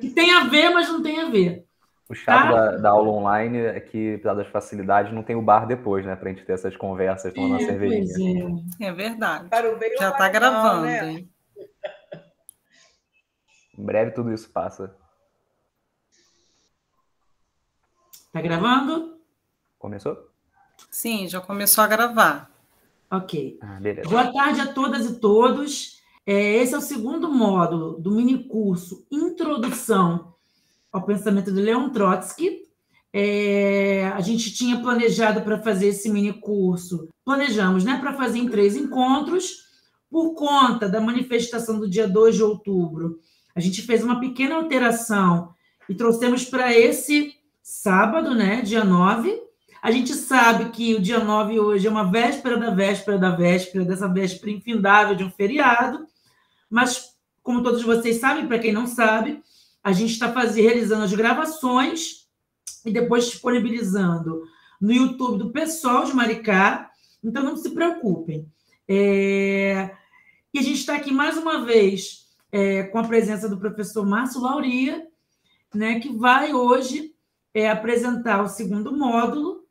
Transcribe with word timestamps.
Que 0.00 0.10
tem 0.10 0.32
a 0.32 0.44
ver, 0.44 0.70
mas 0.70 0.88
não 0.88 1.02
tem 1.02 1.20
a 1.20 1.30
ver. 1.30 1.64
O 2.08 2.14
chato 2.14 2.50
tá? 2.50 2.52
da, 2.52 2.76
da, 2.76 2.90
aula 2.90 3.10
online 3.10 3.58
é 3.58 3.80
que, 3.80 4.14
apesar 4.14 4.34
das 4.34 4.48
facilidades, 4.48 5.12
não 5.12 5.22
tem 5.22 5.34
o 5.34 5.40
bar 5.40 5.66
depois, 5.66 6.04
né? 6.04 6.14
Pra 6.14 6.28
gente 6.28 6.44
ter 6.44 6.52
essas 6.52 6.76
conversas 6.76 7.32
tomando 7.32 7.54
é, 7.54 7.58
uma 7.58 7.66
cervejinha. 7.66 8.64
É. 8.80 8.86
é 8.86 8.92
verdade. 8.92 9.48
Já 9.98 10.12
tá 10.12 10.28
gravando, 10.28 10.82
né? 10.82 11.10
hein? 11.10 11.28
Em 13.78 13.84
breve 13.84 14.10
tudo 14.10 14.32
isso 14.32 14.50
passa. 14.50 14.94
Tá 18.30 18.42
gravando? 18.42 19.18
Começou? 19.78 20.30
Sim, 20.90 21.26
já 21.26 21.40
começou 21.40 21.82
a 21.82 21.86
gravar. 21.86 22.50
Ok. 23.10 23.58
Ah, 23.62 23.78
Boa 24.08 24.32
tarde 24.32 24.60
a 24.60 24.72
todas 24.72 25.06
e 25.06 25.18
todos. 25.18 26.01
É, 26.24 26.56
esse 26.56 26.74
é 26.74 26.78
o 26.78 26.82
segundo 26.82 27.28
módulo 27.28 28.00
do 28.00 28.12
mini 28.12 28.44
curso 28.44 29.04
Introdução 29.10 30.34
ao 30.92 31.04
Pensamento 31.04 31.50
de 31.50 31.60
Leon 31.60 31.90
Trotsky. 31.90 32.62
É, 33.12 34.06
a 34.14 34.20
gente 34.20 34.54
tinha 34.54 34.80
planejado 34.80 35.42
para 35.42 35.60
fazer 35.60 35.88
esse 35.88 36.08
mini 36.08 36.32
curso, 36.32 37.08
planejamos 37.24 37.84
né, 37.84 37.98
para 37.98 38.14
fazer 38.14 38.38
em 38.38 38.48
três 38.48 38.76
encontros, 38.76 39.70
por 40.10 40.34
conta 40.34 40.88
da 40.88 41.00
manifestação 41.00 41.78
do 41.78 41.88
dia 41.88 42.06
2 42.06 42.36
de 42.36 42.42
outubro. 42.42 43.18
A 43.54 43.60
gente 43.60 43.82
fez 43.82 44.04
uma 44.04 44.20
pequena 44.20 44.56
alteração 44.56 45.52
e 45.88 45.94
trouxemos 45.94 46.44
para 46.44 46.72
esse 46.72 47.34
sábado, 47.62 48.34
né, 48.34 48.62
dia 48.62 48.84
9. 48.84 49.42
A 49.82 49.90
gente 49.90 50.14
sabe 50.14 50.70
que 50.70 50.94
o 50.94 51.00
dia 51.00 51.18
9 51.18 51.58
hoje 51.58 51.86
é 51.86 51.90
uma 51.90 52.10
véspera 52.10 52.56
da 52.56 52.70
véspera 52.70 53.18
da 53.18 53.30
véspera, 53.30 53.84
dessa 53.84 54.06
véspera 54.06 54.52
infindável 54.52 55.16
de 55.16 55.24
um 55.24 55.30
feriado. 55.30 56.06
Mas, 56.72 57.14
como 57.42 57.62
todos 57.62 57.82
vocês 57.82 58.16
sabem, 58.16 58.46
para 58.48 58.58
quem 58.58 58.72
não 58.72 58.86
sabe, 58.86 59.42
a 59.84 59.92
gente 59.92 60.12
está 60.12 60.26
realizando 60.26 61.04
as 61.04 61.12
gravações 61.12 62.26
e 62.82 62.90
depois 62.90 63.26
disponibilizando 63.26 64.42
no 64.80 64.90
YouTube 64.90 65.36
do 65.36 65.50
pessoal 65.50 66.06
de 66.06 66.14
Maricá. 66.14 66.90
Então, 67.22 67.42
não 67.42 67.58
se 67.58 67.68
preocupem. 67.70 68.50
É... 68.88 69.94
E 70.54 70.58
a 70.58 70.62
gente 70.62 70.78
está 70.78 70.96
aqui 70.96 71.12
mais 71.12 71.36
uma 71.36 71.62
vez 71.62 72.26
é, 72.50 72.84
com 72.84 72.98
a 72.98 73.06
presença 73.06 73.50
do 73.50 73.58
professor 73.58 74.06
Márcio 74.06 74.40
Lauria, 74.40 75.06
né, 75.74 76.00
que 76.00 76.10
vai 76.10 76.54
hoje 76.54 77.14
é, 77.52 77.68
apresentar 77.70 78.42
o 78.42 78.48
segundo 78.48 78.96
módulo 78.96 79.66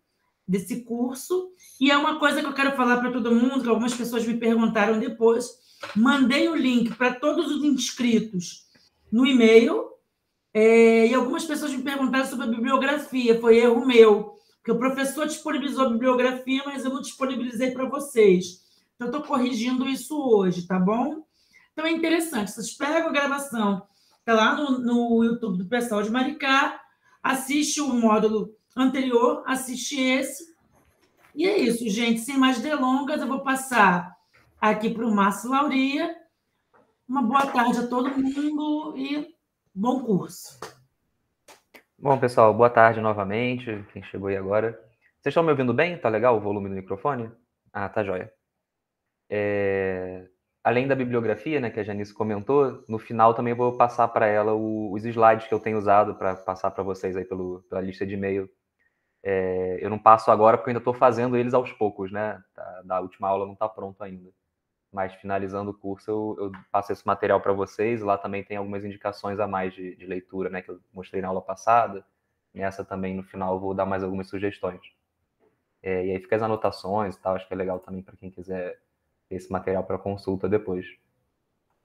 desse 0.47 0.81
curso. 0.81 1.51
E 1.79 1.89
é 1.89 1.97
uma 1.97 2.19
coisa 2.19 2.41
que 2.41 2.47
eu 2.47 2.53
quero 2.53 2.75
falar 2.75 2.97
para 2.97 3.11
todo 3.11 3.33
mundo, 3.33 3.63
que 3.63 3.69
algumas 3.69 3.93
pessoas 3.93 4.25
me 4.25 4.37
perguntaram 4.37 4.99
depois. 4.99 5.61
Mandei 5.95 6.47
o 6.47 6.55
link 6.55 6.95
para 6.95 7.13
todos 7.15 7.51
os 7.51 7.63
inscritos 7.63 8.65
no 9.11 9.25
e-mail, 9.25 9.91
é, 10.53 11.07
e 11.07 11.13
algumas 11.13 11.45
pessoas 11.45 11.73
me 11.73 11.83
perguntaram 11.83 12.25
sobre 12.25 12.45
a 12.45 12.49
bibliografia. 12.49 13.39
Foi 13.39 13.57
erro 13.57 13.85
meu, 13.85 14.35
porque 14.57 14.71
o 14.71 14.79
professor 14.79 15.27
disponibilizou 15.27 15.85
a 15.85 15.89
bibliografia, 15.89 16.61
mas 16.65 16.83
eu 16.83 16.93
não 16.93 17.01
disponibilizei 17.01 17.71
para 17.71 17.85
vocês. 17.85 18.61
Então, 18.95 19.07
estou 19.07 19.23
corrigindo 19.23 19.87
isso 19.87 20.15
hoje, 20.15 20.67
tá 20.67 20.79
bom? 20.79 21.23
Então, 21.71 21.85
é 21.85 21.91
interessante. 21.91 22.51
Vocês 22.51 22.73
pegam 22.73 23.09
a 23.09 23.13
gravação, 23.13 23.83
está 24.19 24.33
lá 24.33 24.55
no, 24.55 24.79
no 24.79 25.23
YouTube 25.23 25.57
do 25.57 25.65
pessoal 25.65 26.03
de 26.03 26.11
Maricá, 26.11 26.79
assiste 27.23 27.81
o 27.81 27.87
módulo 27.93 28.53
anterior, 28.75 29.43
assiste 29.47 29.99
esse. 29.99 30.51
E 31.33 31.47
é 31.47 31.57
isso, 31.57 31.89
gente. 31.89 32.19
Sem 32.19 32.37
mais 32.37 32.59
delongas, 32.59 33.21
eu 33.21 33.27
vou 33.27 33.39
passar 33.39 34.15
aqui 34.61 34.91
para 34.91 35.07
o 35.07 35.11
Márcio 35.11 35.49
Lauria. 35.49 36.15
Uma 37.09 37.23
boa 37.23 37.47
tarde 37.47 37.79
a 37.79 37.87
todo 37.87 38.15
mundo 38.15 38.95
e 38.95 39.35
bom 39.73 40.03
curso. 40.03 40.59
Bom, 41.97 42.17
pessoal, 42.19 42.53
boa 42.53 42.69
tarde 42.69 43.01
novamente. 43.01 43.83
Quem 43.91 44.03
chegou 44.03 44.29
aí 44.29 44.37
agora. 44.37 44.71
Vocês 45.19 45.31
estão 45.31 45.41
me 45.41 45.49
ouvindo 45.49 45.73
bem? 45.73 45.97
Tá 45.97 46.09
legal 46.09 46.37
o 46.37 46.39
volume 46.39 46.69
do 46.69 46.75
microfone? 46.75 47.31
Ah, 47.73 47.89
tá 47.89 48.03
joia. 48.03 48.31
É... 49.29 50.27
Além 50.63 50.87
da 50.87 50.95
bibliografia, 50.95 51.59
né, 51.59 51.71
que 51.71 51.79
a 51.79 51.83
Janice 51.83 52.13
comentou, 52.13 52.85
no 52.87 52.99
final 52.99 53.33
também 53.33 53.55
vou 53.55 53.75
passar 53.75 54.07
para 54.09 54.27
ela 54.27 54.53
o, 54.53 54.93
os 54.93 55.03
slides 55.03 55.47
que 55.47 55.53
eu 55.53 55.59
tenho 55.59 55.79
usado 55.79 56.13
para 56.15 56.35
passar 56.35 56.69
para 56.69 56.83
vocês 56.83 57.17
aí 57.17 57.25
pelo, 57.25 57.63
pela 57.67 57.81
lista 57.81 58.05
de 58.05 58.13
e-mail. 58.13 58.47
É... 59.23 59.79
Eu 59.81 59.89
não 59.89 59.97
passo 59.97 60.29
agora 60.29 60.57
porque 60.57 60.69
eu 60.69 60.71
ainda 60.71 60.81
estou 60.81 60.93
fazendo 60.93 61.35
eles 61.35 61.53
aos 61.55 61.71
poucos, 61.73 62.11
né? 62.11 62.39
Da, 62.55 62.81
da 62.83 63.01
última 63.01 63.27
aula 63.27 63.45
não 63.45 63.53
está 63.53 63.67
pronto 63.67 64.03
ainda 64.03 64.31
mas 64.91 65.13
finalizando 65.15 65.71
o 65.71 65.73
curso 65.73 66.11
eu, 66.11 66.35
eu 66.45 66.51
passo 66.71 66.91
esse 66.91 67.05
material 67.07 67.39
para 67.39 67.53
vocês. 67.53 68.01
Lá 68.01 68.17
também 68.17 68.43
tem 68.43 68.57
algumas 68.57 68.83
indicações 68.83 69.39
a 69.39 69.47
mais 69.47 69.73
de, 69.73 69.95
de, 69.95 70.05
leitura, 70.05 70.49
né, 70.49 70.61
que 70.61 70.69
eu 70.69 70.79
mostrei 70.93 71.21
na 71.21 71.29
aula 71.29 71.41
passada. 71.41 72.05
Nessa 72.53 72.83
também 72.83 73.15
no 73.15 73.23
final 73.23 73.53
eu 73.53 73.59
vou 73.59 73.73
dar 73.73 73.85
mais 73.85 74.03
algumas 74.03 74.27
sugestões. 74.27 74.81
É, 75.81 76.05
e 76.05 76.11
aí 76.11 76.19
fica 76.19 76.35
as 76.35 76.41
anotações 76.41 77.15
e 77.15 77.21
tal. 77.21 77.35
Acho 77.35 77.47
que 77.47 77.53
é 77.53 77.57
legal 77.57 77.79
também 77.79 78.03
para 78.03 78.17
quem 78.17 78.29
quiser 78.29 78.79
esse 79.29 79.49
material 79.51 79.83
para 79.83 79.97
consulta 79.97 80.49
depois. 80.49 80.85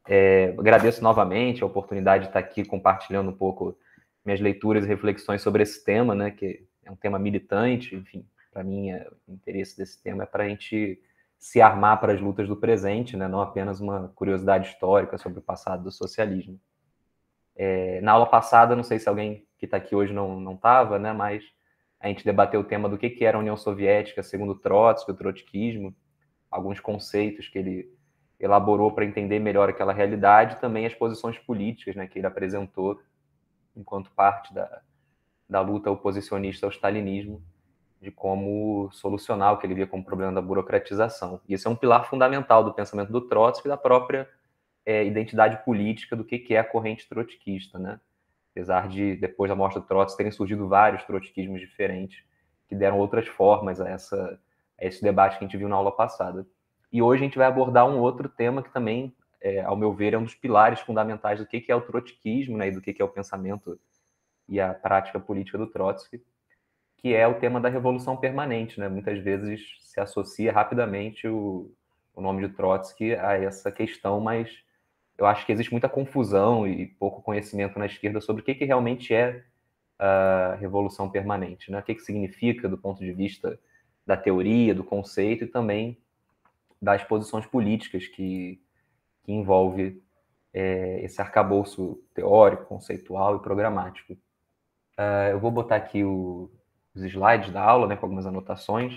É, 0.09 0.55
agradeço 0.59 1.03
novamente 1.03 1.62
a 1.62 1.67
oportunidade 1.67 2.25
de 2.25 2.31
estar 2.31 2.41
aqui 2.41 2.65
compartilhando 2.65 3.31
um 3.31 3.37
pouco 3.37 3.77
minhas 4.25 4.41
leituras 4.41 4.84
e 4.84 4.88
reflexões 4.88 5.43
sobre 5.43 5.62
esse 5.62 5.84
tema, 5.84 6.15
né, 6.15 6.33
que 6.33 6.67
é 6.84 6.91
um 6.91 6.97
tema 6.97 7.19
militante. 7.19 7.94
Enfim, 7.94 8.27
para 8.53 8.65
mim 8.65 8.91
é, 8.91 9.09
o 9.28 9.33
interesse 9.33 9.77
desse 9.77 10.03
tema 10.03 10.25
é 10.25 10.27
para 10.27 10.44
a 10.44 10.49
gente 10.49 11.00
se 11.39 11.61
armar 11.61 12.01
para 12.01 12.13
as 12.13 12.21
lutas 12.21 12.49
do 12.49 12.57
presente, 12.57 13.17
né? 13.17 13.29
não 13.29 13.41
apenas 13.41 13.81
uma 13.81 14.09
curiosidade 14.15 14.69
histórica 14.69 15.19
sobre 15.19 15.39
o 15.39 15.43
passado 15.43 15.85
do 15.85 15.93
socialismo. 15.93 16.61
É, 17.55 18.01
na 18.01 18.13
aula 18.13 18.27
passada, 18.27 18.77
não 18.77 18.83
sei 18.83 18.99
se 18.99 19.09
alguém 19.09 19.47
que 19.59 19.65
está 19.65 19.77
aqui 19.77 19.95
hoje 19.95 20.13
não 20.13 20.53
estava, 20.55 20.99
né? 20.99 21.13
mas 21.13 21.45
a 22.01 22.09
gente 22.09 22.25
debateu 22.25 22.61
o 22.61 22.65
tema 22.65 22.89
do 22.89 22.99
que, 22.99 23.11
que 23.11 23.25
era 23.25 23.37
a 23.37 23.41
União 23.41 23.57
Soviética 23.57 24.23
segundo 24.23 24.55
Trotsky, 24.55 25.11
o 25.11 25.15
trotskismo, 25.15 25.95
alguns 26.51 26.81
conceitos 26.81 27.49
que 27.49 27.59
ele 27.59 27.97
elaborou 28.39 28.93
para 28.93 29.05
entender 29.05 29.39
melhor 29.39 29.69
aquela 29.69 29.93
realidade, 29.93 30.61
também 30.61 30.85
as 30.85 30.95
posições 30.95 31.39
políticas 31.39 31.97
né, 31.97 32.07
que 32.07 32.19
ele 32.19 32.27
apresentou 32.27 33.01
enquanto 33.75 34.11
parte 34.11 34.53
da, 34.53 34.83
da 35.49 35.61
luta 35.61 35.91
oposicionista 35.91 36.67
ao 36.67 36.71
stalinismo 36.71 37.43
de 38.01 38.11
como 38.11 38.91
solucionar 38.93 39.55
o 39.55 39.59
que 39.59 39.67
ele 39.67 39.75
via 39.75 39.87
como 39.87 40.05
problema 40.05 40.33
da 40.33 40.43
burocratização. 40.43 41.41
E 41.49 41.55
esse 41.55 41.67
é 41.67 41.71
um 41.71 41.77
pilar 41.77 42.09
fundamental 42.09 42.62
do 42.62 42.73
pensamento 42.73 43.11
do 43.11 43.21
Trotsky 43.23 43.67
e 43.67 43.71
da 43.71 43.77
própria 43.77 44.29
é, 44.84 45.05
identidade 45.05 45.65
política 45.65 46.15
do 46.15 46.25
que, 46.25 46.39
que 46.39 46.55
é 46.55 46.59
a 46.59 46.65
corrente 46.65 47.09
trotskista, 47.09 47.79
né? 47.79 48.01
Apesar 48.53 48.89
de, 48.89 49.17
depois 49.17 49.51
da 49.51 49.56
morte 49.56 49.75
do 49.75 49.87
Trotsky, 49.87 50.19
terem 50.19 50.33
surgido 50.33 50.69
vários 50.69 51.05
trotskismos 51.05 51.61
diferentes 51.61 52.25
que 52.69 52.75
deram 52.75 52.99
outras 52.99 53.27
formas 53.27 53.81
a, 53.81 53.89
essa, 53.89 54.39
a 54.81 54.85
esse 54.85 55.03
debate 55.03 55.39
que 55.39 55.45
a 55.45 55.47
gente 55.47 55.56
viu 55.56 55.69
na 55.69 55.77
aula 55.77 55.93
passada. 55.93 56.47
E 56.93 57.03
hoje 57.03 57.23
a 57.23 57.25
gente 57.25 57.39
vai 57.39 57.47
abordar 57.47 57.87
um 57.87 57.99
outro 57.99 58.29
tema 58.29 58.62
que 58.62 58.73
também, 58.73 59.15
é, 59.41 59.62
ao 59.62 59.77
meu 59.77 59.93
ver, 59.93 60.15
é 60.15 60.19
um 60.19 60.25
dos 60.25 60.35
pilares 60.35 60.81
fundamentais 60.81 61.39
do 61.39 61.47
que, 61.47 61.61
que 61.61 61.73
é 61.73 61.77
o 61.77 61.81
trotskismo 61.81 62.56
né, 62.56 62.69
e 62.69 62.73
do 62.73 62.81
que, 62.81 62.93
que 62.93 63.03
é 63.03 63.05
o 63.05 63.09
pensamento 63.09 63.79
e 64.49 64.61
a 64.61 64.73
prática 64.73 65.19
política 65.19 65.59
do 65.59 65.67
Trotsky, 65.67 66.23
que 67.06 67.15
é 67.15 67.25
o 67.25 67.39
tema 67.39 67.61
da 67.61 67.69
revolução 67.69 68.17
permanente. 68.17 68.81
Né? 68.81 68.89
Muitas 68.89 69.21
vezes 69.21 69.77
se 69.78 70.00
associa 70.00 70.50
rapidamente 70.50 71.28
o, 71.28 71.72
o 72.12 72.21
nome 72.21 72.44
de 72.44 72.53
Trotsky 72.53 73.15
a 73.15 73.34
essa 73.34 73.71
questão, 73.71 74.21
mas 74.21 74.50
eu 75.17 75.25
acho 75.25 75.47
que 75.47 75.53
existe 75.53 75.71
muita 75.71 75.89
confusão 75.89 76.67
e 76.67 76.84
pouco 76.84 77.22
conhecimento 77.22 77.78
na 77.78 77.87
esquerda 77.87 78.21
sobre 78.21 78.43
o 78.43 78.44
que, 78.44 78.56
que 78.56 78.65
realmente 78.65 79.15
é 79.15 79.44
a 79.97 80.56
revolução 80.59 81.09
permanente, 81.09 81.71
né? 81.71 81.78
o 81.78 81.83
que, 81.84 81.94
que 81.94 82.03
significa 82.03 82.69
do 82.69 82.77
ponto 82.77 82.99
de 82.99 83.12
vista 83.12 83.56
da 84.05 84.17
teoria, 84.17 84.75
do 84.75 84.83
conceito 84.83 85.44
e 85.44 85.47
também 85.47 85.97
das 86.83 87.05
posições 87.05 87.47
políticas 87.47 88.09
que, 88.09 88.61
que 89.23 89.33
envolve 89.33 90.03
é, 90.53 91.05
esse 91.05 91.21
arcabouço 91.21 92.03
teórico, 92.12 92.65
conceitual 92.65 93.37
e 93.37 93.43
programático. 93.43 94.14
Uh, 94.99 95.31
eu 95.31 95.38
vou 95.38 95.53
botar 95.53 95.76
aqui 95.76 96.03
o, 96.03 96.50
os 96.96 97.04
slides 97.04 97.52
da 97.52 97.62
aula, 97.62 97.87
né, 97.87 97.96
com 97.96 98.06
algumas 98.06 98.26
anotações. 98.26 98.94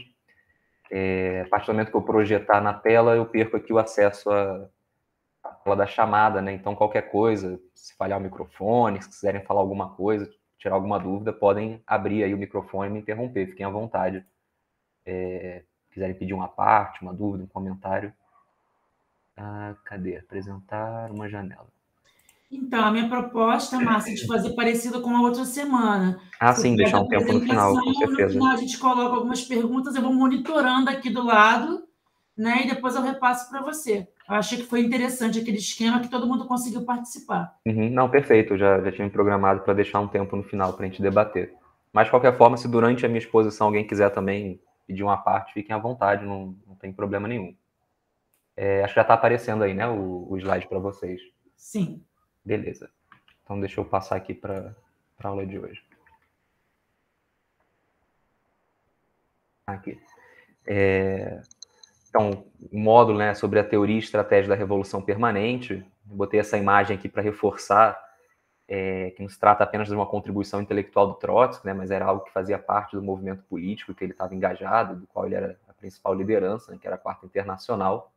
É, 0.91 1.43
a 1.45 1.49
partir 1.49 1.67
do 1.67 1.73
momento 1.73 1.91
que 1.91 1.97
eu 1.97 2.01
projetar 2.01 2.61
na 2.61 2.73
tela, 2.73 3.15
eu 3.15 3.25
perco 3.25 3.57
aqui 3.57 3.71
o 3.71 3.77
acesso 3.77 4.31
à, 4.31 4.67
à 5.43 5.49
tela 5.49 5.75
da 5.75 5.85
chamada, 5.85 6.41
né? 6.41 6.53
Então, 6.53 6.75
qualquer 6.75 7.11
coisa, 7.11 7.59
se 7.75 7.95
falhar 7.95 8.19
o 8.19 8.21
microfone, 8.21 9.01
se 9.01 9.09
quiserem 9.09 9.43
falar 9.43 9.61
alguma 9.61 9.91
coisa, 9.91 10.29
tirar 10.57 10.75
alguma 10.75 10.99
dúvida, 10.99 11.31
podem 11.31 11.81
abrir 11.85 12.23
aí 12.23 12.33
o 12.33 12.37
microfone 12.37 12.89
e 12.89 12.93
me 12.93 12.99
interromper, 12.99 13.47
fiquem 13.47 13.65
à 13.65 13.69
vontade. 13.69 14.25
É, 15.05 15.63
quiserem 15.91 16.15
pedir 16.15 16.33
uma 16.33 16.47
parte, 16.47 17.01
uma 17.01 17.13
dúvida, 17.13 17.43
um 17.43 17.47
comentário. 17.47 18.13
Ah, 19.37 19.75
cadê? 19.85 20.17
Apresentar 20.17 21.11
uma 21.11 21.29
janela. 21.29 21.67
Então, 22.51 22.83
a 22.83 22.91
minha 22.91 23.07
proposta, 23.07 23.79
Márcia, 23.79 24.11
é 24.11 24.15
de 24.15 24.25
fazer 24.25 24.55
parecido 24.55 25.01
com 25.01 25.15
a 25.15 25.21
outra 25.21 25.45
semana. 25.45 26.19
Ah, 26.39 26.53
sim, 26.53 26.75
deixar 26.75 26.99
um 26.99 27.07
tempo 27.07 27.31
no 27.31 27.41
final, 27.41 27.75
com 27.75 27.93
certeza. 27.93 28.23
No 28.25 28.29
final 28.31 28.53
a 28.53 28.57
gente 28.57 28.77
coloca 28.79 29.15
algumas 29.15 29.41
perguntas, 29.43 29.95
eu 29.95 30.01
vou 30.01 30.13
monitorando 30.13 30.89
aqui 30.89 31.11
do 31.11 31.23
lado, 31.23 31.83
né? 32.35 32.63
E 32.63 32.67
depois 32.69 32.95
eu 32.95 33.03
repasso 33.03 33.49
para 33.49 33.61
você. 33.61 34.07
Eu 34.27 34.35
achei 34.35 34.57
que 34.57 34.65
foi 34.65 34.81
interessante 34.81 35.39
aquele 35.39 35.57
esquema 35.57 35.99
que 35.99 36.07
todo 36.07 36.25
mundo 36.25 36.45
conseguiu 36.45 36.85
participar. 36.85 37.55
Uhum, 37.67 37.89
não, 37.89 38.09
perfeito. 38.09 38.53
Eu 38.53 38.57
já, 38.57 38.81
já 38.81 38.91
tinha 38.91 39.05
me 39.05 39.11
programado 39.11 39.61
para 39.61 39.73
deixar 39.73 39.99
um 39.99 40.07
tempo 40.07 40.35
no 40.35 40.43
final 40.43 40.73
para 40.73 40.85
a 40.85 40.89
gente 40.89 41.01
debater. 41.01 41.53
Mas, 41.93 42.05
de 42.05 42.11
qualquer 42.11 42.35
forma, 42.37 42.57
se 42.57 42.67
durante 42.67 43.05
a 43.05 43.09
minha 43.09 43.19
exposição 43.19 43.67
alguém 43.67 43.85
quiser 43.85 44.09
também 44.11 44.59
pedir 44.87 45.03
uma 45.03 45.17
parte, 45.17 45.53
fiquem 45.53 45.75
à 45.75 45.79
vontade, 45.79 46.25
não, 46.25 46.55
não 46.67 46.75
tem 46.75 46.91
problema 46.91 47.27
nenhum. 47.27 47.55
É, 48.55 48.83
acho 48.83 48.93
que 48.93 48.99
já 48.99 49.03
está 49.03 49.13
aparecendo 49.13 49.63
aí, 49.63 49.73
né, 49.73 49.87
o, 49.87 50.27
o 50.29 50.37
slide 50.37 50.67
para 50.67 50.79
vocês. 50.79 51.21
Sim. 51.55 52.03
Beleza. 52.44 52.89
Então, 53.44 53.59
deixa 53.59 53.80
eu 53.80 53.86
passar 53.86 54.15
aqui 54.15 54.33
para 54.33 54.75
a 55.19 55.27
aula 55.27 55.45
de 55.45 55.57
hoje. 55.59 55.83
Aqui. 59.68 60.00
É, 60.65 61.41
então, 62.09 62.45
módulo 62.71 63.19
né, 63.19 63.33
sobre 63.33 63.59
a 63.59 63.63
teoria 63.63 63.95
e 63.95 64.00
estratégia 64.00 64.50
da 64.50 64.56
revolução 64.56 65.01
permanente. 65.01 65.86
botei 66.03 66.39
essa 66.39 66.57
imagem 66.57 66.97
aqui 66.97 67.07
para 67.07 67.21
reforçar 67.21 68.00
é, 68.69 69.09
que 69.12 69.21
não 69.24 69.30
se 69.30 69.39
trata 69.39 69.63
apenas 69.63 69.88
de 69.88 69.95
uma 69.95 70.06
contribuição 70.06 70.62
intelectual 70.62 71.07
do 71.07 71.15
Trotsky, 71.15 71.65
né, 71.65 71.74
mas 71.74 71.89
era 71.89 72.06
algo 72.06 72.24
que 72.24 72.31
fazia 72.31 72.59
parte 72.59 72.95
do 72.95 73.01
movimento 73.01 73.42
político 73.50 73.95
que 73.95 74.03
ele 74.03 74.12
estava 74.12 74.35
engajado, 74.35 74.95
do 74.95 75.07
qual 75.07 75.25
ele 75.25 75.33
era 75.33 75.59
a 75.68 75.74
principal 75.74 76.13
liderança, 76.13 76.71
né, 76.71 76.77
que 76.80 76.85
era 76.85 76.95
a 76.95 77.00
Quarta 77.00 77.25
Internacional. 77.25 78.13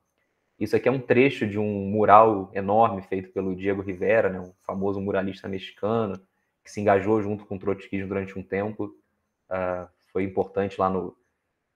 Isso 0.58 0.76
aqui 0.76 0.88
é 0.88 0.92
um 0.92 1.00
trecho 1.00 1.46
de 1.46 1.58
um 1.58 1.86
mural 1.86 2.50
enorme 2.54 3.02
feito 3.02 3.30
pelo 3.32 3.54
Diego 3.54 3.82
Rivera, 3.82 4.28
né, 4.28 4.40
um 4.40 4.52
famoso 4.62 5.00
muralista 5.00 5.48
mexicano, 5.48 6.20
que 6.64 6.70
se 6.70 6.80
engajou 6.80 7.20
junto 7.20 7.44
com 7.44 7.56
o 7.56 7.58
trotskismo 7.58 8.08
durante 8.08 8.38
um 8.38 8.42
tempo. 8.42 8.94
Uh, 9.50 9.88
foi 10.12 10.24
importante 10.24 10.80
lá 10.80 10.88
no, 10.88 11.16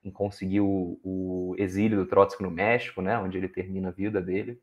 em 0.05 0.11
conseguir 0.11 0.61
o, 0.61 1.01
o, 1.03 1.55
exílio 1.59 1.99
do 1.99 2.07
Trotsky 2.07 2.43
no 2.43 2.51
México, 2.51 3.03
né, 3.03 3.19
onde 3.19 3.37
ele 3.37 3.49
termina 3.49 3.89
a 3.89 3.93
vida 3.93 4.21
dele. 4.21 4.61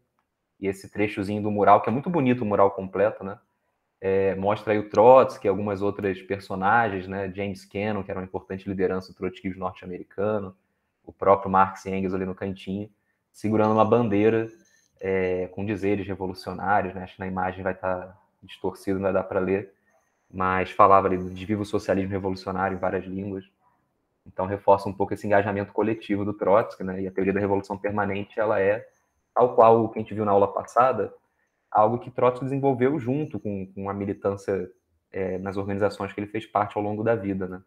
E 0.60 0.68
esse 0.68 0.90
trechozinho 0.90 1.42
do 1.42 1.52
mural, 1.52 1.82
que 1.82 1.90
é 1.90 1.92
muito 1.92 2.10
bonito 2.10 2.42
o 2.42 2.46
mural 2.46 2.72
completo, 2.72 3.24
né, 3.24 3.38
é, 4.06 4.36
mostra 4.36 4.74
aí 4.74 4.80
o 4.80 4.90
Trotsky, 4.90 5.48
algumas 5.48 5.82
outras 5.82 6.22
personagens, 6.22 7.08
né? 7.08 7.32
James 7.34 7.64
Cannon, 7.64 8.04
que 8.04 8.12
era 8.12 8.20
uma 8.20 8.26
importante 8.26 8.68
liderança 8.68 9.14
do 9.14 9.16
trotskismo 9.16 9.62
norte-americano, 9.62 10.54
o 11.06 11.14
próprio 11.14 11.50
Marx 11.50 11.86
e 11.86 11.90
Engels 11.90 12.14
ali 12.14 12.26
no 12.26 12.36
cantinho, 12.36 12.90
segurando 13.34 13.74
uma 13.74 13.84
bandeira 13.84 14.48
é, 15.02 15.48
com 15.48 15.66
dizeres 15.66 16.08
revolucionários, 16.08 16.94
né? 16.94 17.04
Acho 17.04 17.16
que 17.16 17.20
na 17.20 17.28
imagem 17.28 17.64
vai 17.64 17.74
estar 17.74 17.98
tá 17.98 18.18
distorcido, 18.42 19.00
não 19.00 19.04
vai 19.04 19.14
dar 19.14 19.24
para 19.24 19.40
ler, 19.40 19.74
mas 20.32 20.72
falava 20.72 21.08
ali 21.08 21.18
de 21.18 21.46
vivo 21.46 21.66
socialismo 21.66 22.12
revolucionário 22.12 22.78
em 22.78 22.80
várias 22.80 23.04
línguas. 23.04 23.44
Então 24.26 24.46
reforça 24.46 24.88
um 24.88 24.94
pouco 24.94 25.14
esse 25.14 25.28
engajamento 25.28 25.74
coletivo 25.74 26.24
do 26.24 26.34
Trotsky, 26.34 26.84
né? 26.84 27.02
E 27.02 27.08
a 27.08 27.12
teoria 27.12 27.34
da 27.34 27.40
revolução 27.40 27.78
permanente, 27.78 28.40
ela 28.40 28.62
é 28.62 28.88
tal 29.34 29.56
qual 29.56 29.84
o 29.84 29.90
que 29.90 30.00
a 30.00 30.02
gente 30.02 30.14
viu 30.14 30.24
na 30.24 30.32
aula 30.32 30.54
passada, 30.54 31.14
algo 31.70 31.98
que 31.98 32.12
Trotsky 32.12 32.46
desenvolveu 32.46 32.98
junto 33.00 33.40
com, 33.40 33.66
com 33.74 33.90
a 33.90 33.94
militância 33.94 34.70
é, 35.12 35.38
nas 35.40 35.58
organizações 35.58 36.14
que 36.14 36.20
ele 36.20 36.28
fez 36.28 36.46
parte 36.46 36.78
ao 36.78 36.84
longo 36.84 37.04
da 37.04 37.16
vida, 37.16 37.48
né? 37.48 37.62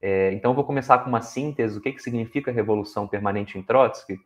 É, 0.00 0.32
então, 0.34 0.52
vou 0.52 0.64
começar 0.64 0.98
com 0.98 1.08
uma 1.08 1.22
síntese 1.22 1.74
do 1.74 1.80
que, 1.80 1.90
que 1.90 2.02
significa 2.02 2.52
revolução 2.52 3.08
permanente 3.08 3.58
em 3.58 3.62
Trotsky, 3.62 4.20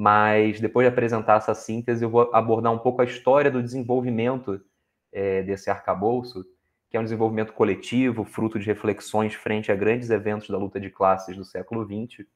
mas 0.00 0.58
depois 0.58 0.86
de 0.86 0.88
apresentar 0.88 1.36
essa 1.36 1.54
síntese, 1.54 2.02
eu 2.02 2.08
vou 2.08 2.34
abordar 2.34 2.72
um 2.72 2.78
pouco 2.78 3.02
a 3.02 3.04
história 3.04 3.50
do 3.50 3.62
desenvolvimento 3.62 4.58
é, 5.12 5.42
desse 5.42 5.68
arcabouço, 5.68 6.42
que 6.88 6.96
é 6.96 7.00
um 7.00 7.02
desenvolvimento 7.02 7.52
coletivo, 7.52 8.24
fruto 8.24 8.58
de 8.58 8.64
reflexões 8.64 9.34
frente 9.34 9.70
a 9.70 9.76
grandes 9.76 10.08
eventos 10.08 10.48
da 10.48 10.56
luta 10.56 10.80
de 10.80 10.88
classes 10.88 11.36
do 11.36 11.44
século 11.44 11.84
XX, 11.84 12.26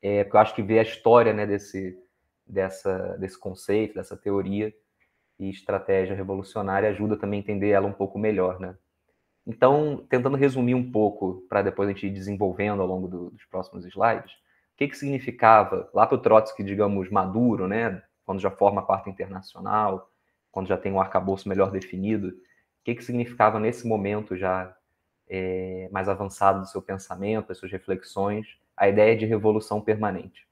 é, 0.00 0.24
porque 0.24 0.34
eu 0.34 0.40
acho 0.40 0.54
que 0.54 0.62
ver 0.62 0.78
a 0.78 0.82
história 0.82 1.34
né, 1.34 1.46
desse, 1.46 1.94
dessa, 2.46 3.18
desse 3.18 3.38
conceito, 3.38 3.96
dessa 3.96 4.16
teoria 4.16 4.74
e 5.38 5.50
estratégia 5.50 6.16
revolucionária 6.16 6.88
ajuda 6.88 7.18
também 7.18 7.40
a 7.40 7.42
entender 7.42 7.68
ela 7.68 7.86
um 7.86 7.92
pouco 7.92 8.18
melhor, 8.18 8.58
né? 8.58 8.74
Então, 9.46 10.06
tentando 10.08 10.38
resumir 10.38 10.74
um 10.74 10.90
pouco, 10.90 11.44
para 11.50 11.60
depois 11.60 11.86
a 11.86 11.92
gente 11.92 12.06
ir 12.06 12.10
desenvolvendo 12.10 12.80
ao 12.80 12.88
longo 12.88 13.08
do, 13.08 13.30
dos 13.32 13.44
próximos 13.44 13.84
slides, 13.84 14.32
o 14.76 14.78
que, 14.78 14.88
que 14.88 14.98
significava, 14.98 15.88
lá 15.94 16.06
para 16.06 16.16
o 16.16 16.20
Trotsky, 16.20 16.62
digamos, 16.62 17.08
maduro, 17.08 17.66
né, 17.66 18.02
quando 18.26 18.40
já 18.40 18.50
forma 18.50 18.82
a 18.82 18.84
Quarta 18.84 19.08
Internacional, 19.08 20.12
quando 20.52 20.66
já 20.66 20.76
tem 20.76 20.92
um 20.92 21.00
arcabouço 21.00 21.48
melhor 21.48 21.70
definido, 21.70 22.28
o 22.28 22.32
que, 22.84 22.94
que 22.94 23.02
significava 23.02 23.58
nesse 23.58 23.86
momento 23.86 24.36
já 24.36 24.76
é, 25.30 25.88
mais 25.90 26.10
avançado 26.10 26.60
do 26.60 26.66
seu 26.66 26.82
pensamento, 26.82 27.48
das 27.48 27.56
suas 27.56 27.72
reflexões, 27.72 28.58
a 28.76 28.86
ideia 28.86 29.16
de 29.16 29.24
revolução 29.24 29.80
permanente. 29.80 30.46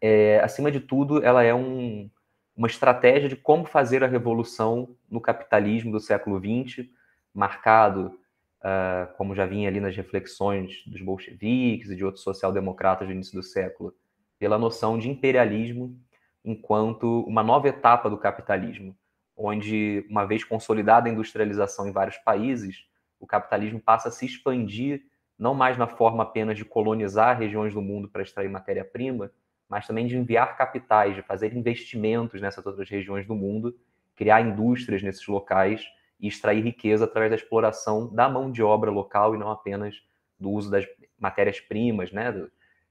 É, 0.00 0.38
acima 0.38 0.70
de 0.70 0.78
tudo, 0.78 1.20
ela 1.24 1.42
é 1.42 1.52
um, 1.52 2.08
uma 2.56 2.68
estratégia 2.68 3.28
de 3.28 3.34
como 3.34 3.64
fazer 3.64 4.04
a 4.04 4.06
revolução 4.06 4.96
no 5.10 5.20
capitalismo 5.20 5.90
do 5.90 5.98
século 5.98 6.38
XX, 6.38 6.88
marcado, 7.34 8.16
uh, 8.60 9.12
como 9.16 9.34
já 9.34 9.46
vinha 9.46 9.68
ali 9.68 9.80
nas 9.80 9.96
reflexões 9.96 10.82
dos 10.86 11.00
bolcheviques 11.00 11.90
e 11.90 11.96
de 11.96 12.04
outros 12.04 12.22
social-democratas 12.22 13.08
do 13.08 13.14
início 13.14 13.34
do 13.34 13.42
século, 13.42 13.94
pela 14.38 14.58
noção 14.58 14.98
de 14.98 15.08
imperialismo 15.08 15.98
enquanto 16.44 17.22
uma 17.26 17.42
nova 17.42 17.68
etapa 17.68 18.08
do 18.08 18.16
capitalismo, 18.16 18.96
onde, 19.36 20.06
uma 20.08 20.24
vez 20.24 20.44
consolidada 20.44 21.08
a 21.08 21.12
industrialização 21.12 21.86
em 21.88 21.92
vários 21.92 22.16
países, 22.18 22.86
o 23.18 23.26
capitalismo 23.26 23.80
passa 23.80 24.08
a 24.08 24.12
se 24.12 24.24
expandir 24.24 25.02
não 25.38 25.54
mais 25.54 25.78
na 25.78 25.86
forma 25.86 26.22
apenas 26.22 26.56
de 26.56 26.64
colonizar 26.64 27.38
regiões 27.38 27.72
do 27.72 27.80
mundo 27.80 28.08
para 28.08 28.22
extrair 28.22 28.48
matéria-prima, 28.48 29.30
mas 29.68 29.86
também 29.86 30.06
de 30.06 30.16
enviar 30.16 30.56
capitais, 30.56 31.14
de 31.14 31.22
fazer 31.22 31.56
investimentos 31.56 32.40
nessas 32.40 32.64
outras 32.66 32.88
regiões 32.90 33.26
do 33.26 33.34
mundo, 33.34 33.74
criar 34.14 34.42
indústrias 34.42 35.02
nesses 35.02 35.26
locais 35.26 35.86
e 36.20 36.28
extrair 36.28 36.62
riqueza 36.62 37.04
através 37.04 37.30
da 37.30 37.36
exploração 37.36 38.12
da 38.14 38.28
mão 38.28 38.50
de 38.50 38.62
obra 38.62 38.90
local 38.90 39.34
e 39.34 39.38
não 39.38 39.50
apenas 39.50 39.96
do 40.38 40.50
uso 40.50 40.70
das 40.70 40.86
matérias-primas, 41.18 42.12
né, 42.12 42.32
do, 42.32 42.50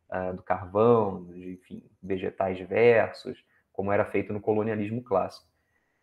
uh, 0.10 0.36
do 0.36 0.44
carvão, 0.44 1.26
de, 1.26 1.54
enfim, 1.54 1.84
vegetais 2.02 2.58
diversos, 2.58 3.44
como 3.72 3.92
era 3.92 4.06
feito 4.06 4.34
no 4.34 4.42
colonialismo 4.42 5.02
clássico. 5.02 5.48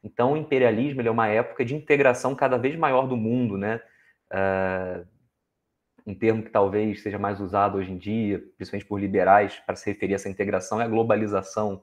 Então, 0.02 0.32
o 0.32 0.36
imperialismo 0.36 1.02
é 1.02 1.10
uma 1.10 1.28
época 1.28 1.64
de 1.64 1.74
integração 1.74 2.34
cada 2.34 2.56
vez 2.56 2.76
maior 2.76 3.08
do 3.08 3.16
mundo, 3.16 3.58
né? 3.58 3.80
Uh, 4.30 5.06
um 6.06 6.14
termo 6.14 6.42
que 6.44 6.50
talvez 6.50 7.02
seja 7.02 7.18
mais 7.18 7.40
usado 7.40 7.78
hoje 7.78 7.90
em 7.90 7.98
dia, 7.98 8.38
principalmente 8.56 8.86
por 8.86 9.00
liberais, 9.00 9.58
para 9.66 9.74
se 9.74 9.90
referir 9.90 10.12
a 10.12 10.16
essa 10.16 10.28
integração, 10.28 10.80
é 10.80 10.84
a 10.84 10.88
globalização. 10.88 11.82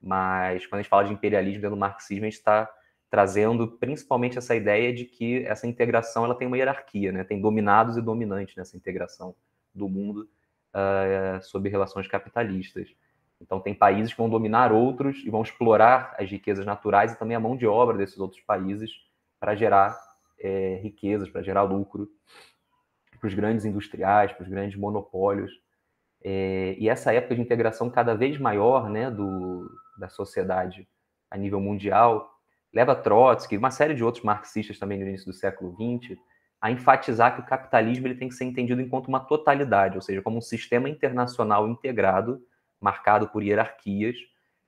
Mas 0.00 0.66
quando 0.66 0.80
a 0.80 0.82
gente 0.82 0.90
fala 0.90 1.04
de 1.04 1.14
imperialismo 1.14 1.62
dentro 1.62 1.74
do 1.74 1.80
marxismo, 1.80 2.26
a 2.26 2.28
gente 2.28 2.38
está 2.38 2.70
trazendo 3.10 3.68
principalmente 3.78 4.38
essa 4.38 4.54
ideia 4.54 4.92
de 4.92 5.04
que 5.04 5.44
essa 5.44 5.66
integração 5.66 6.24
ela 6.24 6.34
tem 6.34 6.48
uma 6.48 6.56
hierarquia, 6.56 7.12
né? 7.12 7.24
tem 7.24 7.40
dominados 7.40 7.96
e 7.96 8.02
dominantes 8.02 8.56
nessa 8.56 8.76
integração 8.76 9.34
do 9.74 9.88
mundo 9.88 10.28
uh, 10.74 11.42
sob 11.42 11.68
relações 11.68 12.08
capitalistas. 12.08 12.88
Então, 13.40 13.60
tem 13.60 13.74
países 13.74 14.12
que 14.12 14.18
vão 14.18 14.30
dominar 14.30 14.72
outros 14.72 15.22
e 15.24 15.30
vão 15.30 15.42
explorar 15.42 16.14
as 16.18 16.30
riquezas 16.30 16.64
naturais 16.64 17.12
e 17.12 17.18
também 17.18 17.36
a 17.36 17.40
mão 17.40 17.56
de 17.56 17.66
obra 17.66 17.96
desses 17.96 18.18
outros 18.18 18.40
países 18.40 18.90
para 19.38 19.54
gerar 19.54 19.96
é, 20.38 20.80
riquezas, 20.82 21.28
para 21.28 21.42
gerar 21.42 21.62
lucro 21.62 22.08
para 23.24 23.28
os 23.28 23.34
grandes 23.34 23.64
industriais, 23.64 24.32
para 24.32 24.42
os 24.42 24.48
grandes 24.48 24.78
monopólios. 24.78 25.50
É, 26.22 26.74
e 26.78 26.88
essa 26.88 27.12
época 27.12 27.34
de 27.34 27.40
integração 27.40 27.90
cada 27.90 28.14
vez 28.14 28.38
maior 28.38 28.88
né, 28.88 29.10
do, 29.10 29.70
da 29.98 30.08
sociedade 30.08 30.86
a 31.30 31.36
nível 31.36 31.60
mundial 31.60 32.33
leva 32.74 32.94
Trotsky 32.94 33.56
uma 33.56 33.70
série 33.70 33.94
de 33.94 34.02
outros 34.02 34.24
marxistas 34.24 34.78
também 34.78 34.98
no 34.98 35.06
início 35.06 35.26
do 35.26 35.32
século 35.32 35.72
XX 35.72 36.18
a 36.60 36.70
enfatizar 36.70 37.34
que 37.34 37.42
o 37.42 37.46
capitalismo 37.46 38.06
ele 38.06 38.14
tem 38.14 38.28
que 38.28 38.34
ser 38.34 38.44
entendido 38.44 38.80
enquanto 38.80 39.08
uma 39.08 39.20
totalidade, 39.20 39.96
ou 39.96 40.02
seja, 40.02 40.22
como 40.22 40.38
um 40.38 40.42
sistema 40.42 40.88
internacional 40.88 41.68
integrado, 41.68 42.42
marcado 42.80 43.28
por 43.28 43.42
hierarquias, 43.42 44.16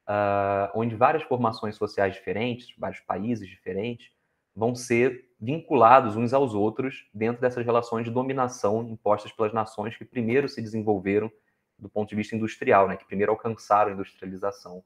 uh, 0.07 0.71
onde 0.75 0.95
várias 0.95 1.23
formações 1.23 1.75
sociais 1.75 2.15
diferentes, 2.15 2.75
vários 2.79 3.01
países 3.01 3.49
diferentes, 3.49 4.11
vão 4.55 4.75
ser 4.75 5.31
vinculados 5.41 6.17
uns 6.17 6.35
aos 6.35 6.55
outros 6.55 7.09
dentro 7.15 7.41
dessas 7.41 7.65
relações 7.65 8.05
de 8.05 8.11
dominação 8.11 8.83
impostas 8.83 9.33
pelas 9.33 9.55
nações 9.55 9.97
que 9.97 10.05
primeiro 10.05 10.49
se 10.49 10.61
desenvolveram 10.61 11.33
do 11.79 11.89
ponto 11.89 12.09
de 12.09 12.15
vista 12.15 12.37
industrial, 12.37 12.89
né, 12.89 12.97
que 12.97 13.07
primeiro 13.07 13.33
alcançaram 13.33 13.91
a 13.91 13.95
industrialização. 13.95 14.85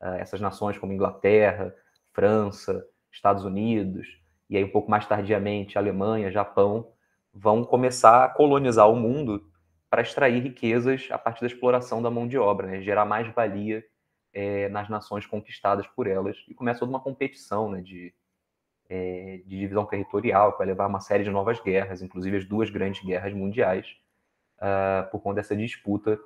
Uh, 0.00 0.14
essas 0.18 0.40
nações 0.40 0.78
como 0.78 0.92
Inglaterra, 0.92 1.74
França, 2.14 2.82
Estados 3.12 3.44
Unidos, 3.44 4.06
e 4.48 4.56
aí 4.56 4.64
um 4.64 4.70
pouco 4.70 4.90
mais 4.90 5.06
tardiamente 5.06 5.76
Alemanha, 5.76 6.30
Japão, 6.30 6.92
vão 7.32 7.64
começar 7.64 8.24
a 8.24 8.28
colonizar 8.28 8.90
o 8.90 8.96
mundo 8.96 9.44
para 9.90 10.02
extrair 10.02 10.42
riquezas 10.42 11.08
a 11.10 11.18
partir 11.18 11.42
da 11.42 11.46
exploração 11.46 12.00
da 12.00 12.10
mão 12.10 12.26
de 12.26 12.38
obra, 12.38 12.66
né, 12.66 12.80
gerar 12.80 13.04
mais 13.04 13.28
valia 13.34 13.84
é, 14.32 14.68
nas 14.68 14.88
nações 14.88 15.26
conquistadas 15.26 15.86
por 15.88 16.06
elas. 16.06 16.36
E 16.48 16.54
começa 16.54 16.80
toda 16.80 16.90
uma 16.90 17.00
competição 17.00 17.70
né, 17.70 17.80
de 17.80 18.14
é, 18.88 19.40
de 19.46 19.58
divisão 19.58 19.86
territorial, 19.86 20.52
que 20.52 20.58
vai 20.58 20.66
levar 20.66 20.84
a 20.84 20.88
uma 20.88 21.00
série 21.00 21.24
de 21.24 21.30
novas 21.30 21.60
guerras, 21.60 22.02
inclusive 22.02 22.36
as 22.36 22.44
duas 22.44 22.70
grandes 22.70 23.04
guerras 23.04 23.32
mundiais, 23.32 23.96
uh, 24.58 25.10
por 25.10 25.20
conta 25.20 25.36
dessa 25.36 25.56
disputa 25.56 26.18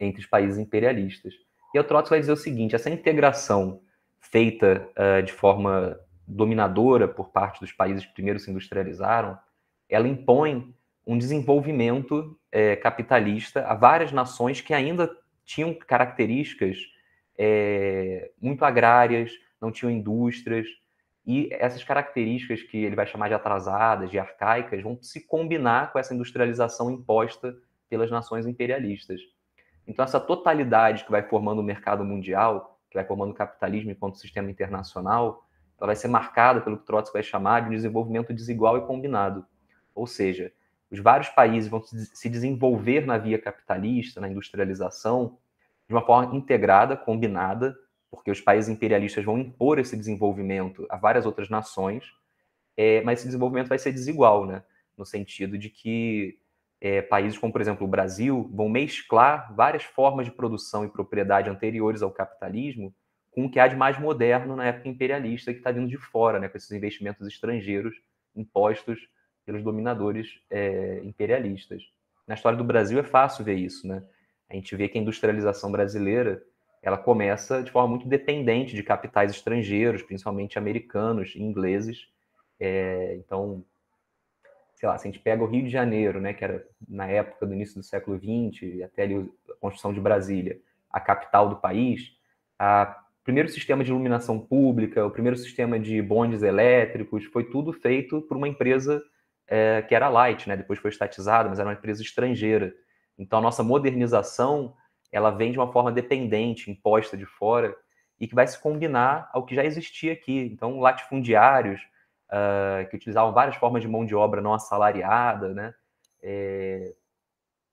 entre 0.00 0.20
os 0.20 0.26
países 0.26 0.58
imperialistas. 0.58 1.34
E 1.74 1.78
o 1.78 1.84
Trotsky 1.84 2.10
vai 2.10 2.20
dizer 2.20 2.32
o 2.32 2.36
seguinte: 2.36 2.74
essa 2.74 2.90
integração 2.90 3.82
feita 4.30 4.88
uh, 4.96 5.22
de 5.22 5.32
forma 5.32 5.98
dominadora 6.26 7.06
por 7.06 7.30
parte 7.30 7.60
dos 7.60 7.72
países 7.72 8.04
que 8.04 8.12
primeiro 8.12 8.38
se 8.38 8.50
industrializaram, 8.50 9.38
ela 9.88 10.08
impõe 10.08 10.74
um 11.06 11.16
desenvolvimento 11.16 12.36
é, 12.50 12.74
capitalista 12.74 13.64
a 13.64 13.74
várias 13.74 14.10
nações 14.10 14.60
que 14.60 14.74
ainda 14.74 15.08
tinham 15.44 15.72
características 15.72 16.78
é, 17.38 18.32
muito 18.42 18.64
agrárias, 18.64 19.30
não 19.60 19.70
tinham 19.70 19.90
indústrias, 19.90 20.66
e 21.24 21.48
essas 21.52 21.84
características 21.84 22.62
que 22.62 22.76
ele 22.76 22.96
vai 22.96 23.06
chamar 23.06 23.28
de 23.28 23.34
atrasadas, 23.34 24.10
de 24.10 24.18
arcaicas, 24.18 24.82
vão 24.82 24.98
se 25.00 25.26
combinar 25.26 25.92
com 25.92 25.98
essa 25.98 26.14
industrialização 26.14 26.90
imposta 26.90 27.56
pelas 27.88 28.10
nações 28.10 28.46
imperialistas. 28.46 29.20
Então, 29.86 30.04
essa 30.04 30.18
totalidade 30.18 31.04
que 31.04 31.10
vai 31.10 31.22
formando 31.22 31.60
o 31.60 31.64
mercado 31.64 32.04
mundial, 32.04 32.75
que 32.90 32.96
vai 32.96 33.04
formando 33.04 33.30
o 33.30 33.34
capitalismo 33.34 33.90
enquanto 33.90 34.18
sistema 34.18 34.50
internacional, 34.50 35.46
ela 35.78 35.88
vai 35.88 35.96
ser 35.96 36.08
marcada 36.08 36.60
pelo 36.60 36.78
que 36.78 36.86
Trotsky 36.86 37.12
vai 37.12 37.22
chamar 37.22 37.60
de 37.60 37.68
um 37.68 37.72
desenvolvimento 37.72 38.32
desigual 38.32 38.78
e 38.78 38.86
combinado. 38.86 39.44
Ou 39.94 40.06
seja, 40.06 40.52
os 40.90 40.98
vários 41.00 41.28
países 41.30 41.68
vão 41.68 41.82
se 41.82 42.28
desenvolver 42.28 43.06
na 43.06 43.18
via 43.18 43.38
capitalista, 43.38 44.20
na 44.20 44.28
industrialização, 44.28 45.38
de 45.88 45.94
uma 45.94 46.04
forma 46.04 46.34
integrada, 46.34 46.96
combinada, 46.96 47.76
porque 48.10 48.30
os 48.30 48.40
países 48.40 48.70
imperialistas 48.70 49.24
vão 49.24 49.38
impor 49.38 49.78
esse 49.78 49.96
desenvolvimento 49.96 50.86
a 50.88 50.96
várias 50.96 51.26
outras 51.26 51.50
nações, 51.50 52.04
é, 52.76 53.02
mas 53.02 53.18
esse 53.18 53.28
desenvolvimento 53.28 53.68
vai 53.68 53.78
ser 53.78 53.92
desigual, 53.92 54.46
né? 54.46 54.62
no 54.96 55.04
sentido 55.04 55.58
de 55.58 55.68
que 55.68 56.38
é, 56.80 57.02
países 57.02 57.38
como, 57.38 57.52
por 57.52 57.60
exemplo, 57.60 57.86
o 57.86 57.90
Brasil 57.90 58.50
vão 58.52 58.68
mesclar 58.68 59.54
várias 59.54 59.84
formas 59.84 60.26
de 60.26 60.32
produção 60.32 60.84
e 60.84 60.88
propriedade 60.88 61.48
anteriores 61.48 62.02
ao 62.02 62.10
capitalismo 62.10 62.94
com 63.30 63.46
o 63.46 63.50
que 63.50 63.60
há 63.60 63.68
de 63.68 63.76
mais 63.76 63.98
moderno 63.98 64.56
na 64.56 64.66
época 64.66 64.88
imperialista 64.88 65.52
que 65.52 65.58
está 65.58 65.70
vindo 65.70 65.88
de 65.88 65.98
fora, 65.98 66.38
né, 66.38 66.48
com 66.48 66.56
esses 66.56 66.70
investimentos 66.70 67.26
estrangeiros 67.26 67.94
impostos 68.34 68.98
pelos 69.44 69.62
dominadores 69.62 70.40
é, 70.50 71.00
imperialistas. 71.04 71.82
Na 72.26 72.34
história 72.34 72.58
do 72.58 72.64
Brasil 72.64 72.98
é 72.98 73.02
fácil 73.02 73.44
ver 73.44 73.54
isso, 73.54 73.86
né? 73.86 74.02
A 74.48 74.54
gente 74.54 74.74
vê 74.74 74.88
que 74.88 74.98
a 74.98 75.00
industrialização 75.00 75.70
brasileira 75.70 76.42
ela 76.82 76.96
começa 76.96 77.62
de 77.62 77.70
forma 77.70 77.88
muito 77.88 78.08
dependente 78.08 78.74
de 78.74 78.82
capitais 78.82 79.30
estrangeiros, 79.32 80.02
principalmente 80.02 80.58
americanos 80.58 81.34
e 81.34 81.42
ingleses. 81.42 82.08
É, 82.58 83.16
então, 83.16 83.64
sei 84.76 84.88
lá, 84.88 84.96
se 84.98 85.08
a 85.08 85.10
gente 85.10 85.22
pega 85.22 85.42
o 85.42 85.46
Rio 85.46 85.64
de 85.64 85.70
Janeiro, 85.70 86.20
né, 86.20 86.34
que 86.34 86.44
era 86.44 86.64
na 86.86 87.06
época 87.06 87.46
do 87.46 87.54
início 87.54 87.76
do 87.76 87.82
século 87.82 88.18
XX, 88.18 88.82
até 88.84 89.02
ali 89.02 89.28
a 89.50 89.54
construção 89.58 89.92
de 89.92 90.00
Brasília, 90.00 90.60
a 90.90 91.00
capital 91.00 91.48
do 91.48 91.56
país, 91.56 92.12
a 92.58 93.02
primeiro 93.24 93.48
sistema 93.48 93.82
de 93.82 93.90
iluminação 93.90 94.38
pública, 94.38 95.04
o 95.04 95.10
primeiro 95.10 95.36
sistema 95.36 95.80
de 95.80 96.00
bondes 96.02 96.42
elétricos, 96.42 97.24
foi 97.24 97.44
tudo 97.44 97.72
feito 97.72 98.20
por 98.22 98.36
uma 98.36 98.46
empresa 98.46 99.02
é, 99.48 99.82
que 99.82 99.94
era 99.94 100.10
light, 100.10 100.46
né? 100.48 100.56
Depois 100.56 100.78
foi 100.78 100.90
estatizada, 100.90 101.48
mas 101.48 101.58
era 101.58 101.68
uma 101.68 101.74
empresa 101.74 102.02
estrangeira. 102.02 102.72
Então 103.18 103.38
a 103.38 103.42
nossa 103.42 103.62
modernização 103.62 104.74
ela 105.10 105.30
vem 105.30 105.52
de 105.52 105.58
uma 105.58 105.72
forma 105.72 105.90
dependente, 105.90 106.70
imposta 106.70 107.16
de 107.16 107.24
fora, 107.24 107.74
e 108.20 108.28
que 108.28 108.34
vai 108.34 108.46
se 108.46 108.60
combinar 108.60 109.30
ao 109.32 109.44
que 109.44 109.54
já 109.54 109.64
existia 109.64 110.12
aqui. 110.12 110.38
Então 110.52 110.80
latifundiários 110.80 111.80
uh, 112.30 112.88
que 112.88 112.96
utilizavam 112.96 113.32
várias 113.32 113.56
formas 113.56 113.82
de 113.82 113.88
mão 113.88 114.04
de 114.04 114.14
obra 114.14 114.40
não 114.40 114.54
assalariada, 114.54 115.54
né? 115.54 115.74
É, 116.22 116.94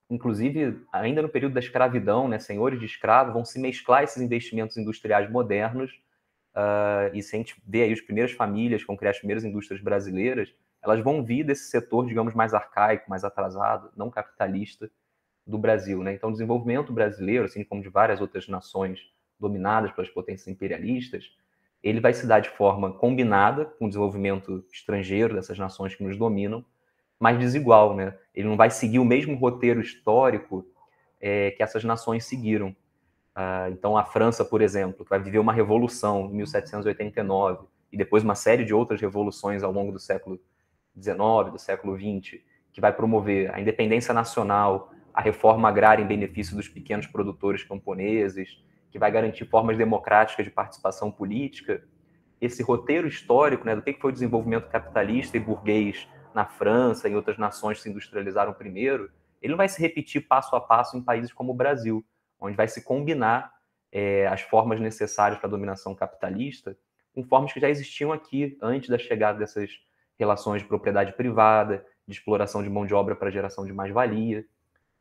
inclusive, 0.10 0.79
ainda 0.91 1.22
no 1.22 1.29
período 1.29 1.53
da 1.53 1.60
escravidão, 1.60 2.27
né, 2.27 2.38
senhores 2.38 2.79
de 2.79 2.86
escravo 2.86 3.33
vão 3.33 3.43
se 3.43 3.60
mesclar 3.60 4.03
esses 4.03 4.22
investimentos 4.22 4.77
industriais 4.77 5.29
modernos, 5.29 5.91
uh, 6.55 7.10
e 7.13 7.24
se 7.24 7.36
a 7.36 7.39
gente 7.39 7.55
vê 7.65 7.83
aí 7.83 7.93
as 7.93 8.01
primeiras 8.01 8.31
famílias 8.31 8.83
vão 8.83 8.95
criar 8.95 9.12
as 9.12 9.17
primeiras 9.17 9.43
indústrias 9.43 9.81
brasileiras, 9.81 10.53
elas 10.83 11.01
vão 11.01 11.24
vir 11.24 11.43
desse 11.43 11.69
setor, 11.69 12.05
digamos, 12.05 12.33
mais 12.33 12.53
arcaico, 12.53 13.10
mais 13.10 13.24
atrasado, 13.24 13.89
não 13.95 14.12
capitalista 14.12 14.91
do 15.48 15.57
Brasil. 15.57 16.03
Né? 16.03 16.13
Então, 16.13 16.29
o 16.29 16.33
desenvolvimento 16.33 16.91
brasileiro, 16.91 17.45
assim 17.45 17.63
como 17.63 17.81
de 17.81 17.89
várias 17.89 18.19
outras 18.19 18.48
nações 18.48 19.00
dominadas 19.39 19.91
pelas 19.93 20.10
potências 20.10 20.48
imperialistas, 20.48 21.31
ele 21.84 22.00
vai 22.00 22.13
se 22.13 22.25
dar 22.25 22.40
de 22.40 22.50
forma 22.50 22.94
combinada 22.94 23.66
com 23.66 23.86
o 23.86 23.88
desenvolvimento 23.90 24.66
estrangeiro 24.72 25.36
dessas 25.36 25.60
nações 25.60 25.94
que 25.94 26.04
nos 26.04 26.18
dominam, 26.18 26.63
mais 27.20 27.38
desigual, 27.38 27.96
né? 27.96 28.18
Ele 28.34 28.48
não 28.48 28.56
vai 28.56 28.70
seguir 28.70 29.00
o 29.00 29.06
mesmo 29.06 29.36
roteiro 29.36 29.82
histórico 29.82 30.66
é, 31.20 31.52
que 31.52 31.62
essas 31.62 31.84
nações 31.84 32.25
seguiram. 32.25 32.75
Ah, 33.36 33.68
então, 33.70 33.98
a 33.98 34.06
França, 34.06 34.46
por 34.46 34.62
exemplo, 34.62 35.04
que 35.04 35.10
vai 35.10 35.20
viver 35.20 35.40
uma 35.40 35.54
revolução 35.54 36.30
em 36.32 36.36
1789 36.36 37.66
e 37.92 37.98
depois 37.98 38.24
uma 38.24 38.36
série 38.36 38.63
de 38.63 38.74
outras 38.74 39.02
revoluções 39.02 39.62
ao 39.62 39.72
longo 39.72 39.92
do 39.92 40.00
século 40.00 40.40
XIX, 41.00 41.52
do 41.52 41.60
século 41.60 41.98
XX, 41.98 42.40
que 42.72 42.82
vai 42.82 42.94
promover 42.94 43.54
a 43.54 43.60
independência 43.60 44.13
nacional, 44.13 44.92
a 45.13 45.22
reforma 45.22 45.70
agrária 45.70 46.04
em 46.04 46.08
benefício 46.08 46.56
dos 46.56 46.68
pequenos 46.68 47.08
produtores 47.08 47.63
camponeses, 47.63 48.63
que 48.94 49.00
vai 49.00 49.12
garantir 49.12 49.46
formas 49.46 49.76
democráticas 49.76 50.46
de 50.46 50.52
participação 50.52 51.12
política. 51.12 51.84
Esse 52.40 52.62
roteiro 52.62 53.08
histórico 53.08 53.66
né, 53.66 53.76
do 53.76 53.82
que 53.82 53.92
foi 53.94 54.12
o 54.12 54.14
desenvolvimento 54.14 54.70
capitalista 54.70 55.36
e 55.36 55.40
burguês 55.40 56.08
na 56.32 56.46
França 56.46 57.10
e 57.10 57.16
outras 57.16 57.40
nações 57.40 57.78
que 57.78 57.84
se 57.84 57.90
industrializaram 57.90 58.54
primeiro, 58.54 59.10
ele 59.42 59.50
não 59.50 59.58
vai 59.58 59.68
se 59.68 59.82
repetir 59.82 60.28
passo 60.28 60.56
a 60.56 60.62
passo 60.62 60.96
em 60.96 61.02
países 61.02 61.34
como 61.34 61.54
o 61.54 61.56
Brasil, 61.56 62.06
onde 62.40 62.56
vai 62.56 62.68
se 62.68 62.84
combinar 62.84 63.52
é, 63.92 64.28
as 64.28 64.42
formas 64.42 64.80
necessárias 64.80 65.40
para 65.40 65.48
a 65.48 65.50
dominação 65.50 65.96
capitalista 65.96 66.78
com 67.16 67.24
formas 67.24 67.52
que 67.52 67.60
já 67.60 67.70
existiam 67.70 68.12
aqui 68.12 68.58
antes 68.62 68.90
da 68.90 68.98
chegada 69.00 69.40
dessas 69.40 69.72
relações 70.20 70.62
de 70.62 70.68
propriedade 70.68 71.14
privada, 71.14 71.84
de 72.08 72.14
exploração 72.14 72.62
de 72.62 72.70
mão 72.70 72.86
de 72.86 72.94
obra 72.94 73.16
para 73.16 73.32
geração 73.32 73.66
de 73.66 73.74
mais-valia. 73.74 74.46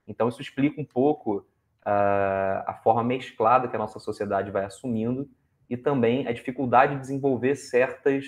Então, 0.08 0.30
isso 0.30 0.40
explica 0.40 0.80
um 0.80 0.84
pouco 0.84 1.46
uh, 1.86 2.62
a 2.66 2.80
forma 2.82 3.02
mesclada 3.02 3.68
que 3.68 3.76
a 3.76 3.78
nossa 3.78 3.98
sociedade 3.98 4.50
vai 4.50 4.64
assumindo 4.64 5.28
e 5.68 5.76
também 5.76 6.26
a 6.26 6.32
dificuldade 6.32 6.94
de 6.94 7.00
desenvolver 7.00 7.56
certas 7.56 8.24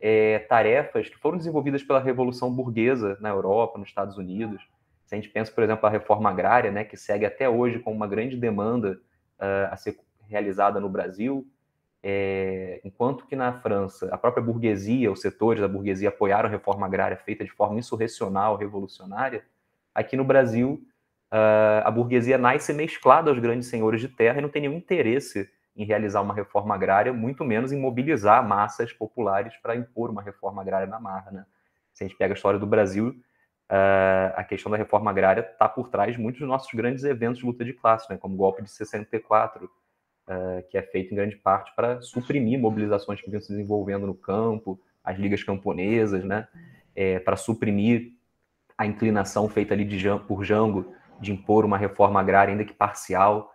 é, 0.00 0.38
tarefas 0.40 1.08
que 1.08 1.18
foram 1.18 1.36
desenvolvidas 1.36 1.82
pela 1.82 2.00
Revolução 2.00 2.52
Burguesa 2.52 3.16
na 3.20 3.28
Europa, 3.28 3.78
nos 3.78 3.88
Estados 3.88 4.16
Unidos. 4.16 4.62
Se 5.04 5.14
a 5.14 5.18
gente 5.18 5.28
pensa, 5.28 5.50
por 5.50 5.64
exemplo, 5.64 5.86
a 5.86 5.90
reforma 5.90 6.30
agrária, 6.30 6.70
né, 6.70 6.84
que 6.84 6.96
segue 6.96 7.26
até 7.26 7.48
hoje 7.48 7.78
com 7.78 7.92
uma 7.92 8.06
grande 8.06 8.36
demanda 8.36 9.00
uh, 9.38 9.72
a 9.72 9.76
ser 9.76 9.98
realizada 10.28 10.78
no 10.78 10.88
Brasil, 10.88 11.46
é, 12.02 12.80
enquanto 12.84 13.26
que 13.26 13.34
na 13.34 13.52
França 13.60 14.08
a 14.12 14.18
própria 14.18 14.42
burguesia, 14.42 15.10
os 15.10 15.20
setores 15.20 15.60
da 15.60 15.66
burguesia 15.66 16.10
apoiaram 16.10 16.48
a 16.48 16.52
reforma 16.52 16.86
agrária 16.86 17.16
feita 17.16 17.44
de 17.44 17.50
forma 17.50 17.78
insurrecional, 17.78 18.56
revolucionária, 18.56 19.44
aqui 19.94 20.16
no 20.16 20.24
Brasil 20.24 20.80
uh, 21.32 21.84
a 21.84 21.90
burguesia 21.90 22.38
nasce 22.38 22.72
mesclada 22.72 23.30
aos 23.30 23.38
grandes 23.38 23.68
senhores 23.68 24.00
de 24.00 24.08
terra 24.08 24.38
e 24.38 24.42
não 24.42 24.48
tem 24.48 24.62
nenhum 24.62 24.76
interesse 24.76 25.48
em 25.76 25.84
realizar 25.84 26.20
uma 26.20 26.34
reforma 26.34 26.74
agrária, 26.74 27.12
muito 27.12 27.44
menos 27.44 27.70
em 27.70 27.78
mobilizar 27.78 28.46
massas 28.46 28.92
populares 28.92 29.56
para 29.62 29.76
impor 29.76 30.10
uma 30.10 30.20
reforma 30.20 30.60
agrária 30.60 30.88
na 30.88 30.98
marra. 30.98 31.30
Né? 31.30 31.46
Se 31.94 32.02
a 32.02 32.06
gente 32.06 32.16
pega 32.18 32.34
a 32.34 32.36
história 32.36 32.58
do 32.58 32.66
Brasil, 32.66 33.10
uh, 33.10 34.34
a 34.34 34.42
questão 34.42 34.72
da 34.72 34.76
reforma 34.76 35.10
agrária 35.10 35.40
está 35.40 35.68
por 35.68 35.88
trás 35.88 36.16
de 36.16 36.20
muitos 36.20 36.40
dos 36.40 36.48
nossos 36.48 36.72
grandes 36.74 37.04
eventos 37.04 37.38
de 37.38 37.46
luta 37.46 37.64
de 37.64 37.72
classe, 37.72 38.10
né? 38.10 38.16
como 38.16 38.34
o 38.34 38.36
golpe 38.36 38.60
de 38.60 38.70
64, 38.70 39.66
uh, 39.66 39.70
ah, 40.26 40.62
que 40.68 40.76
é 40.76 40.82
feito 40.82 41.12
em 41.12 41.16
grande 41.16 41.36
parte 41.36 41.72
para 41.76 42.02
suprimir 42.02 42.58
mobilizações 42.58 43.20
que 43.20 43.30
vinham 43.30 43.40
se 43.40 43.52
desenvolvendo 43.52 44.04
no 44.04 44.14
campo, 44.14 44.80
as 45.04 45.16
ligas 45.16 45.42
camponesas, 45.42 46.24
né? 46.24 46.48
É, 46.94 47.20
para 47.20 47.36
suprimir 47.36 48.12
a 48.76 48.84
inclinação 48.84 49.48
feita 49.48 49.72
ali 49.72 49.84
de, 49.84 50.04
por 50.26 50.44
Jango 50.44 50.92
de 51.20 51.32
impor 51.32 51.64
uma 51.64 51.78
reforma 51.78 52.20
agrária, 52.20 52.52
ainda 52.52 52.64
que 52.64 52.74
parcial, 52.74 53.52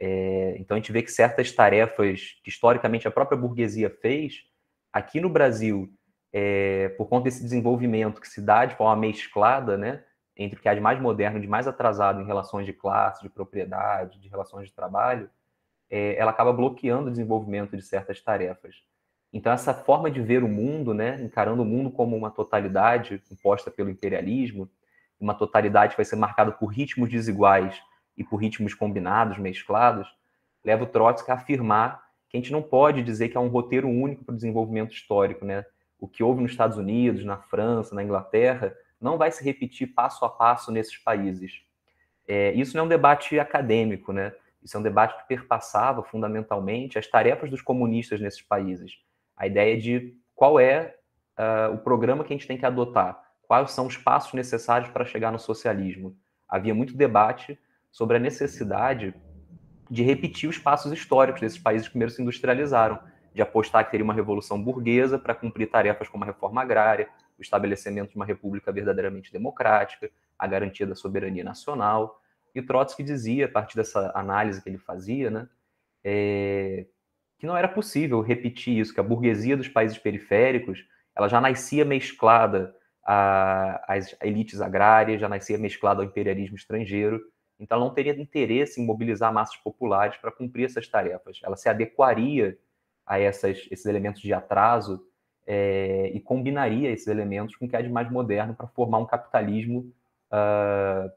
é, 0.00 0.56
então 0.58 0.76
a 0.76 0.80
gente 0.80 0.90
vê 0.92 1.02
que 1.02 1.12
certas 1.12 1.52
tarefas 1.52 2.40
que 2.42 2.48
historicamente 2.48 3.06
a 3.06 3.10
própria 3.10 3.36
burguesia 3.36 3.90
fez, 3.90 4.44
aqui 4.90 5.20
no 5.20 5.28
Brasil, 5.28 5.92
é, 6.32 6.88
por 6.96 7.06
conta 7.06 7.24
desse 7.24 7.42
desenvolvimento 7.42 8.20
que 8.20 8.28
se 8.28 8.40
dá 8.40 8.64
de 8.64 8.74
forma 8.76 8.96
mesclada, 8.96 9.76
né, 9.76 10.02
entre 10.34 10.58
o 10.58 10.62
que 10.62 10.68
há 10.68 10.74
de 10.74 10.80
mais 10.80 10.98
moderno 10.98 11.36
e 11.36 11.42
de 11.42 11.46
mais 11.46 11.68
atrasado 11.68 12.22
em 12.22 12.24
relações 12.24 12.64
de 12.64 12.72
classe, 12.72 13.22
de 13.22 13.28
propriedade, 13.28 14.18
de 14.18 14.28
relações 14.28 14.68
de 14.68 14.74
trabalho, 14.74 15.28
é, 15.90 16.14
ela 16.16 16.30
acaba 16.30 16.52
bloqueando 16.52 17.08
o 17.08 17.10
desenvolvimento 17.10 17.76
de 17.76 17.82
certas 17.82 18.22
tarefas. 18.22 18.76
Então 19.32 19.52
essa 19.52 19.74
forma 19.74 20.10
de 20.10 20.22
ver 20.22 20.42
o 20.42 20.48
mundo, 20.48 20.94
né, 20.94 21.20
encarando 21.20 21.62
o 21.62 21.66
mundo 21.66 21.90
como 21.90 22.16
uma 22.16 22.30
totalidade 22.30 23.22
imposta 23.30 23.70
pelo 23.70 23.90
imperialismo, 23.90 24.70
uma 25.20 25.34
totalidade 25.34 25.92
que 25.92 25.98
vai 25.98 26.04
ser 26.04 26.16
marcada 26.16 26.50
por 26.50 26.66
ritmos 26.66 27.10
desiguais 27.10 27.80
e 28.16 28.24
por 28.24 28.36
ritmos 28.36 28.74
combinados, 28.74 29.38
mesclados, 29.38 30.08
leva 30.64 30.84
o 30.84 30.86
Trotsky 30.86 31.30
a 31.30 31.34
afirmar 31.34 32.02
que 32.28 32.36
a 32.36 32.40
gente 32.40 32.52
não 32.52 32.62
pode 32.62 33.02
dizer 33.02 33.28
que 33.28 33.36
há 33.36 33.40
um 33.40 33.48
roteiro 33.48 33.88
único 33.88 34.24
para 34.24 34.32
o 34.32 34.36
desenvolvimento 34.36 34.92
histórico, 34.92 35.44
né? 35.44 35.64
O 35.98 36.06
que 36.06 36.22
houve 36.22 36.40
nos 36.40 36.52
Estados 36.52 36.78
Unidos, 36.78 37.24
na 37.24 37.36
França, 37.36 37.94
na 37.94 38.02
Inglaterra, 38.02 38.74
não 39.00 39.18
vai 39.18 39.32
se 39.32 39.44
repetir 39.44 39.92
passo 39.94 40.24
a 40.24 40.28
passo 40.28 40.70
nesses 40.70 40.96
países. 40.96 41.62
É, 42.26 42.52
isso 42.52 42.76
não 42.76 42.84
é 42.84 42.86
um 42.86 42.88
debate 42.88 43.38
acadêmico, 43.40 44.12
né? 44.12 44.32
Isso 44.62 44.76
é 44.76 44.80
um 44.80 44.82
debate 44.82 45.16
que 45.16 45.26
perpassava 45.26 46.02
fundamentalmente 46.02 46.98
as 46.98 47.06
tarefas 47.06 47.50
dos 47.50 47.62
comunistas 47.62 48.20
nesses 48.20 48.42
países. 48.42 48.92
A 49.36 49.46
ideia 49.46 49.76
de 49.76 50.14
qual 50.34 50.60
é 50.60 50.94
uh, 51.38 51.74
o 51.74 51.78
programa 51.78 52.22
que 52.22 52.32
a 52.32 52.36
gente 52.36 52.46
tem 52.46 52.58
que 52.58 52.66
adotar, 52.66 53.20
quais 53.50 53.72
são 53.72 53.88
os 53.88 53.96
passos 53.96 54.32
necessários 54.32 54.92
para 54.92 55.04
chegar 55.04 55.32
no 55.32 55.38
socialismo. 55.40 56.16
Havia 56.48 56.72
muito 56.72 56.96
debate 56.96 57.58
sobre 57.90 58.16
a 58.16 58.20
necessidade 58.20 59.12
de 59.90 60.04
repetir 60.04 60.48
os 60.48 60.56
passos 60.56 60.92
históricos 60.92 61.40
desses 61.40 61.58
países 61.58 61.88
que 61.88 61.94
primeiro 61.94 62.12
se 62.12 62.22
industrializaram, 62.22 63.00
de 63.34 63.42
apostar 63.42 63.84
que 63.84 63.90
teria 63.90 64.04
uma 64.04 64.14
revolução 64.14 64.62
burguesa 64.62 65.18
para 65.18 65.34
cumprir 65.34 65.68
tarefas 65.68 66.08
como 66.08 66.22
a 66.22 66.28
reforma 66.28 66.62
agrária, 66.62 67.08
o 67.36 67.42
estabelecimento 67.42 68.10
de 68.10 68.14
uma 68.16 68.24
república 68.24 68.70
verdadeiramente 68.70 69.32
democrática, 69.32 70.08
a 70.38 70.46
garantia 70.46 70.86
da 70.86 70.94
soberania 70.94 71.42
nacional. 71.42 72.20
E 72.54 72.62
Trotsky 72.62 73.02
dizia, 73.02 73.46
a 73.46 73.48
partir 73.48 73.74
dessa 73.74 74.12
análise 74.14 74.62
que 74.62 74.68
ele 74.68 74.78
fazia, 74.78 75.28
né, 75.28 75.48
é, 76.04 76.86
que 77.36 77.48
não 77.48 77.56
era 77.56 77.66
possível 77.66 78.20
repetir 78.20 78.78
isso, 78.78 78.94
que 78.94 79.00
a 79.00 79.02
burguesia 79.02 79.56
dos 79.56 79.66
países 79.66 79.98
periféricos 79.98 80.86
ela 81.16 81.26
já 81.26 81.40
nascia 81.40 81.84
mesclada 81.84 82.78
às 83.12 84.14
elites 84.22 84.60
agrárias, 84.60 85.20
já 85.20 85.28
nascia 85.28 85.58
mesclada 85.58 86.00
ao 86.00 86.06
imperialismo 86.06 86.56
estrangeiro, 86.56 87.20
então 87.58 87.76
ela 87.76 87.84
não 87.84 87.94
teria 87.94 88.18
interesse 88.18 88.80
em 88.80 88.86
mobilizar 88.86 89.32
massas 89.32 89.56
populares 89.56 90.16
para 90.18 90.30
cumprir 90.30 90.64
essas 90.64 90.86
tarefas. 90.86 91.40
Ela 91.42 91.56
se 91.56 91.68
adequaria 91.68 92.56
a 93.04 93.18
essas, 93.18 93.66
esses 93.70 93.84
elementos 93.86 94.22
de 94.22 94.32
atraso 94.32 95.04
é, 95.46 96.10
e 96.14 96.20
combinaria 96.20 96.90
esses 96.90 97.08
elementos 97.08 97.56
com 97.56 97.66
o 97.66 97.68
que 97.68 97.76
há 97.76 97.82
de 97.82 97.88
mais 97.88 98.10
moderno 98.10 98.54
para 98.54 98.68
formar 98.68 98.98
um 98.98 99.06
capitalismo 99.06 99.92
uh, 100.32 101.10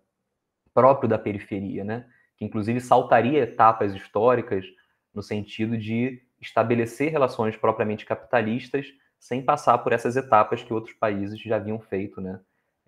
próprio 0.73 1.07
da 1.07 1.19
periferia, 1.19 1.83
né? 1.83 2.05
que 2.35 2.43
inclusive 2.43 2.81
saltaria 2.81 3.43
etapas 3.43 3.93
históricas 3.93 4.65
no 5.13 5.21
sentido 5.21 5.77
de 5.77 6.21
estabelecer 6.41 7.11
relações 7.11 7.55
propriamente 7.55 8.05
capitalistas 8.05 8.87
sem 9.23 9.41
passar 9.41 9.77
por 9.77 9.93
essas 9.93 10.17
etapas 10.17 10.61
que 10.63 10.73
outros 10.73 10.93
países 10.95 11.39
já 11.39 11.55
haviam 11.55 11.79
feito, 11.79 12.19
né? 12.19 12.41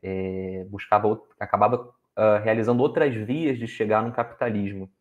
É, 0.04 0.66
buscava, 0.70 1.18
acabava 1.40 1.78
uh, 1.78 2.44
realizando 2.44 2.84
outras 2.84 3.16
vias 3.16 3.58
de 3.58 3.66
chegar 3.70 4.04
no 4.04 4.12
capitalismo. 4.12 4.92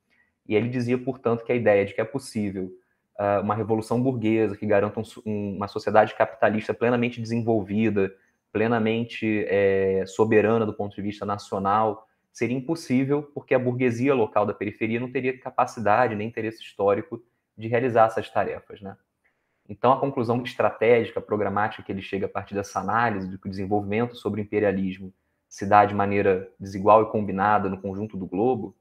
E 0.47 0.55
ele 0.55 0.69
dizia, 0.69 0.97
portanto, 0.97 1.45
que 1.45 1.51
a 1.51 1.57
ideia 1.57 1.85
de 1.85 1.93
que 1.93 2.01
é 2.01 2.05
possível 2.05 2.71
uh, 3.19 3.43
uma 3.43 3.57
revolução 3.57 4.01
burguesa 4.01 4.57
que 4.57 4.65
garanta 4.65 5.01
um, 5.01 5.03
um, 5.27 5.57
uma 5.57 5.67
sociedade 5.67 6.15
capitalista 6.15 6.73
plenamente 6.73 7.21
desenvolvida, 7.21 8.15
plenamente 8.53 9.45
é, 9.49 10.05
soberana 10.07 10.65
do 10.65 10.73
ponto 10.73 10.95
de 10.95 11.03
vista 11.03 11.27
nacional, 11.27 12.07
seria 12.33 12.57
impossível 12.57 13.25
porque 13.35 13.57
a 13.57 13.59
burguesia 13.59 14.15
local 14.15 14.47
da 14.47 14.55
periferia 14.55 15.01
não 15.01 15.11
teria 15.11 15.37
capacidade 15.37 16.15
nem 16.15 16.29
interesse 16.29 16.63
histórico 16.63 17.21
de 17.59 17.67
realizar 17.67 18.07
essas 18.07 18.31
tarefas, 18.31 18.81
né? 18.81 18.97
Então, 19.69 19.93
a 19.93 20.01
conclusão 20.01 20.43
estratégica, 20.43 21.21
programática 21.21 21.83
que 21.83 21.91
ele 21.91 22.03
chega 22.03 22.27
a 22.27 22.29
partir 22.29 22.55
dessa 22.55 22.81
análise 22.81 23.29
de 23.29 23.39
que 23.39 23.47
o 23.47 23.51
desenvolvimento 23.51 24.15
sobre 24.15 24.41
o 24.41 24.45
imperialismo 24.45 25.13
se 25.49 25.67
dá 25.67 25.85
de 25.85 25.95
maneira 25.95 26.51
desigual 26.59 27.03
e 27.03 27.11
combinada 27.11 27.69
no 27.69 27.81
conjunto 27.81 28.17
do 28.17 28.27
globo, 28.27 28.77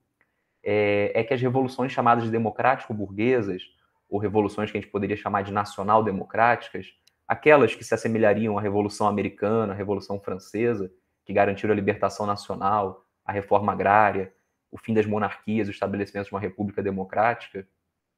é, 0.63 1.11
é 1.13 1.23
que 1.23 1.33
as 1.33 1.41
revoluções 1.41 1.91
chamadas 1.91 2.23
de 2.23 2.31
democrático-burguesas, 2.31 3.61
ou 4.09 4.19
revoluções 4.19 4.71
que 4.71 4.77
a 4.77 4.81
gente 4.81 4.91
poderia 4.91 5.15
chamar 5.15 5.43
de 5.43 5.51
nacional-democráticas, 5.51 6.87
aquelas 7.27 7.73
que 7.75 7.83
se 7.83 7.93
assemelhariam 7.93 8.57
à 8.57 8.61
Revolução 8.61 9.07
Americana, 9.07 9.73
à 9.73 9.75
Revolução 9.75 10.19
Francesa, 10.19 10.91
que 11.25 11.33
garantiram 11.33 11.73
a 11.73 11.75
libertação 11.75 12.25
nacional, 12.25 13.05
a 13.25 13.31
reforma 13.31 13.71
agrária, 13.71 14.33
o 14.71 14.77
fim 14.77 14.93
das 14.93 15.05
monarquias, 15.05 15.67
o 15.67 15.71
estabelecimento 15.71 16.27
de 16.27 16.33
uma 16.33 16.39
república 16.39 16.81
democrática, 16.81 17.67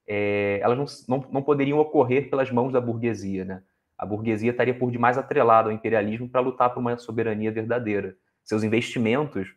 é, 0.07 0.59
elas 0.61 0.77
não, 1.07 1.17
não, 1.17 1.31
não, 1.31 1.41
poderiam 1.41 1.79
ocorrer 1.79 2.29
pelas 2.29 2.51
mãos 2.51 2.71
da 2.71 2.79
burguesia. 2.79 3.43
Né? 3.43 3.63
A 3.97 4.05
burguesia 4.05 4.51
estaria 4.51 4.73
por 4.73 4.91
demais 4.91 5.17
atrelada 5.17 5.69
ao 5.69 5.73
imperialismo 5.73 6.29
para 6.29 6.41
lutar 6.41 6.73
por 6.73 6.79
uma 6.79 6.97
soberania 6.97 7.51
verdadeira. 7.51 8.15
Seus 8.43 8.63
investimentos 8.63 9.55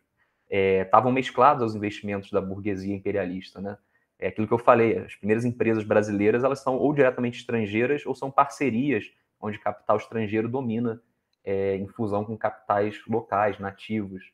é, 0.51 0.83
estavam 0.83 1.13
mesclados 1.13 1.63
aos 1.63 1.75
investimentos 1.75 2.31
da 2.31 2.41
burguesia 2.41 2.95
imperialista. 2.95 3.61
Né? 3.61 3.77
É 4.19 4.29
aquilo 4.29 4.47
que 4.47 4.55
eu 4.55 4.59
falei, 4.59 4.99
as 4.99 5.15
primeiras 5.15 5.45
empresas 5.45 5.85
brasileiras 5.85 6.43
elas 6.43 6.61
são 6.61 6.77
ou 6.77 6.93
diretamente 6.95 7.41
estrangeiras 7.41 8.05
ou 8.07 8.15
são 8.15 8.31
parcerias 8.31 9.05
onde 9.41 9.59
capital 9.59 9.97
estrangeiro 9.97 10.49
domina 10.49 11.01
é, 11.45 11.77
em 11.77 11.87
fusão 11.87 12.25
com 12.25 12.37
capitais 12.37 13.01
locais, 13.07 13.59
nativos. 13.59 14.33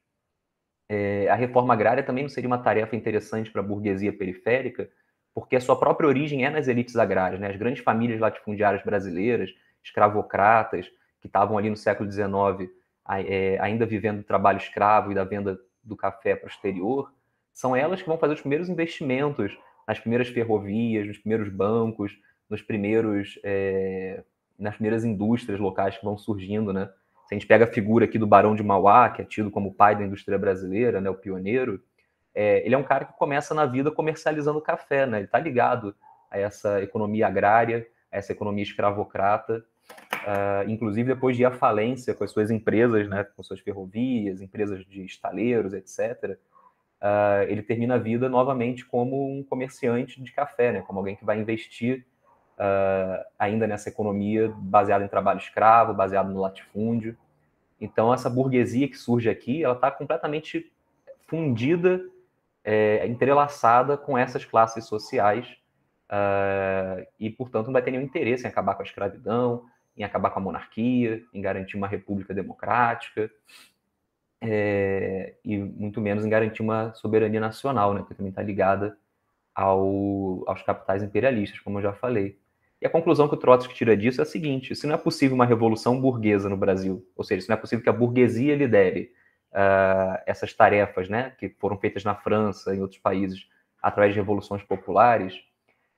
É, 0.88 1.29
a 1.29 1.35
reforma 1.35 1.74
agrária 1.74 2.03
também 2.03 2.24
não 2.24 2.29
seria 2.29 2.48
uma 2.48 2.62
tarefa 2.62 2.96
interessante 2.96 3.50
para 3.50 3.61
a 3.61 3.64
burguesia 3.64 4.12
periférica, 4.12 4.88
porque 5.35 5.57
a 5.57 5.61
sua 5.61 5.79
própria 5.79 6.09
origem 6.09 6.44
é 6.44 6.51
nas 6.51 6.68
elites 6.68 6.97
agrárias, 6.97 7.40
né? 7.40 7.49
As 7.49 7.57
grandes 7.57 7.83
famílias 7.83 8.20
latifundiárias 8.20 8.85
brasileiras, 8.85 9.51
escravocratas, 9.83 10.87
que 11.20 11.27
estavam 11.27 11.59
ali 11.59 11.68
no 11.68 11.77
século 11.77 12.11
XIX 12.11 12.70
é, 13.09 13.59
ainda 13.61 13.85
vivendo 13.85 14.18
do 14.18 14.25
trabalho 14.25 14.59
escravo 14.59 15.12
e 15.12 15.14
da 15.14 15.25
venda 15.25 15.59
do 15.83 15.97
café 15.97 16.35
para 16.37 16.47
o 16.47 16.51
exterior, 16.51 17.12
são 17.53 17.77
elas 17.77 18.01
que 18.01 18.09
vão 18.09 18.18
fazer 18.18 18.35
os 18.35 18.40
primeiros 18.40 18.68
investimentos 18.68 19.57
nas 19.87 19.99
primeiras 19.99 20.29
ferrovias, 20.29 21.07
nos 21.07 21.18
primeiros 21.18 21.49
bancos, 21.51 22.12
nos 22.49 22.62
primeiros, 22.62 23.38
é, 23.44 24.23
nas 24.59 24.75
primeiras 24.75 25.05
indústrias 25.05 25.61
locais 25.61 25.97
que 25.99 26.05
vão 26.05 26.16
surgindo, 26.16 26.73
né? 26.73 26.88
Se 27.27 27.35
a 27.35 27.38
gente 27.38 27.47
pega 27.47 27.64
a 27.64 27.68
figura 27.73 28.05
aqui 28.05 28.18
do 28.18 28.27
Barão 28.27 28.55
de 28.55 28.62
Mauá, 28.62 29.09
que 29.11 29.23
é 29.23 29.25
tido 29.25 29.51
como 29.51 29.75
pai 29.75 29.97
da 29.97 30.05
indústria 30.05 30.38
brasileira, 30.38 31.01
né, 31.01 31.09
o 31.09 31.14
pioneiro, 31.14 31.83
é, 32.35 32.64
ele 32.64 32.75
é 32.75 32.79
um 32.79 32.83
cara 32.83 33.05
que 33.05 33.12
começa 33.16 33.55
na 33.55 33.64
vida 33.64 33.90
comercializando 33.90 34.61
café, 34.61 35.07
né? 35.07 35.18
Ele 35.18 35.27
está 35.27 35.38
ligado 35.38 35.94
a 36.31 36.38
essa 36.38 36.83
economia 36.83 37.29
agrária, 37.29 37.87
a 38.11 38.16
essa 38.18 38.33
economia 38.33 38.64
escravocrata, 38.64 39.64
uh, 40.25 40.68
inclusive 40.68 41.14
depois 41.14 41.37
de 41.37 41.44
à 41.44 41.51
falência 41.51 42.14
com 42.14 42.25
as 42.25 42.31
suas 42.31 42.51
empresas, 42.51 43.09
né, 43.09 43.25
com 43.37 43.42
suas 43.42 43.61
ferrovias, 43.61 44.40
empresas 44.40 44.85
de 44.85 45.05
estaleiros, 45.05 45.73
etc. 45.73 46.31
Uh, 46.33 46.38
ah, 47.01 47.44
ele 47.49 47.62
termina 47.62 47.97
a 47.97 47.99
vida 47.99 48.29
novamente 48.29 48.85
como 48.85 49.31
um 49.31 49.44
comerciante 49.44 50.23
de 50.23 50.33
café, 50.33 50.73
né, 50.73 50.81
como 50.81 50.99
alguém 50.99 51.16
que 51.16 51.25
vai 51.25 51.38
investir 51.38 52.05
uh, 52.59 53.25
ainda 53.38 53.66
nessa 53.66 53.90
economia 53.90 54.53
baseada 54.57 55.05
em 55.05 55.09
trabalho 55.09 55.38
escravo, 55.38 55.92
baseado 55.92 56.33
no 56.33 56.40
latifúndio. 56.40 57.16
Então, 57.81 58.12
essa 58.12 58.31
burguesia 58.31 58.88
que 58.88 58.97
surge 58.97 59.29
aqui, 59.29 59.62
ela 59.62 59.75
está 59.75 59.90
completamente 59.90 60.73
fundida, 61.27 62.01
é, 62.64 63.07
entrelaçada 63.07 63.96
com 63.96 64.16
essas 64.16 64.44
classes 64.44 64.87
sociais 64.87 65.46
uh, 66.11 67.07
e, 67.20 67.29
portanto, 67.31 67.66
não 67.66 67.72
vai 67.74 67.83
ter 67.83 67.90
nenhum 67.90 68.05
interesse 68.05 68.44
em 68.44 68.48
acabar 68.48 68.74
com 68.74 68.83
a 68.83 68.87
escravidão, 68.87 69.64
em 69.96 70.03
acabar 70.03 70.31
com 70.31 70.40
a 70.40 70.42
monarquia, 70.42 71.22
em 71.33 71.40
garantir 71.40 71.77
uma 71.77 71.87
república 71.87 72.33
democrática, 72.33 73.31
é, 74.40 75.35
e 75.44 75.57
muito 75.59 76.00
menos 76.00 76.24
em 76.24 76.29
garantir 76.29 76.62
uma 76.62 76.92
soberania 76.94 77.40
nacional, 77.40 77.94
né, 77.94 78.05
que 78.07 78.14
também 78.14 78.31
está 78.31 78.42
ligada 78.42 78.96
ao, 79.55 80.42
aos 80.48 80.62
capitais 80.62 81.03
imperialistas, 81.03 81.61
como 81.61 81.79
eu 81.79 81.83
já 81.83 81.92
falei. 81.92 82.38
E 82.81 82.87
a 82.87 82.90
conclusão 82.90 83.29
que 83.29 83.35
o 83.35 83.38
Trotsky 83.38 83.74
tira 83.74 83.96
disso 83.96 84.20
é 84.20 84.22
a 84.22 84.27
seguinte: 84.27 84.74
se 84.74 84.87
não 84.87 84.94
é 84.94 84.98
possível 84.98 85.35
uma 85.35 85.46
revolução 85.46 85.98
burguesa 86.00 86.48
no 86.48 86.57
Brasil, 86.57 87.07
ou 87.16 87.24
seja, 87.24 87.42
se 87.42 87.48
não 87.48 87.57
é 87.57 87.59
possível 87.59 87.83
que 87.83 87.88
a 87.88 87.92
burguesia 87.92 88.57
lidere 88.57 89.12
uh, 89.55 90.21
essas 90.27 90.53
tarefas, 90.53 91.09
né, 91.09 91.33
que 91.38 91.49
foram 91.49 91.79
feitas 91.79 92.05
na 92.05 92.14
França 92.14 92.75
e 92.75 92.79
em 92.79 92.81
outros 92.81 93.01
países 93.01 93.49
através 93.81 94.12
de 94.12 94.21
revoluções 94.21 94.62
populares, 94.62 95.35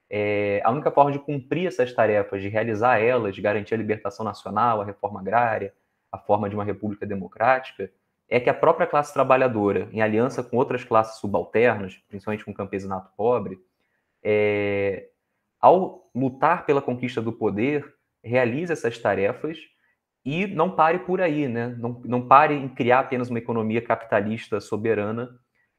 é, 0.08 0.60
a 0.64 0.70
única 0.70 0.90
forma 0.90 1.10
de 1.10 1.18
cumprir 1.18 1.66
essas 1.66 1.92
tarefas, 1.92 2.42
de 2.42 2.48
realizar 2.48 2.98
elas, 2.98 3.34
de 3.34 3.40
garantir 3.40 3.74
a 3.74 3.78
libertação 3.78 4.24
nacional, 4.24 4.80
a 4.80 4.84
reforma 4.84 5.20
agrária, 5.20 5.72
a 6.10 6.18
forma 6.18 6.48
de 6.48 6.54
uma 6.54 6.64
república 6.64 7.06
democrática, 7.06 7.90
é 8.28 8.40
que 8.40 8.50
a 8.50 8.54
própria 8.54 8.86
classe 8.86 9.12
trabalhadora, 9.12 9.88
em 9.92 10.00
aliança 10.00 10.42
com 10.42 10.56
outras 10.56 10.84
classes 10.84 11.20
subalternas, 11.20 11.96
principalmente 12.08 12.44
com 12.44 12.50
o 12.50 12.54
campesinato 12.54 13.10
pobre, 13.16 13.58
é, 14.22 15.08
ao 15.60 16.08
lutar 16.14 16.66
pela 16.66 16.82
conquista 16.82 17.20
do 17.22 17.32
poder, 17.32 17.94
realize 18.22 18.72
essas 18.72 18.98
tarefas 18.98 19.58
e 20.26 20.44
não 20.48 20.72
pare 20.72 20.98
por 20.98 21.20
aí, 21.20 21.46
né? 21.46 21.68
Não, 21.78 22.02
não 22.04 22.26
pare 22.26 22.52
em 22.52 22.68
criar 22.68 22.98
apenas 22.98 23.30
uma 23.30 23.38
economia 23.38 23.80
capitalista 23.80 24.58
soberana 24.58 25.38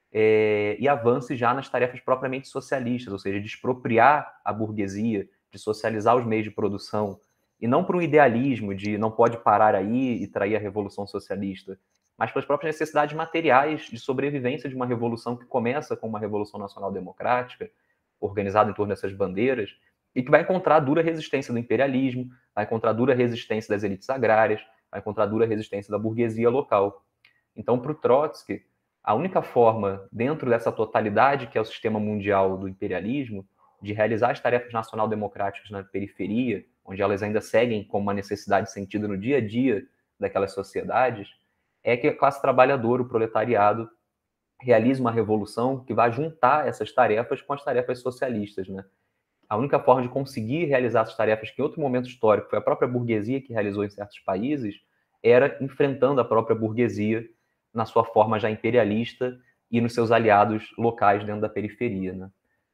é, 0.09 0.77
e 0.79 0.87
avance 0.87 1.35
já 1.35 1.53
nas 1.53 1.69
tarefas 1.69 1.99
propriamente 1.99 2.47
socialistas, 2.47 3.11
ou 3.11 3.19
seja, 3.19 3.41
de 3.41 3.45
expropriar 3.45 4.39
a 4.45 4.53
burguesia, 4.53 5.27
de 5.51 5.59
socializar 5.59 6.15
os 6.15 6.25
meios 6.25 6.45
de 6.45 6.51
produção, 6.51 7.19
e 7.59 7.67
não 7.67 7.83
por 7.83 7.97
um 7.97 8.01
idealismo 8.01 8.73
de 8.73 8.97
não 8.97 9.11
pode 9.11 9.37
parar 9.43 9.75
aí 9.75 10.23
e 10.23 10.27
trair 10.27 10.55
a 10.55 10.59
revolução 10.59 11.05
socialista, 11.05 11.77
mas 12.17 12.31
pelas 12.31 12.45
próprias 12.45 12.73
necessidades 12.73 13.17
materiais 13.17 13.81
de 13.91 13.99
sobrevivência 13.99 14.69
de 14.69 14.75
uma 14.75 14.85
revolução 14.85 15.35
que 15.35 15.45
começa 15.45 15.97
com 15.97 16.07
uma 16.07 16.19
revolução 16.19 16.57
nacional 16.57 16.89
democrática, 16.89 17.69
organizada 18.17 18.71
em 18.71 18.73
torno 18.73 18.93
dessas 18.93 19.11
bandeiras, 19.11 19.75
e 20.17 20.23
que 20.23 20.31
vai 20.31 20.41
encontrar 20.41 20.79
dura 20.79 21.03
resistência 21.03 21.53
do 21.53 21.59
imperialismo, 21.59 22.27
vai 22.55 22.63
encontrar 22.63 22.91
dura 22.91 23.13
resistência 23.13 23.71
das 23.71 23.83
elites 23.83 24.09
agrárias, 24.09 24.59
vai 24.89 24.99
encontrar 24.99 25.27
dura 25.27 25.45
resistência 25.45 25.91
da 25.91 25.99
burguesia 25.99 26.49
local. 26.49 27.05
Então, 27.55 27.77
para 27.77 27.91
o 27.91 27.93
Trotsky, 27.95 28.63
a 29.03 29.13
única 29.13 29.43
forma, 29.43 30.07
dentro 30.11 30.49
dessa 30.49 30.71
totalidade 30.71 31.45
que 31.45 31.55
é 31.55 31.61
o 31.61 31.65
sistema 31.65 31.99
mundial 31.99 32.57
do 32.57 32.67
imperialismo, 32.67 33.47
de 33.79 33.93
realizar 33.93 34.31
as 34.31 34.39
tarefas 34.39 34.73
nacional-democráticas 34.73 35.69
na 35.69 35.83
periferia, 35.83 36.65
onde 36.83 36.99
elas 36.99 37.21
ainda 37.21 37.39
seguem 37.39 37.83
como 37.83 38.01
uma 38.01 38.13
necessidade 38.13 38.71
sentida 38.71 39.07
no 39.07 39.19
dia 39.19 39.37
a 39.37 39.47
dia 39.47 39.85
daquelas 40.19 40.51
sociedades, 40.51 41.29
é 41.83 41.95
que 41.95 42.07
a 42.07 42.17
classe 42.17 42.41
trabalhadora, 42.41 43.03
o 43.03 43.07
proletariado, 43.07 43.87
realize 44.59 44.99
uma 44.99 45.11
revolução 45.11 45.85
que 45.85 45.93
vai 45.93 46.11
juntar 46.11 46.67
essas 46.67 46.91
tarefas 46.91 47.39
com 47.39 47.53
as 47.53 47.63
tarefas 47.63 48.01
socialistas, 48.01 48.67
né? 48.67 48.83
A 49.49 49.55
única 49.55 49.79
forma 49.79 50.01
de 50.01 50.09
conseguir 50.09 50.65
realizar 50.65 51.01
essas 51.01 51.15
tarefas 51.15 51.49
que 51.49 51.61
em 51.61 51.63
outro 51.63 51.79
momento 51.79 52.07
histórico 52.07 52.49
foi 52.49 52.59
a 52.59 52.61
própria 52.61 52.87
burguesia 52.87 53.41
que 53.41 53.53
realizou 53.53 53.83
em 53.83 53.89
certos 53.89 54.19
países, 54.19 54.75
era 55.23 55.57
enfrentando 55.61 56.19
a 56.19 56.25
própria 56.25 56.55
burguesia 56.55 57.25
na 57.73 57.85
sua 57.85 58.03
forma 58.03 58.39
já 58.39 58.49
imperialista 58.49 59.37
e 59.71 59.79
nos 59.81 59.93
seus 59.93 60.11
aliados 60.11 60.73
locais 60.77 61.23
dentro 61.23 61.41
da 61.41 61.49
periferia, 61.49 62.13
né? 62.13 62.29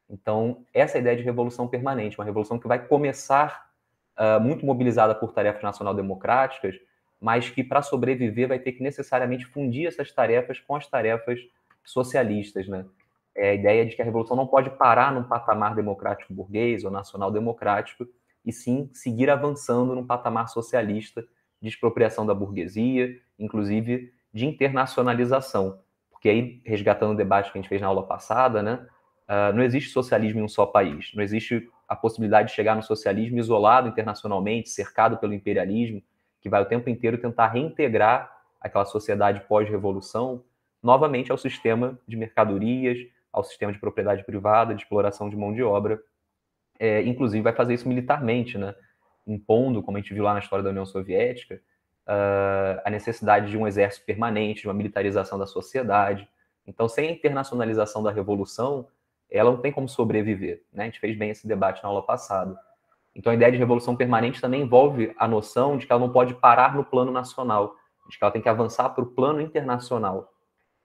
Então, 0.10 0.66
essa 0.74 0.98
é 0.98 1.02
ideia 1.02 1.18
de 1.18 1.24
revolução 1.24 1.68
permanente, 1.68 2.20
uma 2.20 2.26
revolução 2.26 2.60
que 2.60 2.68
vai 2.68 2.86
começar 2.86 3.70
uh, 4.18 4.40
muito 4.40 4.66
mobilizada 4.66 5.16
por 5.16 5.32
tarefas 5.32 5.64
nacional-democráticas, 5.64 6.76
mas 7.20 7.50
que, 7.50 7.64
para 7.64 7.82
sobreviver, 7.82 8.48
vai 8.48 8.60
ter 8.60 8.74
que 8.74 8.84
necessariamente 8.84 9.46
fundir 9.46 9.88
essas 9.88 10.12
tarefas 10.12 10.60
com 10.60 10.76
as 10.76 10.88
tarefas 10.88 11.40
socialistas. 11.84 12.68
Né? 12.68 12.86
É 13.36 13.50
a 13.50 13.54
ideia 13.54 13.86
de 13.86 13.96
que 13.96 14.02
a 14.02 14.06
revolução 14.06 14.38
não 14.38 14.48
pode 14.48 14.70
parar 14.72 15.12
num 15.14 15.24
patamar 15.24 15.76
democrático 15.76 16.34
burguês 16.34 16.84
ou 16.84 16.92
nacional-democrático, 16.92 18.06
e 18.46 18.52
sim 18.52 18.90
seguir 18.94 19.30
avançando 19.30 19.96
num 19.96 20.06
patamar 20.06 20.50
socialista 20.50 21.26
de 21.62 21.70
expropriação 21.70 22.26
da 22.26 22.34
burguesia, 22.34 23.16
inclusive 23.40 24.14
de 24.34 24.46
internacionalização. 24.46 25.80
Porque 26.12 26.28
aí, 26.28 26.62
resgatando 26.66 27.14
o 27.14 27.18
debate 27.18 27.52
que 27.52 27.58
a 27.58 27.62
gente 27.62 27.70
fez 27.70 27.82
na 27.82 27.88
aula 27.88 28.06
passada, 28.06 28.62
né, 28.62 28.86
Uh, 29.24 29.56
não 29.56 29.64
existe 29.64 29.90
socialismo 29.90 30.42
em 30.42 30.44
um 30.44 30.50
só 30.50 30.66
país. 30.66 31.12
Não 31.16 31.24
existe 31.24 31.70
a 31.88 31.96
possibilidade 31.96 32.50
de 32.50 32.56
chegar 32.56 32.76
no 32.76 32.84
socialismo 32.84 33.40
isolado 33.40 33.88
internacionalmente, 33.88 34.70
cercado 34.70 35.18
pelo 35.18 35.34
imperialismo, 35.34 36.04
que 36.42 36.50
vai 36.50 36.62
o 36.62 36.66
tempo 36.66 36.90
inteiro 36.90 37.18
tentar 37.18 37.48
reintegrar 37.48 38.32
aquela 38.60 38.86
sociedade 38.86 39.42
pós-revolução 39.48 40.44
novamente 40.82 41.32
ao 41.32 41.38
sistema 41.38 41.98
de 42.06 42.18
mercadorias, 42.18 42.98
ao 43.34 43.44
sistema 43.44 43.74
de 43.74 43.80
propriedade 43.80 44.24
privada, 44.24 44.76
de 44.76 44.84
exploração 44.84 45.30
de 45.30 45.36
mão 45.36 45.52
de 45.52 45.64
obra. 45.64 46.00
É, 46.80 47.02
inclusive, 47.02 47.42
vai 47.42 47.54
fazer 47.54 47.74
isso 47.74 47.90
militarmente, 47.90 48.58
né? 48.58 48.76
impondo, 49.26 49.82
como 49.82 49.98
a 49.98 50.02
gente 50.02 50.14
viu 50.14 50.24
lá 50.24 50.34
na 50.34 50.40
história 50.40 50.64
da 50.64 50.70
União 50.70 50.86
Soviética, 50.86 51.56
uh, 52.08 52.82
a 52.84 52.90
necessidade 52.90 53.50
de 53.50 53.58
um 53.58 53.68
exército 53.68 54.06
permanente, 54.06 54.62
de 54.62 54.68
uma 54.68 54.74
militarização 54.74 55.40
da 55.40 55.48
sociedade. 55.48 56.28
Então, 56.68 56.88
sem 56.88 57.08
a 57.08 57.12
internacionalização 57.12 58.04
da 58.04 58.12
revolução, 58.12 58.88
ela 59.30 59.52
não 59.52 59.58
tem 59.58 59.72
como 59.72 59.88
sobreviver. 59.88 60.64
Né? 60.72 60.84
A 60.84 60.86
gente 60.86 61.00
fez 61.00 61.18
bem 61.18 61.30
esse 61.30 61.48
debate 61.48 61.82
na 61.82 61.90
aula 61.90 62.06
passada. 62.06 62.58
Então, 63.16 63.32
a 63.32 63.36
ideia 63.36 63.52
de 63.52 63.58
revolução 63.58 63.96
permanente 63.96 64.42
também 64.42 64.62
envolve 64.62 65.14
a 65.18 65.28
noção 65.28 65.78
de 65.78 65.86
que 65.86 65.92
ela 65.92 66.02
não 66.02 66.12
pode 66.12 66.34
parar 66.36 66.76
no 66.76 66.84
plano 66.84 67.12
nacional, 67.12 67.76
de 68.10 68.18
que 68.18 68.24
ela 68.24 68.32
tem 68.32 68.42
que 68.42 68.50
avançar 68.50 68.90
para 68.90 69.04
o 69.04 69.08
plano 69.08 69.40
internacional. 69.40 70.33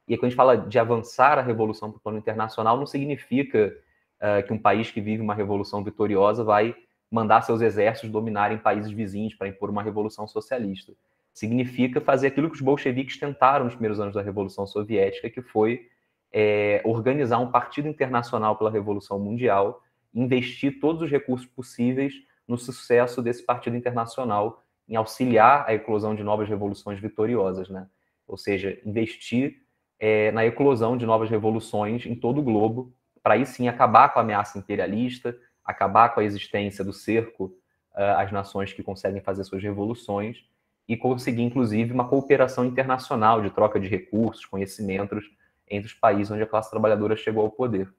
E 0.08 0.16
quando 0.16 0.24
a 0.24 0.28
gente 0.30 0.36
fala 0.36 0.56
de 0.56 0.78
avançar 0.78 1.38
a 1.38 1.42
revolução 1.42 1.90
para 1.90 1.98
o 1.98 2.00
plano 2.00 2.18
internacional, 2.18 2.76
não 2.76 2.86
significa 2.86 3.76
uh, 4.20 4.46
que 4.46 4.52
um 4.52 4.58
país 4.58 4.90
que 4.90 5.00
vive 5.00 5.22
uma 5.22 5.34
revolução 5.34 5.84
vitoriosa 5.84 6.42
vai 6.42 6.74
mandar 7.10 7.42
seus 7.42 7.60
exércitos 7.60 8.10
dominarem 8.10 8.58
países 8.58 8.90
vizinhos 8.90 9.34
para 9.34 9.48
impor 9.48 9.70
uma 9.70 9.82
revolução 9.82 10.26
socialista. 10.26 10.92
Significa 11.32 12.00
fazer 12.00 12.28
aquilo 12.28 12.48
que 12.48 12.56
os 12.56 12.60
bolcheviques 12.60 13.18
tentaram 13.18 13.64
nos 13.64 13.74
primeiros 13.74 14.00
anos 14.00 14.14
da 14.14 14.22
Revolução 14.22 14.66
Soviética, 14.66 15.30
que 15.30 15.40
foi 15.40 15.88
é, 16.32 16.82
organizar 16.84 17.38
um 17.38 17.50
partido 17.50 17.88
internacional 17.88 18.56
pela 18.56 18.70
Revolução 18.70 19.18
Mundial, 19.18 19.82
investir 20.14 20.80
todos 20.80 21.02
os 21.02 21.10
recursos 21.10 21.46
possíveis 21.46 22.14
no 22.46 22.58
sucesso 22.58 23.22
desse 23.22 23.44
partido 23.44 23.76
internacional, 23.76 24.62
em 24.88 24.96
auxiliar 24.96 25.64
a 25.66 25.74
eclosão 25.74 26.14
de 26.14 26.24
novas 26.24 26.48
revoluções 26.48 26.98
vitoriosas, 26.98 27.68
né? 27.68 27.86
Ou 28.26 28.36
seja, 28.36 28.78
investir 28.84 29.62
é, 29.98 30.30
na 30.32 30.46
eclosão 30.46 30.96
de 30.96 31.04
novas 31.04 31.28
revoluções 31.28 32.06
em 32.06 32.14
todo 32.14 32.38
o 32.38 32.42
globo, 32.42 32.92
para 33.22 33.34
aí 33.34 33.44
sim 33.44 33.68
acabar 33.68 34.12
com 34.12 34.18
a 34.18 34.22
ameaça 34.22 34.58
imperialista, 34.58 35.36
acabar 35.64 36.10
com 36.14 36.20
a 36.20 36.24
existência 36.24 36.84
do 36.84 36.92
cerco 36.92 37.46
uh, 37.94 38.16
às 38.16 38.32
nações 38.32 38.72
que 38.72 38.82
conseguem 38.82 39.20
fazer 39.20 39.44
suas 39.44 39.62
revoluções 39.62 40.44
e 40.88 40.96
conseguir, 40.96 41.42
inclusive, 41.42 41.92
uma 41.92 42.08
cooperação 42.08 42.64
internacional 42.64 43.42
de 43.42 43.50
troca 43.50 43.78
de 43.78 43.86
recursos, 43.88 44.46
conhecimentos 44.46 45.24
entre 45.68 45.88
os 45.88 45.94
países 45.94 46.30
onde 46.30 46.42
a 46.42 46.46
classe 46.46 46.70
trabalhadora 46.70 47.14
chegou 47.14 47.42
ao 47.42 47.50
poder. 47.50 47.92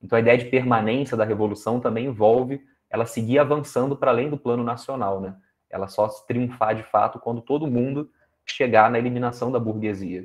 Então, 0.00 0.16
a 0.16 0.20
ideia 0.20 0.38
de 0.38 0.44
permanência 0.44 1.16
da 1.16 1.24
revolução 1.24 1.80
também 1.80 2.06
envolve 2.06 2.64
ela 2.88 3.04
seguir 3.04 3.40
avançando 3.40 3.96
para 3.96 4.12
além 4.12 4.30
do 4.30 4.38
plano 4.38 4.62
nacional, 4.62 5.20
né? 5.20 5.34
Ela 5.68 5.88
só 5.88 6.08
se 6.08 6.26
triunfar 6.26 6.74
de 6.76 6.84
fato 6.84 7.18
quando 7.18 7.42
todo 7.42 7.66
mundo 7.66 8.10
chegar 8.46 8.90
na 8.90 8.98
eliminação 8.98 9.50
da 9.50 9.58
burguesia. 9.58 10.24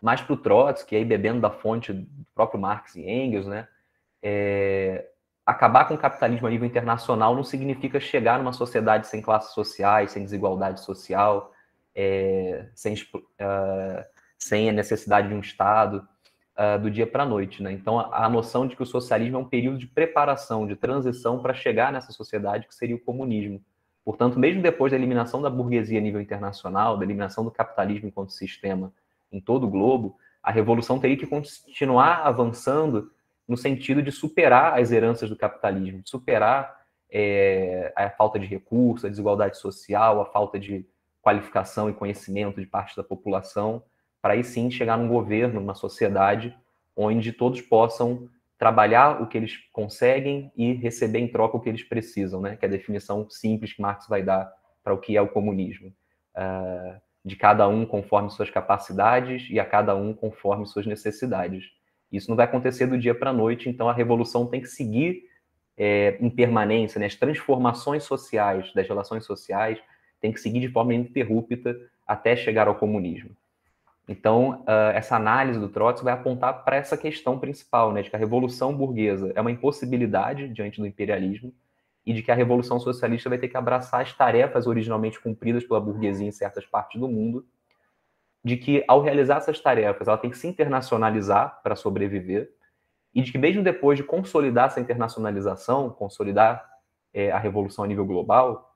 Mas 0.00 0.20
para 0.20 0.34
o 0.34 0.36
Trotsky, 0.36 0.96
aí 0.96 1.04
bebendo 1.04 1.40
da 1.40 1.50
fonte 1.50 1.92
do 1.92 2.26
próprio 2.34 2.60
Marx 2.60 2.94
e 2.96 3.08
Engels, 3.08 3.46
né? 3.46 3.66
É, 4.22 5.06
acabar 5.46 5.86
com 5.86 5.94
o 5.94 5.98
capitalismo 5.98 6.46
a 6.48 6.50
nível 6.50 6.66
internacional 6.66 7.34
não 7.36 7.44
significa 7.44 8.00
chegar 8.00 8.38
numa 8.38 8.52
sociedade 8.52 9.06
sem 9.06 9.22
classes 9.22 9.54
sociais, 9.54 10.10
sem 10.10 10.24
desigualdade 10.24 10.80
social, 10.80 11.52
é, 11.94 12.66
sem, 12.74 12.94
uh, 12.94 14.04
sem 14.36 14.68
a 14.68 14.72
necessidade 14.72 15.28
de 15.28 15.34
um 15.34 15.38
Estado 15.38 16.06
uh, 16.58 16.80
do 16.80 16.90
dia 16.90 17.06
para 17.06 17.22
a 17.22 17.26
noite. 17.26 17.62
Né? 17.62 17.72
Então, 17.72 18.00
a, 18.00 18.26
a, 18.26 18.28
noção 18.28 18.66
de 18.66 18.74
que 18.74 18.82
o 18.82 18.86
socialismo 18.86 19.36
é 19.36 19.40
um 19.40 19.48
período 19.48 19.78
de 19.78 19.86
preparação, 19.86 20.66
de 20.66 20.74
transição 20.74 21.40
para 21.40 21.54
chegar 21.54 21.92
nessa 21.92 22.12
sociedade 22.12 22.66
que 22.66 22.74
seria 22.74 22.96
o 22.96 23.00
comunismo. 23.00 23.62
Portanto, 24.04 24.38
mesmo 24.38 24.62
depois 24.62 24.90
da 24.90 24.98
eliminação 24.98 25.40
da 25.40 25.50
burguesia 25.50 25.98
a 25.98 26.02
nível 26.02 26.20
internacional, 26.20 26.96
da 26.96 27.04
eliminação 27.04 27.44
do 27.44 27.50
capitalismo 27.50 28.08
enquanto 28.08 28.32
sistema 28.32 28.92
em 29.36 29.40
todo 29.40 29.66
o 29.66 29.70
globo, 29.70 30.16
a 30.42 30.50
revolução 30.50 30.98
teria 30.98 31.16
que 31.16 31.26
continuar 31.26 32.26
avançando 32.26 33.10
no 33.46 33.56
sentido 33.56 34.02
de 34.02 34.10
superar 34.10 34.78
as 34.78 34.90
heranças 34.90 35.28
do 35.28 35.36
capitalismo, 35.36 36.02
superar 36.04 36.76
é, 37.10 37.92
a 37.94 38.10
falta 38.10 38.38
de 38.38 38.46
recursos, 38.46 39.04
a 39.04 39.08
desigualdade 39.08 39.58
social, 39.58 40.20
a 40.20 40.26
falta 40.26 40.58
de 40.58 40.86
qualificação 41.22 41.88
e 41.88 41.92
conhecimento 41.94 42.60
de 42.60 42.66
parte 42.66 42.96
da 42.96 43.04
população, 43.04 43.82
para 44.22 44.34
aí 44.34 44.44
sim 44.44 44.70
chegar 44.70 44.96
num 44.96 45.08
governo, 45.08 45.60
numa 45.60 45.74
sociedade 45.74 46.56
onde 46.96 47.32
todos 47.32 47.60
possam 47.60 48.28
trabalhar 48.58 49.20
o 49.20 49.26
que 49.26 49.36
eles 49.36 49.56
conseguem 49.72 50.50
e 50.56 50.72
receber 50.72 51.18
em 51.18 51.28
troca 51.28 51.56
o 51.56 51.60
que 51.60 51.68
eles 51.68 51.82
precisam, 51.82 52.40
né? 52.40 52.56
Que 52.56 52.64
é 52.64 52.68
a 52.68 52.70
definição 52.70 53.28
simples 53.28 53.72
que 53.72 53.82
Marx 53.82 54.08
vai 54.08 54.22
dar 54.22 54.50
para 54.82 54.94
o 54.94 54.98
que 54.98 55.16
é 55.16 55.20
o 55.20 55.28
comunismo. 55.28 55.92
Uh, 56.34 57.00
de 57.26 57.34
cada 57.34 57.66
um 57.66 57.84
conforme 57.84 58.30
suas 58.30 58.48
capacidades 58.48 59.48
e 59.50 59.58
a 59.58 59.64
cada 59.64 59.96
um 59.96 60.14
conforme 60.14 60.64
suas 60.64 60.86
necessidades. 60.86 61.64
Isso 62.10 62.30
não 62.30 62.36
vai 62.36 62.44
acontecer 62.44 62.86
do 62.86 62.96
dia 62.96 63.16
para 63.16 63.30
a 63.30 63.32
noite, 63.32 63.68
então 63.68 63.88
a 63.88 63.92
revolução 63.92 64.46
tem 64.46 64.60
que 64.60 64.68
seguir 64.68 65.24
é, 65.76 66.16
em 66.20 66.30
permanência, 66.30 67.00
né? 67.00 67.06
as 67.06 67.16
transformações 67.16 68.04
sociais 68.04 68.72
das 68.72 68.86
relações 68.86 69.24
sociais 69.24 69.76
tem 70.20 70.32
que 70.32 70.40
seguir 70.40 70.60
de 70.60 70.68
forma 70.68 70.94
ininterrupta 70.94 71.76
até 72.06 72.36
chegar 72.36 72.68
ao 72.68 72.76
comunismo. 72.76 73.30
Então, 74.08 74.62
uh, 74.62 74.94
essa 74.94 75.16
análise 75.16 75.58
do 75.58 75.68
Trotsky 75.68 76.04
vai 76.04 76.14
apontar 76.14 76.64
para 76.64 76.76
essa 76.76 76.96
questão 76.96 77.40
principal, 77.40 77.92
né, 77.92 78.02
de 78.02 78.08
que 78.08 78.14
a 78.14 78.18
revolução 78.20 78.72
burguesa 78.72 79.32
é 79.34 79.40
uma 79.40 79.50
impossibilidade 79.50 80.48
diante 80.48 80.80
do 80.80 80.86
imperialismo 80.86 81.52
e 82.06 82.14
de 82.14 82.22
que 82.22 82.30
a 82.30 82.34
revolução 82.34 82.78
socialista 82.78 83.28
vai 83.28 83.36
ter 83.36 83.48
que 83.48 83.56
abraçar 83.56 84.00
as 84.00 84.12
tarefas 84.12 84.66
originalmente 84.66 85.20
cumpridas 85.20 85.64
pela 85.64 85.80
burguesia 85.80 86.26
em 86.26 86.32
certas 86.32 86.64
partes 86.64 87.00
do 87.00 87.08
mundo, 87.08 87.44
de 88.44 88.56
que 88.56 88.84
ao 88.86 89.02
realizar 89.02 89.38
essas 89.38 89.60
tarefas 89.60 90.06
ela 90.06 90.16
tem 90.16 90.30
que 90.30 90.38
se 90.38 90.46
internacionalizar 90.46 91.60
para 91.62 91.74
sobreviver 91.74 92.52
e 93.12 93.20
de 93.20 93.32
que 93.32 93.38
mesmo 93.38 93.62
depois 93.62 93.98
de 93.98 94.04
consolidar 94.04 94.66
essa 94.66 94.80
internacionalização, 94.80 95.90
consolidar 95.90 96.64
é, 97.12 97.32
a 97.32 97.38
revolução 97.38 97.84
a 97.84 97.88
nível 97.88 98.06
global, 98.06 98.72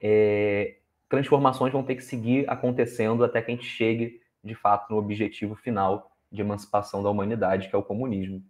é, 0.00 0.78
transformações 1.08 1.72
vão 1.72 1.82
ter 1.82 1.96
que 1.96 2.02
seguir 2.02 2.48
acontecendo 2.48 3.24
até 3.24 3.42
que 3.42 3.50
a 3.50 3.54
gente 3.54 3.66
chegue 3.66 4.22
de 4.42 4.54
fato, 4.54 4.90
no 4.90 4.98
objetivo 4.98 5.54
final 5.54 6.10
de 6.30 6.40
emancipação 6.40 7.02
da 7.02 7.10
humanidade, 7.10 7.68
que 7.68 7.76
é 7.76 7.78
o 7.78 7.82
comunismo. 7.82 8.42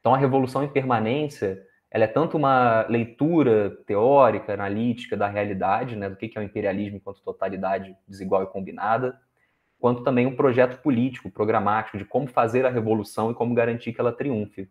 Então, 0.00 0.14
a 0.14 0.18
revolução 0.18 0.62
em 0.62 0.68
permanência, 0.68 1.66
ela 1.90 2.04
é 2.04 2.08
tanto 2.08 2.36
uma 2.36 2.86
leitura 2.88 3.70
teórica, 3.86 4.52
analítica 4.52 5.16
da 5.16 5.26
realidade, 5.26 5.96
né, 5.96 6.08
do 6.08 6.16
que 6.16 6.30
é 6.36 6.40
o 6.40 6.44
imperialismo 6.44 6.98
enquanto 6.98 7.22
totalidade 7.22 7.96
desigual 8.06 8.42
e 8.42 8.46
combinada, 8.46 9.18
quanto 9.80 10.02
também 10.02 10.26
um 10.26 10.36
projeto 10.36 10.82
político, 10.82 11.30
programático, 11.30 11.96
de 11.96 12.04
como 12.04 12.26
fazer 12.26 12.66
a 12.66 12.70
revolução 12.70 13.30
e 13.30 13.34
como 13.34 13.54
garantir 13.54 13.92
que 13.92 14.00
ela 14.00 14.12
triunfe. 14.12 14.68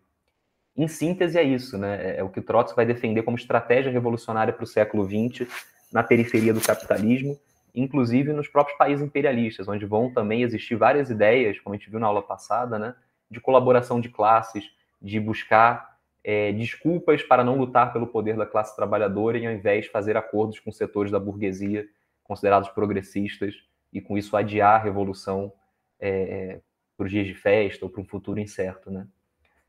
Em 0.76 0.86
síntese, 0.86 1.38
é 1.38 1.42
isso, 1.42 1.76
né? 1.76 2.18
É 2.18 2.22
o 2.22 2.28
que 2.28 2.40
Trotsky 2.40 2.76
vai 2.76 2.86
defender 2.86 3.22
como 3.22 3.36
estratégia 3.36 3.90
revolucionária 3.90 4.52
para 4.52 4.62
o 4.62 4.66
século 4.66 5.04
XX, 5.04 5.48
na 5.92 6.04
periferia 6.04 6.52
do 6.52 6.60
capitalismo, 6.60 7.36
inclusive 7.74 8.32
nos 8.32 8.46
próprios 8.46 8.76
países 8.78 9.04
imperialistas, 9.04 9.66
onde 9.66 9.86
vão 9.86 10.12
também 10.12 10.42
existir 10.42 10.76
várias 10.76 11.10
ideias, 11.10 11.58
como 11.58 11.74
a 11.74 11.78
gente 11.78 11.90
viu 11.90 11.98
na 11.98 12.06
aula 12.06 12.22
passada, 12.22 12.78
né, 12.78 12.94
de 13.30 13.40
colaboração 13.40 14.00
de 14.00 14.08
classes, 14.08 14.64
de 15.00 15.18
buscar 15.18 15.97
é, 16.22 16.52
desculpas 16.52 17.22
para 17.22 17.44
não 17.44 17.56
lutar 17.56 17.92
pelo 17.92 18.06
poder 18.06 18.36
da 18.36 18.46
classe 18.46 18.74
trabalhadora 18.74 19.38
e, 19.38 19.46
ao 19.46 19.52
invés, 19.52 19.86
fazer 19.86 20.16
acordos 20.16 20.60
com 20.60 20.70
setores 20.70 21.10
da 21.10 21.18
burguesia 21.18 21.86
considerados 22.22 22.68
progressistas 22.70 23.54
e, 23.92 24.00
com 24.00 24.18
isso, 24.18 24.36
adiar 24.36 24.80
a 24.80 24.84
revolução 24.84 25.52
é, 25.98 26.60
para 26.96 27.06
os 27.06 27.10
dias 27.10 27.26
de 27.26 27.34
festa 27.34 27.84
ou 27.84 27.90
para 27.90 28.02
um 28.02 28.04
futuro 28.04 28.38
incerto. 28.38 28.90
Né? 28.90 29.06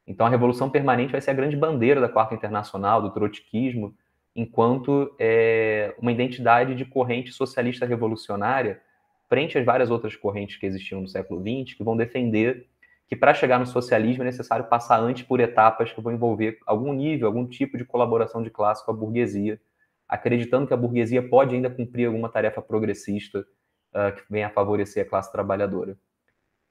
Então, 0.05 0.25
a 0.25 0.29
revolução 0.29 0.69
permanente 0.69 1.11
vai 1.11 1.21
ser 1.21 1.31
a 1.31 1.35
grande 1.35 1.55
bandeira 1.55 2.01
da 2.01 2.09
Quarta 2.09 2.35
Internacional, 2.35 3.01
do 3.01 3.11
trotskismo, 3.11 3.95
enquanto 4.35 5.15
é, 5.19 5.95
uma 5.99 6.11
identidade 6.11 6.75
de 6.75 6.85
corrente 6.85 7.31
socialista 7.31 7.85
revolucionária 7.85 8.81
frente 9.27 9.57
às 9.57 9.63
várias 9.63 9.91
outras 9.91 10.15
correntes 10.15 10.57
que 10.57 10.65
existiam 10.65 11.01
no 11.01 11.07
século 11.07 11.39
XX, 11.39 11.77
que 11.77 11.83
vão 11.83 11.95
defender 11.95 12.67
que 13.09 13.15
para 13.15 13.33
chegar 13.33 13.59
no 13.59 13.65
socialismo 13.65 14.21
é 14.21 14.25
necessário 14.27 14.65
passar 14.65 14.99
antes 14.99 15.23
por 15.23 15.39
etapas 15.39 15.91
que 15.91 15.99
vão 15.99 16.13
envolver 16.13 16.59
algum 16.67 16.93
nível, 16.93 17.25
algum 17.25 17.47
tipo 17.47 17.75
de 17.75 17.83
colaboração 17.83 18.43
de 18.43 18.51
classe 18.51 18.85
com 18.85 18.91
a 18.91 18.93
burguesia, 18.93 19.59
acreditando 20.07 20.67
que 20.67 20.73
a 20.75 20.77
burguesia 20.77 21.27
pode 21.27 21.55
ainda 21.55 21.71
cumprir 21.71 22.05
alguma 22.05 22.29
tarefa 22.29 22.61
progressista 22.61 23.39
uh, 23.39 24.15
que 24.15 24.21
venha 24.29 24.45
a 24.45 24.51
favorecer 24.51 25.03
a 25.03 25.09
classe 25.09 25.31
trabalhadora. 25.31 25.97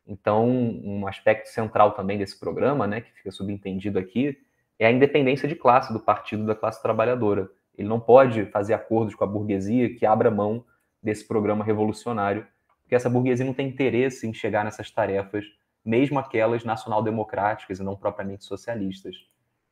Então, 0.07 0.49
um 0.49 1.09
aspecto 1.09 1.49
central 1.49 1.91
também 1.91 2.17
desse 2.17 2.39
programa, 2.39 2.87
né, 2.87 3.01
que 3.01 3.13
fica 3.13 3.33
subentendido 3.33 3.99
aqui, 3.99 4.39
é 4.79 4.87
a 4.87 4.93
independência 4.93 5.49
de 5.49 5.57
classe 5.57 5.93
do 5.93 5.99
partido 5.99 6.47
da 6.47 6.55
classe 6.55 6.81
trabalhadora. 6.81 7.51
Ele 7.77 7.89
não 7.89 7.99
pode 7.99 8.47
fazer 8.47 8.75
acordos 8.75 9.15
com 9.17 9.25
a 9.25 9.27
burguesia 9.27 9.93
que 9.95 10.07
abra 10.07 10.31
mão 10.31 10.65
desse 11.03 11.27
programa 11.27 11.65
revolucionário, 11.65 12.47
porque 12.83 12.95
essa 12.95 13.11
burguesia 13.11 13.45
não 13.45 13.53
tem 13.53 13.69
interesse 13.69 14.27
em 14.27 14.33
chegar 14.33 14.65
nessas 14.65 14.89
tarefas, 14.91 15.45
mesmo 15.85 16.19
aquelas 16.19 16.65
nacional-democráticas 16.65 17.79
e 17.81 17.83
não 17.83 17.97
propriamente 17.97 18.45
socialistas. 18.45 19.17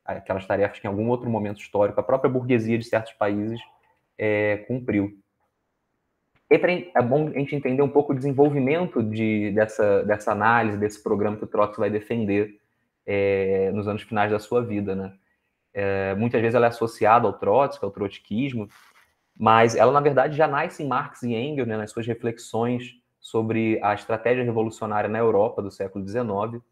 Aquelas 0.05 0.47
tarefas 0.47 0.79
que 0.79 0.87
em 0.87 0.91
algum 0.91 1.09
outro 1.09 1.29
momento 1.29 1.61
histórico 1.61 1.99
a 2.01 2.03
própria 2.03 2.31
burguesia 2.31 2.79
de 2.79 2.85
certos 2.85 3.13
países 3.15 3.61
é, 4.17 4.59
cumpriu. 4.69 5.19
é 6.49 7.03
bom 7.03 7.29
a 7.29 7.39
gente 7.39 7.55
entender 7.55 7.83
um 7.83 7.89
pouco 7.89 8.13
o 8.13 8.17
desenvolvimento 8.17 9.03
de, 9.03 9.51
dessa, 9.53 10.05
dessa 10.05 10.33
análise, 10.33 10.79
desse 10.79 11.03
programa 11.03 11.37
que 11.37 11.45
o 11.45 11.49
Trotsky 11.49 11.81
vai 11.81 11.91
defender 11.91 12.61
é, 13.05 13.71
nos 13.73 13.87
anos 13.89 14.03
finais 14.03 14.31
da 14.31 14.39
sua 14.39 14.63
vida, 14.65 14.95
né? 14.95 15.13
É, 15.75 16.15
muitas 16.15 16.41
vezes 16.41 16.55
ela 16.55 16.67
é 16.67 16.69
associada 16.69 17.27
ao 17.27 17.35
Trotsky, 17.35 17.85
ao 17.85 17.91
trotskismo, 17.91 18.69
mas 19.39 19.77
ela, 19.77 19.93
na 19.93 20.01
verdade, 20.01 20.35
já 20.35 20.49
nasce 20.49 20.83
em 20.83 20.89
Marx 20.89 21.23
e 21.23 21.35
Engels, 21.35 21.69
né, 21.69 21.77
nas 21.77 21.91
suas 21.91 22.07
reflexões 22.07 22.95
sobre 23.27 23.81
a 23.83 23.93
estratégia 23.93 24.45
revolucionária 24.45 25.11
na 25.11 25.19
Europa 25.19 25.61
do 25.61 25.69
século 25.69 26.07
XIX, 26.07 26.63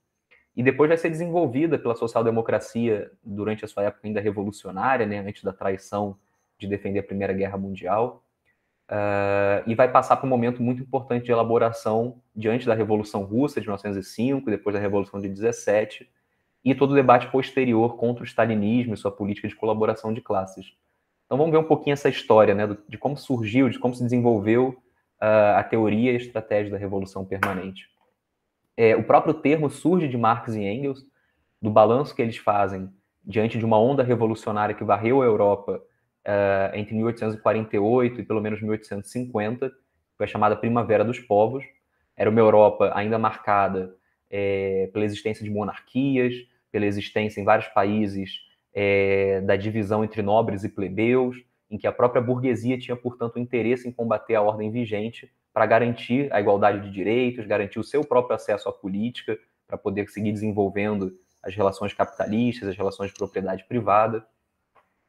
e 0.56 0.62
depois 0.62 0.86
vai 0.86 0.96
ser 0.96 1.10
desenvolvida 1.10 1.76
pela 1.76 1.96
social-democracia 1.96 3.10
durante 3.24 3.64
a 3.64 3.68
sua 3.68 3.82
época 3.82 4.06
ainda 4.06 4.20
revolucionária, 4.20 5.04
né, 5.04 5.18
antes 5.18 5.42
da 5.42 5.52
traição 5.52 6.16
de 6.56 6.68
defender 6.68 7.00
a 7.00 7.02
Primeira 7.02 7.32
Guerra 7.32 7.58
Mundial, 7.58 8.24
uh, 8.88 9.68
e 9.68 9.74
vai 9.74 9.90
passar 9.90 10.16
por 10.16 10.28
um 10.28 10.30
momento 10.30 10.62
muito 10.62 10.80
importante 10.80 11.24
de 11.24 11.32
elaboração 11.32 12.22
diante 12.36 12.66
da 12.66 12.74
Revolução 12.74 13.24
Russa 13.24 13.60
de 13.60 13.66
1905, 13.66 14.48
depois 14.48 14.74
da 14.74 14.80
Revolução 14.80 15.20
de 15.20 15.28
17, 15.28 16.08
e 16.64 16.72
todo 16.72 16.92
o 16.92 16.94
debate 16.94 17.32
posterior 17.32 17.96
contra 17.96 18.22
o 18.22 18.26
stalinismo 18.26 18.94
e 18.94 18.96
sua 18.96 19.10
política 19.10 19.48
de 19.48 19.56
colaboração 19.56 20.14
de 20.14 20.20
classes. 20.20 20.72
Então 21.26 21.36
vamos 21.36 21.50
ver 21.50 21.58
um 21.58 21.66
pouquinho 21.66 21.94
essa 21.94 22.08
história, 22.08 22.54
né, 22.54 22.76
de 22.88 22.96
como 22.96 23.16
surgiu, 23.16 23.68
de 23.68 23.80
como 23.80 23.92
se 23.92 24.04
desenvolveu 24.04 24.80
uh, 25.24 25.58
a 25.58 25.62
teoria 25.62 26.12
e 26.12 26.14
a 26.14 26.18
estratégia 26.18 26.72
da 26.72 26.78
revolução 26.78 27.24
permanente. 27.24 27.88
É, 28.76 28.94
o 28.94 29.04
próprio 29.04 29.32
termo 29.34 29.70
surge 29.70 30.08
de 30.08 30.18
Marx 30.18 30.54
e 30.54 30.62
Engels, 30.62 31.06
do 31.62 31.70
balanço 31.70 32.14
que 32.14 32.20
eles 32.20 32.36
fazem 32.36 32.90
diante 33.24 33.56
de 33.56 33.64
uma 33.64 33.80
onda 33.80 34.02
revolucionária 34.02 34.74
que 34.74 34.84
varreu 34.84 35.22
a 35.22 35.24
Europa 35.24 35.80
uh, 36.26 36.76
entre 36.76 36.94
1848 36.94 38.20
e 38.20 38.24
pelo 38.24 38.40
menos 38.42 38.60
1850, 38.60 39.72
foi 40.16 40.26
a 40.26 40.28
chamada 40.28 40.56
Primavera 40.56 41.04
dos 41.04 41.18
Povos. 41.18 41.64
Era 42.16 42.28
uma 42.28 42.40
Europa 42.40 42.92
ainda 42.94 43.18
marcada 43.18 43.94
é, 44.30 44.90
pela 44.92 45.04
existência 45.04 45.42
de 45.42 45.50
monarquias, 45.50 46.34
pela 46.70 46.84
existência 46.84 47.40
em 47.40 47.44
vários 47.44 47.68
países 47.68 48.30
é, 48.74 49.40
da 49.40 49.56
divisão 49.56 50.04
entre 50.04 50.22
nobres 50.22 50.64
e 50.64 50.68
plebeus, 50.68 51.36
em 51.74 51.76
que 51.76 51.88
a 51.88 51.92
própria 51.92 52.22
burguesia 52.22 52.78
tinha, 52.78 52.94
portanto, 52.94 53.36
interesse 53.36 53.88
em 53.88 53.90
combater 53.90 54.36
a 54.36 54.40
ordem 54.40 54.70
vigente 54.70 55.28
para 55.52 55.66
garantir 55.66 56.32
a 56.32 56.40
igualdade 56.40 56.80
de 56.82 56.90
direitos, 56.92 57.44
garantir 57.46 57.80
o 57.80 57.84
seu 57.84 58.04
próprio 58.04 58.36
acesso 58.36 58.68
à 58.68 58.72
política, 58.72 59.36
para 59.66 59.76
poder 59.76 60.08
seguir 60.08 60.30
desenvolvendo 60.30 61.18
as 61.42 61.52
relações 61.52 61.92
capitalistas, 61.92 62.68
as 62.68 62.76
relações 62.76 63.10
de 63.10 63.16
propriedade 63.16 63.64
privada. 63.64 64.24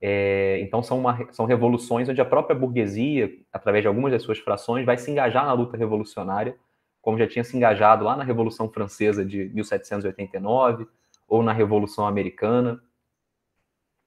É, 0.01 0.59
então, 0.59 0.81
são, 0.81 0.97
uma, 0.97 1.31
são 1.31 1.45
revoluções 1.45 2.09
onde 2.09 2.19
a 2.19 2.25
própria 2.25 2.57
burguesia, 2.57 3.31
através 3.53 3.83
de 3.83 3.87
algumas 3.87 4.11
das 4.11 4.23
suas 4.23 4.39
frações, 4.39 4.87
vai 4.87 4.97
se 4.97 5.11
engajar 5.11 5.45
na 5.45 5.53
luta 5.53 5.77
revolucionária, 5.77 6.57
como 6.99 7.19
já 7.19 7.27
tinha 7.27 7.43
se 7.43 7.55
engajado 7.55 8.03
lá 8.03 8.15
na 8.15 8.23
Revolução 8.23 8.67
Francesa 8.71 9.23
de 9.23 9.49
1789, 9.53 10.87
ou 11.27 11.43
na 11.43 11.53
Revolução 11.53 12.07
Americana. 12.07 12.81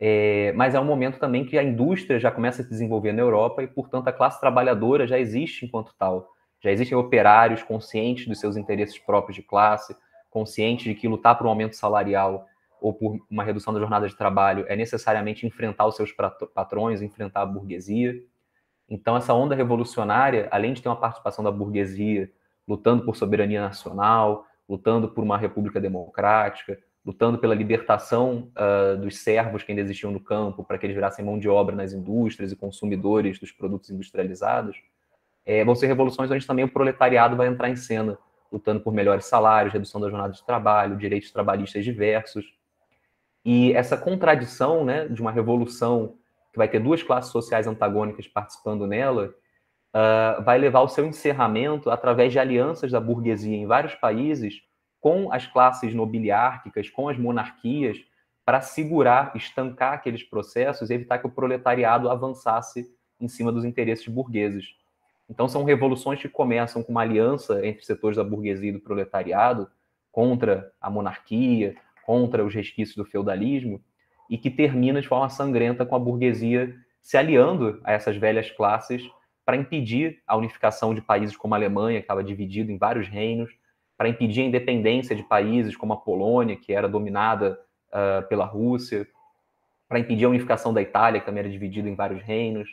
É, 0.00 0.52
mas 0.52 0.74
é 0.74 0.80
um 0.80 0.84
momento 0.84 1.18
também 1.18 1.44
que 1.44 1.58
a 1.58 1.62
indústria 1.62 2.20
já 2.20 2.30
começa 2.30 2.62
a 2.62 2.64
se 2.64 2.70
desenvolver 2.70 3.12
na 3.12 3.22
Europa 3.22 3.62
e, 3.62 3.66
portanto, 3.66 4.08
a 4.08 4.12
classe 4.12 4.40
trabalhadora 4.40 5.06
já 5.06 5.18
existe 5.18 5.66
enquanto 5.66 5.92
tal. 5.98 6.30
Já 6.60 6.70
existem 6.70 6.96
operários 6.96 7.62
conscientes 7.62 8.26
dos 8.26 8.38
seus 8.38 8.56
interesses 8.56 8.98
próprios 8.98 9.36
de 9.36 9.42
classe, 9.42 9.96
conscientes 10.30 10.84
de 10.84 10.94
que 10.94 11.08
lutar 11.08 11.36
por 11.36 11.46
um 11.46 11.50
aumento 11.50 11.74
salarial 11.74 12.46
ou 12.80 12.92
por 12.92 13.18
uma 13.28 13.42
redução 13.42 13.74
da 13.74 13.80
jornada 13.80 14.08
de 14.08 14.16
trabalho 14.16 14.64
é 14.68 14.76
necessariamente 14.76 15.46
enfrentar 15.46 15.86
os 15.86 15.96
seus 15.96 16.12
patrões, 16.54 17.02
enfrentar 17.02 17.42
a 17.42 17.46
burguesia. 17.46 18.22
Então, 18.88 19.16
essa 19.16 19.34
onda 19.34 19.54
revolucionária, 19.54 20.48
além 20.50 20.72
de 20.72 20.80
ter 20.80 20.88
uma 20.88 20.96
participação 20.96 21.44
da 21.44 21.50
burguesia 21.50 22.30
lutando 22.66 23.04
por 23.04 23.16
soberania 23.16 23.60
nacional, 23.60 24.44
lutando 24.68 25.08
por 25.08 25.24
uma 25.24 25.38
república 25.38 25.80
democrática, 25.80 26.78
lutando 27.04 27.38
pela 27.38 27.54
libertação 27.54 28.50
uh, 28.56 28.96
dos 28.98 29.18
servos 29.18 29.62
que 29.62 29.72
ainda 29.72 29.82
existiam 29.82 30.10
no 30.10 30.20
campo, 30.20 30.64
para 30.64 30.76
que 30.76 30.86
eles 30.86 30.94
virassem 30.94 31.24
mão 31.24 31.38
de 31.38 31.48
obra 31.48 31.74
nas 31.74 31.92
indústrias 31.92 32.52
e 32.52 32.56
consumidores 32.56 33.38
dos 33.38 33.50
produtos 33.50 33.90
industrializados, 33.90 34.76
é, 35.46 35.64
vão 35.64 35.74
ser 35.74 35.86
revoluções 35.86 36.30
onde 36.30 36.46
também 36.46 36.64
o 36.64 36.68
proletariado 36.68 37.34
vai 37.34 37.46
entrar 37.46 37.70
em 37.70 37.76
cena, 37.76 38.18
lutando 38.52 38.80
por 38.80 38.92
melhores 38.92 39.24
salários, 39.24 39.72
redução 39.72 40.00
da 40.00 40.10
jornada 40.10 40.32
de 40.34 40.44
trabalho, 40.44 40.98
direitos 40.98 41.30
trabalhistas 41.30 41.84
diversos. 41.84 42.44
E 43.44 43.72
essa 43.72 43.96
contradição 43.96 44.84
né, 44.84 45.08
de 45.08 45.22
uma 45.22 45.32
revolução 45.32 46.16
que 46.52 46.58
vai 46.58 46.68
ter 46.68 46.80
duas 46.80 47.02
classes 47.02 47.32
sociais 47.32 47.66
antagônicas 47.66 48.26
participando 48.26 48.86
nela, 48.86 49.34
uh, 49.94 50.42
vai 50.42 50.58
levar 50.58 50.80
ao 50.80 50.88
seu 50.88 51.06
encerramento 51.06 51.90
através 51.90 52.32
de 52.32 52.38
alianças 52.38 52.90
da 52.90 53.00
burguesia 53.00 53.56
em 53.56 53.66
vários 53.66 53.94
países 53.94 54.67
com 55.00 55.32
as 55.32 55.46
classes 55.46 55.94
nobiliárquicas, 55.94 56.90
com 56.90 57.08
as 57.08 57.18
monarquias, 57.18 57.98
para 58.44 58.60
segurar, 58.60 59.32
estancar 59.36 59.92
aqueles 59.92 60.22
processos 60.22 60.90
e 60.90 60.94
evitar 60.94 61.18
que 61.18 61.26
o 61.26 61.30
proletariado 61.30 62.08
avançasse 62.08 62.90
em 63.20 63.28
cima 63.28 63.52
dos 63.52 63.64
interesses 63.64 64.08
burgueses. 64.08 64.74
Então, 65.28 65.46
são 65.46 65.64
revoluções 65.64 66.20
que 66.20 66.28
começam 66.28 66.82
com 66.82 66.90
uma 66.90 67.02
aliança 67.02 67.64
entre 67.66 67.84
setores 67.84 68.16
da 68.16 68.24
burguesia 68.24 68.70
e 68.70 68.72
do 68.72 68.80
proletariado 68.80 69.70
contra 70.10 70.72
a 70.80 70.88
monarquia, 70.88 71.76
contra 72.06 72.44
os 72.44 72.54
resquícios 72.54 72.96
do 72.96 73.04
feudalismo, 73.04 73.82
e 74.30 74.38
que 74.38 74.50
termina 74.50 75.00
de 75.00 75.08
forma 75.08 75.28
sangrenta 75.28 75.84
com 75.84 75.94
a 75.94 75.98
burguesia 75.98 76.74
se 77.02 77.16
aliando 77.16 77.80
a 77.84 77.92
essas 77.92 78.16
velhas 78.16 78.50
classes 78.50 79.02
para 79.44 79.56
impedir 79.56 80.22
a 80.26 80.36
unificação 80.36 80.94
de 80.94 81.00
países 81.00 81.36
como 81.36 81.54
a 81.54 81.56
Alemanha, 81.56 82.00
que 82.00 82.04
estava 82.04 82.24
dividido 82.24 82.70
em 82.70 82.78
vários 82.78 83.08
reinos, 83.08 83.50
para 83.98 84.08
impedir 84.08 84.42
a 84.42 84.44
independência 84.44 85.16
de 85.16 85.24
países 85.24 85.76
como 85.76 85.92
a 85.92 85.96
Polônia, 85.96 86.56
que 86.56 86.72
era 86.72 86.88
dominada 86.88 87.58
uh, 87.88 88.26
pela 88.28 88.44
Rússia, 88.44 89.04
para 89.88 89.98
impedir 89.98 90.24
a 90.24 90.28
unificação 90.28 90.72
da 90.72 90.80
Itália, 90.80 91.18
que 91.18 91.26
também 91.26 91.40
era 91.40 91.50
dividida 91.50 91.88
em 91.88 91.96
vários 91.96 92.22
reinos, 92.22 92.70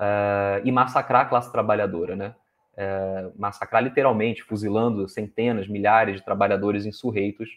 uh, 0.00 0.60
e 0.64 0.72
massacrar 0.72 1.22
a 1.22 1.28
classe 1.28 1.52
trabalhadora, 1.52 2.16
né? 2.16 2.34
Uh, 2.74 3.32
massacrar 3.40 3.82
literalmente, 3.84 4.42
fuzilando 4.42 5.08
centenas, 5.08 5.68
milhares 5.68 6.16
de 6.16 6.24
trabalhadores 6.24 6.84
insurreitos 6.84 7.48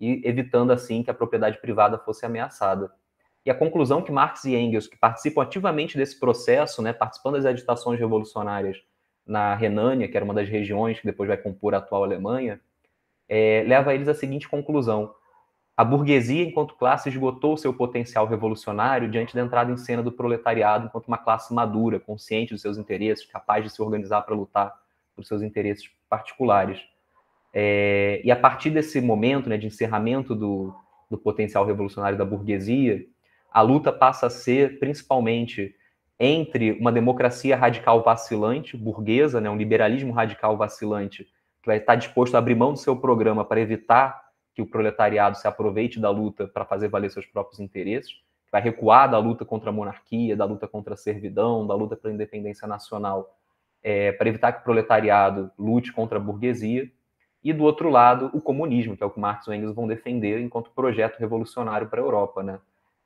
e 0.00 0.20
evitando 0.24 0.72
assim 0.72 1.02
que 1.02 1.10
a 1.10 1.14
propriedade 1.14 1.60
privada 1.60 1.98
fosse 1.98 2.24
ameaçada. 2.24 2.90
E 3.44 3.50
a 3.50 3.54
conclusão 3.54 4.00
que 4.00 4.12
Marx 4.12 4.44
e 4.44 4.54
Engels, 4.54 4.86
que 4.86 4.96
participam 4.96 5.42
ativamente 5.42 5.96
desse 5.96 6.18
processo, 6.18 6.80
né, 6.82 6.92
participando 6.92 7.34
das 7.34 7.46
agitações 7.46 7.98
revolucionárias 7.98 8.78
na 9.26 9.54
Renânia, 9.54 10.08
que 10.08 10.16
era 10.16 10.24
uma 10.24 10.34
das 10.34 10.48
regiões 10.48 11.00
que 11.00 11.06
depois 11.06 11.28
vai 11.28 11.36
compor 11.36 11.74
a 11.74 11.78
atual 11.78 12.04
Alemanha, 12.04 12.60
é, 13.28 13.64
leva 13.66 13.94
eles 13.94 14.08
à 14.08 14.14
seguinte 14.14 14.48
conclusão: 14.48 15.14
A 15.76 15.84
burguesia, 15.84 16.44
enquanto 16.44 16.74
classe, 16.74 17.08
esgotou 17.08 17.56
seu 17.56 17.72
potencial 17.72 18.26
revolucionário 18.26 19.10
diante 19.10 19.34
da 19.34 19.42
entrada 19.42 19.72
em 19.72 19.76
cena 19.76 20.02
do 20.02 20.12
proletariado 20.12 20.86
enquanto 20.86 21.08
uma 21.08 21.18
classe 21.18 21.54
madura, 21.54 21.98
consciente 21.98 22.52
dos 22.52 22.62
seus 22.62 22.76
interesses, 22.76 23.24
capaz 23.26 23.64
de 23.64 23.70
se 23.70 23.80
organizar 23.80 24.22
para 24.22 24.34
lutar 24.34 24.74
por 25.14 25.24
seus 25.24 25.42
interesses 25.42 25.90
particulares. 26.08 26.80
É, 27.52 28.20
e 28.24 28.30
a 28.30 28.36
partir 28.36 28.70
desse 28.70 29.00
momento 29.00 29.48
né, 29.48 29.56
de 29.56 29.68
encerramento 29.68 30.34
do, 30.34 30.74
do 31.08 31.16
potencial 31.16 31.64
revolucionário 31.64 32.18
da 32.18 32.24
burguesia, 32.24 33.06
a 33.52 33.62
luta 33.62 33.92
passa 33.92 34.26
a 34.26 34.30
ser 34.30 34.80
principalmente 34.80 35.74
entre 36.18 36.72
uma 36.72 36.92
democracia 36.92 37.56
radical 37.56 38.02
vacilante, 38.02 38.76
burguesa, 38.76 39.40
né, 39.40 39.50
um 39.50 39.56
liberalismo 39.56 40.12
radical 40.12 40.56
vacilante, 40.56 41.24
que 41.60 41.66
vai 41.66 41.78
estar 41.78 41.94
disposto 41.96 42.34
a 42.34 42.38
abrir 42.38 42.54
mão 42.54 42.72
do 42.72 42.78
seu 42.78 42.96
programa 42.96 43.44
para 43.44 43.60
evitar 43.60 44.22
que 44.54 44.62
o 44.62 44.66
proletariado 44.66 45.36
se 45.36 45.48
aproveite 45.48 45.98
da 45.98 46.10
luta 46.10 46.46
para 46.46 46.64
fazer 46.64 46.88
valer 46.88 47.10
seus 47.10 47.26
próprios 47.26 47.58
interesses, 47.58 48.12
que 48.12 48.52
vai 48.52 48.60
recuar 48.60 49.10
da 49.10 49.18
luta 49.18 49.44
contra 49.44 49.70
a 49.70 49.72
monarquia, 49.72 50.36
da 50.36 50.44
luta 50.44 50.68
contra 50.68 50.94
a 50.94 50.96
servidão, 50.96 51.66
da 51.66 51.74
luta 51.74 51.96
pela 51.96 52.14
independência 52.14 52.68
nacional, 52.68 53.36
é, 53.82 54.12
para 54.12 54.28
evitar 54.28 54.52
que 54.52 54.60
o 54.60 54.64
proletariado 54.64 55.50
lute 55.58 55.92
contra 55.92 56.18
a 56.18 56.20
burguesia. 56.20 56.88
E 57.42 57.52
do 57.52 57.64
outro 57.64 57.90
lado, 57.90 58.30
o 58.32 58.40
comunismo, 58.40 58.96
que 58.96 59.02
é 59.02 59.06
o 59.06 59.10
que 59.10 59.20
Marx 59.20 59.46
e 59.48 59.54
Engels 59.54 59.74
vão 59.74 59.88
defender 59.88 60.40
enquanto 60.40 60.70
projeto 60.70 61.18
revolucionário 61.18 61.88
para 61.88 62.00
a 62.00 62.04
Europa, 62.04 62.42
né? 62.42 62.58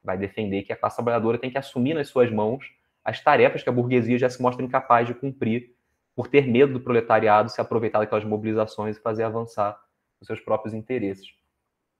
Vai 0.04 0.16
defender 0.16 0.62
que 0.62 0.72
a 0.72 0.76
classe 0.76 0.96
trabalhadora 0.96 1.38
tem 1.38 1.50
que 1.50 1.58
assumir 1.58 1.94
nas 1.94 2.08
suas 2.08 2.30
mãos 2.30 2.70
as 3.08 3.22
tarefas 3.22 3.62
que 3.62 3.70
a 3.70 3.72
burguesia 3.72 4.18
já 4.18 4.28
se 4.28 4.42
mostra 4.42 4.62
incapaz 4.62 5.06
de 5.06 5.14
cumprir 5.14 5.74
por 6.14 6.28
ter 6.28 6.46
medo 6.46 6.74
do 6.74 6.80
proletariado 6.80 7.48
se 7.48 7.58
aproveitar 7.58 8.00
daquelas 8.00 8.22
mobilizações 8.22 8.98
e 8.98 9.00
fazer 9.00 9.22
avançar 9.22 9.80
os 10.20 10.26
seus 10.26 10.38
próprios 10.40 10.74
interesses. 10.74 11.26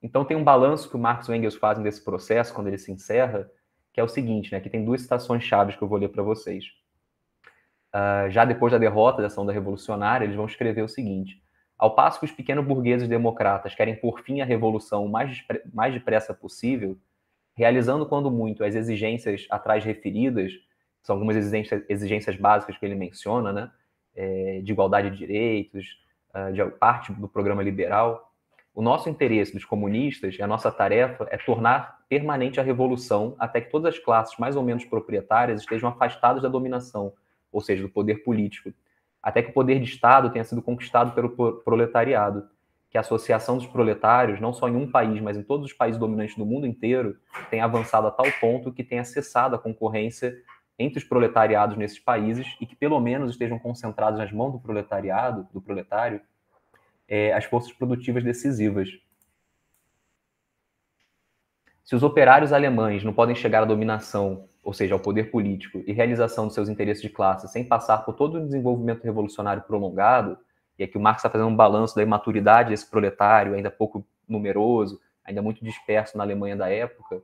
Então 0.03 0.23
tem 0.23 0.37
um 0.37 0.43
balanço 0.43 0.87
que 0.87 0.95
o 0.95 0.99
Marx 0.99 1.27
e 1.27 1.31
o 1.31 1.35
Engels 1.35 1.55
fazem 1.55 1.83
desse 1.83 2.05
processo 2.05 2.53
quando 2.53 2.67
ele 2.67 2.77
se 2.77 2.91
encerra, 2.91 3.49
que 3.91 3.99
é 3.99 4.03
o 4.03 4.07
seguinte, 4.07 4.51
né? 4.51 4.59
Aqui 4.59 4.69
tem 4.69 4.85
duas 4.85 5.01
citações 5.01 5.43
chaves 5.43 5.75
que 5.75 5.81
eu 5.81 5.87
vou 5.87 5.97
ler 5.97 6.09
para 6.09 6.21
vocês. 6.21 6.65
Uh, 7.87 8.29
já 8.29 8.45
depois 8.45 8.71
da 8.71 8.77
derrota 8.77 9.19
da 9.19 9.29
ação 9.29 9.43
da 9.47 9.51
revolucionária, 9.51 10.25
eles 10.25 10.35
vão 10.35 10.45
escrever 10.45 10.83
o 10.83 10.87
seguinte: 10.87 11.41
ao 11.75 11.95
passo 11.95 12.19
que 12.19 12.25
os 12.25 12.31
pequenos 12.31 12.63
burgueses 12.63 13.07
democratas 13.07 13.73
querem 13.73 13.95
pôr 13.95 14.21
fim 14.21 14.41
à 14.41 14.45
revolução 14.45 15.05
o 15.05 15.09
mais, 15.09 15.43
mais 15.73 15.91
depressa 15.91 16.35
possível, 16.35 16.99
realizando 17.57 18.05
quando 18.05 18.29
muito 18.29 18.63
as 18.63 18.75
exigências 18.75 19.47
atrás 19.49 19.83
referidas, 19.83 20.53
são 21.01 21.15
algumas 21.15 21.35
exigências, 21.35 21.83
exigências 21.89 22.35
básicas 22.35 22.77
que 22.77 22.85
ele 22.85 22.95
menciona, 22.95 23.51
né? 23.51 23.71
É, 24.15 24.61
de 24.61 24.71
igualdade 24.71 25.09
de 25.09 25.17
direitos, 25.17 25.85
uh, 26.33 26.51
de 26.51 26.63
parte 26.77 27.13
do 27.13 27.27
programa 27.27 27.63
liberal, 27.63 28.29
o 28.73 28.81
nosso 28.81 29.09
interesse 29.09 29.53
dos 29.53 29.65
comunistas 29.65 30.35
e 30.35 30.41
a 30.41 30.47
nossa 30.47 30.71
tarefa 30.71 31.27
é 31.31 31.37
tornar 31.37 31.99
permanente 32.07 32.59
a 32.59 32.63
revolução 32.63 33.35
até 33.37 33.59
que 33.61 33.69
todas 33.69 33.93
as 33.93 33.99
classes 33.99 34.37
mais 34.37 34.55
ou 34.55 34.63
menos 34.63 34.85
proprietárias 34.85 35.61
estejam 35.61 35.89
afastadas 35.89 36.41
da 36.41 36.49
dominação, 36.49 37.13
ou 37.51 37.61
seja, 37.61 37.81
do 37.81 37.89
poder 37.89 38.23
político, 38.23 38.71
até 39.21 39.41
que 39.41 39.49
o 39.49 39.53
poder 39.53 39.79
de 39.79 39.85
Estado 39.85 40.29
tenha 40.29 40.45
sido 40.45 40.61
conquistado 40.61 41.11
pelo 41.11 41.61
proletariado, 41.61 42.47
que 42.89 42.97
a 42.97 43.01
associação 43.01 43.57
dos 43.57 43.67
proletários, 43.67 44.39
não 44.39 44.53
só 44.53 44.67
em 44.67 44.75
um 44.75 44.89
país, 44.89 45.21
mas 45.21 45.37
em 45.37 45.43
todos 45.43 45.65
os 45.65 45.73
países 45.73 45.99
dominantes 45.99 46.35
do 46.35 46.45
mundo 46.45 46.65
inteiro, 46.65 47.17
tenha 47.49 47.65
avançado 47.65 48.07
a 48.07 48.11
tal 48.11 48.25
ponto 48.39 48.71
que 48.71 48.83
tenha 48.83 49.03
cessado 49.03 49.55
a 49.55 49.59
concorrência 49.59 50.35
entre 50.79 50.97
os 50.97 51.03
proletariados 51.03 51.77
nesses 51.77 51.99
países 51.99 52.55
e 52.61 52.65
que 52.65 52.75
pelo 52.75 52.99
menos 53.01 53.31
estejam 53.31 53.59
concentrados 53.59 54.17
nas 54.17 54.31
mãos 54.31 54.53
do 54.53 54.59
proletariado, 54.59 55.45
do 55.53 55.61
proletário, 55.61 56.21
é, 57.05 57.33
as 57.33 57.43
forças 57.43 57.73
produtivas 57.73 58.23
decisivas. 58.23 58.89
Se 61.83 61.95
os 61.95 62.03
operários 62.03 62.53
alemães 62.53 63.03
não 63.03 63.11
podem 63.11 63.35
chegar 63.35 63.63
à 63.63 63.65
dominação, 63.65 64.47
ou 64.63 64.71
seja, 64.71 64.93
ao 64.93 64.99
poder 64.99 65.31
político 65.31 65.83
e 65.85 65.91
realização 65.91 66.45
dos 66.45 66.53
seus 66.53 66.69
interesses 66.69 67.01
de 67.01 67.09
classe 67.09 67.47
sem 67.47 67.63
passar 67.65 68.05
por 68.05 68.13
todo 68.13 68.37
o 68.37 68.45
desenvolvimento 68.45 69.03
revolucionário 69.03 69.63
prolongado, 69.63 70.37
e 70.77 70.83
aqui 70.83 70.97
o 70.97 71.01
Marx 71.01 71.19
está 71.19 71.29
fazendo 71.29 71.49
um 71.49 71.55
balanço 71.55 71.95
da 71.95 72.03
imaturidade 72.03 72.69
desse 72.69 72.89
proletário, 72.89 73.53
ainda 73.53 73.69
pouco 73.69 74.05
numeroso, 74.27 75.01
ainda 75.25 75.41
muito 75.41 75.63
disperso 75.63 76.17
na 76.17 76.23
Alemanha 76.23 76.55
da 76.55 76.69
época, 76.69 77.21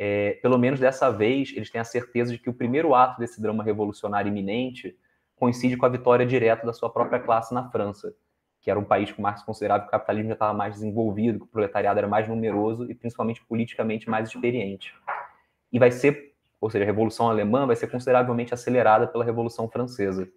é, 0.00 0.38
pelo 0.40 0.56
menos 0.56 0.78
dessa 0.78 1.10
vez 1.10 1.52
eles 1.56 1.70
têm 1.70 1.80
a 1.80 1.84
certeza 1.84 2.30
de 2.30 2.38
que 2.38 2.48
o 2.48 2.54
primeiro 2.54 2.94
ato 2.94 3.18
desse 3.18 3.42
drama 3.42 3.64
revolucionário 3.64 4.28
iminente 4.28 4.96
coincide 5.34 5.76
com 5.76 5.84
a 5.84 5.88
vitória 5.88 6.24
direta 6.24 6.64
da 6.64 6.72
sua 6.72 6.88
própria 6.88 7.18
classe 7.18 7.52
na 7.52 7.68
França, 7.68 8.14
que 8.60 8.70
era 8.70 8.78
um 8.78 8.84
país 8.84 9.10
que 9.10 9.20
Marx 9.20 9.42
considerava 9.42 9.82
que 9.82 9.88
o 9.88 9.90
capitalismo 9.90 10.28
já 10.28 10.34
estava 10.34 10.54
mais 10.54 10.74
desenvolvido, 10.74 11.40
que 11.40 11.44
o 11.46 11.48
proletariado 11.48 11.98
era 11.98 12.06
mais 12.06 12.28
numeroso 12.28 12.88
e 12.88 12.94
principalmente 12.94 13.44
politicamente 13.44 14.08
mais 14.08 14.28
experiente. 14.28 14.94
E 15.72 15.80
vai 15.80 15.90
ser, 15.90 16.34
ou 16.60 16.70
seja, 16.70 16.84
a 16.84 16.86
Revolução 16.86 17.28
Alemã 17.28 17.66
vai 17.66 17.74
ser 17.74 17.88
consideravelmente 17.88 18.54
acelerada 18.54 19.06
pela 19.06 19.24
Revolução 19.24 19.68
Francesa. 19.68 20.28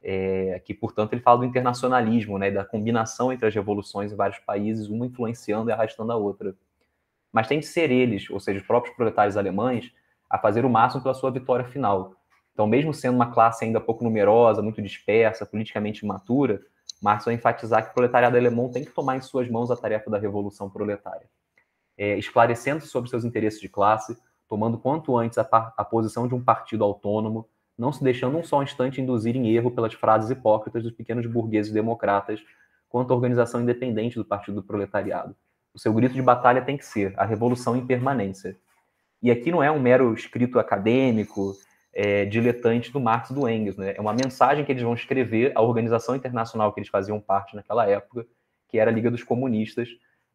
É, 0.00 0.60
que, 0.64 0.72
portanto, 0.72 1.12
ele 1.12 1.20
fala 1.20 1.38
do 1.38 1.44
internacionalismo, 1.44 2.38
né, 2.38 2.52
da 2.52 2.64
combinação 2.64 3.32
entre 3.32 3.48
as 3.48 3.54
revoluções 3.54 4.12
em 4.12 4.16
vários 4.16 4.38
países, 4.38 4.88
uma 4.88 5.04
influenciando 5.06 5.70
e 5.70 5.72
arrastando 5.72 6.12
a 6.12 6.16
outra. 6.16 6.54
Mas 7.32 7.46
tem 7.46 7.60
de 7.60 7.66
ser 7.66 7.90
eles, 7.90 8.28
ou 8.30 8.40
seja, 8.40 8.60
os 8.60 8.66
próprios 8.66 8.94
proletários 8.96 9.36
alemães, 9.36 9.92
a 10.28 10.38
fazer 10.38 10.64
o 10.64 10.70
máximo 10.70 11.02
pela 11.02 11.14
sua 11.14 11.30
vitória 11.30 11.64
final. 11.64 12.14
Então, 12.52 12.66
mesmo 12.66 12.92
sendo 12.92 13.14
uma 13.14 13.30
classe 13.30 13.64
ainda 13.64 13.80
pouco 13.80 14.02
numerosa, 14.02 14.60
muito 14.62 14.82
dispersa, 14.82 15.46
politicamente 15.46 16.04
imatura, 16.04 16.60
Marx 17.00 17.24
vai 17.24 17.34
enfatizar 17.34 17.84
que 17.84 17.90
o 17.90 17.94
proletariado 17.94 18.36
alemão 18.36 18.70
tem 18.70 18.84
que 18.84 18.90
tomar 18.90 19.16
em 19.16 19.20
suas 19.20 19.48
mãos 19.48 19.70
a 19.70 19.76
tarefa 19.76 20.10
da 20.10 20.18
revolução 20.18 20.68
proletária, 20.68 21.28
é, 21.96 22.18
esclarecendo 22.18 22.84
sobre 22.84 23.08
seus 23.08 23.24
interesses 23.24 23.60
de 23.60 23.68
classe, 23.68 24.18
tomando 24.48 24.78
quanto 24.78 25.16
antes 25.16 25.38
a, 25.38 25.42
a, 25.76 25.84
posição 25.84 26.26
de 26.26 26.34
um 26.34 26.42
partido 26.42 26.82
autônomo, 26.82 27.48
não 27.76 27.92
se 27.92 28.02
deixando 28.02 28.36
um 28.36 28.42
só 28.42 28.62
instante 28.62 29.00
induzir 29.00 29.36
em 29.36 29.54
erro 29.54 29.70
pelas 29.70 29.94
frases 29.94 30.30
hipócritas 30.30 30.82
dos 30.82 30.92
pequenos 30.92 31.26
burgueses 31.26 31.70
democratas 31.70 32.42
quanto 32.88 33.12
à 33.12 33.16
organização 33.16 33.60
independente 33.60 34.16
do 34.16 34.24
Partido 34.24 34.56
do 34.56 34.62
Proletariado. 34.66 35.36
O 35.74 35.78
seu 35.78 35.92
grito 35.92 36.14
de 36.14 36.22
batalha 36.22 36.62
tem 36.62 36.76
que 36.76 36.84
ser 36.84 37.14
a 37.16 37.24
revolução 37.24 37.76
em 37.76 37.86
permanência. 37.86 38.56
E 39.22 39.30
aqui 39.30 39.50
não 39.50 39.62
é 39.62 39.70
um 39.70 39.80
mero 39.80 40.12
escrito 40.14 40.58
acadêmico, 40.58 41.54
é, 41.92 42.24
diletante 42.24 42.92
do 42.92 43.00
Marx 43.00 43.30
e 43.30 43.34
do 43.34 43.48
Engels. 43.48 43.76
Né? 43.76 43.94
É 43.96 44.00
uma 44.00 44.12
mensagem 44.12 44.64
que 44.64 44.72
eles 44.72 44.82
vão 44.82 44.94
escrever 44.94 45.52
à 45.54 45.62
organização 45.62 46.14
internacional 46.14 46.72
que 46.72 46.80
eles 46.80 46.88
faziam 46.88 47.20
parte 47.20 47.56
naquela 47.56 47.86
época, 47.88 48.26
que 48.68 48.78
era 48.78 48.90
a 48.90 48.94
Liga 48.94 49.10
dos 49.10 49.22
Comunistas, 49.22 49.88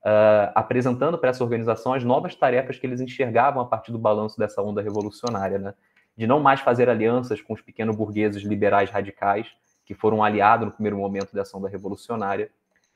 uh, 0.04 0.52
apresentando 0.56 1.18
para 1.18 1.30
essa 1.30 1.44
organização 1.44 1.94
as 1.94 2.04
novas 2.04 2.36
tarefas 2.36 2.78
que 2.78 2.86
eles 2.86 3.00
enxergavam 3.00 3.62
a 3.62 3.66
partir 3.66 3.92
do 3.92 4.00
balanço 4.00 4.38
dessa 4.38 4.62
onda 4.62 4.82
revolucionária, 4.82 5.58
né? 5.58 5.74
de 6.16 6.28
não 6.28 6.40
mais 6.40 6.60
fazer 6.60 6.90
alianças 6.90 7.42
com 7.42 7.54
os 7.54 7.62
pequenos 7.62 7.96
burgueses 7.96 8.44
liberais 8.44 8.90
radicais, 8.90 9.48
que 9.86 9.94
foram 9.94 10.24
aliados 10.24 10.66
no 10.66 10.72
primeiro 10.72 10.98
momento 10.98 11.34
dessa 11.34 11.58
onda 11.58 11.68
revolucionária, 11.68 12.50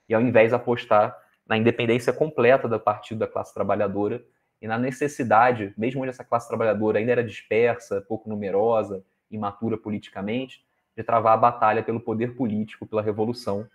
e 0.07 0.13
ao 0.13 0.21
invés 0.21 0.53
apostar 0.53 1.17
na 1.47 1.57
independência 1.57 2.11
completa 2.11 2.67
do 2.67 2.79
partido 2.79 3.19
da 3.19 3.27
classe 3.27 3.53
trabalhadora 3.53 4.23
e 4.61 4.67
na 4.67 4.77
necessidade, 4.77 5.73
mesmo 5.77 6.01
onde 6.01 6.09
essa 6.09 6.23
classe 6.23 6.47
trabalhadora 6.47 6.99
ainda 6.99 7.11
era 7.11 7.23
dispersa, 7.23 8.01
pouco 8.01 8.29
numerosa, 8.29 9.03
imatura 9.29 9.77
politicamente, 9.77 10.65
de 10.95 11.03
travar 11.03 11.33
a 11.33 11.37
batalha 11.37 11.83
pelo 11.83 11.99
poder 11.99 12.35
político, 12.35 12.85
pela 12.85 13.01
revolução, 13.01 13.67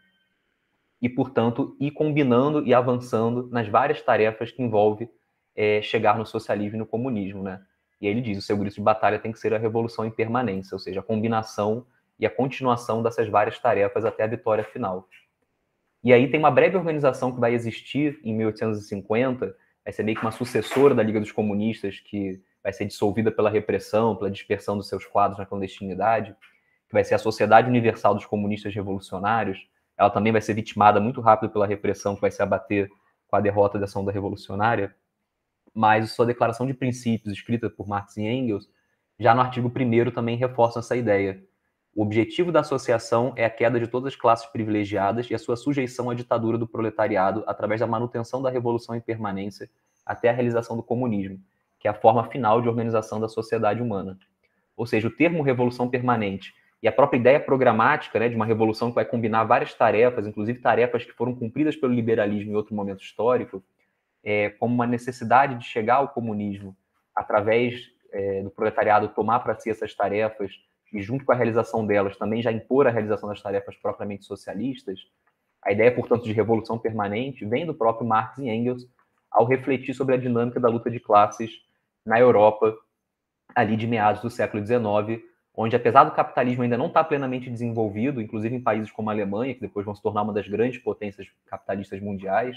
e, 1.01 1.09
portanto, 1.09 1.77
ir 1.81 1.91
combinando 1.91 2.65
e 2.67 2.73
avançando 2.73 3.49
nas 3.51 3.69
várias 3.69 4.01
tarefas 4.01 4.53
que 4.53 4.63
envolve 4.63 5.09
é, 5.55 5.83
chegar 5.83 6.17
no 6.17 6.25
socialismo 6.25 6.77
e 6.77 6.79
no 6.79 6.87
comunismo, 6.87 7.43
né? 7.43 7.61
E 8.01 8.07
aí 8.07 8.13
ele 8.13 8.21
diz, 8.21 8.39
o 8.39 8.43
seu 8.43 8.57
grito 8.57 8.75
de 8.75 8.81
batalha 8.81 9.19
tem 9.19 9.33
que 9.33 9.39
ser 9.39 9.55
a 9.55 9.59
revolução 9.59 10.05
em 10.05 10.11
permanência, 10.11 10.75
ou 10.75 10.79
seja, 10.79 11.01
a 11.01 11.03
combinação 11.03 11.87
e 12.19 12.27
a 12.27 12.31
continuação 12.31 13.03
dessas 13.03 13.29
várias 13.29 13.59
tarefas 13.59 14.05
até 14.05 14.25
a 14.25 14.29
vitória 14.29 14.65
final. 14.65 15.09
E 16.03 16.12
aí 16.12 16.29
tem 16.29 16.41
uma 16.41 16.51
breve 16.51 16.77
organização 16.77 17.33
que 17.33 17.41
vai 17.41 17.55
existir 17.55 18.21
em 18.25 18.35
1850, 18.35 19.55
vai 19.85 19.93
ser 19.93 20.03
meio 20.03 20.17
que 20.17 20.25
uma 20.25 20.33
sucessora 20.33 20.95
da 20.95 21.03
Liga 21.03 21.21
dos 21.21 21.31
Comunistas, 21.31 22.01
que 22.01 22.41
vai 22.62 22.73
ser 22.73 22.87
dissolvida 22.87 23.31
pela 23.31 23.51
repressão, 23.51 24.17
pela 24.17 24.31
dispersão 24.31 24.77
dos 24.77 24.88
seus 24.88 25.05
quadros 25.05 25.38
na 25.38 25.47
clandestinidade, 25.47 26.35
que 26.88 26.93
vai 26.93 27.05
ser 27.05 27.15
a 27.15 27.19
Sociedade 27.19 27.69
Universal 27.69 28.15
dos 28.15 28.27
Comunistas 28.27 28.75
Revolucionários. 28.75 29.67
Ela 29.97 30.11
também 30.11 30.33
vai 30.33 30.41
ser 30.41 30.55
vitimada 30.55 31.01
muito 31.01 31.21
rápido 31.21 31.51
pela 31.51 31.67
repressão 31.67 32.15
que 32.15 32.21
vai 32.21 32.31
se 32.31 32.43
abater 32.43 32.88
com 33.29 33.37
a 33.37 33.41
derrota 33.41 33.79
da 33.79 33.85
ação 33.85 34.05
da 34.05 34.12
revolucionária. 34.12 34.95
Mas 35.75 36.12
sua 36.12 36.27
declaração 36.27 36.67
de 36.67 36.75
princípios, 36.75 37.33
escrita 37.33 37.71
por 37.71 37.88
Marx 37.88 38.17
e 38.17 38.23
Engels, 38.23 38.69
já 39.19 39.35
no 39.35 39.40
artigo 39.40 39.73
1 39.75 40.11
também 40.11 40.37
reforça 40.37 40.81
essa 40.81 40.96
ideia. 40.96 41.42
O 41.95 42.03
objetivo 42.03 42.51
da 42.51 42.61
associação 42.61 43.35
é 43.37 43.45
a 43.45 43.51
queda 43.51 43.79
de 43.79 43.87
todas 43.87 44.15
as 44.15 44.17
classes 44.17 44.47
privilegiadas 44.47 45.31
e 45.31 45.35
a 45.35 45.38
sua 45.38 45.57
sujeição 45.57 46.09
à 46.09 46.15
ditadura 46.15 46.57
do 46.57 46.67
proletariado 46.67 47.45
através 47.47 47.81
da 47.81 47.87
manutenção 47.87 48.40
da 48.40 48.49
revolução 48.49 48.97
em 48.97 49.01
permanência 49.01 49.69
até 50.05 50.31
a 50.31 50.33
realização 50.33 50.75
do 50.75 50.83
comunismo, 50.83 51.38
que 51.79 51.87
é 51.87 51.90
a 51.90 51.95
forma 51.95 52.25
final 52.25 52.63
de 52.63 52.69
organização 52.69 53.21
da 53.21 53.29
sociedade 53.29 53.83
humana. 53.83 54.19
Ou 54.75 54.87
seja, 54.87 55.07
o 55.07 55.11
termo 55.11 55.43
revolução 55.43 55.87
permanente 55.87 56.55
e 56.83 56.88
a 56.88 56.93
própria 56.93 57.19
ideia 57.19 57.38
programática 57.38 58.19
né, 58.19 58.29
de 58.29 58.37
uma 58.37 58.47
revolução 58.47 58.88
que 58.88 58.95
vai 58.95 59.05
combinar 59.05 59.45
várias 59.45 59.75
tarefas, 59.75 60.27
inclusive 60.27 60.61
tarefas 60.61 61.05
que 61.05 61.13
foram 61.13 61.35
cumpridas 61.35 61.77
pelo 61.77 61.93
liberalismo 61.93 62.53
em 62.53 62.57
outro 62.57 62.75
momento 62.75 63.03
histórico, 63.03 63.63
é, 64.25 64.49
como 64.49 64.75
uma 64.75 64.87
necessidade 64.87 65.57
de 65.57 65.67
chegar 65.67 65.97
ao 65.97 66.09
comunismo 66.09 66.75
através 67.15 67.90
é, 68.11 68.43
do 68.43 68.51
proletariado 68.51 69.09
tomar 69.09 69.40
para 69.40 69.55
si 69.59 69.69
essas 69.69 69.95
tarefas 69.95 70.53
e, 70.93 71.01
junto 71.03 71.25
com 71.25 71.33
a 71.33 71.35
realização 71.35 71.87
delas, 71.87 72.17
também 72.17 72.43
já 72.43 72.53
impor 72.53 72.87
a 72.87 72.90
realização 72.90 73.29
das 73.29 73.40
tarefas 73.40 73.77
propriamente 73.77 74.25
socialistas, 74.25 75.01
a 75.63 75.73
ideia, 75.73 75.95
portanto, 75.95 76.25
de 76.25 76.33
revolução 76.33 76.79
permanente 76.79 77.45
vem 77.45 77.65
do 77.65 77.75
próprio 77.75 78.07
Marx 78.07 78.38
e 78.38 78.49
Engels 78.49 78.87
ao 79.31 79.47
refletir 79.47 79.95
sobre 79.95 80.15
a 80.15 80.19
dinâmica 80.19 80.59
da 80.59 80.69
luta 80.69 80.90
de 80.90 80.99
classes 80.99 81.51
na 82.05 82.19
Europa, 82.19 82.77
ali 83.55 83.77
de 83.77 83.87
meados 83.87 84.21
do 84.21 84.29
século 84.29 84.65
XIX, 84.65 85.23
onde, 85.55 85.77
apesar 85.77 86.05
do 86.05 86.13
capitalismo 86.13 86.63
ainda 86.63 86.77
não 86.77 86.87
estar 86.87 87.05
plenamente 87.05 87.49
desenvolvido, 87.49 88.21
inclusive 88.21 88.55
em 88.57 88.61
países 88.61 88.90
como 88.90 89.11
a 89.11 89.13
Alemanha, 89.13 89.55
que 89.55 89.61
depois 89.61 89.87
vão 89.87 89.95
se 89.95 90.03
tornar 90.03 90.23
uma 90.23 90.33
das 90.33 90.49
grandes 90.49 90.79
potências 90.83 91.29
capitalistas 91.47 92.01
mundiais, 92.01 92.57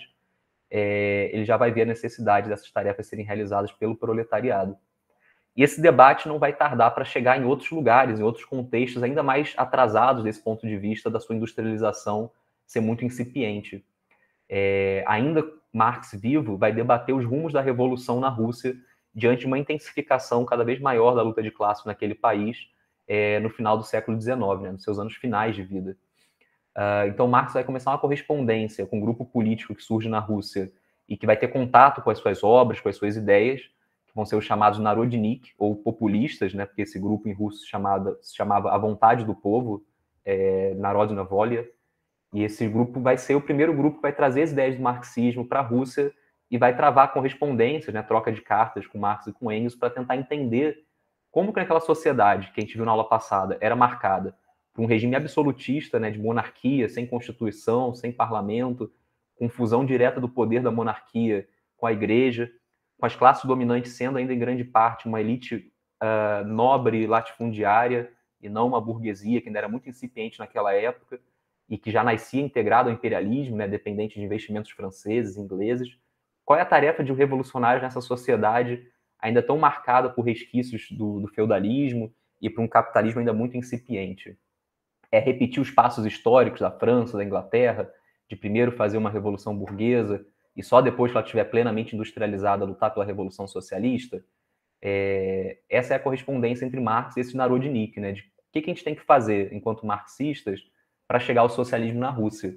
é, 0.69 1.29
ele 1.31 1.45
já 1.45 1.57
vai 1.57 1.71
ver 1.71 1.83
a 1.83 1.85
necessidade 1.85 2.49
dessas 2.49 2.71
tarefas 2.71 3.07
serem 3.07 3.25
realizadas 3.25 3.71
pelo 3.71 3.95
proletariado. 3.95 4.75
E 5.55 5.63
esse 5.63 5.81
debate 5.81 6.27
não 6.27 6.37
vai 6.37 6.53
tardar 6.53 6.93
para 6.93 7.05
chegar 7.05 7.39
em 7.39 7.45
outros 7.45 7.69
lugares, 7.71 8.19
em 8.19 8.23
outros 8.23 8.43
contextos 8.45 9.01
ainda 9.01 9.23
mais 9.23 9.53
atrasados 9.55 10.23
desse 10.23 10.41
ponto 10.41 10.67
de 10.67 10.77
vista 10.77 11.09
da 11.09 11.19
sua 11.19 11.35
industrialização 11.35 12.29
ser 12.65 12.81
muito 12.81 13.05
incipiente. 13.05 13.85
É, 14.49 15.03
ainda 15.07 15.45
Marx 15.71 16.11
vivo 16.13 16.57
vai 16.57 16.73
debater 16.73 17.15
os 17.15 17.25
rumos 17.25 17.53
da 17.53 17.61
revolução 17.61 18.19
na 18.19 18.29
Rússia 18.29 18.75
diante 19.13 19.41
de 19.41 19.45
uma 19.45 19.57
intensificação 19.57 20.43
cada 20.45 20.63
vez 20.63 20.79
maior 20.79 21.15
da 21.15 21.21
luta 21.21 21.41
de 21.41 21.51
classe 21.51 21.85
naquele 21.85 22.15
país 22.15 22.67
é, 23.07 23.39
no 23.39 23.49
final 23.49 23.77
do 23.77 23.83
século 23.83 24.19
XIX, 24.19 24.37
né, 24.61 24.71
nos 24.71 24.83
seus 24.83 24.99
anos 24.99 25.15
finais 25.15 25.55
de 25.55 25.63
vida. 25.63 25.95
Uh, 26.75 27.07
então 27.07 27.25
Marx 27.25 27.53
vai 27.53 27.63
começar 27.63 27.91
uma 27.91 27.97
correspondência 27.97 28.85
com 28.85 28.97
um 28.97 29.01
grupo 29.01 29.23
político 29.23 29.73
que 29.73 29.81
surge 29.81 30.09
na 30.09 30.19
Rússia 30.19 30.69
e 31.07 31.15
que 31.15 31.25
vai 31.25 31.37
ter 31.37 31.47
contato 31.47 32.01
com 32.01 32.09
as 32.09 32.17
suas 32.17 32.43
obras, 32.43 32.81
com 32.81 32.89
as 32.89 32.97
suas 32.97 33.15
ideias, 33.15 33.69
vão 34.15 34.25
ser 34.25 34.37
os 34.37 34.45
chamados 34.45 34.79
Narodnik, 34.79 35.53
ou 35.57 35.75
populistas, 35.75 36.53
né, 36.53 36.65
porque 36.65 36.83
esse 36.83 36.97
grupo 36.97 37.27
em 37.27 37.33
russo 37.33 37.59
se 37.59 37.67
chamava, 37.67 38.17
se 38.21 38.33
chamava 38.33 38.71
A 38.71 38.77
Vontade 38.77 39.25
do 39.25 39.35
Povo, 39.35 39.85
é, 40.23 40.73
Narodna 40.75 41.23
Volia, 41.23 41.69
e 42.33 42.41
esse 42.41 42.67
grupo 42.67 43.01
vai 43.01 43.17
ser 43.17 43.35
o 43.35 43.41
primeiro 43.41 43.73
grupo 43.73 43.97
que 43.97 44.01
vai 44.01 44.13
trazer 44.13 44.43
as 44.43 44.51
ideias 44.51 44.75
do 44.77 44.81
marxismo 44.81 45.45
para 45.45 45.59
a 45.59 45.63
Rússia 45.63 46.13
e 46.49 46.57
vai 46.57 46.75
travar 46.75 47.11
correspondências, 47.11 47.93
né, 47.93 48.01
troca 48.01 48.31
de 48.31 48.41
cartas 48.41 48.87
com 48.87 48.97
Marx 48.97 49.27
e 49.27 49.33
com 49.33 49.51
Engels 49.51 49.75
para 49.75 49.89
tentar 49.89 50.15
entender 50.15 50.85
como 51.29 51.51
que 51.51 51.59
aquela 51.59 51.81
sociedade 51.81 52.51
que 52.53 52.61
a 52.61 52.63
gente 52.63 52.75
viu 52.77 52.85
na 52.85 52.91
aula 52.91 53.07
passada 53.09 53.57
era 53.59 53.75
marcada 53.75 54.33
por 54.73 54.81
um 54.81 54.85
regime 54.85 55.15
absolutista, 55.15 55.99
né, 55.99 56.09
de 56.09 56.19
monarquia, 56.19 56.87
sem 56.87 57.05
constituição, 57.05 57.93
sem 57.93 58.11
parlamento, 58.11 58.89
com 59.35 59.49
fusão 59.49 59.85
direta 59.85 60.21
do 60.21 60.29
poder 60.29 60.61
da 60.61 60.71
monarquia 60.71 61.47
com 61.75 61.85
a 61.85 61.91
igreja, 61.91 62.49
com 62.97 63.05
as 63.05 63.15
classes 63.15 63.45
dominantes 63.45 63.93
sendo 63.93 64.17
ainda 64.17 64.33
em 64.33 64.39
grande 64.39 64.63
parte 64.63 65.07
uma 65.07 65.19
elite 65.19 65.71
uh, 66.01 66.45
nobre 66.47 67.05
latifundiária 67.07 68.11
e 68.41 68.49
não 68.49 68.67
uma 68.67 68.81
burguesia 68.81 69.41
que 69.41 69.47
ainda 69.47 69.59
era 69.59 69.69
muito 69.69 69.89
incipiente 69.89 70.39
naquela 70.39 70.73
época 70.73 71.19
e 71.67 71.77
que 71.77 71.91
já 71.91 72.03
nascia 72.03 72.41
integrado 72.41 72.89
ao 72.89 72.95
imperialismo, 72.95 73.55
né, 73.55 73.67
dependente 73.67 74.15
de 74.15 74.23
investimentos 74.23 74.71
franceses, 74.71 75.35
ingleses. 75.35 75.97
Qual 76.43 76.57
é 76.57 76.61
a 76.61 76.65
tarefa 76.65 77.03
de 77.03 77.11
um 77.11 77.15
revolucionário 77.15 77.81
nessa 77.81 78.01
sociedade 78.01 78.85
ainda 79.19 79.41
tão 79.41 79.57
marcada 79.57 80.09
por 80.09 80.23
resquícios 80.23 80.87
do, 80.91 81.21
do 81.21 81.27
feudalismo 81.27 82.13
e 82.39 82.49
por 82.49 82.61
um 82.61 82.67
capitalismo 82.67 83.19
ainda 83.19 83.33
muito 83.33 83.57
incipiente? 83.57 84.37
É 85.11 85.19
repetir 85.19 85.59
os 85.61 85.71
passos 85.71 86.05
históricos 86.05 86.59
da 86.59 86.69
França, 86.69 87.17
da 87.17 87.23
Inglaterra, 87.23 87.89
de 88.29 88.35
primeiro 88.35 88.71
fazer 88.71 88.97
uma 88.97 89.09
revolução 89.09 89.57
burguesa 89.57 90.25
e 90.55 90.63
só 90.63 90.81
depois 90.81 91.11
que 91.11 91.17
ela 91.17 91.25
estiver 91.25 91.43
plenamente 91.45 91.95
industrializada 91.95 92.65
lutar 92.65 92.93
pela 92.93 93.05
revolução 93.05 93.47
socialista? 93.47 94.23
É, 94.81 95.59
essa 95.69 95.93
é 95.93 95.97
a 95.97 95.99
correspondência 95.99 96.65
entre 96.65 96.79
Marx 96.79 97.17
e 97.17 97.21
esse 97.21 97.35
Narodnik, 97.35 97.99
né? 97.99 98.13
De 98.13 98.21
o 98.21 98.23
que, 98.51 98.61
que 98.61 98.71
a 98.71 98.73
gente 98.73 98.83
tem 98.83 98.95
que 98.95 99.01
fazer 99.01 99.51
enquanto 99.53 99.85
marxistas 99.85 100.61
para 101.07 101.19
chegar 101.19 101.41
ao 101.41 101.49
socialismo 101.49 101.99
na 101.99 102.09
Rússia. 102.09 102.55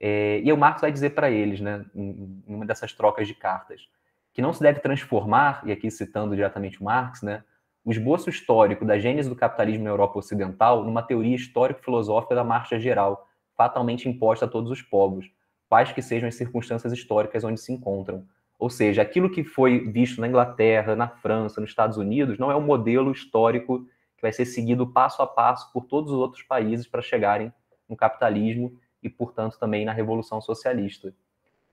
É, 0.00 0.40
e 0.40 0.52
o 0.52 0.56
Marx 0.56 0.80
vai 0.80 0.90
dizer 0.90 1.10
para 1.10 1.30
eles, 1.30 1.60
né, 1.60 1.84
em, 1.94 2.42
uma 2.46 2.66
dessas 2.66 2.92
trocas 2.92 3.26
de 3.28 3.34
cartas, 3.34 3.88
que 4.32 4.42
não 4.42 4.52
se 4.52 4.60
deve 4.60 4.80
transformar, 4.80 5.62
e 5.64 5.72
aqui 5.72 5.90
citando 5.90 6.34
diretamente 6.34 6.80
o 6.80 6.84
Marx, 6.84 7.22
né, 7.22 7.44
o 7.84 7.92
esboço 7.92 8.28
histórico 8.28 8.84
da 8.84 8.98
gênese 8.98 9.28
do 9.28 9.36
capitalismo 9.36 9.84
na 9.84 9.90
Europa 9.90 10.18
Ocidental 10.18 10.82
numa 10.84 11.02
teoria 11.02 11.36
histórico-filosófica 11.36 12.34
da 12.34 12.42
marcha 12.42 12.78
geral, 12.78 13.28
fatalmente 13.56 14.08
imposta 14.08 14.46
a 14.46 14.48
todos 14.48 14.70
os 14.70 14.82
povos, 14.82 15.30
quais 15.74 15.90
que 15.90 16.00
sejam 16.00 16.28
as 16.28 16.36
circunstâncias 16.36 16.92
históricas 16.92 17.42
onde 17.42 17.60
se 17.60 17.72
encontram. 17.72 18.24
Ou 18.56 18.70
seja, 18.70 19.02
aquilo 19.02 19.28
que 19.28 19.42
foi 19.42 19.80
visto 19.90 20.20
na 20.20 20.28
Inglaterra, 20.28 20.94
na 20.94 21.08
França, 21.08 21.60
nos 21.60 21.70
Estados 21.70 21.96
Unidos, 21.96 22.38
não 22.38 22.48
é 22.48 22.54
um 22.54 22.60
modelo 22.60 23.10
histórico 23.10 23.84
vai 24.24 24.32
ser 24.32 24.46
seguido 24.46 24.86
passo 24.86 25.20
a 25.20 25.26
passo 25.26 25.70
por 25.70 25.84
todos 25.84 26.10
os 26.10 26.16
outros 26.16 26.42
países 26.42 26.86
para 26.86 27.02
chegarem 27.02 27.52
no 27.86 27.94
capitalismo 27.94 28.80
e, 29.02 29.10
portanto, 29.10 29.58
também 29.58 29.84
na 29.84 29.92
revolução 29.92 30.40
socialista. 30.40 31.12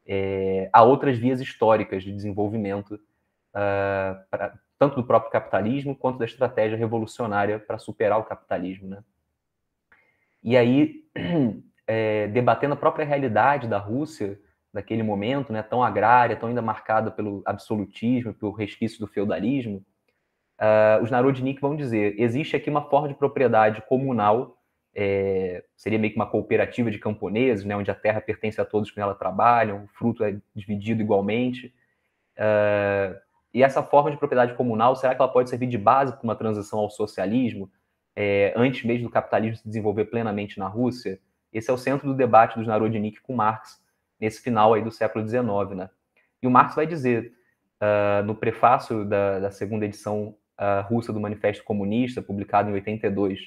É, 0.05 0.67
há 0.73 0.83
outras 0.83 1.17
vias 1.17 1.39
históricas 1.39 2.03
de 2.03 2.11
desenvolvimento, 2.11 2.95
uh, 2.95 4.19
pra, 4.29 4.59
tanto 4.77 4.97
do 4.97 5.03
próprio 5.05 5.31
capitalismo 5.31 5.95
quanto 5.95 6.19
da 6.19 6.25
estratégia 6.25 6.77
revolucionária 6.77 7.57
para 7.57 7.77
superar 7.77 8.19
o 8.19 8.25
capitalismo. 8.25 8.89
Né? 8.89 9.03
E 10.43 10.57
aí, 10.57 11.05
é, 11.87 12.27
debatendo 12.27 12.73
a 12.73 12.77
própria 12.77 13.05
realidade 13.05 13.67
da 13.67 13.77
Rússia 13.77 14.39
daquele 14.73 15.03
momento, 15.03 15.51
né, 15.51 15.61
tão 15.61 15.83
agrária, 15.83 16.35
tão 16.35 16.49
ainda 16.49 16.61
marcada 16.61 17.11
pelo 17.11 17.41
absolutismo, 17.45 18.33
pelo 18.33 18.51
resquício 18.51 18.99
do 18.99 19.07
feudalismo, 19.07 19.83
uh, 20.59 21.03
os 21.03 21.11
Narodnik 21.11 21.59
vão 21.59 21.75
dizer: 21.75 22.15
existe 22.17 22.55
aqui 22.55 22.69
uma 22.69 22.89
forma 22.89 23.09
de 23.09 23.15
propriedade 23.15 23.81
comunal, 23.87 24.57
é, 24.93 25.63
seria 25.75 25.99
meio 25.99 26.13
que 26.13 26.19
uma 26.19 26.29
cooperativa 26.29 26.91
de 26.91 26.99
camponeses, 26.99 27.65
né, 27.65 27.75
onde 27.75 27.91
a 27.91 27.95
terra 27.95 28.21
pertence 28.21 28.59
a 28.59 28.65
todos 28.65 28.91
que 28.91 28.99
nela 28.99 29.15
trabalham, 29.15 29.83
o 29.83 29.87
fruto 29.87 30.23
é 30.23 30.37
dividido 30.55 31.01
igualmente. 31.01 31.73
Uh, 32.37 33.19
e 33.53 33.63
essa 33.63 33.83
forma 33.83 34.11
de 34.11 34.17
propriedade 34.17 34.53
comunal, 34.53 34.95
será 34.95 35.13
que 35.13 35.21
ela 35.21 35.31
pode 35.31 35.49
servir 35.49 35.67
de 35.67 35.77
base 35.77 36.13
para 36.13 36.23
uma 36.23 36.35
transição 36.35 36.79
ao 36.79 36.89
socialismo, 36.89 37.69
é, 38.15 38.53
antes 38.55 38.83
mesmo 38.83 39.07
do 39.07 39.11
capitalismo 39.11 39.57
se 39.57 39.67
desenvolver 39.67 40.05
plenamente 40.05 40.57
na 40.57 40.67
Rússia? 40.67 41.19
Esse 41.53 41.69
é 41.69 41.73
o 41.73 41.77
centro 41.77 42.07
do 42.07 42.13
debate 42.13 42.57
dos 42.57 42.67
Narodnik 42.67 43.21
com 43.21 43.35
Marx, 43.35 43.81
nesse 44.19 44.41
final 44.41 44.73
aí 44.73 44.81
do 44.81 44.91
século 44.91 45.27
XIX. 45.27 45.43
Né? 45.75 45.89
E 46.41 46.47
o 46.47 46.51
Marx 46.51 46.75
vai 46.75 46.87
dizer, 46.87 47.33
uh, 47.81 48.23
no 48.25 48.35
prefácio 48.35 49.03
da, 49.05 49.39
da 49.39 49.51
segunda 49.51 49.85
edição 49.85 50.35
uh, 50.59 50.87
russa 50.87 51.11
do 51.11 51.19
Manifesto 51.19 51.63
Comunista, 51.63 52.21
publicado 52.21 52.69
em 52.69 52.73
82. 52.73 53.39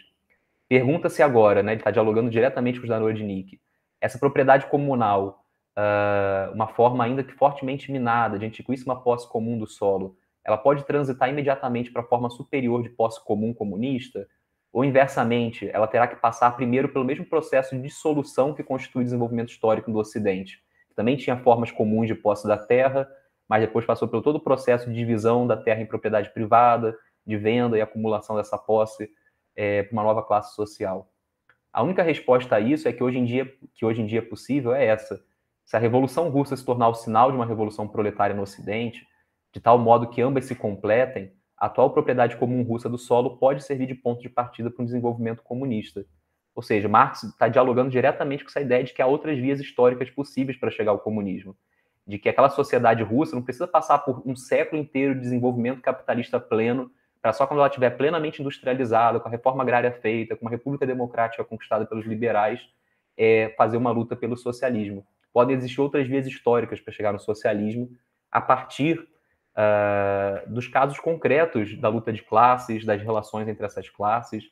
Pergunta-se 0.69 1.23
agora, 1.23 1.63
né, 1.63 1.73
ele 1.73 1.81
está 1.81 1.91
dialogando 1.91 2.31
diretamente 2.31 2.79
com 2.79 2.85
os 2.85 2.91
Narodnik, 2.91 3.61
essa 4.01 4.19
propriedade 4.19 4.67
comunal, 4.67 5.45
uh, 5.77 6.53
uma 6.53 6.69
forma 6.69 7.05
ainda 7.05 7.23
que 7.23 7.33
fortemente 7.33 7.91
minada, 7.91 8.39
de 8.39 8.47
antiquíssima 8.47 9.01
posse 9.01 9.29
comum 9.29 9.59
do 9.59 9.67
solo, 9.67 10.17
ela 10.45 10.59
pode 10.59 10.85
transitar 10.85 11.31
imediatamente 11.31 11.91
para 11.91 12.03
a 12.03 12.05
forma 12.05 12.29
superior 12.29 12.83
de 12.83 12.91
posse 12.91 13.23
comum 13.25 13.55
comunista? 13.55 14.29
Ou, 14.75 14.85
inversamente, 14.85 15.71
ela 15.73 15.87
terá 15.87 16.09
que 16.09 16.17
passar 16.17 16.51
primeiro 16.57 16.89
pelo 16.89 17.05
mesmo 17.05 17.25
processo 17.25 17.77
de 17.77 17.83
dissolução 17.83 18.53
que 18.53 18.65
constitui 18.65 19.03
o 19.03 19.05
desenvolvimento 19.05 19.51
histórico 19.51 19.89
do 19.89 20.01
Ocidente, 20.01 20.61
que 20.89 20.97
também 20.97 21.17
tinha 21.17 21.37
formas 21.37 21.71
comuns 21.71 22.09
de 22.09 22.15
posse 22.17 22.49
da 22.49 22.59
terra, 22.59 23.09
mas 23.49 23.61
depois 23.61 23.87
passou 23.87 24.09
pelo 24.09 24.21
todo 24.21 24.35
o 24.35 24.41
processo 24.41 24.91
de 24.91 24.97
divisão 24.97 25.47
da 25.47 25.57
terra 25.57 25.81
em 25.81 25.87
propriedade 25.87 26.31
privada, 26.31 26.99
de 27.25 27.37
venda 27.37 27.79
e 27.79 27.81
acumulação 27.81 28.35
dessa 28.35 28.59
posse 28.59 29.09
é, 29.55 29.85
para 29.85 29.93
uma 29.93 30.03
nova 30.03 30.25
classe 30.25 30.57
social. 30.57 31.09
A 31.73 31.81
única 31.81 32.03
resposta 32.03 32.57
a 32.57 32.61
isso 32.61 32.89
é 32.89 32.93
que 32.93 33.05
hoje 33.05 33.19
em 33.19 33.25
dia, 33.25 33.49
que 33.77 33.87
hoje 33.87 34.03
em 34.03 34.07
dia 34.07 34.19
é 34.19 34.23
possível 34.23 34.75
é 34.75 34.85
essa. 34.85 35.25
Se 35.65 35.77
a 35.77 35.79
Revolução 35.79 36.29
Russa 36.31 36.57
se 36.57 36.65
tornar 36.65 36.89
o 36.89 36.95
sinal 36.95 37.31
de 37.31 37.37
uma 37.37 37.47
revolução 37.47 37.87
proletária 37.87 38.35
no 38.35 38.43
Ocidente, 38.43 39.07
de 39.53 39.61
tal 39.61 39.79
modo 39.79 40.11
que 40.11 40.21
ambas 40.21 40.47
se 40.47 40.57
completem, 40.57 41.33
a 41.57 41.67
atual 41.67 41.91
propriedade 41.91 42.37
comum 42.37 42.63
russa 42.63 42.89
do 42.89 42.99
solo 42.99 43.37
pode 43.37 43.63
servir 43.63 43.87
de 43.87 43.95
ponto 43.95 44.21
de 44.21 44.29
partida 44.29 44.71
para 44.71 44.83
um 44.83 44.87
desenvolvimento 44.87 45.43
comunista. 45.43 46.05
Ou 46.55 46.63
seja, 46.63 46.89
Marx 46.89 47.25
está 47.25 47.49
dialogando 47.49 47.91
diretamente 47.91 48.45
com 48.45 48.51
essa 48.51 48.61
ideia 48.61 48.85
de 48.85 48.93
que 48.93 49.03
há 49.03 49.07
outras 49.07 49.39
vias 49.39 49.61
históricas 49.61 50.11
possíveis 50.11 50.57
para 50.57 50.71
chegar 50.71 50.93
ao 50.93 51.01
comunismo 51.01 51.57
de 52.07 52.19
que 52.19 52.29
aquela 52.29 52.51
sociedade 52.51 53.03
russa 53.03 53.35
não 53.35 53.43
precisa 53.43 53.67
passar 53.67 53.99
por 53.99 54.23
um 54.27 54.37
século 54.37 54.81
inteiro 54.81 55.15
de 55.15 55.21
desenvolvimento 55.21 55.81
capitalista 55.81 56.39
pleno, 56.39 56.91
para 57.21 57.33
só 57.33 57.47
quando 57.47 57.61
ela 57.61 57.69
estiver 57.69 57.91
plenamente 57.91 58.43
industrializada, 58.43 59.19
com 59.19 59.29
a 59.29 59.31
reforma 59.31 59.63
agrária 59.63 59.91
feita, 59.91 60.37
com 60.37 60.45
uma 60.45 60.51
república 60.51 60.87
democrática 60.87 61.43
conquistada 61.43 61.87
pelos 61.87 62.05
liberais, 62.05 62.69
é, 63.17 63.55
fazer 63.57 63.79
uma 63.79 63.91
luta 63.91 64.15
pelo 64.15 64.37
socialismo. 64.37 65.07
Podem 65.33 65.57
existir 65.57 65.81
outras 65.81 66.07
vias 66.07 66.27
históricas 66.27 66.81
para 66.81 66.93
chegar 66.93 67.13
no 67.13 67.19
socialismo, 67.19 67.91
a 68.31 68.41
partir 68.41 69.09
uh, 69.57 70.49
dos 70.51 70.69
casos 70.69 70.99
concretos 70.99 71.77
da 71.79 71.89
luta 71.89 72.13
de 72.13 72.23
classes, 72.23 72.85
das 72.85 73.01
relações 73.01 73.49
entre 73.49 73.65
essas 73.65 73.89
classes. 73.89 74.45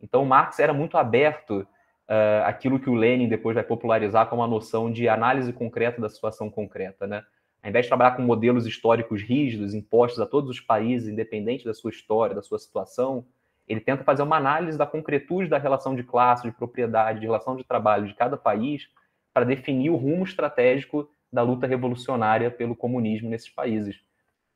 Então, 0.00 0.24
Marx 0.24 0.58
era 0.58 0.72
muito 0.72 0.96
aberto 0.96 1.60
uh, 1.60 2.44
aquilo 2.44 2.80
que 2.80 2.90
o 2.90 2.94
Lenin 2.94 3.28
depois 3.28 3.54
vai 3.54 3.64
popularizar 3.64 4.28
como 4.28 4.42
a 4.42 4.48
noção 4.48 4.90
de 4.90 5.08
análise 5.08 5.52
concreta 5.52 6.00
da 6.00 6.08
situação 6.08 6.50
concreta, 6.50 7.06
né? 7.06 7.24
ao 7.62 7.68
invés 7.68 7.84
de 7.84 7.90
trabalhar 7.90 8.12
com 8.12 8.22
modelos 8.22 8.66
históricos 8.66 9.22
rígidos, 9.22 9.74
impostos 9.74 10.20
a 10.20 10.26
todos 10.26 10.48
os 10.48 10.60
países, 10.60 11.08
independente 11.08 11.64
da 11.64 11.74
sua 11.74 11.90
história, 11.90 12.34
da 12.34 12.42
sua 12.42 12.58
situação, 12.58 13.26
ele 13.68 13.80
tenta 13.80 14.02
fazer 14.02 14.22
uma 14.22 14.36
análise 14.36 14.78
da 14.78 14.86
concretude 14.86 15.48
da 15.48 15.58
relação 15.58 15.94
de 15.94 16.02
classe, 16.02 16.42
de 16.42 16.52
propriedade, 16.52 17.20
de 17.20 17.26
relação 17.26 17.54
de 17.54 17.62
trabalho 17.62 18.06
de 18.06 18.14
cada 18.14 18.36
país, 18.36 18.88
para 19.32 19.44
definir 19.44 19.90
o 19.90 19.96
rumo 19.96 20.24
estratégico 20.24 21.08
da 21.32 21.42
luta 21.42 21.66
revolucionária 21.66 22.50
pelo 22.50 22.74
comunismo 22.74 23.28
nesses 23.28 23.50
países. 23.50 24.00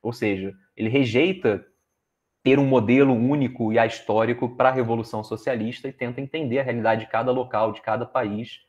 Ou 0.04 0.12
seja, 0.12 0.54
ele 0.76 0.90
rejeita 0.90 1.64
ter 2.42 2.58
um 2.58 2.66
modelo 2.66 3.14
único 3.14 3.72
e 3.72 3.78
histórico 3.78 4.54
para 4.54 4.68
a 4.68 4.72
revolução 4.72 5.24
socialista 5.24 5.88
e 5.88 5.92
tenta 5.92 6.20
entender 6.20 6.58
a 6.58 6.62
realidade 6.62 7.06
de 7.06 7.10
cada 7.10 7.32
local, 7.32 7.72
de 7.72 7.80
cada 7.80 8.04
país, 8.04 8.60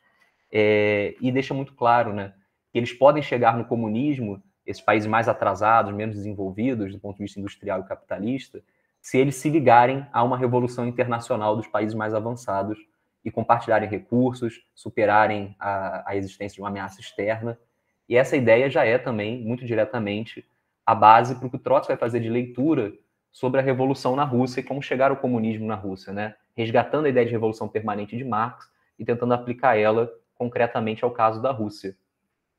é, 0.50 1.14
e 1.20 1.30
deixa 1.30 1.54
muito 1.54 1.74
claro, 1.74 2.14
né, 2.14 2.34
que 2.72 2.80
eles 2.80 2.94
podem 2.94 3.22
chegar 3.22 3.58
no 3.58 3.66
comunismo, 3.66 4.42
esses 4.66 4.82
países 4.82 5.08
mais 5.08 5.28
atrasados, 5.28 5.94
menos 5.94 6.16
desenvolvidos 6.16 6.94
do 6.94 7.00
ponto 7.00 7.18
de 7.18 7.24
vista 7.24 7.40
industrial 7.40 7.82
e 7.82 7.84
capitalista, 7.88 8.64
se 9.02 9.18
eles 9.18 9.36
se 9.36 9.50
ligarem 9.50 10.08
a 10.14 10.24
uma 10.24 10.38
revolução 10.38 10.88
internacional 10.88 11.56
dos 11.58 11.68
países 11.68 11.94
mais 11.94 12.14
avançados 12.14 12.80
e 13.26 13.30
compartilharem 13.30 13.90
recursos, 13.90 14.66
superarem 14.74 15.54
a, 15.60 16.12
a 16.12 16.16
existência 16.16 16.56
de 16.56 16.62
uma 16.62 16.70
ameaça 16.70 17.02
externa. 17.02 17.60
E 18.08 18.16
essa 18.16 18.38
ideia 18.38 18.70
já 18.70 18.86
é 18.86 18.98
também, 18.98 19.44
muito 19.44 19.66
diretamente, 19.66 20.46
a 20.86 20.94
base 20.94 21.36
para 21.36 21.48
o 21.48 21.50
que 21.50 21.56
o 21.56 21.60
Trotsky 21.60 21.94
vai 21.94 21.98
fazer 21.98 22.20
de 22.20 22.30
leitura 22.30 22.94
sobre 23.32 23.60
a 23.60 23.64
revolução 23.64 24.16
na 24.16 24.24
Rússia 24.24 24.60
e 24.60 24.64
como 24.64 24.82
chegar 24.82 25.12
ao 25.12 25.18
comunismo 25.18 25.66
na 25.66 25.76
Rússia, 25.76 26.14
né? 26.14 26.36
resgatando 26.56 27.06
a 27.06 27.10
ideia 27.10 27.26
de 27.26 27.32
revolução 27.32 27.68
permanente 27.68 28.16
de 28.16 28.24
Marx 28.24 28.70
e 28.98 29.04
tentando 29.04 29.34
aplicar 29.34 29.78
ela 29.78 30.10
concretamente 30.36 31.04
ao 31.04 31.12
caso 31.12 31.42
da 31.42 31.52
Rússia. 31.52 31.98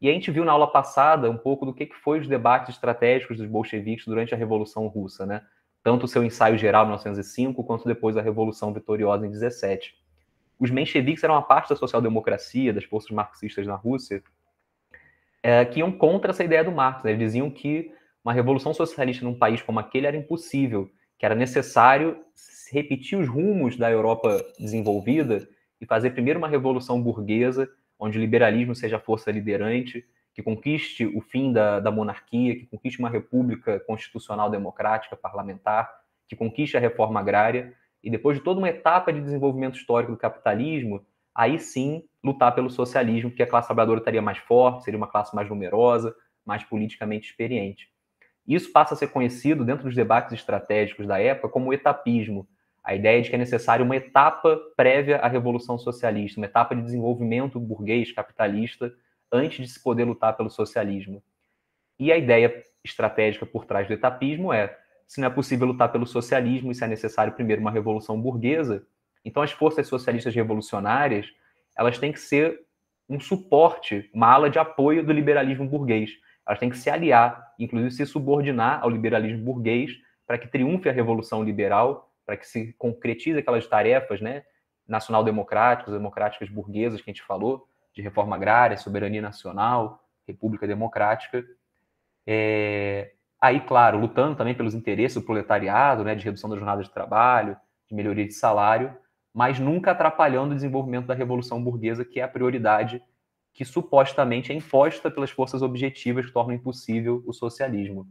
E 0.00 0.10
a 0.10 0.12
gente 0.12 0.30
viu 0.30 0.44
na 0.44 0.52
aula 0.52 0.70
passada 0.70 1.30
um 1.30 1.38
pouco 1.38 1.64
do 1.64 1.72
que, 1.72 1.86
que 1.86 1.96
foi 1.96 2.20
os 2.20 2.28
debates 2.28 2.74
estratégicos 2.74 3.38
dos 3.38 3.46
bolcheviques 3.46 4.06
durante 4.06 4.34
a 4.34 4.36
Revolução 4.36 4.86
Russa, 4.86 5.24
né? 5.24 5.42
tanto 5.82 6.04
o 6.04 6.08
seu 6.08 6.24
ensaio 6.24 6.58
geral 6.58 6.82
em 6.82 6.88
1905 6.88 7.62
quanto 7.64 7.86
depois 7.86 8.16
a 8.16 8.20
Revolução 8.20 8.74
Vitoriosa 8.74 9.26
em 9.26 9.30
17. 9.30 9.94
Os 10.58 10.70
mencheviques 10.70 11.22
eram 11.22 11.34
uma 11.34 11.42
parte 11.42 11.70
da 11.70 11.76
social-democracia, 11.76 12.72
das 12.72 12.84
forças 12.84 13.10
marxistas 13.10 13.66
na 13.66 13.76
Rússia, 13.76 14.22
é, 15.42 15.64
que 15.64 15.80
iam 15.80 15.92
contra 15.92 16.32
essa 16.32 16.42
ideia 16.42 16.64
do 16.64 16.72
Marx. 16.72 17.04
Né? 17.04 17.12
Eles 17.12 17.20
diziam 17.20 17.48
que 17.50 17.94
uma 18.26 18.32
revolução 18.32 18.74
socialista 18.74 19.24
num 19.24 19.38
país 19.38 19.62
como 19.62 19.78
aquele 19.78 20.08
era 20.08 20.16
impossível, 20.16 20.90
que 21.16 21.24
era 21.24 21.36
necessário 21.36 22.24
repetir 22.72 23.16
os 23.16 23.28
rumos 23.28 23.76
da 23.76 23.88
Europa 23.88 24.44
desenvolvida 24.58 25.48
e 25.80 25.86
fazer 25.86 26.10
primeiro 26.10 26.40
uma 26.40 26.48
revolução 26.48 27.00
burguesa, 27.00 27.70
onde 27.96 28.18
o 28.18 28.20
liberalismo 28.20 28.74
seja 28.74 28.96
a 28.96 29.00
força 29.00 29.30
liderante, 29.30 30.04
que 30.34 30.42
conquiste 30.42 31.06
o 31.06 31.20
fim 31.20 31.52
da, 31.52 31.78
da 31.78 31.92
monarquia, 31.92 32.56
que 32.56 32.66
conquiste 32.66 32.98
uma 32.98 33.08
república 33.08 33.78
constitucional 33.86 34.50
democrática 34.50 35.14
parlamentar, 35.14 35.88
que 36.28 36.34
conquiste 36.34 36.76
a 36.76 36.80
reforma 36.80 37.20
agrária, 37.20 37.74
e 38.02 38.10
depois 38.10 38.36
de 38.36 38.42
toda 38.42 38.58
uma 38.58 38.68
etapa 38.68 39.12
de 39.12 39.20
desenvolvimento 39.20 39.76
histórico 39.76 40.10
do 40.10 40.18
capitalismo, 40.18 41.06
aí 41.32 41.60
sim 41.60 42.02
lutar 42.24 42.52
pelo 42.56 42.70
socialismo, 42.70 43.30
que 43.30 43.42
a 43.44 43.46
classe 43.46 43.68
trabalhadora 43.68 44.00
estaria 44.00 44.20
mais 44.20 44.38
forte, 44.38 44.82
seria 44.82 44.98
uma 44.98 45.06
classe 45.06 45.32
mais 45.32 45.48
numerosa, 45.48 46.12
mais 46.44 46.64
politicamente 46.64 47.30
experiente. 47.30 47.94
Isso 48.46 48.70
passa 48.70 48.94
a 48.94 48.96
ser 48.96 49.08
conhecido 49.08 49.64
dentro 49.64 49.84
dos 49.84 49.94
debates 49.94 50.32
estratégicos 50.32 51.06
da 51.06 51.18
época 51.18 51.48
como 51.48 51.72
etapismo, 51.72 52.46
a 52.84 52.94
ideia 52.94 53.20
de 53.20 53.28
que 53.28 53.34
é 53.34 53.38
necessário 53.38 53.84
uma 53.84 53.96
etapa 53.96 54.60
prévia 54.76 55.18
à 55.18 55.26
revolução 55.26 55.76
socialista, 55.76 56.38
uma 56.38 56.46
etapa 56.46 56.74
de 56.74 56.82
desenvolvimento 56.82 57.58
burguês 57.58 58.12
capitalista 58.12 58.94
antes 59.32 59.66
de 59.66 59.72
se 59.72 59.82
poder 59.82 60.04
lutar 60.04 60.36
pelo 60.36 60.48
socialismo. 60.48 61.20
E 61.98 62.12
a 62.12 62.16
ideia 62.16 62.62
estratégica 62.84 63.44
por 63.44 63.64
trás 63.64 63.88
do 63.88 63.92
etapismo 63.92 64.52
é: 64.52 64.78
se 65.06 65.20
não 65.20 65.26
é 65.26 65.30
possível 65.30 65.66
lutar 65.66 65.90
pelo 65.90 66.06
socialismo 66.06 66.70
e 66.70 66.74
se 66.74 66.84
é 66.84 66.86
necessário 66.86 67.32
primeiro 67.32 67.60
uma 67.60 67.72
revolução 67.72 68.20
burguesa, 68.20 68.86
então 69.24 69.42
as 69.42 69.50
forças 69.50 69.88
socialistas 69.88 70.34
revolucionárias 70.34 71.26
elas 71.76 71.98
têm 71.98 72.12
que 72.12 72.20
ser 72.20 72.60
um 73.08 73.20
suporte, 73.20 74.08
uma 74.14 74.28
ala 74.28 74.48
de 74.48 74.58
apoio 74.58 75.04
do 75.04 75.12
liberalismo 75.12 75.68
burguês 75.68 76.10
elas 76.46 76.58
têm 76.58 76.70
que 76.70 76.78
se 76.78 76.88
aliar, 76.88 77.54
inclusive 77.58 77.90
se 77.90 78.06
subordinar 78.06 78.82
ao 78.82 78.88
liberalismo 78.88 79.44
burguês, 79.44 79.90
para 80.26 80.38
que 80.38 80.48
triunfe 80.48 80.88
a 80.88 80.92
revolução 80.92 81.42
liberal, 81.42 82.12
para 82.24 82.36
que 82.36 82.46
se 82.46 82.72
concretize 82.78 83.38
aquelas 83.38 83.66
tarefas 83.66 84.20
né, 84.20 84.44
nacional-democráticas, 84.86 85.92
democráticas 85.92 86.48
burguesas 86.48 87.00
que 87.00 87.10
a 87.10 87.12
gente 87.12 87.22
falou, 87.22 87.68
de 87.94 88.02
reforma 88.02 88.36
agrária, 88.36 88.76
soberania 88.76 89.22
nacional, 89.22 90.04
república 90.26 90.66
democrática. 90.66 91.44
É... 92.26 93.12
Aí, 93.40 93.60
claro, 93.60 93.98
lutando 93.98 94.36
também 94.36 94.54
pelos 94.54 94.74
interesses 94.74 95.14
do 95.14 95.22
proletariado, 95.22 96.04
né, 96.04 96.14
de 96.14 96.24
redução 96.24 96.50
da 96.50 96.56
jornada 96.56 96.82
de 96.82 96.90
trabalho, 96.90 97.56
de 97.88 97.94
melhoria 97.94 98.26
de 98.26 98.32
salário, 98.32 98.96
mas 99.32 99.58
nunca 99.58 99.90
atrapalhando 99.90 100.52
o 100.52 100.54
desenvolvimento 100.54 101.06
da 101.06 101.14
revolução 101.14 101.62
burguesa, 101.62 102.04
que 102.04 102.18
é 102.20 102.24
a 102.24 102.28
prioridade 102.28 103.02
que 103.56 103.64
supostamente 103.64 104.52
é 104.52 104.54
imposta 104.54 105.10
pelas 105.10 105.30
forças 105.30 105.62
objetivas 105.62 106.26
que 106.26 106.32
tornam 106.32 106.54
impossível 106.54 107.24
o 107.26 107.32
socialismo. 107.32 108.06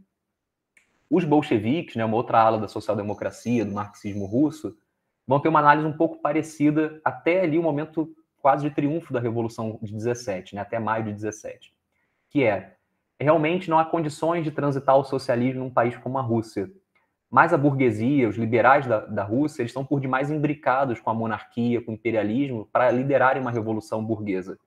Os 1.08 1.24
bolcheviques, 1.24 1.94
né, 1.94 2.04
uma 2.04 2.16
outra 2.16 2.40
ala 2.40 2.58
da 2.58 2.66
social-democracia, 2.66 3.64
do 3.64 3.72
marxismo 3.72 4.26
russo, 4.26 4.76
vão 5.24 5.38
ter 5.38 5.48
uma 5.48 5.60
análise 5.60 5.86
um 5.86 5.96
pouco 5.96 6.20
parecida 6.20 7.00
até 7.04 7.42
ali 7.42 7.56
o 7.56 7.62
momento 7.62 8.12
quase 8.38 8.68
de 8.68 8.74
triunfo 8.74 9.12
da 9.12 9.20
Revolução 9.20 9.78
de 9.80 9.92
17, 9.92 10.56
né, 10.56 10.62
até 10.62 10.80
maio 10.80 11.04
de 11.04 11.12
17, 11.12 11.72
que 12.28 12.42
é 12.42 12.74
realmente 13.20 13.70
não 13.70 13.78
há 13.78 13.84
condições 13.84 14.42
de 14.42 14.50
transitar 14.50 14.96
o 14.96 15.04
socialismo 15.04 15.62
num 15.62 15.70
país 15.70 15.96
como 15.96 16.18
a 16.18 16.22
Rússia. 16.22 16.68
Mas 17.30 17.54
a 17.54 17.56
burguesia, 17.56 18.28
os 18.28 18.36
liberais 18.36 18.84
da, 18.84 18.98
da 19.06 19.22
Rússia, 19.22 19.62
eles 19.62 19.70
estão 19.70 19.84
por 19.84 20.00
demais 20.00 20.28
imbricados 20.28 20.98
com 20.98 21.08
a 21.08 21.14
monarquia, 21.14 21.80
com 21.80 21.92
o 21.92 21.94
imperialismo, 21.94 22.68
para 22.72 22.90
liderarem 22.90 23.40
uma 23.40 23.52
revolução 23.52 24.04
burguesa. 24.04 24.58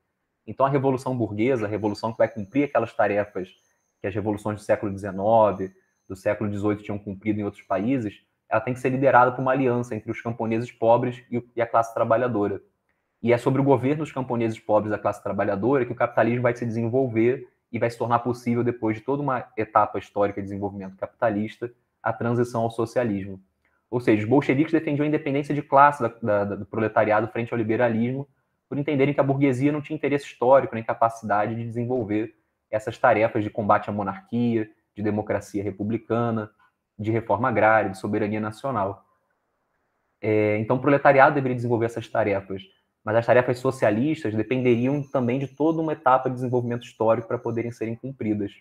Então, 0.50 0.66
a 0.66 0.70
Revolução 0.70 1.16
Burguesa, 1.16 1.68
a 1.68 1.70
revolução 1.70 2.12
que 2.12 2.18
vai 2.18 2.28
cumprir 2.28 2.64
aquelas 2.64 2.91
tarefas 2.91 3.50
que 4.02 4.08
as 4.08 4.16
revoluções 4.16 4.56
do 4.60 4.64
século 4.64 4.91
XIX, 4.97 5.72
do 6.08 6.16
século 6.16 6.52
XVIII 6.52 6.78
tinham 6.78 6.97
cumprido 6.97 7.39
em 7.39 7.43
outros 7.43 7.62
países, 7.62 8.24
ela 8.50 8.60
tem 8.60 8.74
que 8.74 8.80
ser 8.80 8.89
liderada 8.89 9.32
por 9.32 9.41
uma 9.43 9.52
aliança 9.52 9.93
entre 9.93 10.10
os 10.10 10.20
camponeses 10.20 10.72
pobres 10.72 11.24
e 11.30 11.62
a 11.62 11.68
classe 11.68 11.93
trabalhadora. 11.93 12.60
E 13.22 13.32
é 13.32 13.38
sobre 13.38 13.62
o 13.62 13.64
governo 13.64 14.00
dos 14.00 14.12
camponeses 14.12 14.60
pobres 14.60 14.89
da 14.89 14.97
classe 14.97 15.22
trabalhadora 15.22 15.86
que 15.86 15.91
o 15.91 15.95
capitalismo 15.95 16.41
vai 16.41 16.56
se 16.56 16.66
desenvolver 16.66 17.47
e 17.72 17.78
vai 17.78 17.91
se 17.91 17.97
tornar 18.00 18.18
possível, 18.20 18.64
depois 18.64 18.97
de 18.97 19.04
toda 19.04 19.22
uma 19.22 19.45
etapa 19.56 20.00
histórica 20.00 20.41
de 20.41 20.47
desenvolvimento 20.47 20.97
capitalista, 20.97 21.72
a 22.02 22.12
transição 22.12 22.62
ao 22.64 22.72
socialismo. 22.72 23.39
Ou 23.91 24.00
seja, 24.00 24.24
os 24.24 24.28
bolcheviques 24.28 24.74
defendiam 24.74 25.06
a 25.06 25.08
independência 25.08 25.54
de 25.54 25.62
classe 25.62 26.02
da, 26.02 26.43
da, 26.43 26.56
do 26.56 26.66
proletariado 26.66 27.28
frente 27.28 27.54
ao 27.54 27.58
liberalismo, 27.60 28.28
por 28.70 28.78
entenderem 28.78 29.13
que 29.13 29.20
a 29.20 29.24
burguesia 29.24 29.72
não 29.72 29.82
tinha 29.82 29.97
interesse 29.97 30.26
histórico 30.26 30.76
nem 30.76 30.84
capacidade 30.84 31.55
de 31.55 31.65
desenvolver 31.65 32.36
essas 32.70 32.97
tarefas 32.99 33.43
de 33.43 33.49
combate 33.49 33.89
à 33.89 33.93
monarquia, 33.93 34.70
de 34.95 35.01
democracia 35.01 35.63
republicana, 35.63 36.51
de 36.97 37.11
reforma 37.11 37.49
agrária, 37.49 37.89
de 37.89 37.97
soberania 37.97 38.39
nacional. 38.39 39.03
É, 40.22 40.57
então, 40.59 40.76
o 40.76 40.80
proletariado 40.80 41.34
deveria 41.34 41.55
desenvolver 41.55 41.88
essas 41.88 42.07
tarefas, 42.07 42.61
mas 43.03 43.15
as 43.15 43.26
tarefas 43.26 43.57
socialistas 43.57 44.36
dependeriam 44.36 45.01
também 45.01 45.39
de 45.39 45.47
toda 45.47 45.82
uma 45.82 45.93
etapa 45.93 46.30
de 46.30 46.36
desenvolvimento 46.36 46.84
histórico 46.84 47.28
para 47.28 47.39
poderem 47.39 47.72
serem 47.72 47.95
cumpridas. 47.95 48.51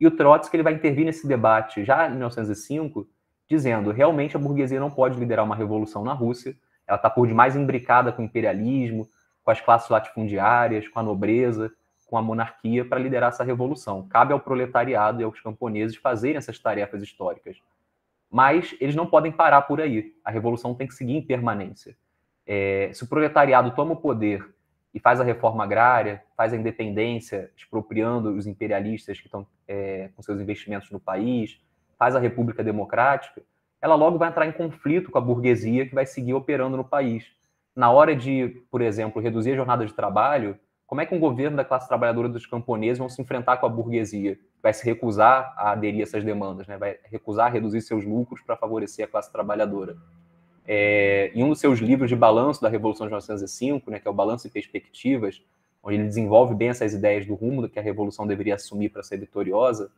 E 0.00 0.06
o 0.06 0.10
Trotsky 0.10 0.56
ele 0.56 0.62
vai 0.62 0.72
intervir 0.72 1.04
nesse 1.04 1.26
debate 1.26 1.84
já 1.84 2.06
em 2.06 2.12
1905, 2.12 3.06
dizendo 3.48 3.90
realmente 3.90 4.36
a 4.36 4.40
burguesia 4.40 4.80
não 4.80 4.90
pode 4.90 5.18
liderar 5.18 5.44
uma 5.44 5.56
revolução 5.56 6.04
na 6.04 6.12
Rússia, 6.12 6.56
ela 6.86 6.96
está 6.96 7.10
por 7.10 7.26
demais 7.26 7.56
imbricada 7.56 8.12
com 8.12 8.22
o 8.22 8.24
imperialismo, 8.24 9.08
com 9.46 9.52
as 9.52 9.60
classes 9.60 9.88
latifundiárias, 9.88 10.88
com 10.88 10.98
a 10.98 11.02
nobreza, 11.04 11.72
com 12.04 12.18
a 12.18 12.22
monarquia 12.22 12.84
para 12.84 12.98
liderar 12.98 13.28
essa 13.28 13.44
revolução. 13.44 14.08
Cabe 14.08 14.32
ao 14.32 14.40
proletariado 14.40 15.20
e 15.20 15.24
aos 15.24 15.40
camponeses 15.40 15.96
fazerem 15.96 16.36
essas 16.36 16.58
tarefas 16.58 17.00
históricas. 17.00 17.56
Mas 18.28 18.74
eles 18.80 18.96
não 18.96 19.06
podem 19.06 19.30
parar 19.30 19.62
por 19.62 19.80
aí. 19.80 20.12
A 20.24 20.32
revolução 20.32 20.74
tem 20.74 20.88
que 20.88 20.94
seguir 20.94 21.12
em 21.12 21.22
permanência. 21.22 21.96
É, 22.44 22.90
se 22.92 23.04
o 23.04 23.06
proletariado 23.06 23.70
toma 23.70 23.92
o 23.92 23.96
poder 23.96 24.44
e 24.92 24.98
faz 24.98 25.20
a 25.20 25.24
reforma 25.24 25.62
agrária, 25.62 26.24
faz 26.36 26.52
a 26.52 26.56
independência, 26.56 27.48
expropriando 27.56 28.30
os 28.30 28.48
imperialistas 28.48 29.20
que 29.20 29.26
estão 29.26 29.46
é, 29.68 30.10
com 30.16 30.22
seus 30.22 30.40
investimentos 30.40 30.90
no 30.90 30.98
país, 30.98 31.60
faz 31.96 32.16
a 32.16 32.18
república 32.18 32.64
democrática, 32.64 33.42
ela 33.80 33.94
logo 33.94 34.18
vai 34.18 34.28
entrar 34.28 34.44
em 34.44 34.52
conflito 34.52 35.08
com 35.08 35.18
a 35.18 35.20
burguesia 35.20 35.86
que 35.86 35.94
vai 35.94 36.04
seguir 36.04 36.34
operando 36.34 36.76
no 36.76 36.84
país 36.84 37.36
na 37.76 37.90
hora 37.90 38.16
de, 38.16 38.62
por 38.70 38.80
exemplo, 38.80 39.20
reduzir 39.20 39.52
a 39.52 39.56
jornada 39.56 39.84
de 39.84 39.92
trabalho, 39.92 40.58
como 40.86 41.00
é 41.00 41.06
que 41.06 41.14
um 41.14 41.20
governo 41.20 41.56
da 41.56 41.64
classe 41.64 41.86
trabalhadora 41.86 42.28
dos 42.28 42.46
camponeses 42.46 42.98
vão 42.98 43.08
se 43.08 43.20
enfrentar 43.20 43.58
com 43.58 43.66
a 43.66 43.68
burguesia? 43.68 44.38
Vai 44.62 44.72
se 44.72 44.84
recusar 44.84 45.52
a 45.56 45.72
aderir 45.72 46.00
a 46.00 46.02
essas 46.04 46.24
demandas, 46.24 46.66
né? 46.66 46.78
vai 46.78 46.96
recusar 47.04 47.52
reduzir 47.52 47.82
seus 47.82 48.04
lucros 48.04 48.40
para 48.40 48.56
favorecer 48.56 49.04
a 49.04 49.08
classe 49.08 49.30
trabalhadora. 49.30 49.96
É, 50.66 51.30
em 51.34 51.44
um 51.44 51.50
dos 51.50 51.60
seus 51.60 51.78
livros 51.78 52.08
de 52.08 52.16
balanço 52.16 52.62
da 52.62 52.68
Revolução 52.68 53.06
de 53.06 53.10
1905, 53.10 53.90
né, 53.90 54.00
que 54.00 54.08
é 54.08 54.10
o 54.10 54.14
Balanço 54.14 54.46
e 54.46 54.50
Perspectivas, 54.50 55.42
onde 55.82 55.96
ele 55.96 56.04
desenvolve 56.04 56.54
bem 56.54 56.68
essas 56.68 56.94
ideias 56.94 57.26
do 57.26 57.34
rumo 57.34 57.68
que 57.68 57.78
a 57.78 57.82
revolução 57.82 58.26
deveria 58.26 58.56
assumir 58.56 58.88
para 58.88 59.04
ser 59.04 59.18
vitoriosa, 59.18 59.92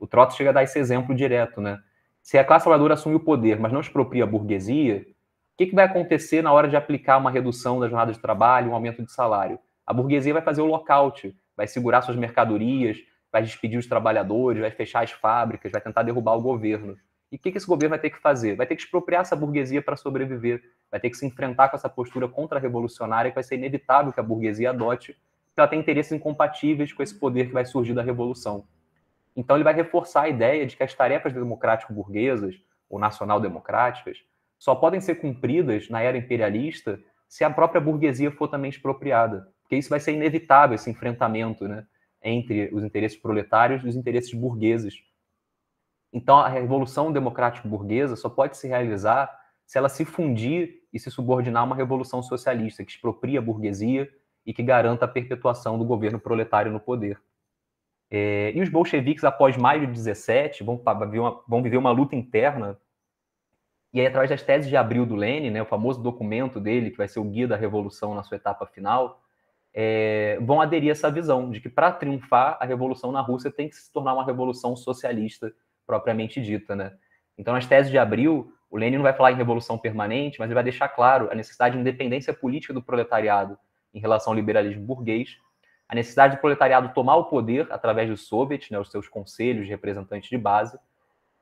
o 0.00 0.06
Trotsky 0.06 0.38
chega 0.38 0.50
a 0.50 0.52
dar 0.52 0.62
esse 0.64 0.78
exemplo 0.78 1.14
direto, 1.14 1.60
né? 1.60 1.80
Se 2.20 2.36
a 2.36 2.44
classe 2.44 2.64
trabalhadora 2.64 2.94
assume 2.94 3.14
o 3.14 3.20
poder, 3.20 3.58
mas 3.60 3.72
não 3.72 3.80
expropria 3.80 4.24
a 4.24 4.26
burguesia, 4.26 5.06
que, 5.58 5.66
que 5.66 5.74
vai 5.74 5.86
acontecer 5.86 6.40
na 6.40 6.52
hora 6.52 6.68
de 6.68 6.76
aplicar 6.76 7.18
uma 7.18 7.32
redução 7.32 7.80
da 7.80 7.88
jornada 7.88 8.12
de 8.12 8.20
trabalho, 8.20 8.70
um 8.70 8.74
aumento 8.74 9.02
de 9.02 9.10
salário? 9.10 9.58
A 9.84 9.92
burguesia 9.92 10.32
vai 10.32 10.40
fazer 10.40 10.62
o 10.62 10.66
lockout, 10.66 11.36
vai 11.56 11.66
segurar 11.66 12.00
suas 12.00 12.16
mercadorias, 12.16 12.98
vai 13.32 13.42
despedir 13.42 13.76
os 13.76 13.86
trabalhadores, 13.88 14.60
vai 14.60 14.70
fechar 14.70 15.02
as 15.02 15.10
fábricas, 15.10 15.72
vai 15.72 15.80
tentar 15.80 16.04
derrubar 16.04 16.36
o 16.36 16.40
governo. 16.40 16.96
E 17.32 17.34
o 17.34 17.38
que, 17.40 17.50
que 17.50 17.58
esse 17.58 17.66
governo 17.66 17.90
vai 17.90 17.98
ter 17.98 18.10
que 18.10 18.20
fazer? 18.20 18.54
Vai 18.54 18.68
ter 18.68 18.76
que 18.76 18.82
expropriar 18.82 19.22
essa 19.22 19.34
burguesia 19.34 19.82
para 19.82 19.96
sobreviver, 19.96 20.62
vai 20.88 21.00
ter 21.00 21.10
que 21.10 21.16
se 21.16 21.26
enfrentar 21.26 21.68
com 21.68 21.76
essa 21.76 21.88
postura 21.88 22.28
contra-revolucionária 22.28 23.32
que 23.32 23.34
vai 23.34 23.42
ser 23.42 23.56
inevitável 23.56 24.12
que 24.12 24.20
a 24.20 24.22
burguesia 24.22 24.70
adote, 24.70 25.14
porque 25.48 25.58
ela 25.58 25.66
tem 25.66 25.80
interesses 25.80 26.12
incompatíveis 26.12 26.92
com 26.92 27.02
esse 27.02 27.18
poder 27.18 27.48
que 27.48 27.52
vai 27.52 27.64
surgir 27.64 27.94
da 27.94 28.02
revolução. 28.02 28.64
Então 29.34 29.56
ele 29.56 29.64
vai 29.64 29.74
reforçar 29.74 30.22
a 30.22 30.28
ideia 30.28 30.64
de 30.64 30.76
que 30.76 30.84
as 30.84 30.94
tarefas 30.94 31.32
democrático-burguesas 31.32 32.62
ou 32.88 33.00
nacional-democráticas 33.00 34.18
só 34.58 34.74
podem 34.74 35.00
ser 35.00 35.16
cumpridas 35.16 35.88
na 35.88 36.00
era 36.00 36.18
imperialista 36.18 37.00
se 37.28 37.44
a 37.44 37.50
própria 37.50 37.80
burguesia 37.80 38.30
for 38.30 38.48
também 38.48 38.70
expropriada, 38.70 39.48
porque 39.62 39.76
isso 39.76 39.90
vai 39.90 40.00
ser 40.00 40.12
inevitável 40.12 40.74
esse 40.74 40.90
enfrentamento, 40.90 41.68
né, 41.68 41.86
entre 42.22 42.70
os 42.72 42.82
interesses 42.82 43.18
proletários 43.18 43.84
e 43.84 43.88
os 43.88 43.96
interesses 43.96 44.32
burgueses 44.32 44.94
então, 46.12 46.38
a 46.38 46.48
revolução 46.48 47.12
democrático-burguesa 47.12 48.16
só 48.16 48.28
pode 48.28 48.56
se 48.56 48.66
realizar 48.66 49.30
se 49.66 49.76
ela 49.76 49.88
se 49.88 50.04
fundir 50.04 50.82
e 50.92 50.98
se 50.98 51.10
subordinar 51.10 51.62
a 51.62 51.66
uma 51.66 51.76
revolução 51.76 52.22
socialista 52.22 52.84
que 52.84 52.90
expropria 52.90 53.38
a 53.38 53.42
burguesia 53.42 54.08
e 54.46 54.54
que 54.54 54.62
garanta 54.62 55.04
a 55.04 55.08
perpetuação 55.08 55.78
do 55.78 55.84
governo 55.84 56.18
proletário 56.18 56.72
no 56.72 56.80
poder. 56.80 57.20
É, 58.10 58.52
e 58.54 58.62
os 58.62 58.70
bolcheviques, 58.70 59.24
após 59.24 59.58
maio 59.58 59.86
de 59.86 59.92
17, 59.92 60.64
vão, 60.64 60.82
vão 61.46 61.62
viver 61.62 61.76
uma 61.76 61.90
luta 61.90 62.16
interna 62.16 62.80
e 63.92 64.00
aí, 64.00 64.06
através 64.06 64.30
das 64.30 64.42
teses 64.42 64.68
de 64.68 64.76
abril 64.76 65.06
do 65.06 65.16
Lenin, 65.16 65.50
né, 65.50 65.62
o 65.62 65.66
famoso 65.66 66.02
documento 66.02 66.60
dele, 66.60 66.90
que 66.90 66.98
vai 66.98 67.08
ser 67.08 67.20
o 67.20 67.24
guia 67.24 67.48
da 67.48 67.56
revolução 67.56 68.14
na 68.14 68.22
sua 68.22 68.36
etapa 68.36 68.66
final, 68.66 69.22
é, 69.72 70.38
vão 70.42 70.60
aderir 70.60 70.90
a 70.90 70.92
essa 70.92 71.10
visão 71.10 71.50
de 71.50 71.60
que, 71.60 71.68
para 71.68 71.92
triunfar, 71.92 72.58
a 72.60 72.66
revolução 72.66 73.10
na 73.10 73.20
Rússia 73.20 73.50
tem 73.50 73.68
que 73.68 73.76
se 73.76 73.92
tornar 73.92 74.14
uma 74.14 74.24
revolução 74.24 74.76
socialista 74.76 75.52
propriamente 75.86 76.40
dita, 76.40 76.76
né? 76.76 76.92
Então, 77.36 77.54
nas 77.54 77.66
teses 77.66 77.90
de 77.90 77.96
abril, 77.96 78.52
o 78.70 78.76
Lenin 78.76 78.96
não 78.96 79.04
vai 79.04 79.14
falar 79.14 79.32
em 79.32 79.36
revolução 79.36 79.78
permanente, 79.78 80.38
mas 80.38 80.48
ele 80.48 80.54
vai 80.54 80.64
deixar 80.64 80.88
claro 80.88 81.30
a 81.30 81.34
necessidade 81.34 81.74
de 81.74 81.80
independência 81.80 82.34
política 82.34 82.74
do 82.74 82.82
proletariado 82.82 83.58
em 83.94 84.00
relação 84.00 84.32
ao 84.32 84.36
liberalismo 84.36 84.84
burguês, 84.84 85.38
a 85.88 85.94
necessidade 85.94 86.36
do 86.36 86.40
proletariado 86.40 86.92
tomar 86.92 87.16
o 87.16 87.24
poder 87.24 87.66
através 87.70 88.10
dos 88.10 88.26
soviets, 88.26 88.68
né, 88.70 88.78
os 88.78 88.90
seus 88.90 89.08
conselhos 89.08 89.64
de 89.64 89.70
representantes 89.70 90.28
de 90.28 90.36
base, 90.36 90.78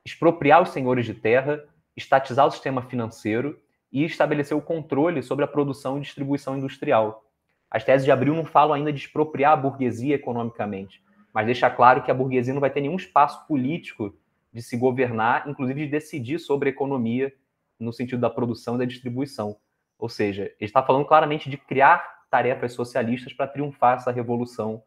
expropriar 0.05 0.63
os 0.63 0.69
senhores 0.69 1.05
de 1.05 1.15
terra, 1.15 1.65
estatizar 1.97 2.47
o 2.47 2.51
sistema 2.51 2.83
financeiro 2.83 3.59
e 3.91 4.05
estabelecer 4.05 4.57
o 4.57 4.63
controle 4.63 5.23
sobre 5.23 5.45
a 5.45 5.49
produção 5.49 5.99
e 5.99 6.03
distribuição 6.03 6.59
industrial. 6.59 7.25
As 7.71 7.85
teses 7.85 8.05
de 8.05 8.13
abril 8.13 8.35
não 8.35 8.45
falam 8.45 8.75
ainda 8.75 8.93
de 8.93 8.99
expropriar 8.99 9.53
a 9.53 9.57
burguesia 9.57 10.15
economicamente, 10.15 11.03
mas 11.33 11.47
deixa 11.47 11.71
claro 11.71 12.03
que 12.03 12.11
a 12.11 12.15
burguesia 12.15 12.53
não 12.53 12.61
vai 12.61 12.71
ter 12.71 12.81
nenhum 12.81 12.97
espaço 12.97 13.47
político 13.47 14.15
de 14.53 14.63
se 14.63 14.77
governar, 14.77 15.49
inclusive 15.49 15.85
de 15.85 15.91
decidir 15.91 16.39
sobre 16.39 16.69
a 16.69 16.73
economia 16.73 17.33
no 17.79 17.93
sentido 17.93 18.21
da 18.21 18.31
produção 18.31 18.77
e 18.77 18.79
da 18.79 18.85
distribuição. 18.85 19.57
Ou 19.99 20.09
seja, 20.09 20.45
ele 20.45 20.55
está 20.61 20.83
falando 20.83 21.05
claramente 21.05 21.51
de 21.51 21.57
criar 21.57 22.25
tarefas 22.31 22.73
socialistas 22.73 23.33
para 23.33 23.47
triunfar 23.47 23.97
essa 23.97 24.11
revolução 24.11 24.83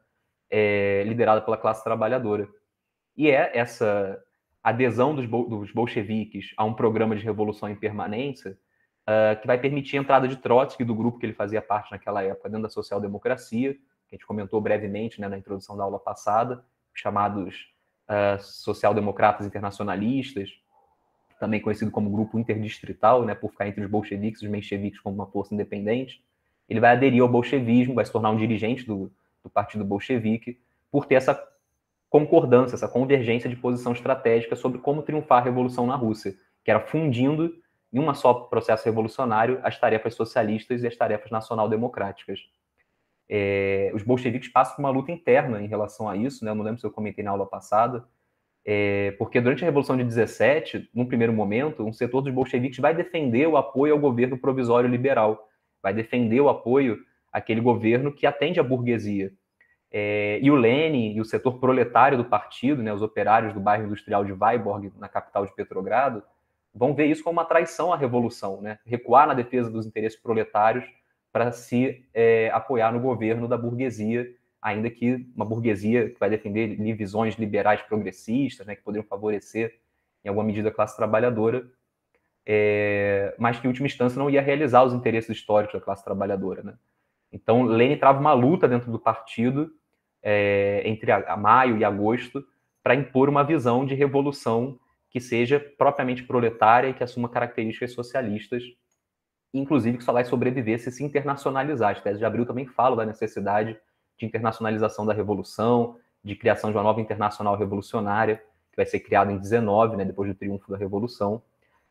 é, 0.50 1.04
liderada 1.06 1.42
pela 1.42 1.58
classe 1.58 1.84
trabalhadora. 1.84 2.48
E 3.16 3.30
é 3.30 3.58
essa 3.58 4.22
adesão 4.64 5.16
dos, 5.16 5.26
bol 5.26 5.48
dos 5.48 5.72
bolcheviques 5.72 6.54
a 6.58 6.64
um 6.64 6.74
programa 6.74 7.16
de 7.16 7.24
revolução 7.24 7.70
em 7.70 7.76
permanência 7.76 8.58
uh, 9.08 9.40
que 9.40 9.48
vai 9.48 9.58
permitir 9.58 9.98
a 9.98 10.02
entrada 10.02 10.28
de 10.28 10.36
Trotsky, 10.38 10.84
do 10.84 10.96
grupo 10.96 11.18
que 11.18 11.26
ele 11.26 11.34
fazia 11.34 11.62
parte 11.62 11.92
naquela 11.92 12.24
época, 12.24 12.50
dentro 12.50 12.64
da 12.64 12.70
social-democracia, 12.70 13.74
que 13.74 14.16
a 14.16 14.16
gente 14.16 14.26
comentou 14.26 14.60
brevemente 14.60 15.22
né, 15.22 15.28
na 15.28 15.38
introdução 15.38 15.78
da 15.78 15.84
aula 15.84 16.00
passada, 16.00 16.64
chamados 16.94 17.72
uh, 18.10 18.42
social-democratas 18.42 19.46
internacionalistas, 19.46 20.50
também 21.40 21.62
conhecido 21.62 21.90
como 21.90 22.10
grupo 22.10 22.38
interdistrital, 22.38 23.24
né, 23.24 23.34
por 23.34 23.52
ficar 23.52 23.68
entre 23.68 23.84
os 23.84 23.90
bolcheviques 23.90 24.42
e 24.42 24.46
os 24.46 24.52
mencheviques 24.52 25.00
como 25.00 25.16
uma 25.16 25.28
força 25.28 25.54
independente. 25.54 26.22
Ele 26.68 26.80
vai 26.80 26.92
aderir 26.92 27.22
ao 27.22 27.30
bolchevismo, 27.30 27.96
vai 27.96 28.06
se 28.06 28.12
tornar 28.12 28.30
um 28.32 28.38
dirigente 28.38 28.86
do, 28.86 29.12
do 29.42 29.50
partido 29.50 29.86
bolchevique, 29.86 30.60
por 30.92 31.06
ter 31.06 31.16
essa 31.16 31.34
concordância, 32.10 32.76
essa 32.76 32.88
convergência 32.88 33.50
de 33.50 33.56
posição 33.56 33.94
estratégica 33.94 34.56
sobre 34.56 34.80
como 34.80 35.04
triunfar 35.04 35.40
a 35.40 35.46
revolução 35.46 35.86
na 35.86 35.96
Rússia, 35.96 36.34
que 36.64 36.72
era 36.72 36.80
fundindo 36.80 37.54
em 37.92 38.00
um 38.00 38.14
só 38.14 38.34
processo 38.34 38.86
revolucionário 38.86 39.60
as 39.64 39.80
tarefas 39.80 40.16
socialistas 40.16 40.84
e 40.84 40.88
as 40.88 40.96
tarefas 40.96 41.32
nacional-democráticas. 41.32 42.40
É, 43.28 43.92
os 43.94 44.02
bolcheviques 44.02 44.52
passam 44.52 44.76
por 44.76 44.82
uma 44.82 44.90
luta 44.90 45.12
interna 45.12 45.62
em 45.62 45.68
relação 45.68 46.10
a 46.10 46.16
isso, 46.16 46.44
né? 46.44 46.52
Eu 46.52 46.56
não 46.56 46.64
lembro 46.64 46.80
se 46.80 46.86
eu 46.86 46.92
comentei 46.92 47.24
na 47.24 47.32
aula 47.32 47.46
passada, 47.46 48.04
é, 48.66 49.12
porque 49.12 49.40
durante 49.40 49.64
a 49.64 49.68
Revolução 49.68 49.96
de 49.96 50.04
17, 50.04 50.90
num 50.94 51.06
primeiro 51.06 51.34
momento, 51.34 51.84
um 51.84 51.94
setor 51.94 52.22
dos 52.22 52.34
bolcheviques 52.34 52.80
vai 52.80 52.94
defender 52.94 53.48
o 53.48 53.58
apoio 53.58 53.94
ao 53.94 54.00
governo 54.00 54.38
provisório 54.38 54.90
liberal, 54.90 55.48
vai 55.82 55.94
defender 55.94 56.42
o 56.42 56.50
apoio 56.50 56.98
àquele 57.32 57.62
governo 57.62 58.12
que 58.12 58.26
atende 58.26 58.60
à 58.60 58.64
burguesia. 58.64 59.32
É, 59.92 60.40
e 60.42 60.52
o 60.52 60.56
Lenin 60.56 61.14
e 61.14 61.22
o 61.22 61.26
setor 61.26 61.60
proletário 61.60 62.18
do 62.18 62.26
partido, 62.26 62.84
né, 62.84 62.94
os 62.94 63.02
operários 63.02 63.54
do 63.54 63.60
bairro 63.60 63.86
industrial 63.86 64.24
de 64.24 64.32
Vyborg, 64.32 64.92
na 64.98 65.08
capital 65.10 65.46
de 65.46 65.56
Petrogrado, 65.56 66.22
vão 66.74 66.94
ver 66.94 67.08
isso 67.08 67.24
como 67.24 67.40
uma 67.40 67.46
traição 67.46 67.92
à 67.92 67.98
revolução, 67.98 68.62
né? 68.62 68.80
recuar 68.86 69.28
na 69.28 69.34
defesa 69.34 69.70
dos 69.70 69.86
interesses 69.86 70.20
proletários 70.20 70.86
para 71.32 71.52
se 71.52 72.06
é, 72.14 72.50
apoiar 72.52 72.92
no 72.92 73.00
governo 73.00 73.48
da 73.48 73.58
burguesia, 73.58 74.30
ainda 74.62 74.90
que 74.90 75.28
uma 75.36 75.46
burguesia 75.46 76.10
que 76.10 76.20
vai 76.20 76.30
defender 76.30 76.76
visões 76.96 77.36
liberais 77.36 77.82
progressistas, 77.82 78.66
né, 78.66 78.76
que 78.76 78.84
poderiam 78.84 79.08
favorecer, 79.08 79.80
em 80.24 80.30
alguma 80.30 80.46
medida, 80.46 80.70
a 80.70 80.72
classe 80.72 80.96
trabalhadora, 80.96 81.68
é, 82.46 83.36
mas 83.38 83.60
que, 83.60 83.68
em 83.68 83.70
última 83.70 83.88
instância, 83.88 84.18
não 84.18 84.30
ia 84.30 84.42
realizar 84.42 84.84
os 84.84 84.94
interesses 84.94 85.38
históricos 85.38 85.80
da 85.80 85.86
classe 85.86 86.04
trabalhadora. 86.04 86.64
Né? 86.64 86.74
Então, 87.32 87.64
Lenin 87.64 87.98
trava 87.98 88.20
uma 88.20 88.34
luta 88.34 88.68
dentro 88.68 88.92
do 88.92 89.00
partido, 89.00 89.72
é, 90.22 90.82
entre 90.86 91.12
a, 91.12 91.34
a 91.34 91.38
maio 91.38 91.78
e 91.78 91.84
agosto, 91.84 92.44
para 92.84 92.96
impor 92.96 93.30
uma 93.30 93.44
visão 93.44 93.86
de 93.86 93.96
revolução 93.96 94.80
que 95.10 95.20
seja 95.20 95.60
propriamente 95.60 96.24
proletária 96.24 96.90
e 96.90 96.94
que 96.94 97.04
assuma 97.04 97.30
características 97.30 97.94
socialistas 97.94 98.64
inclusive 99.54 99.98
que 99.98 100.04
só 100.04 100.14
vai 100.14 100.26
sobreviver 100.26 100.80
se 100.80 100.92
se 100.92 101.04
internacionalizar. 101.04 101.92
As 101.92 102.02
teses 102.02 102.20
de 102.20 102.26
Abril 102.26 102.46
também 102.46 102.66
falam 102.66 102.96
da 102.96 103.06
necessidade 103.06 103.78
de 104.18 104.26
internacionalização 104.26 105.06
da 105.06 105.14
revolução, 105.14 105.98
de 106.24 106.36
criação 106.36 106.72
de 106.72 106.78
uma 106.78 106.84
nova 106.84 107.02
internacional 107.02 107.58
revolucionária, 107.58 108.38
que 108.72 108.76
vai 108.76 108.86
ser 108.86 109.00
criada 109.00 109.32
em 109.32 109.38
19, 109.38 109.98
né, 109.98 110.06
depois 110.06 110.30
do 110.30 110.36
triunfo 110.36 110.70
da 110.70 110.78
revolução. 110.78 111.42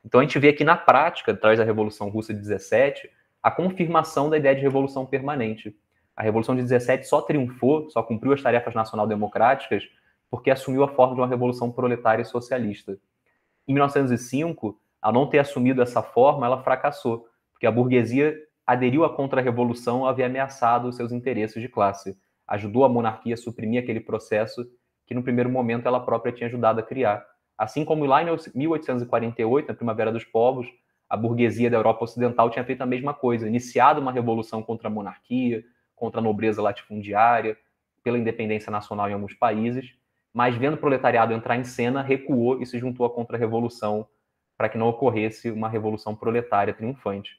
Então 0.04 0.20
a 0.20 0.22
gente 0.22 0.38
vê 0.38 0.50
aqui 0.50 0.62
na 0.62 0.76
prática, 0.76 1.32
através 1.32 1.58
da 1.58 1.64
Revolução 1.64 2.08
Russa 2.08 2.32
de 2.32 2.40
17, 2.40 3.10
a 3.42 3.50
confirmação 3.50 4.30
da 4.30 4.36
ideia 4.36 4.54
de 4.54 4.62
revolução 4.62 5.04
permanente. 5.04 5.76
A 6.18 6.22
Revolução 6.24 6.56
de 6.56 6.62
17 6.62 7.06
só 7.06 7.20
triunfou, 7.20 7.88
só 7.90 8.02
cumpriu 8.02 8.32
as 8.32 8.42
tarefas 8.42 8.74
nacional-democráticas, 8.74 9.84
porque 10.28 10.50
assumiu 10.50 10.82
a 10.82 10.88
forma 10.88 11.14
de 11.14 11.20
uma 11.20 11.28
revolução 11.28 11.70
proletária 11.70 12.22
e 12.22 12.24
socialista. 12.24 12.98
Em 13.68 13.72
1905, 13.72 14.76
ao 15.00 15.12
não 15.12 15.28
ter 15.28 15.38
assumido 15.38 15.80
essa 15.80 16.02
forma, 16.02 16.44
ela 16.44 16.60
fracassou, 16.60 17.28
porque 17.52 17.68
a 17.68 17.70
burguesia 17.70 18.36
aderiu 18.66 19.04
à 19.04 19.14
contra-revolução 19.14 20.04
havia 20.04 20.26
ameaçado 20.26 20.92
seus 20.92 21.12
interesses 21.12 21.62
de 21.62 21.68
classe, 21.68 22.18
ajudou 22.48 22.84
a 22.84 22.88
monarquia 22.88 23.34
a 23.34 23.36
suprimir 23.36 23.80
aquele 23.80 24.00
processo 24.00 24.68
que 25.06 25.14
no 25.14 25.22
primeiro 25.22 25.48
momento 25.48 25.86
ela 25.86 26.00
própria 26.00 26.32
tinha 26.32 26.48
ajudado 26.48 26.80
a 26.80 26.82
criar. 26.82 27.24
Assim 27.56 27.84
como 27.84 28.04
lá 28.04 28.24
em 28.24 28.26
1848, 28.56 29.68
na 29.68 29.74
Primavera 29.74 30.10
dos 30.10 30.24
Povos, 30.24 30.66
a 31.08 31.16
burguesia 31.16 31.70
da 31.70 31.76
Europa 31.76 32.02
Ocidental 32.02 32.50
tinha 32.50 32.64
feito 32.64 32.82
a 32.82 32.86
mesma 32.86 33.14
coisa, 33.14 33.46
iniciado 33.46 34.00
uma 34.00 34.10
revolução 34.10 34.64
contra 34.64 34.88
a 34.88 34.90
monarquia, 34.90 35.62
contra 35.98 36.20
a 36.20 36.24
nobreza 36.24 36.62
latifundiária, 36.62 37.56
pela 38.02 38.18
independência 38.18 38.70
nacional 38.70 39.10
em 39.10 39.12
alguns 39.12 39.34
países, 39.34 39.94
mas 40.32 40.56
vendo 40.56 40.74
o 40.74 40.78
proletariado 40.78 41.32
entrar 41.32 41.56
em 41.56 41.64
cena, 41.64 42.02
recuou 42.02 42.60
e 42.62 42.66
se 42.66 42.78
juntou 42.78 43.04
à 43.04 43.10
contra-revolução 43.10 44.06
para 44.56 44.68
que 44.68 44.78
não 44.78 44.88
ocorresse 44.88 45.50
uma 45.50 45.68
revolução 45.68 46.14
proletária 46.14 46.74
triunfante. 46.74 47.36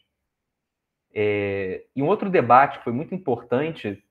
É, 1.13 1.85
e 1.95 2.03
um 2.03 2.07
outro 2.07 2.29
debate 2.29 2.77
que 2.77 2.83
foi 2.83 2.93
muito 2.93 3.15
importante 3.15 4.03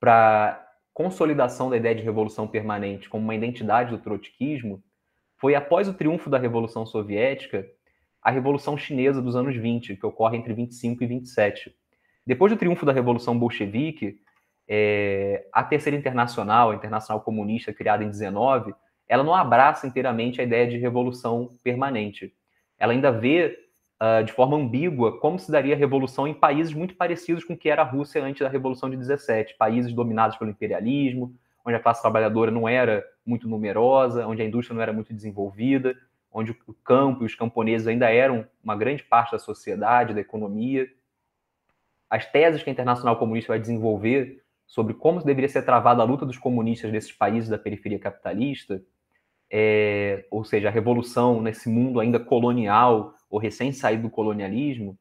para 0.00 0.68
consolidação 0.92 1.70
da 1.70 1.76
ideia 1.76 1.94
de 1.94 2.02
revolução 2.02 2.46
permanente 2.46 3.08
como 3.08 3.24
uma 3.24 3.34
identidade 3.34 3.90
do 3.90 4.02
trotskismo 4.02 4.82
foi 5.38 5.54
após 5.54 5.88
o 5.88 5.94
triunfo 5.94 6.28
da 6.28 6.38
Revolução 6.38 6.84
Soviética, 6.86 7.66
a 8.22 8.30
Revolução 8.30 8.76
Chinesa 8.76 9.20
dos 9.20 9.34
anos 9.34 9.56
20, 9.56 9.96
que 9.96 10.06
ocorre 10.06 10.36
entre 10.36 10.54
25 10.54 11.02
e 11.02 11.06
27. 11.06 11.74
Depois 12.26 12.52
do 12.52 12.58
triunfo 12.58 12.86
da 12.86 12.92
Revolução 12.92 13.38
Bolchevique, 13.38 14.18
é, 14.68 15.46
a 15.52 15.62
Terceira 15.62 15.96
Internacional, 15.96 16.70
a 16.70 16.74
Internacional 16.74 17.22
Comunista, 17.22 17.72
criada 17.72 18.04
em 18.04 18.08
19, 18.08 18.74
ela 19.08 19.22
não 19.22 19.34
abraça 19.34 19.86
inteiramente 19.86 20.40
a 20.40 20.44
ideia 20.44 20.66
de 20.66 20.78
revolução 20.78 21.50
permanente. 21.62 22.32
Ela 22.78 22.92
ainda 22.92 23.12
vê 23.12 23.58
uh, 24.00 24.24
de 24.24 24.32
forma 24.32 24.56
ambígua 24.56 25.18
como 25.20 25.38
se 25.38 25.50
daria 25.50 25.74
a 25.74 25.78
revolução 25.78 26.26
em 26.26 26.34
países 26.34 26.72
muito 26.72 26.94
parecidos 26.94 27.44
com 27.44 27.52
o 27.52 27.56
que 27.56 27.68
era 27.68 27.82
a 27.82 27.84
Rússia 27.84 28.22
antes 28.24 28.40
da 28.40 28.48
Revolução 28.48 28.88
de 28.88 28.96
17, 28.96 29.56
países 29.58 29.92
dominados 29.92 30.36
pelo 30.36 30.50
imperialismo, 30.50 31.34
onde 31.64 31.76
a 31.76 31.80
classe 31.80 32.00
trabalhadora 32.02 32.50
não 32.50 32.68
era 32.68 33.04
muito 33.24 33.48
numerosa, 33.48 34.26
onde 34.26 34.42
a 34.42 34.44
indústria 34.44 34.74
não 34.74 34.82
era 34.82 34.92
muito 34.92 35.12
desenvolvida, 35.12 35.94
onde 36.32 36.52
o 36.66 36.74
campo 36.82 37.22
e 37.22 37.26
os 37.26 37.34
camponeses 37.34 37.86
ainda 37.86 38.10
eram 38.10 38.46
uma 38.64 38.74
grande 38.74 39.02
parte 39.02 39.32
da 39.32 39.38
sociedade, 39.38 40.14
da 40.14 40.20
economia. 40.20 40.88
As 42.12 42.26
teses 42.26 42.62
que 42.62 42.68
a 42.68 42.72
Internacional 42.74 43.16
Comunista 43.16 43.54
vai 43.54 43.58
desenvolver 43.58 44.42
sobre 44.66 44.92
como 44.92 45.24
deveria 45.24 45.48
ser 45.48 45.62
travada 45.62 46.02
a 46.02 46.04
luta 46.04 46.26
dos 46.26 46.36
comunistas 46.36 46.92
nesses 46.92 47.10
países 47.10 47.48
da 47.48 47.56
periferia 47.56 47.98
capitalista, 47.98 48.82
é, 49.50 50.26
ou 50.30 50.44
seja, 50.44 50.68
a 50.68 50.70
revolução 50.70 51.40
nesse 51.40 51.70
mundo 51.70 51.98
ainda 51.98 52.20
colonial 52.20 53.14
ou 53.30 53.38
recém-saído 53.38 54.02
do 54.02 54.10
colonialismo, 54.10 54.98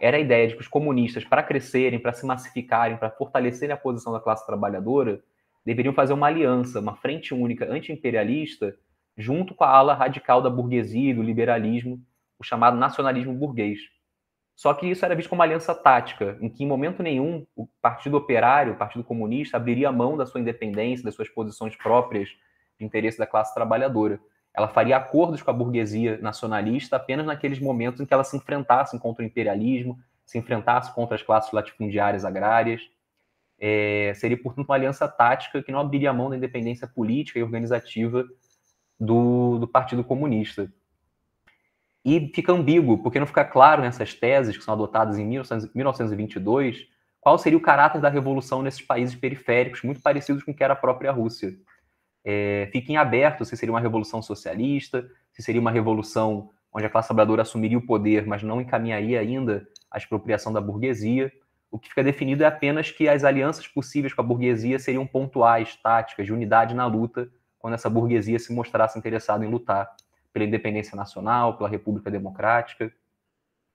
era 0.00 0.16
a 0.16 0.20
ideia 0.20 0.48
de 0.48 0.54
que 0.54 0.62
os 0.62 0.68
comunistas, 0.68 1.22
para 1.22 1.42
crescerem, 1.42 1.98
para 1.98 2.14
se 2.14 2.24
massificarem, 2.24 2.96
para 2.96 3.10
fortalecerem 3.10 3.74
a 3.74 3.76
posição 3.76 4.10
da 4.10 4.20
classe 4.20 4.46
trabalhadora, 4.46 5.22
deveriam 5.66 5.92
fazer 5.92 6.14
uma 6.14 6.28
aliança, 6.28 6.80
uma 6.80 6.96
frente 6.96 7.34
única 7.34 7.70
anti-imperialista, 7.70 8.74
junto 9.18 9.54
com 9.54 9.64
a 9.64 9.68
ala 9.68 9.92
radical 9.92 10.40
da 10.40 10.48
burguesia 10.48 11.10
e 11.10 11.14
do 11.14 11.22
liberalismo, 11.22 12.02
o 12.38 12.42
chamado 12.42 12.78
nacionalismo 12.78 13.34
burguês. 13.34 13.97
Só 14.58 14.74
que 14.74 14.90
isso 14.90 15.04
era 15.04 15.14
visto 15.14 15.28
como 15.28 15.38
uma 15.38 15.44
aliança 15.44 15.72
tática, 15.72 16.36
em 16.40 16.48
que 16.48 16.64
em 16.64 16.66
momento 16.66 17.00
nenhum 17.00 17.46
o 17.54 17.68
Partido 17.80 18.16
Operário, 18.16 18.72
o 18.72 18.76
Partido 18.76 19.04
Comunista, 19.04 19.56
abriria 19.56 19.92
mão 19.92 20.16
da 20.16 20.26
sua 20.26 20.40
independência, 20.40 21.04
das 21.04 21.14
suas 21.14 21.28
posições 21.28 21.76
próprias 21.76 22.28
de 22.76 22.84
interesse 22.84 23.16
da 23.16 23.24
classe 23.24 23.54
trabalhadora. 23.54 24.18
Ela 24.52 24.66
faria 24.66 24.96
acordos 24.96 25.42
com 25.42 25.50
a 25.52 25.54
burguesia 25.54 26.18
nacionalista 26.20 26.96
apenas 26.96 27.24
naqueles 27.24 27.60
momentos 27.60 28.00
em 28.00 28.04
que 28.04 28.12
ela 28.12 28.24
se 28.24 28.36
enfrentasse 28.36 28.98
contra 28.98 29.22
o 29.22 29.26
imperialismo, 29.26 29.96
se 30.24 30.38
enfrentasse 30.38 30.92
contra 30.92 31.14
as 31.14 31.22
classes 31.22 31.52
latifundiárias 31.52 32.24
agrárias. 32.24 32.82
É, 33.60 34.12
seria, 34.16 34.42
portanto, 34.42 34.66
uma 34.66 34.74
aliança 34.74 35.06
tática 35.06 35.62
que 35.62 35.70
não 35.70 35.78
abriria 35.78 36.12
mão 36.12 36.30
da 36.30 36.36
independência 36.36 36.88
política 36.88 37.38
e 37.38 37.44
organizativa 37.44 38.24
do, 38.98 39.60
do 39.60 39.68
Partido 39.68 40.02
Comunista. 40.02 40.68
E 42.08 42.32
fica 42.34 42.52
ambíguo, 42.52 43.02
porque 43.02 43.20
não 43.20 43.26
fica 43.26 43.44
claro 43.44 43.82
nessas 43.82 44.14
teses 44.14 44.56
que 44.56 44.64
são 44.64 44.72
adotadas 44.72 45.18
em 45.18 45.26
1922 45.26 46.86
qual 47.20 47.36
seria 47.36 47.58
o 47.58 47.60
caráter 47.60 48.00
da 48.00 48.08
revolução 48.08 48.62
nesses 48.62 48.80
países 48.80 49.14
periféricos, 49.14 49.82
muito 49.82 50.00
parecidos 50.00 50.42
com 50.42 50.52
o 50.52 50.54
que 50.54 50.64
era 50.64 50.72
a 50.72 50.76
própria 50.76 51.12
Rússia 51.12 51.52
é, 52.24 52.68
fica 52.72 52.92
em 52.92 52.96
aberto 52.96 53.44
se 53.44 53.56
seria 53.56 53.72
uma 53.72 53.80
revolução 53.80 54.20
socialista, 54.20 55.08
se 55.32 55.42
seria 55.42 55.60
uma 55.60 55.70
revolução 55.70 56.50
onde 56.70 56.84
a 56.84 56.90
classe 56.90 57.08
trabalhadora 57.08 57.40
assumiria 57.40 57.78
o 57.78 57.86
poder, 57.86 58.26
mas 58.26 58.42
não 58.42 58.60
encaminharia 58.60 59.18
ainda 59.18 59.66
a 59.90 59.96
expropriação 59.96 60.52
da 60.52 60.60
burguesia. 60.60 61.32
O 61.70 61.78
que 61.78 61.88
fica 61.88 62.04
definido 62.04 62.44
é 62.44 62.46
apenas 62.46 62.90
que 62.90 63.08
as 63.08 63.24
alianças 63.24 63.66
possíveis 63.66 64.12
com 64.12 64.20
a 64.20 64.24
burguesia 64.24 64.78
seriam 64.78 65.06
pontuais, 65.06 65.76
táticas, 65.76 66.26
de 66.26 66.32
unidade 66.32 66.74
na 66.74 66.86
luta, 66.86 67.30
quando 67.58 67.74
essa 67.74 67.88
burguesia 67.88 68.38
se 68.38 68.52
mostrasse 68.52 68.98
interessada 68.98 69.44
em 69.44 69.48
lutar 69.48 69.88
pela 70.38 70.48
independência 70.48 70.96
nacional, 70.96 71.56
pela 71.56 71.68
República 71.68 72.10
Democrática. 72.10 72.92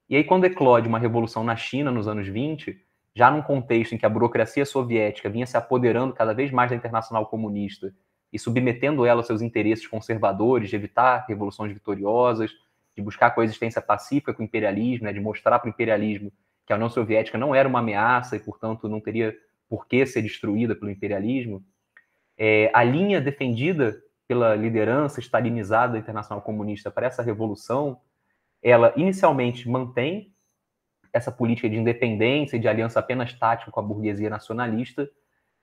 E 0.10 0.16
aí, 0.16 0.24
quando 0.24 0.46
eclode 0.46 0.88
uma 0.88 1.00
revolução 1.00 1.44
na 1.44 1.56
China 1.56 1.92
nos 1.92 2.08
anos 2.08 2.28
20, 2.28 2.80
já 3.14 3.30
num 3.30 3.42
contexto 3.42 3.94
em 3.94 3.98
que 3.98 4.06
a 4.06 4.10
burocracia 4.10 4.66
soviética 4.66 5.30
vinha 5.30 5.46
se 5.46 5.58
apoderando 5.58 6.14
cada 6.14 6.34
vez 6.34 6.52
mais 6.52 6.70
da 6.70 6.76
internacional 6.76 7.26
comunista 7.28 7.94
e 8.32 8.40
submetendo 8.40 9.06
ela 9.06 9.20
aos 9.20 9.28
seus 9.28 9.42
interesses 9.42 9.86
conservadores, 9.86 10.70
de 10.70 10.76
evitar 10.76 11.26
revoluções 11.28 11.72
vitoriosas, 11.72 12.52
de 12.96 13.02
buscar 13.02 13.28
a 13.28 13.32
coexistência 13.32 13.82
pacífica 13.82 14.34
com 14.34 14.42
o 14.42 14.46
imperialismo, 14.46 15.06
né, 15.06 15.14
de 15.14 15.20
mostrar 15.20 15.60
para 15.60 15.68
o 15.68 15.70
imperialismo 15.70 16.32
que 16.66 16.72
a 16.72 16.76
União 16.76 16.90
Soviética 16.90 17.38
não 17.38 17.54
era 17.54 17.68
uma 17.68 17.80
ameaça 17.80 18.36
e, 18.36 18.40
portanto, 18.40 18.88
não 18.88 19.00
teria 19.00 19.36
por 19.70 19.86
que 19.86 20.06
ser 20.06 20.22
destruída 20.22 20.76
pelo 20.76 20.90
imperialismo, 20.90 21.64
é, 22.38 22.72
a 22.74 22.84
linha 22.84 23.22
defendida 23.22 24.02
pela 24.28 24.56
liderança 24.56 25.20
stalinizada 25.20 25.94
da 25.94 26.00
Internacional 26.00 26.42
Comunista 26.42 26.90
para 26.90 27.08
essa 27.08 27.22
revolução, 27.22 28.00
ela 28.62 28.94
inicialmente 28.96 29.70
mantém 29.70 30.34
essa 31.12 31.32
política 31.32 31.70
de 31.70 31.78
independência 31.78 32.56
e 32.58 32.60
de 32.60 32.68
aliança 32.68 33.00
apenas 33.00 33.34
tática 33.34 33.70
com 33.70 33.80
a 33.80 33.84
burguesia 33.84 34.30
nacionalista, 34.30 35.10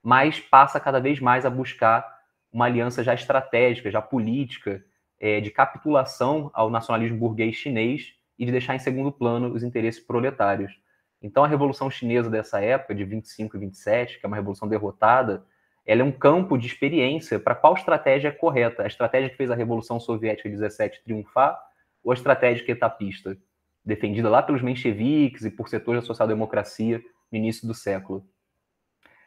mas 0.03 0.39
passa 0.39 0.79
cada 0.79 1.01
vez 1.01 1.19
mais 1.19 1.45
a 1.45 1.51
buscar 1.51 2.21
uma 2.53 2.67
aliança 2.67 3.03
já 3.03 3.15
estratégica, 3.15 3.91
já 3.91 4.01
política, 4.01 4.85
é, 5.19 5.41
de 5.41 5.51
capitulação 5.51 6.51
ao 6.55 6.71
nacionalismo 6.71 7.19
burguês 7.19 7.57
chinês 7.57 8.15
e 8.39 8.47
de 8.47 8.53
deixar 8.53 8.75
em 8.75 8.79
segundo 8.79 9.13
plano 9.13 9.53
os 9.53 9.63
interesses 9.63 10.01
proletários. 10.01 10.81
Então, 11.23 11.45
a 11.45 11.49
Revolução 11.49 11.91
Chinesa 11.91 12.31
dessa 12.31 12.61
época, 12.61 12.95
de 12.95 13.05
25 13.05 13.57
e 13.57 13.61
27, 13.61 14.19
que 14.19 14.25
é 14.25 14.29
uma 14.29 14.37
revolução 14.37 14.67
derrotada, 14.67 15.45
ela 15.87 16.03
é 16.03 16.05
um 16.05 16.13
campo 16.13 16.57
de 16.57 16.67
experiência 16.67 17.39
para 17.39 17.55
qual 17.55 17.75
estratégia 17.75 18.29
é 18.29 18.33
correta. 18.33 18.83
A 18.83 18.87
estratégia 18.87 19.31
que 19.31 19.37
fez 19.37 19.51
a 19.51 19.55
Revolução 19.55 19.99
Soviética 19.99 20.49
de 20.49 20.57
17 20.57 21.03
triunfar 21.03 21.59
ou 22.03 22.13
a 22.13 22.15
estratégia 22.15 22.71
etapista, 22.71 23.37
defendida 23.85 24.29
lá 24.29 24.43
pelos 24.43 24.63
mencheviques 24.63 25.45
e 25.45 25.51
por 25.51 25.69
setores 25.69 26.03
da 26.03 26.07
social-democracia 26.07 27.01
no 27.31 27.39
início 27.39 27.67
do 27.67 27.75
século. 27.75 28.25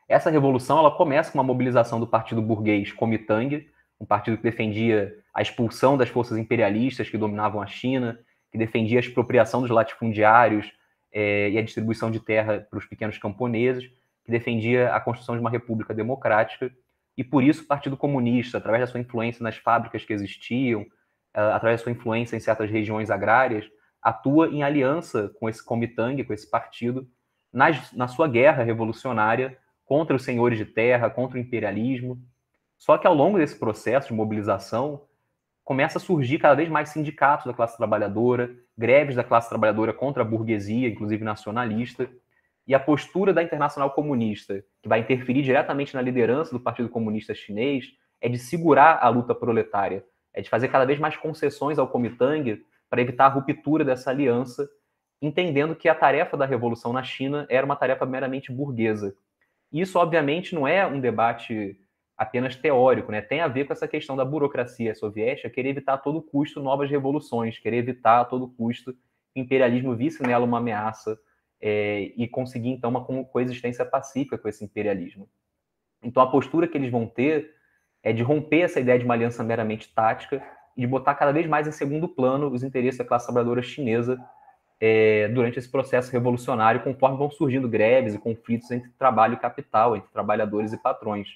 Essa 0.08 0.30
revolução 0.30 0.80
ela 0.80 0.91
começa 0.91 1.32
com 1.32 1.38
uma 1.38 1.43
mobilização 1.43 1.99
do 1.99 2.08
partido 2.08 2.41
burguês 2.41 2.91
Kuomintang, 2.91 3.68
um 3.99 4.06
partido 4.06 4.38
que 4.38 4.43
defendia 4.43 5.16
a 5.34 5.41
expulsão 5.41 5.97
das 5.97 6.10
forças 6.10 6.38
imperialistas 6.38 7.10
que 7.10 7.18
dominavam 7.18 7.62
a 7.62 7.68
China, 7.68 8.20
que 8.51 8.58
defendia 8.58 8.99
a 8.99 9.01
expropriação 9.01 9.62
dos 9.62 9.70
latifundiários 9.70 10.72
é, 11.12 11.49
e 11.49 11.58
a 11.58 11.62
distribuição 11.62 12.12
de 12.12 12.20
terra 12.20 12.68
para 12.70 12.78
os 12.78 12.86
pequenos 12.86 13.18
camponeses, 13.18 13.89
que 14.24 14.32
defendia 14.32 14.94
a 14.94 15.00
construção 15.00 15.36
de 15.36 15.42
uma 15.42 15.50
república 15.50 15.94
democrática. 15.94 16.72
E 17.18 17.24
por 17.24 17.44
isso 17.44 17.64
o 17.64 17.68
Partido 17.68 17.98
Comunista, 17.98 18.58
através 18.58 18.82
da 18.82 18.88
sua 18.88 19.00
influência 19.00 19.44
nas 19.44 19.58
fábricas 19.58 20.04
que 20.04 20.14
existiam, 20.14 20.82
uh, 20.82 21.54
através 21.54 21.80
da 21.80 21.84
sua 21.84 21.92
influência 21.92 22.36
em 22.36 22.40
certas 22.40 22.70
regiões 22.70 23.10
agrárias, 23.10 23.66
atua 24.02 24.50
em 24.50 24.64
aliança 24.64 25.32
com 25.40 25.48
esse 25.48 25.64
Kuomintang, 25.64 26.24
com 26.24 26.34
esse 26.34 26.50
partido, 26.50 27.08
nas, 27.52 27.92
na 27.94 28.08
sua 28.08 28.28
guerra 28.28 28.64
revolucionária 28.64 29.58
contra 29.86 30.16
os 30.16 30.24
senhores 30.24 30.58
de 30.58 30.66
terra, 30.66 31.10
contra 31.10 31.38
o 31.38 31.42
imperialismo. 31.42 32.22
Só 32.78 32.98
que 32.98 33.08
ao 33.08 33.14
longo 33.14 33.38
desse 33.38 33.58
processo 33.58 34.08
de 34.10 34.14
mobilização, 34.14 35.06
começa 35.64 35.98
a 35.98 36.02
surgir 36.02 36.40
cada 36.40 36.56
vez 36.56 36.68
mais 36.68 36.90
sindicatos 36.90 37.46
da 37.46 37.54
classe 37.54 37.78
trabalhadora, 37.78 38.54
greves 38.78 39.16
da 39.16 39.24
classe 39.24 39.48
trabalhadora 39.48 39.94
contra 39.94 40.24
a 40.24 40.26
burguesia, 40.26 40.90
inclusive 40.90 41.24
nacionalista, 41.24 42.10
e 42.68 42.74
a 42.74 42.80
postura 42.80 43.34
da 43.34 43.43
Internacional 43.43 43.91
Comunista, 43.91 44.64
que 44.82 44.89
vai 44.89 44.99
interferir 44.99 45.41
diretamente 45.41 45.93
na 45.93 46.01
liderança 46.01 46.51
do 46.51 46.59
Partido 46.59 46.89
Comunista 46.89 47.34
Chinês, 47.34 47.88
é 48.22 48.30
de 48.30 48.38
segurar 48.38 48.99
a 49.01 49.09
luta 49.09 49.36
proletária, 49.36 50.03
é 50.34 50.41
de 50.41 50.49
fazer 50.49 50.70
cada 50.70 50.86
vez 50.86 50.99
mais 50.99 51.18
concessões 51.18 51.78
ao 51.78 51.88
Kuomintang 51.88 52.64
para 52.89 53.01
evitar 53.01 53.26
a 53.26 53.30
ruptura 53.30 53.84
dessa 53.84 54.09
aliança, 54.09 54.70
entendendo 55.22 55.76
que 55.76 55.89
a 55.89 55.95
tarefa 55.95 56.38
da 56.38 56.45
revolução 56.45 56.93
na 56.93 57.03
China 57.03 57.45
era 57.49 57.66
uma 57.66 57.76
tarefa 57.76 58.05
meramente 58.05 58.51
burguesa, 58.51 59.16
isso, 59.74 59.97
obviamente, 59.97 60.53
não 60.53 60.68
é 60.68 60.86
um 60.86 60.99
debate 60.99 61.76
apenas 62.16 62.55
teórico, 62.55 63.11
né? 63.11 63.22
Tem 63.22 63.41
a 63.41 63.47
ver 63.47 63.66
com 63.66 63.74
essa 63.74 63.88
questão 63.88 64.16
da 64.16 64.24
burocracia 64.24 64.93
soviética 64.93 65.49
querer 65.49 65.70
evitar 65.70 65.95
a 65.95 65.97
todo 65.97 66.22
custo 66.22 66.61
novas 66.61 66.91
revoluções, 66.91 67.57
querer 67.57 67.78
evitar 67.78 68.22
a 68.22 68.26
todo 68.26 68.47
custo 68.47 68.91
o 69.36 69.39
imperialismo 69.39 69.95
visse 69.95 70.22
nela 70.22 70.45
uma 70.45 70.59
ameaça 70.59 71.18
é, 71.66 72.11
e 72.18 72.28
conseguir, 72.28 72.72
então, 72.72 72.89
uma 72.89 73.05
coexistência 73.24 73.86
pacífica 73.86 74.38
com 74.38 74.49
esse 74.49 74.66
imperialismo. 74.66 75.30
Então, 76.03 76.22
a 76.22 76.28
postura 76.28 76.68
que 76.68 76.78
eles 76.78 76.91
vão 76.91 77.07
ter 77.07 77.55
é 78.03 78.11
de 78.11 78.22
romper 78.22 78.64
essa 78.64 78.82
ideia 78.82 78.99
de 78.99 79.05
uma 79.05 79.14
aliança 79.14 79.41
meramente 79.45 79.88
tática 79.95 80.43
e 80.76 80.82
de 80.82 80.88
botar 80.88 81.16
cada 81.16 81.32
vez 81.32 81.47
mais 81.47 81.66
em 81.66 81.72
segundo 81.72 82.09
plano 82.09 82.49
os 82.49 82.64
interesses 82.64 82.97
da 82.97 83.05
classe 83.05 83.28
trabalhadora 83.28 83.61
chinesa 83.61 84.20
é, 84.78 85.30
durante 85.30 85.57
esse 85.57 85.72
processo 85.72 86.11
revolucionário, 86.11 86.84
conforme 86.84 87.18
vão 87.18 87.32
surgindo 87.32 87.70
greves 87.70 88.14
e 88.14 88.20
conflitos 88.20 88.70
entre 88.70 88.89
trabalho 88.99 89.36
e 89.36 89.39
capital, 89.39 89.95
entre 89.95 90.11
trabalhadores 90.11 90.74
e 90.74 90.78
patrões. 90.78 91.30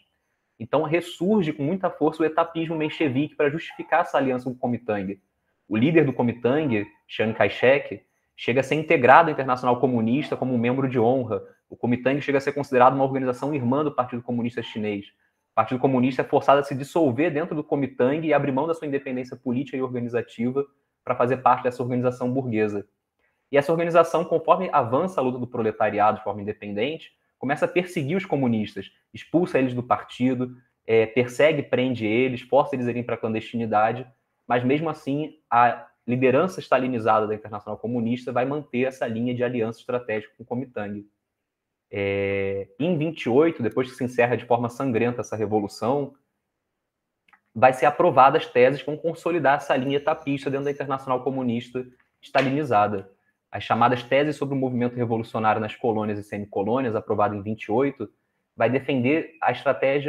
Então 0.60 0.84
ressurge 0.84 1.54
com 1.54 1.64
muita 1.64 1.90
força 1.90 2.22
o 2.22 2.26
etapismo 2.26 2.76
menchevique 2.76 3.36
para 3.36 3.50
justificar 3.50 4.02
essa 4.02 4.18
aliança 4.18 4.44
com 4.44 4.52
o 4.52 4.56
Kuomintang. 4.56 5.22
O 5.70 5.78
líder 5.78 6.04
do 6.04 6.12
Kuomintang, 6.12 6.86
Chiang 7.08 7.34
Kai-shek, 7.34 8.02
chega 8.38 8.62
a 8.62 8.64
ser 8.64 8.76
integrado 8.76 9.30
à 9.30 9.32
Internacional 9.34 9.80
Comunista 9.80 10.38
como 10.38 10.54
um 10.54 10.60
membro 10.60 10.88
de 10.88 11.00
honra. 11.00 11.42
O 11.68 11.76
Kuomintang 11.76 12.22
chega 12.22 12.38
a 12.38 12.42
ser 12.42 12.54
considerado 12.54 12.94
uma 12.94 13.04
organização 13.04 13.54
irmã 13.54 13.84
do 13.84 13.92
Partido 13.92 14.22
Comunista 14.22 14.62
Chinês. 14.62 15.08
O 15.52 15.56
Partido 15.56 15.80
Comunista 15.80 16.22
é 16.22 16.26
forçado 16.26 16.60
a 16.62 16.64
se 16.64 16.76
dissolver 16.76 17.34
dentro 17.34 17.56
do 17.56 17.64
Kuomintang 17.64 18.26
e 18.26 18.34
abrir 18.34 18.52
mão 18.52 18.68
da 18.68 18.76
sua 18.76 18.88
independência 18.88 19.36
política 19.36 19.76
e 19.76 19.82
organizativa 19.82 20.64
para 21.04 21.16
fazer 21.16 21.38
parte 21.38 21.64
dessa 21.64 21.82
organização 21.82 22.32
burguesa. 22.32 22.88
E 23.52 23.58
essa 23.58 23.72
organização, 23.72 24.24
conforme 24.24 24.70
avança 24.72 25.20
a 25.20 25.24
luta 25.24 25.40
do 25.40 25.48
proletariado 25.48 26.20
de 26.20 26.24
forma 26.24 26.42
independente, 26.42 27.12
começa 27.40 27.66
a 27.66 27.68
perseguir 27.68 28.18
os 28.18 28.26
comunistas, 28.26 28.92
expulsa 29.14 29.58
eles 29.58 29.74
do 29.74 29.82
partido, 29.82 30.56
é, 30.86 31.06
persegue, 31.08 31.64
prende 31.64 32.06
eles, 32.06 32.42
força 32.42 32.76
eles 32.76 32.88
a 32.88 32.92
irem 32.92 33.04
para 33.04 33.16
a 33.16 33.18
clandestinidade, 33.18 34.06
mas 34.48 34.64
mesmo 34.64 34.90
assim 34.90 35.40
a 35.50 35.88
liderança 36.08 36.62
stalinizada 36.62 37.28
da 37.28 37.36
Internacional 37.36 37.78
Comunista 37.78 38.32
vai 38.32 38.46
manter 38.46 38.86
essa 38.86 39.06
linha 39.06 39.36
de 39.36 39.44
aliança 39.44 39.80
estratégica 39.80 40.34
com 40.38 40.44
o 40.44 40.46
Kuomintang. 40.46 41.06
É, 41.92 42.68
em 42.80 42.98
28, 42.98 43.62
depois 43.62 43.90
que 43.90 43.98
se 43.98 44.04
encerra 44.04 44.36
de 44.36 44.46
forma 44.46 44.70
sangrenta 44.70 45.22
essa 45.22 45.36
revolução, 45.36 46.14
vai 47.54 47.74
ser 47.74 47.86
aprovadas 47.88 48.46
teses 48.46 48.82
que 48.82 48.86
vão 48.86 48.98
consolidar 48.98 49.58
essa 49.58 49.76
linha 49.76 49.98
etapista 49.98 50.50
dentro 50.50 50.66
da 50.66 50.72
Internacional 50.72 51.24
Comunista 51.24 51.86
stalinizada. 52.22 53.12
As 53.52 53.64
chamadas 53.64 54.04
teses 54.04 54.36
sobre 54.36 54.56
o 54.56 54.58
movimento 54.58 54.96
revolucionário 54.96 55.60
nas 55.60 55.76
colônias 55.76 56.20
e 56.20 56.24
semicolônias, 56.24 56.96
aprovada 56.96 57.36
em 57.36 57.42
28, 57.42 58.10
vai 58.56 58.70
defender 58.70 59.38
a 59.42 59.52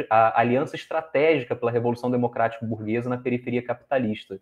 a 0.09 0.39
aliança 0.39 0.75
estratégica 0.75 1.55
pela 1.55 1.71
revolução 1.71 2.09
democrática 2.09 2.65
burguesa 2.65 3.09
na 3.09 3.17
periferia 3.17 3.63
capitalista. 3.63 4.39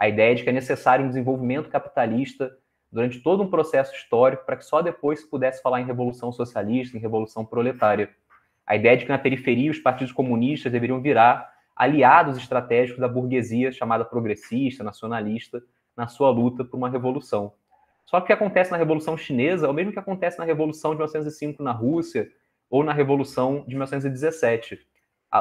A 0.00 0.08
ideia 0.08 0.34
de 0.34 0.42
que 0.42 0.48
é 0.48 0.52
necessário 0.52 1.04
um 1.04 1.08
desenvolvimento 1.08 1.68
capitalista 1.68 2.56
durante 2.90 3.20
todo 3.20 3.42
um 3.42 3.50
processo 3.50 3.94
histórico 3.94 4.46
para 4.46 4.56
que 4.56 4.64
só 4.64 4.80
depois 4.80 5.20
se 5.20 5.28
pudesse 5.28 5.62
falar 5.62 5.82
em 5.82 5.84
revolução 5.84 6.32
socialista, 6.32 6.96
em 6.96 7.00
revolução 7.00 7.44
proletária. 7.44 8.08
A 8.66 8.74
ideia 8.74 8.96
de 8.96 9.04
que 9.04 9.10
na 9.10 9.18
periferia 9.18 9.70
os 9.70 9.78
partidos 9.78 10.12
comunistas 10.12 10.72
deveriam 10.72 11.02
virar 11.02 11.52
aliados 11.76 12.38
estratégicos 12.38 12.98
da 12.98 13.08
burguesia 13.08 13.70
chamada 13.70 14.02
progressista, 14.02 14.82
nacionalista, 14.82 15.62
na 15.94 16.08
sua 16.08 16.30
luta 16.30 16.64
por 16.64 16.78
uma 16.78 16.88
revolução. 16.88 17.52
Só 18.06 18.18
que 18.20 18.24
o 18.24 18.26
que 18.28 18.32
acontece 18.32 18.70
na 18.70 18.76
Revolução 18.76 19.16
Chinesa 19.16 19.66
é 19.66 19.70
o 19.70 19.74
mesmo 19.74 19.92
que 19.92 19.98
acontece 19.98 20.38
na 20.38 20.44
Revolução 20.44 20.92
de 20.92 20.96
1905 20.96 21.62
na 21.62 21.72
Rússia 21.72 22.28
ou 22.68 22.82
na 22.82 22.92
Revolução 22.92 23.64
de 23.68 23.74
1917. 23.74 24.80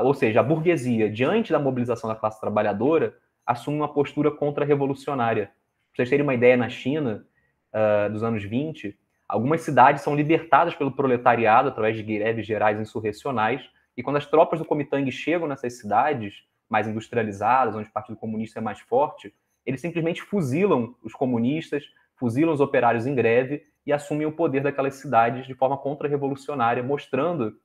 Ou 0.03 0.13
seja, 0.13 0.41
a 0.41 0.43
burguesia, 0.43 1.09
diante 1.09 1.51
da 1.51 1.59
mobilização 1.59 2.09
da 2.09 2.15
classe 2.15 2.39
trabalhadora, 2.39 3.15
assume 3.49 3.77
uma 3.77 3.91
postura 3.91 4.29
contra-revolucionária. 4.29 5.47
Para 5.47 5.95
vocês 5.95 6.09
terem 6.11 6.23
uma 6.23 6.35
ideia, 6.35 6.55
na 6.55 6.69
China, 6.69 7.25
uh, 7.73 8.13
dos 8.13 8.21
anos 8.21 8.43
20, 8.43 8.95
algumas 9.27 9.61
cidades 9.61 10.03
são 10.03 10.15
libertadas 10.15 10.75
pelo 10.75 10.91
proletariado 10.91 11.69
através 11.69 11.97
de 11.97 12.03
greves 12.03 12.45
gerais 12.45 12.79
insurrecionais, 12.79 13.67
e 13.97 14.03
quando 14.03 14.17
as 14.17 14.25
tropas 14.27 14.59
do 14.59 14.65
Kuomintang 14.65 15.11
chegam 15.11 15.47
nessas 15.47 15.79
cidades 15.79 16.43
mais 16.69 16.87
industrializadas, 16.87 17.75
onde 17.75 17.89
o 17.89 17.91
Partido 17.91 18.19
Comunista 18.19 18.59
é 18.59 18.61
mais 18.61 18.79
forte, 18.81 19.33
eles 19.65 19.81
simplesmente 19.81 20.21
fuzilam 20.21 20.93
os 21.03 21.13
comunistas, 21.13 21.83
fuzilam 22.17 22.53
os 22.53 22.61
operários 22.61 23.07
em 23.07 23.15
greve 23.15 23.63
e 23.83 23.91
assumem 23.91 24.27
o 24.27 24.31
poder 24.31 24.61
daquelas 24.61 24.95
cidades 24.95 25.47
de 25.47 25.55
forma 25.55 25.75
contra-revolucionária, 25.75 26.83
mostrando 26.83 27.57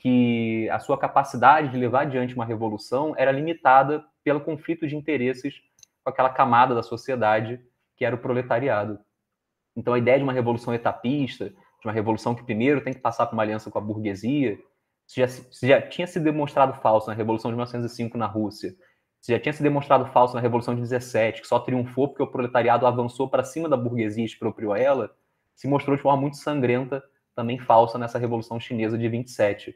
que 0.00 0.68
a 0.70 0.80
sua 0.80 0.98
capacidade 0.98 1.68
de 1.68 1.76
levar 1.76 2.00
adiante 2.00 2.34
uma 2.34 2.44
revolução 2.44 3.14
era 3.16 3.30
limitada 3.30 4.04
pelo 4.24 4.40
conflito 4.40 4.86
de 4.86 4.96
interesses 4.96 5.60
com 6.02 6.10
aquela 6.10 6.30
camada 6.30 6.74
da 6.74 6.82
sociedade 6.82 7.60
que 7.96 8.04
era 8.04 8.14
o 8.14 8.18
proletariado. 8.18 8.98
Então 9.76 9.94
a 9.94 9.98
ideia 9.98 10.18
de 10.18 10.24
uma 10.24 10.32
revolução 10.32 10.74
etapista, 10.74 11.50
de 11.50 11.86
uma 11.86 11.92
revolução 11.92 12.34
que 12.34 12.44
primeiro 12.44 12.82
tem 12.82 12.92
que 12.92 13.00
passar 13.00 13.26
por 13.26 13.34
uma 13.34 13.42
aliança 13.42 13.70
com 13.70 13.78
a 13.78 13.82
burguesia, 13.82 14.58
se 15.06 15.20
já, 15.20 15.28
se 15.28 15.68
já 15.68 15.82
tinha 15.82 16.06
se 16.06 16.18
demonstrado 16.18 16.80
falso 16.80 17.08
na 17.08 17.14
Revolução 17.14 17.50
de 17.50 17.56
1905 17.56 18.16
na 18.16 18.26
Rússia, 18.26 18.74
se 19.20 19.32
já 19.32 19.38
tinha 19.38 19.52
se 19.52 19.62
demonstrado 19.62 20.06
falso 20.06 20.34
na 20.34 20.40
Revolução 20.40 20.74
de 20.74 20.80
17, 20.80 21.42
que 21.42 21.46
só 21.46 21.58
triunfou 21.58 22.08
porque 22.08 22.22
o 22.22 22.26
proletariado 22.26 22.86
avançou 22.86 23.28
para 23.28 23.44
cima 23.44 23.68
da 23.68 23.76
burguesia 23.76 24.22
e 24.22 24.26
expropriou 24.26 24.74
ela, 24.74 25.14
se 25.54 25.68
mostrou 25.68 25.96
de 25.96 26.02
forma 26.02 26.20
muito 26.20 26.38
sangrenta, 26.38 27.02
também 27.34 27.58
falsa 27.58 27.98
nessa 27.98 28.18
Revolução 28.18 28.58
Chinesa 28.58 28.96
de 28.96 29.08
27. 29.08 29.74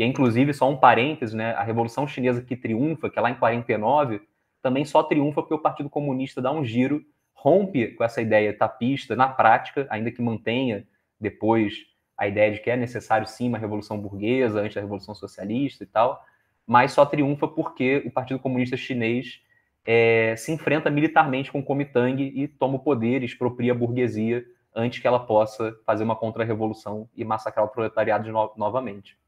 E 0.00 0.02
é, 0.02 0.06
inclusive, 0.06 0.54
só 0.54 0.66
um 0.66 0.78
parêntese, 0.78 1.36
né, 1.36 1.52
a 1.52 1.62
Revolução 1.62 2.08
Chinesa 2.08 2.40
que 2.40 2.56
triunfa, 2.56 3.10
que 3.10 3.18
é 3.18 3.22
lá 3.22 3.30
em 3.30 3.34
49, 3.34 4.22
também 4.62 4.82
só 4.82 5.02
triunfa 5.02 5.42
porque 5.42 5.52
o 5.52 5.58
Partido 5.58 5.90
Comunista 5.90 6.40
dá 6.40 6.50
um 6.50 6.64
giro, 6.64 7.04
rompe 7.34 7.88
com 7.88 8.02
essa 8.02 8.22
ideia 8.22 8.56
tapista 8.56 9.14
na 9.14 9.28
prática, 9.28 9.86
ainda 9.90 10.10
que 10.10 10.22
mantenha 10.22 10.86
depois 11.20 11.84
a 12.16 12.26
ideia 12.26 12.50
de 12.50 12.60
que 12.60 12.70
é 12.70 12.78
necessário 12.78 13.26
sim 13.26 13.46
uma 13.46 13.58
revolução 13.58 14.00
burguesa 14.00 14.60
antes 14.62 14.74
da 14.74 14.80
revolução 14.80 15.14
socialista 15.14 15.84
e 15.84 15.86
tal, 15.86 16.24
mas 16.66 16.92
só 16.92 17.04
triunfa 17.04 17.46
porque 17.46 18.02
o 18.06 18.10
Partido 18.10 18.40
Comunista 18.40 18.78
Chinês 18.78 19.42
é, 19.84 20.34
se 20.34 20.50
enfrenta 20.50 20.88
militarmente 20.88 21.52
com 21.52 21.58
o 21.58 21.62
Kuomintang 21.62 22.22
e 22.22 22.48
toma 22.48 22.76
o 22.76 22.80
poder, 22.82 23.22
expropria 23.22 23.72
a 23.72 23.76
burguesia 23.76 24.46
antes 24.74 24.98
que 24.98 25.06
ela 25.06 25.20
possa 25.20 25.76
fazer 25.84 26.04
uma 26.04 26.16
contra-revolução 26.16 27.06
e 27.14 27.22
massacrar 27.22 27.66
o 27.66 27.68
proletariado 27.68 28.32
no 28.32 28.50
novamente. 28.56 29.19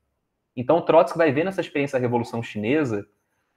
Então, 0.57 0.80
Trotsky 0.82 1.18
vai 1.18 1.32
ver 1.32 1.44
nessa 1.44 1.61
experiência 1.61 1.98
da 1.98 2.03
Revolução 2.03 2.42
Chinesa 2.42 3.07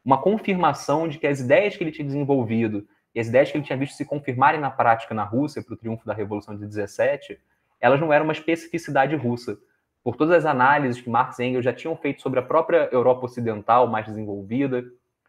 uma 0.04 0.22
confirmação 0.22 1.08
de 1.08 1.18
que 1.18 1.28
as 1.28 1.40
ideias 1.40 1.76
que 1.76 1.84
ele 1.84 1.92
tinha 1.92 2.06
desenvolvido 2.06 2.88
e 3.14 3.20
as 3.20 3.28
ideias 3.28 3.52
que 3.52 3.58
ele 3.58 3.66
tinha 3.66 3.78
visto 3.78 3.96
se 3.96 4.06
confirmarem 4.06 4.60
na 4.60 4.70
prática 4.70 5.14
na 5.14 5.24
Rússia 5.24 5.64
para 5.64 5.74
o 5.74 5.78
triunfo 5.78 6.06
da 6.06 6.14
Revolução 6.14 6.56
de 6.56 6.66
17 6.66 7.40
elas 7.80 8.00
não 8.00 8.12
eram 8.12 8.26
uma 8.26 8.34
especificidade 8.34 9.16
russa. 9.16 9.58
Por 10.04 10.16
todas 10.16 10.38
as 10.38 10.46
análises 10.46 11.02
que 11.02 11.10
Marx 11.10 11.40
e 11.40 11.46
Engels 11.46 11.66
já 11.66 11.74
tinham 11.74 11.96
feito 11.96 12.22
sobre 12.22 12.40
a 12.40 12.44
própria 12.44 12.90
Europa 12.92 13.26
Ocidental 13.26 13.88
mais 13.88 14.06
desenvolvida, 14.06 14.84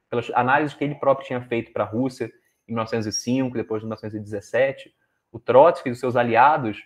pelas 0.09 0.31
análises 0.35 0.75
que 0.75 0.85
ele 0.85 0.95
próprio 0.95 1.27
tinha 1.27 1.41
feito 1.41 1.73
para 1.73 1.85
a 1.85 1.87
Rússia 1.87 2.31
em 2.69 2.73
1905, 2.73 3.57
depois 3.57 3.81
de 3.81 3.87
1917, 3.87 4.95
o 5.33 5.39
Trotsky 5.39 5.89
e 5.89 5.93
os 5.93 6.01
seus 6.01 6.17
aliados, 6.17 6.79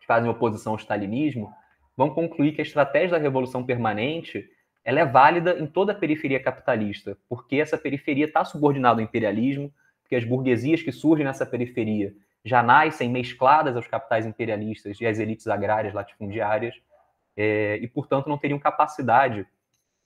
que 0.00 0.06
fazem 0.06 0.30
oposição 0.30 0.72
ao 0.72 0.78
stalinismo, 0.78 1.52
vão 1.96 2.10
concluir 2.10 2.52
que 2.52 2.60
a 2.60 2.64
estratégia 2.64 3.10
da 3.10 3.18
revolução 3.18 3.64
permanente 3.64 4.48
ela 4.84 5.00
é 5.00 5.06
válida 5.06 5.58
em 5.58 5.66
toda 5.66 5.92
a 5.92 5.94
periferia 5.94 6.38
capitalista, 6.38 7.16
porque 7.28 7.56
essa 7.56 7.78
periferia 7.78 8.26
está 8.26 8.44
subordinada 8.44 9.00
ao 9.00 9.04
imperialismo, 9.04 9.72
porque 10.02 10.14
as 10.14 10.24
burguesias 10.24 10.82
que 10.82 10.92
surgem 10.92 11.24
nessa 11.24 11.46
periferia 11.46 12.14
já 12.44 12.62
nascem 12.62 13.08
mescladas 13.08 13.74
aos 13.74 13.86
capitais 13.86 14.26
imperialistas 14.26 15.00
e 15.00 15.06
às 15.06 15.18
elites 15.18 15.48
agrárias 15.48 15.94
latifundiárias, 15.94 16.74
é, 17.34 17.78
e, 17.80 17.88
portanto, 17.88 18.28
não 18.28 18.36
teriam 18.36 18.58
capacidade, 18.58 19.46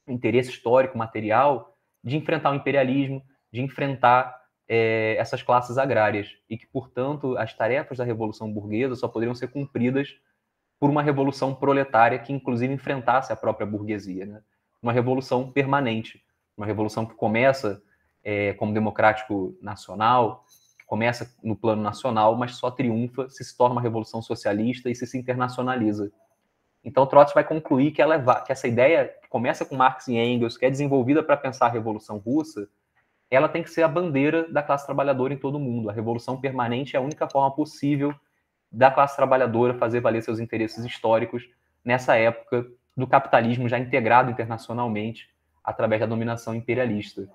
interesse 0.06 0.50
histórico, 0.50 0.96
material, 0.96 1.76
de 2.02 2.16
enfrentar 2.16 2.52
o 2.52 2.54
imperialismo, 2.54 3.22
de 3.52 3.60
enfrentar 3.60 4.40
é, 4.68 5.16
essas 5.18 5.42
classes 5.42 5.76
agrárias, 5.76 6.28
e 6.48 6.56
que, 6.56 6.66
portanto, 6.68 7.36
as 7.36 7.52
tarefas 7.52 7.98
da 7.98 8.04
Revolução 8.04 8.50
Burguesa 8.50 8.94
só 8.94 9.08
poderiam 9.08 9.34
ser 9.34 9.48
cumpridas 9.48 10.16
por 10.78 10.90
uma 10.90 11.02
revolução 11.02 11.54
proletária 11.54 12.18
que, 12.18 12.32
inclusive, 12.32 12.72
enfrentasse 12.72 13.32
a 13.32 13.36
própria 13.36 13.66
burguesia. 13.66 14.26
Né? 14.26 14.40
Uma 14.82 14.92
revolução 14.92 15.50
permanente, 15.50 16.22
uma 16.56 16.66
revolução 16.66 17.04
que 17.04 17.14
começa 17.14 17.82
é, 18.22 18.52
como 18.54 18.72
democrático 18.72 19.56
nacional, 19.60 20.44
começa 20.86 21.34
no 21.42 21.54
plano 21.54 21.82
nacional, 21.82 22.36
mas 22.36 22.56
só 22.56 22.70
triunfa 22.70 23.28
se 23.28 23.44
se 23.44 23.56
torna 23.56 23.74
uma 23.74 23.82
revolução 23.82 24.22
socialista 24.22 24.88
e 24.88 24.94
se 24.94 25.06
se 25.06 25.18
internacionaliza. 25.18 26.10
Então, 26.82 27.06
Trotsky 27.06 27.34
vai 27.34 27.44
concluir 27.44 27.90
que, 27.90 28.00
ela 28.00 28.14
é, 28.14 28.44
que 28.44 28.52
essa 28.52 28.66
ideia 28.66 29.06
que 29.20 29.28
começa 29.28 29.64
com 29.64 29.76
Marx 29.76 30.08
e 30.08 30.16
Engels, 30.16 30.56
que 30.56 30.64
é 30.64 30.70
desenvolvida 30.70 31.22
para 31.22 31.36
pensar 31.36 31.66
a 31.66 31.70
Revolução 31.70 32.18
Russa, 32.18 32.68
ela 33.30 33.48
tem 33.48 33.62
que 33.62 33.70
ser 33.70 33.82
a 33.82 33.88
bandeira 33.88 34.50
da 34.50 34.62
classe 34.62 34.86
trabalhadora 34.86 35.34
em 35.34 35.36
todo 35.36 35.56
o 35.56 35.60
mundo. 35.60 35.90
A 35.90 35.92
revolução 35.92 36.40
permanente 36.40 36.96
é 36.96 36.98
a 36.98 37.02
única 37.02 37.28
forma 37.28 37.54
possível 37.54 38.14
da 38.70 38.90
classe 38.90 39.16
trabalhadora 39.16 39.74
fazer 39.74 40.00
valer 40.00 40.22
seus 40.22 40.38
interesses 40.38 40.84
históricos 40.84 41.48
nessa 41.84 42.16
época 42.16 42.66
do 42.96 43.06
capitalismo 43.06 43.68
já 43.68 43.78
integrado 43.78 44.30
internacionalmente 44.30 45.28
através 45.62 46.00
da 46.00 46.06
dominação 46.06 46.54
imperialista. 46.54 47.28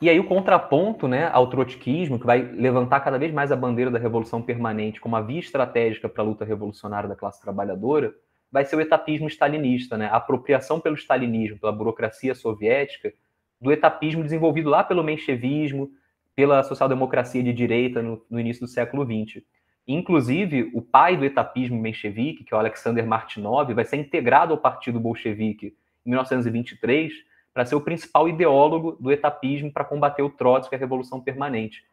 E 0.00 0.10
aí 0.10 0.18
o 0.18 0.26
contraponto 0.26 1.08
né, 1.08 1.30
ao 1.32 1.48
trotskismo, 1.48 2.18
que 2.18 2.26
vai 2.26 2.42
levantar 2.42 3.00
cada 3.00 3.18
vez 3.18 3.32
mais 3.32 3.50
a 3.50 3.56
bandeira 3.56 3.90
da 3.90 3.98
revolução 3.98 4.42
permanente 4.42 5.00
como 5.00 5.16
a 5.16 5.20
via 5.20 5.38
estratégica 5.38 6.08
para 6.08 6.22
a 6.22 6.26
luta 6.26 6.44
revolucionária 6.44 7.08
da 7.08 7.16
classe 7.16 7.40
trabalhadora, 7.40 8.12
vai 8.50 8.64
ser 8.64 8.76
o 8.76 8.80
etapismo 8.80 9.28
stalinista, 9.28 9.96
né? 9.96 10.06
a 10.06 10.16
apropriação 10.16 10.78
pelo 10.78 10.94
stalinismo, 10.94 11.58
pela 11.58 11.72
burocracia 11.72 12.34
soviética, 12.34 13.12
do 13.60 13.72
etapismo 13.72 14.22
desenvolvido 14.22 14.68
lá 14.68 14.84
pelo 14.84 15.02
menchevismo, 15.02 15.90
pela 16.34 16.62
social-democracia 16.62 17.42
de 17.42 17.52
direita 17.52 18.02
no, 18.02 18.24
no, 18.28 18.40
início 18.40 18.62
do 18.62 18.68
século 18.68 19.04
XX. 19.04 19.42
Inclusive, 19.86 20.70
o 20.74 20.82
pai 20.82 21.16
do 21.16 21.24
etapismo 21.24 21.80
menchevique, 21.80 22.44
que 22.44 22.52
é 22.52 22.56
o 22.56 22.60
Alexander 22.60 23.06
Martinov, 23.06 23.72
vai 23.72 23.84
ser 23.84 23.96
integrado 23.96 24.52
ao 24.52 24.58
Partido 24.58 24.98
Bolchevique 24.98 25.76
em 26.04 26.10
1923, 26.10 27.12
para 27.52 27.64
ser 27.64 27.76
o 27.76 27.80
principal 27.80 28.28
ideólogo 28.28 28.92
do 29.00 29.12
etapismo 29.12 29.72
para 29.72 29.84
combater 29.84 30.22
o 30.22 30.30
Trotsky 30.30 30.74
e 30.74 30.76
a 30.76 30.78
Revolução 30.78 31.20
Permanente. 31.20 31.84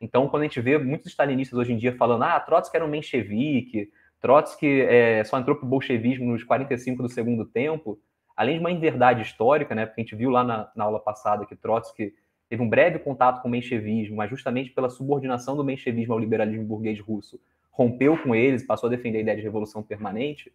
Então, 0.00 0.26
quando 0.28 0.42
a 0.42 0.46
gente 0.46 0.60
vê 0.62 0.78
muitos 0.78 1.08
stalinistas 1.08 1.58
hoje 1.58 1.74
em 1.74 1.76
dia 1.76 1.94
falando 1.94 2.22
ah, 2.22 2.40
Trotsky 2.40 2.76
era 2.76 2.86
um 2.86 2.88
menchevique, 2.88 3.90
Trotsky 4.18 4.80
é, 4.82 5.22
só 5.24 5.38
entrou 5.38 5.56
para 5.56 5.66
o 5.66 5.68
bolchevismo 5.68 6.32
nos 6.32 6.42
45 6.42 7.02
do 7.02 7.08
segundo 7.08 7.44
tempo, 7.44 8.00
além 8.34 8.54
de 8.54 8.60
uma 8.60 8.70
inverdade 8.70 9.20
histórica, 9.20 9.74
né, 9.74 9.84
porque 9.84 10.00
a 10.00 10.04
gente 10.04 10.16
viu 10.16 10.30
lá 10.30 10.42
na, 10.42 10.70
na 10.74 10.84
aula 10.84 10.98
passada 10.98 11.44
que 11.44 11.54
Trotsky 11.54 12.14
teve 12.50 12.62
um 12.62 12.68
breve 12.68 12.98
contato 12.98 13.40
com 13.40 13.48
o 13.48 13.50
menchevismo, 13.50 14.16
mas 14.16 14.28
justamente 14.28 14.70
pela 14.70 14.90
subordinação 14.90 15.56
do 15.56 15.64
menchevismo 15.64 16.12
ao 16.12 16.18
liberalismo 16.18 16.66
burguês 16.66 17.00
russo, 17.00 17.40
rompeu 17.70 18.18
com 18.18 18.34
eles, 18.34 18.66
passou 18.66 18.88
a 18.88 18.90
defender 18.90 19.18
a 19.18 19.20
ideia 19.22 19.36
de 19.36 19.42
revolução 19.42 19.82
permanente, 19.82 20.52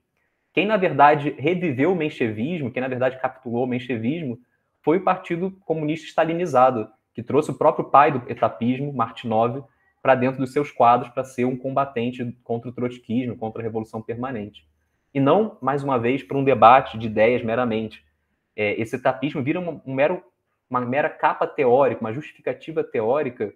quem 0.54 0.68
na 0.68 0.78
verdade 0.78 1.34
reviveu 1.38 1.92
o 1.92 1.96
menchevismo, 1.96 2.70
quem 2.70 2.82
na 2.82 2.88
verdade 2.88 3.20
capitulou 3.20 3.64
o 3.64 3.68
menchevismo, 3.68 4.38
foi 4.82 4.98
o 4.98 5.04
Partido 5.04 5.52
Comunista 5.66 6.06
Stalinizado, 6.08 6.88
que 7.14 7.24
trouxe 7.24 7.50
o 7.50 7.56
próprio 7.56 7.90
pai 7.90 8.12
do 8.12 8.30
etapismo, 8.30 8.94
Martinov, 8.94 9.64
para 10.02 10.16
dentro 10.16 10.40
dos 10.40 10.54
seus 10.54 10.70
quadros 10.70 11.10
para 11.10 11.24
ser 11.24 11.46
um 11.46 11.58
combatente 11.58 12.38
contra 12.44 12.70
o 12.70 12.74
trotskismo, 12.74 13.36
contra 13.36 13.62
a 13.62 13.64
revolução 13.64 14.02
permanente. 14.02 14.68
E 15.14 15.20
não, 15.20 15.58
mais 15.62 15.82
uma 15.82 15.98
vez, 15.98 16.22
para 16.22 16.38
um 16.38 16.44
debate 16.44 16.98
de 16.98 17.08
ideias 17.08 17.42
meramente. 17.42 18.06
É, 18.56 18.80
esse 18.80 18.98
etapismo 18.98 19.42
vira 19.42 19.60
um, 19.60 19.82
um 19.86 19.94
mero, 19.94 20.22
uma 20.70 20.82
mera 20.82 21.10
capa 21.10 21.46
teórica, 21.48 22.02
uma 22.02 22.14
justificativa 22.14 22.84
teórica 22.84 23.54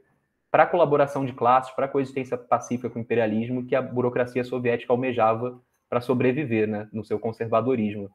para 0.52 0.64
a 0.64 0.68
colaboração 0.68 1.26
de 1.26 1.34
classes, 1.34 1.72
para 1.74 1.86
a 1.86 1.90
coexistência 1.90 2.38
pacífica 2.38 2.90
com 2.90 3.00
o 3.00 3.02
imperialismo 3.02 3.66
que 3.66 3.76
a 3.76 3.82
burocracia 3.82 4.44
soviética 4.44 4.92
almejava 4.92 5.60
para 5.88 6.02
sobreviver 6.02 6.68
né, 6.68 6.88
no 6.92 7.04
seu 7.04 7.20
conservadorismo. 7.20 8.10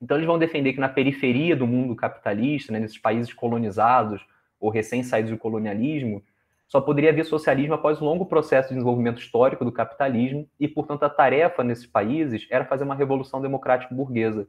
Então, 0.00 0.16
eles 0.16 0.26
vão 0.26 0.38
defender 0.38 0.72
que 0.72 0.80
na 0.80 0.88
periferia 0.88 1.56
do 1.56 1.66
mundo 1.66 1.96
capitalista, 1.96 2.72
né, 2.72 2.78
nesses 2.78 2.98
países 2.98 3.32
colonizados 3.32 4.26
ou 4.60 4.70
recém-saídos 4.70 5.30
do 5.30 5.38
colonialismo, 5.38 6.22
só 6.66 6.80
poderia 6.80 7.10
haver 7.10 7.24
socialismo 7.24 7.74
após 7.74 8.00
um 8.00 8.04
longo 8.04 8.26
processo 8.26 8.68
de 8.68 8.74
desenvolvimento 8.74 9.20
histórico 9.20 9.64
do 9.64 9.72
capitalismo 9.72 10.48
e, 10.58 10.66
portanto, 10.66 11.04
a 11.04 11.10
tarefa 11.10 11.62
nesses 11.62 11.86
países 11.86 12.46
era 12.50 12.64
fazer 12.64 12.84
uma 12.84 12.94
revolução 12.94 13.40
democrática 13.40 13.94
burguesa. 13.94 14.48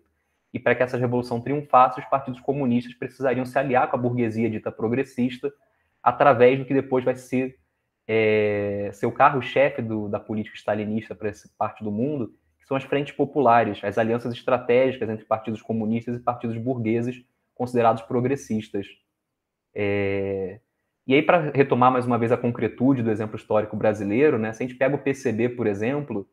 E 0.55 0.59
para 0.59 0.73
que 0.73 0.81
essa 0.81 0.95
revolução 0.95 1.41
triunfasse, 1.41 1.99
os 1.99 2.05
partidos 2.05 2.39
comunistas 2.39 2.93
precisariam 2.93 3.45
se 3.45 3.59
aliar 3.59 3.89
com 3.89 3.97
a 3.97 3.99
burguesia 3.99 4.49
dita 4.49 4.71
progressista 4.71 5.51
através 6.01 6.57
do 6.57 6.63
que 6.63 6.73
depois 6.73 7.03
vai 7.03 7.13
ser 7.13 7.59
é, 8.07 8.89
seu 8.93 9.11
carro-chefe 9.11 9.81
da 10.09 10.17
política 10.17 10.55
stalinista 10.55 11.13
para 11.13 11.27
essa 11.27 11.49
parte 11.57 11.83
do 11.83 11.91
mundo, 11.91 12.33
que 12.57 12.65
são 12.65 12.77
as 12.77 12.85
frentes 12.85 13.13
populares, 13.13 13.83
as 13.83 13.97
alianças 13.97 14.31
estratégicas 14.31 15.09
entre 15.09 15.25
partidos 15.25 15.61
comunistas 15.61 16.15
e 16.15 16.21
partidos 16.21 16.57
burgueses 16.57 17.21
considerados 17.53 18.03
progressistas. 18.03 18.87
É, 19.73 20.61
e 21.05 21.15
aí, 21.15 21.21
para 21.21 21.51
retomar 21.51 21.91
mais 21.91 22.05
uma 22.05 22.17
vez 22.17 22.31
a 22.31 22.37
concretude 22.37 23.03
do 23.03 23.11
exemplo 23.11 23.35
histórico 23.35 23.75
brasileiro, 23.75 24.39
né, 24.39 24.53
se 24.53 24.63
a 24.63 24.65
gente 24.65 24.77
pega 24.77 24.95
o 24.95 24.99
PCB, 24.99 25.49
por 25.49 25.67
exemplo, 25.67 26.25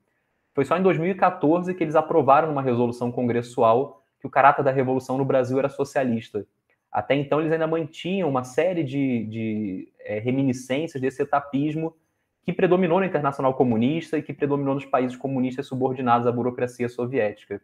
foi 0.54 0.64
só 0.64 0.76
em 0.78 0.82
2014 0.82 1.74
que 1.74 1.82
eles 1.82 1.96
aprovaram 1.96 2.52
uma 2.52 2.62
resolução 2.62 3.10
congressual 3.10 4.01
que 4.22 4.26
o 4.28 4.30
caráter 4.30 4.62
da 4.62 4.70
revolução 4.70 5.18
no 5.18 5.24
Brasil 5.24 5.58
era 5.58 5.68
socialista. 5.68 6.46
Até 6.90 7.16
então, 7.16 7.40
eles 7.40 7.50
ainda 7.50 7.66
mantinham 7.66 8.28
uma 8.28 8.44
série 8.44 8.84
de, 8.84 9.26
de 9.26 9.92
é, 9.98 10.20
reminiscências 10.20 11.00
desse 11.00 11.20
etapismo 11.20 11.96
que 12.44 12.52
predominou 12.52 13.00
na 13.00 13.06
Internacional 13.06 13.52
Comunista 13.54 14.16
e 14.16 14.22
que 14.22 14.32
predominou 14.32 14.76
nos 14.76 14.86
países 14.86 15.16
comunistas 15.16 15.66
subordinados 15.66 16.26
à 16.26 16.30
burocracia 16.30 16.88
soviética. 16.88 17.60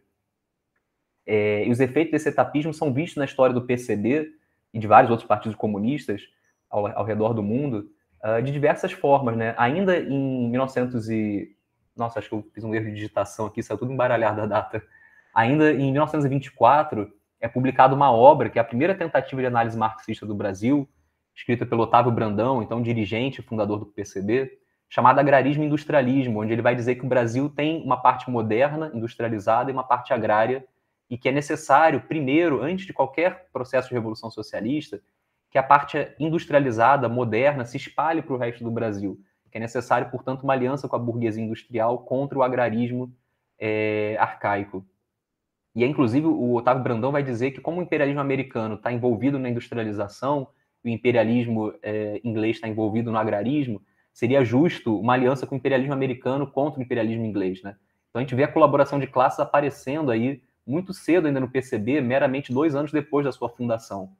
É, 1.25 1.65
e 1.65 1.71
os 1.71 1.79
efeitos 1.79 2.11
desse 2.11 2.27
etapismo 2.27 2.73
são 2.73 2.93
vistos 2.93 3.17
na 3.17 3.25
história 3.25 3.53
do 3.53 3.61
PCB 3.61 4.33
e 4.73 4.79
de 4.79 4.87
vários 4.87 5.09
outros 5.09 5.27
partidos 5.27 5.55
comunistas 5.55 6.23
ao, 6.69 6.87
ao 6.87 7.05
redor 7.05 7.33
do 7.33 7.41
mundo 7.41 7.89
uh, 8.23 8.41
de 8.41 8.51
diversas 8.51 8.91
formas. 8.91 9.37
Né? 9.37 9.55
Ainda 9.57 9.97
em 9.97 10.49
1900 10.49 11.09
e... 11.09 11.55
Nossa, 11.95 12.19
acho 12.19 12.29
que 12.29 12.35
eu 12.35 12.45
fiz 12.53 12.63
um 12.63 12.75
erro 12.75 12.85
de 12.85 12.95
digitação 12.95 13.45
aqui, 13.45 13.63
saiu 13.63 13.77
tudo 13.77 13.93
embaralhado 13.93 14.37
da 14.37 14.45
data. 14.45 14.83
Ainda 15.33 15.71
em 15.71 15.91
1924, 15.91 17.11
é 17.39 17.47
publicada 17.47 17.95
uma 17.95 18.11
obra 18.11 18.49
que 18.49 18.59
é 18.59 18.61
a 18.61 18.65
primeira 18.65 18.95
tentativa 18.95 19.41
de 19.41 19.47
análise 19.47 19.77
marxista 19.77 20.25
do 20.25 20.35
Brasil, 20.35 20.87
escrita 21.35 21.65
pelo 21.65 21.83
Otávio 21.83 22.11
Brandão, 22.11 22.61
então 22.61 22.81
dirigente, 22.81 23.41
fundador 23.41 23.79
do 23.79 23.85
PCB, 23.85 24.59
chamada 24.89 25.21
Agrarismo 25.21 25.63
e 25.63 25.67
Industrialismo, 25.67 26.41
onde 26.41 26.51
ele 26.51 26.61
vai 26.61 26.75
dizer 26.75 26.95
que 26.95 27.05
o 27.05 27.09
Brasil 27.09 27.49
tem 27.49 27.81
uma 27.83 27.97
parte 27.97 28.29
moderna, 28.29 28.91
industrializada, 28.93 29.69
e 29.69 29.73
uma 29.73 29.83
parte 29.83 30.13
agrária, 30.13 30.65
e 31.09 31.17
que 31.17 31.29
é 31.29 31.31
necessário, 31.31 32.01
primeiro, 32.01 32.61
antes 32.61 32.85
de 32.85 32.93
qualquer 32.93 33.49
processo 33.53 33.87
de 33.87 33.93
revolução 33.93 34.29
socialista, 34.29 34.99
que 35.49 35.57
a 35.57 35.63
parte 35.63 36.13
industrializada, 36.19 37.07
moderna, 37.07 37.65
se 37.65 37.77
espalhe 37.77 38.21
para 38.21 38.33
o 38.33 38.37
resto 38.37 38.63
do 38.63 38.69
Brasil, 38.69 39.19
que 39.51 39.57
é 39.57 39.61
necessário, 39.61 40.09
portanto, 40.11 40.43
uma 40.43 40.53
aliança 40.53 40.87
com 40.87 40.95
a 40.95 40.99
burguesia 40.99 41.43
industrial 41.43 41.99
contra 41.99 42.37
o 42.37 42.43
agrarismo 42.43 43.11
é, 43.57 44.15
arcaico. 44.19 44.85
E, 45.75 45.85
inclusive, 45.85 46.25
o 46.25 46.55
Otávio 46.55 46.83
Brandão 46.83 47.11
vai 47.11 47.23
dizer 47.23 47.51
que, 47.51 47.61
como 47.61 47.79
o 47.79 47.83
imperialismo 47.83 48.21
americano 48.21 48.75
está 48.75 48.91
envolvido 48.91 49.37
na 49.37 49.49
industrialização, 49.49 50.47
o 50.83 50.89
imperialismo 50.89 51.73
é, 51.81 52.19
inglês 52.23 52.57
está 52.57 52.67
envolvido 52.67 53.11
no 53.11 53.17
agrarismo, 53.17 53.81
seria 54.13 54.43
justo 54.43 54.99
uma 54.99 55.13
aliança 55.13 55.45
com 55.45 55.55
o 55.55 55.57
imperialismo 55.57 55.93
americano 55.93 56.47
contra 56.47 56.79
o 56.79 56.83
imperialismo 56.83 57.25
inglês. 57.25 57.61
Né? 57.61 57.75
Então, 58.09 58.19
a 58.19 58.23
gente 58.23 58.35
vê 58.35 58.43
a 58.43 58.51
colaboração 58.51 58.99
de 58.99 59.07
classes 59.07 59.39
aparecendo 59.39 60.11
aí 60.11 60.41
muito 60.65 60.93
cedo 60.93 61.27
ainda 61.27 61.39
no 61.39 61.49
PCB, 61.49 62.01
meramente 62.01 62.53
dois 62.53 62.75
anos 62.75 62.91
depois 62.91 63.25
da 63.25 63.31
sua 63.31 63.49
fundação. 63.49 64.11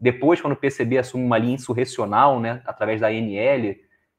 Depois, 0.00 0.40
quando 0.40 0.52
o 0.52 0.56
PCB 0.56 0.98
assume 0.98 1.24
uma 1.24 1.38
linha 1.38 1.54
insurrecional, 1.54 2.38
né, 2.40 2.62
através 2.64 3.00
da 3.00 3.08
ANL, 3.08 3.74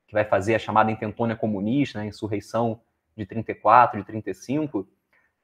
que 0.08 0.14
vai 0.14 0.26
fazer 0.26 0.56
a 0.56 0.60
chamada 0.60 0.92
intentônia 0.92 1.36
comunista, 1.36 2.00
né, 2.00 2.08
insurreição 2.08 2.82
de 3.16 3.26
34, 3.26 4.00
de 4.00 4.06
35, 4.06 4.88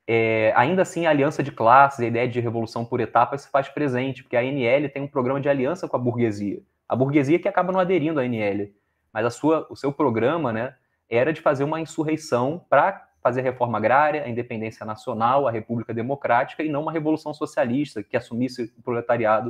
é, 0.07 0.53
ainda 0.55 0.83
assim, 0.83 1.05
a 1.05 1.09
aliança 1.09 1.41
de 1.41 1.51
classes, 1.51 1.99
a 1.99 2.05
ideia 2.05 2.27
de 2.27 2.39
revolução 2.39 2.85
por 2.85 2.99
etapas 2.99 3.41
se 3.41 3.49
faz 3.49 3.67
presente, 3.67 4.23
porque 4.23 4.37
a 4.37 4.41
ANL 4.41 4.89
tem 4.89 5.01
um 5.01 5.07
programa 5.07 5.41
de 5.41 5.49
aliança 5.49 5.87
com 5.87 5.95
a 5.95 5.99
burguesia. 5.99 6.61
A 6.87 6.95
burguesia 6.95 7.39
que 7.39 7.47
acaba 7.47 7.71
não 7.71 7.79
aderindo 7.79 8.19
à 8.19 8.23
ANL, 8.23 8.69
mas 9.11 9.25
a 9.25 9.29
sua, 9.29 9.65
o 9.69 9.75
seu 9.75 9.91
programa 9.91 10.53
né, 10.53 10.75
era 11.09 11.33
de 11.33 11.41
fazer 11.41 11.63
uma 11.63 11.79
insurreição 11.79 12.63
para 12.69 13.07
fazer 13.21 13.41
reforma 13.41 13.79
agrária, 13.79 14.23
a 14.23 14.29
independência 14.29 14.85
nacional, 14.85 15.47
a 15.47 15.51
república 15.51 15.91
democrática, 15.91 16.61
e 16.61 16.69
não 16.69 16.83
uma 16.83 16.91
revolução 16.91 17.33
socialista 17.33 18.03
que 18.03 18.15
assumisse 18.15 18.71
o 18.77 18.83
proletariado 18.83 19.49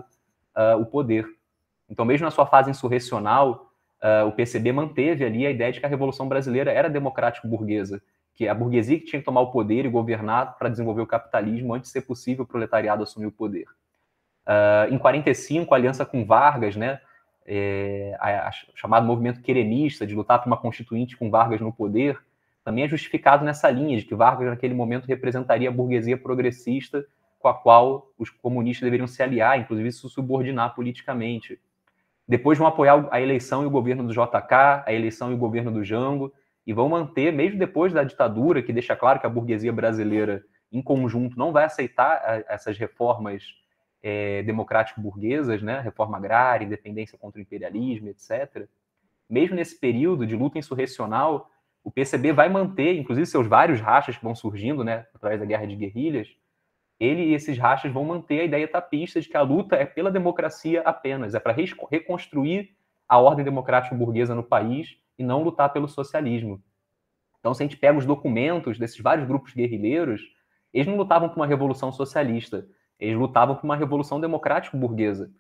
uh, 0.55 0.79
o 0.79 0.85
poder. 0.85 1.27
Então, 1.89 2.05
mesmo 2.05 2.23
na 2.23 2.31
sua 2.31 2.45
fase 2.45 2.71
insurrecional, 2.71 3.69
uh, 4.01 4.27
o 4.27 4.31
PCB 4.31 4.71
manteve 4.71 5.25
ali 5.25 5.45
a 5.45 5.51
ideia 5.51 5.73
de 5.73 5.81
que 5.81 5.85
a 5.85 5.89
Revolução 5.89 6.29
Brasileira 6.29 6.71
era 6.71 6.89
democrático-burguesa, 6.89 8.01
que 8.35 8.47
a 8.47 8.53
burguesia 8.53 8.99
que 8.99 9.05
tinha 9.05 9.19
que 9.19 9.25
tomar 9.25 9.41
o 9.41 9.51
poder 9.51 9.85
e 9.85 9.89
governar 9.89 10.57
para 10.57 10.69
desenvolver 10.69 11.01
o 11.01 11.07
capitalismo 11.07 11.73
antes 11.73 11.89
de 11.89 11.93
ser 11.93 12.01
possível 12.01 12.43
o 12.43 12.47
proletariado 12.47 13.01
assumir 13.01 13.27
o 13.27 13.31
poder. 13.31 13.65
Uh, 14.45 14.93
em 14.93 14.97
45, 14.97 15.73
a 15.73 15.77
aliança 15.77 16.05
com 16.05 16.25
Vargas, 16.25 16.75
né, 16.75 16.99
é, 17.45 18.15
a, 18.19 18.49
a, 18.49 18.51
chamado 18.75 19.05
movimento 19.05 19.41
querenista, 19.41 20.05
de 20.05 20.13
lutar 20.13 20.39
por 20.39 20.47
uma 20.47 20.57
constituinte 20.57 21.15
com 21.15 21.31
Vargas 21.31 21.61
no 21.61 21.71
poder, 21.71 22.19
também 22.63 22.83
é 22.83 22.87
justificado 22.87 23.45
nessa 23.45 23.69
linha 23.69 23.97
de 23.97 24.05
que 24.05 24.15
Vargas, 24.15 24.47
naquele 24.47 24.73
momento, 24.73 25.05
representaria 25.05 25.69
a 25.69 25.71
burguesia 25.71 26.17
progressista 26.17 27.05
com 27.39 27.47
a 27.47 27.53
qual 27.53 28.11
os 28.17 28.29
comunistas 28.29 28.83
deveriam 28.83 29.07
se 29.07 29.21
aliar, 29.21 29.59
inclusive 29.59 29.91
se 29.91 30.09
subordinar 30.09 30.73
politicamente. 30.73 31.59
Depois 32.27 32.57
vão 32.57 32.65
apoiar 32.67 33.07
a 33.11 33.21
eleição 33.21 33.61
e 33.61 33.67
o 33.67 33.69
governo 33.69 34.03
do 34.03 34.11
JK, 34.11 34.83
a 34.83 34.91
eleição 34.91 35.31
e 35.31 35.35
o 35.35 35.37
governo 35.37 35.71
do 35.71 35.83
Jango, 35.83 36.33
e 36.65 36.73
vão 36.73 36.89
manter, 36.89 37.31
mesmo 37.31 37.59
depois 37.59 37.93
da 37.93 38.03
ditadura, 38.03 38.61
que 38.61 38.73
deixa 38.73 38.95
claro 38.95 39.19
que 39.19 39.25
a 39.25 39.29
burguesia 39.29 39.71
brasileira, 39.71 40.43
em 40.71 40.81
conjunto, 40.81 41.37
não 41.37 41.51
vai 41.51 41.65
aceitar 41.65 42.43
essas 42.47 42.77
reformas 42.77 43.43
é, 44.01 44.41
democrático-burguesas, 44.43 45.61
né? 45.61 45.79
reforma 45.79 46.17
agrária, 46.17 46.65
independência 46.65 47.17
contra 47.17 47.39
o 47.39 47.41
imperialismo, 47.41 48.09
etc. 48.09 48.67
Mesmo 49.29 49.55
nesse 49.55 49.79
período 49.79 50.25
de 50.25 50.35
luta 50.35 50.57
insurrecional, 50.57 51.49
o 51.83 51.91
PCB 51.91 52.33
vai 52.33 52.49
manter, 52.49 52.97
inclusive 52.97 53.27
seus 53.27 53.45
vários 53.45 53.79
rachas 53.79 54.17
que 54.17 54.23
vão 54.23 54.33
surgindo 54.33 54.83
né, 54.83 55.05
através 55.13 55.39
da 55.39 55.45
guerra 55.45 55.67
de 55.67 55.75
guerrilhas, 55.75 56.27
ele 56.99 57.23
e 57.25 57.33
esses 57.33 57.57
rachas 57.57 57.91
vão 57.91 58.03
manter 58.05 58.39
a 58.39 58.43
ideia 58.45 58.67
tapista 58.67 59.21
de 59.21 59.27
que 59.27 59.37
a 59.37 59.41
luta 59.41 59.75
é 59.75 59.85
pela 59.85 60.09
democracia 60.09 60.81
apenas, 60.81 61.35
é 61.35 61.39
para 61.39 61.53
reconstruir 61.91 62.75
a 63.07 63.19
ordem 63.19 63.45
democrática 63.45 63.95
burguesa 63.95 64.33
no 64.33 64.43
país 64.43 64.97
e 65.17 65.23
não 65.23 65.43
lutar 65.43 65.71
pelo 65.71 65.87
socialismo. 65.87 66.61
Então, 67.39 67.53
se 67.53 67.61
a 67.61 67.65
gente 67.65 67.77
pega 67.77 67.97
os 67.97 68.05
documentos 68.05 68.77
desses 68.77 68.99
vários 68.99 69.27
grupos 69.27 69.53
guerrilheiros, 69.53 70.21
eles 70.73 70.87
não 70.87 70.97
lutavam 70.97 71.29
por 71.29 71.37
uma 71.37 71.47
revolução 71.47 71.91
socialista, 71.91 72.67
eles 72.99 73.17
lutavam 73.17 73.55
por 73.55 73.63
uma 73.63 73.75
revolução 73.75 74.19
democrático-burguesa. 74.19 75.31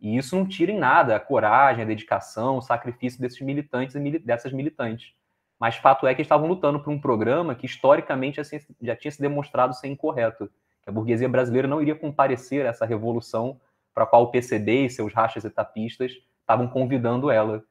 E 0.00 0.16
isso 0.16 0.36
não 0.36 0.46
tira 0.46 0.70
em 0.70 0.78
nada 0.78 1.16
a 1.16 1.20
coragem, 1.20 1.82
a 1.82 1.86
dedicação, 1.86 2.58
o 2.58 2.62
sacrifício 2.62 3.20
desses 3.20 3.40
militantes 3.40 3.94
e 3.96 4.18
dessas 4.18 4.52
militantes. 4.52 5.14
Mas 5.58 5.76
fato 5.76 6.06
é 6.06 6.14
que 6.14 6.20
eles 6.20 6.26
estavam 6.26 6.46
lutando 6.46 6.80
por 6.80 6.92
um 6.92 7.00
programa 7.00 7.54
que 7.54 7.66
historicamente 7.66 8.40
já 8.82 8.94
tinha 8.94 9.10
se 9.10 9.20
demonstrado 9.20 9.74
ser 9.74 9.88
incorreto. 9.88 10.50
Que 10.82 10.90
a 10.90 10.92
burguesia 10.92 11.28
brasileira 11.28 11.66
não 11.66 11.80
iria 11.80 11.94
comparecer 11.94 12.66
a 12.66 12.68
essa 12.68 12.84
revolução 12.84 13.58
para 13.94 14.04
a 14.04 14.06
qual 14.06 14.24
o 14.24 14.30
PCB 14.30 14.84
e 14.84 14.90
seus 14.90 15.14
rachas 15.14 15.44
etapistas 15.44 16.12
estavam 16.40 16.68
convidando 16.68 17.30
ela. 17.30 17.64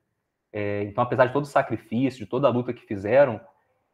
É, 0.53 0.83
então, 0.83 1.03
apesar 1.03 1.25
de 1.25 1.33
todo 1.33 1.45
o 1.45 1.47
sacrifício, 1.47 2.19
de 2.19 2.27
toda 2.27 2.47
a 2.47 2.51
luta 2.51 2.71
que 2.71 2.85
fizeram, 2.85 3.41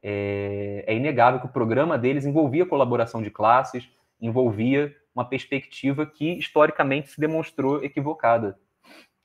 é, 0.03 0.83
é, 0.85 0.93
inegável 0.93 1.39
que 1.39 1.45
o 1.45 1.51
programa 1.51 1.97
deles 1.97 2.25
envolvia 2.25 2.65
colaboração 2.65 3.21
de 3.21 3.31
classes, 3.31 3.89
envolvia 4.21 4.93
uma 5.15 5.23
perspectiva 5.23 6.05
que 6.05 6.33
historicamente 6.37 7.11
se 7.11 7.19
demonstrou 7.19 7.83
equivocada. 7.83 8.59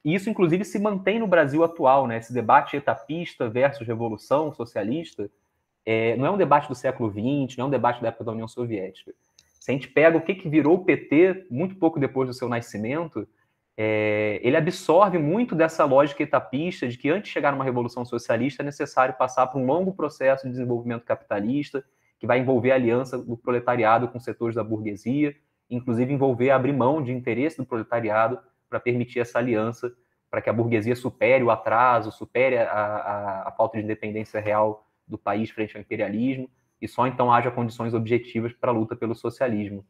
E 0.04 0.14
isso, 0.14 0.30
inclusive, 0.30 0.64
se 0.64 0.78
mantém 0.78 1.18
no 1.18 1.26
Brasil 1.26 1.64
atual, 1.64 2.06
né? 2.06 2.18
Esse 2.18 2.32
debate 2.32 2.76
etapista 2.76 3.48
versus 3.48 3.86
revolução 3.86 4.52
socialista 4.52 5.30
é, 5.84 6.16
não 6.16 6.26
é 6.26 6.30
um 6.30 6.36
debate 6.36 6.68
do 6.68 6.74
século 6.74 7.10
XX, 7.10 7.56
não 7.56 7.64
é 7.64 7.68
um 7.68 7.70
debate 7.70 8.00
da 8.00 8.08
época 8.08 8.24
da 8.24 8.32
União 8.32 8.48
Soviética. 8.48 9.12
Se 9.60 9.70
a 9.70 9.74
gente 9.74 9.88
pega 9.88 10.16
o 10.16 10.20
que, 10.20 10.34
que 10.34 10.48
virou 10.48 10.74
o 10.74 10.84
PT 10.84 11.46
muito 11.50 11.76
pouco 11.76 11.98
depois 11.98 12.28
do 12.28 12.34
seu 12.34 12.48
nascimento, 12.48 13.26
é, 13.76 14.40
ele 14.42 14.56
absorve 14.56 15.18
muito 15.18 15.54
dessa 15.54 15.84
lógica 15.84 16.22
etapista 16.22 16.86
de 16.86 16.96
que 16.96 17.10
antes 17.10 17.28
de 17.28 17.32
chegar 17.32 17.50
numa 17.50 17.64
revolução 17.64 18.04
socialista 18.04 18.62
é 18.62 18.64
necessário 18.64 19.16
passar 19.16 19.48
por 19.48 19.60
um 19.60 19.66
longo 19.66 19.92
processo 19.92 20.44
de 20.44 20.52
desenvolvimento 20.52 21.04
capitalista, 21.04 21.84
que 22.18 22.26
vai 22.26 22.38
envolver 22.38 22.70
a 22.70 22.76
aliança 22.76 23.18
do 23.18 23.36
proletariado 23.36 24.08
com 24.08 24.20
setores 24.20 24.54
da 24.54 24.62
burguesia, 24.62 25.34
inclusive 25.68 26.12
envolver 26.12 26.50
abrir 26.50 26.72
mão 26.72 27.02
de 27.02 27.12
interesse 27.12 27.56
do 27.56 27.66
proletariado 27.66 28.38
para 28.70 28.78
permitir 28.78 29.18
essa 29.18 29.38
aliança, 29.38 29.92
para 30.30 30.40
que 30.40 30.48
a 30.48 30.52
burguesia 30.52 30.94
supere 30.94 31.42
o 31.42 31.50
atraso, 31.50 32.12
supere 32.12 32.58
a, 32.58 32.70
a, 32.70 33.48
a 33.48 33.52
falta 33.52 33.76
de 33.76 33.84
independência 33.84 34.40
real 34.40 34.86
do 35.06 35.18
país 35.18 35.50
frente 35.50 35.76
ao 35.76 35.82
imperialismo, 35.82 36.48
e 36.80 36.86
só 36.86 37.06
então 37.06 37.32
haja 37.32 37.50
condições 37.50 37.92
objetivas 37.92 38.52
para 38.52 38.70
a 38.70 38.74
luta 38.74 38.94
pelo 38.94 39.14
socialismo. 39.14 39.84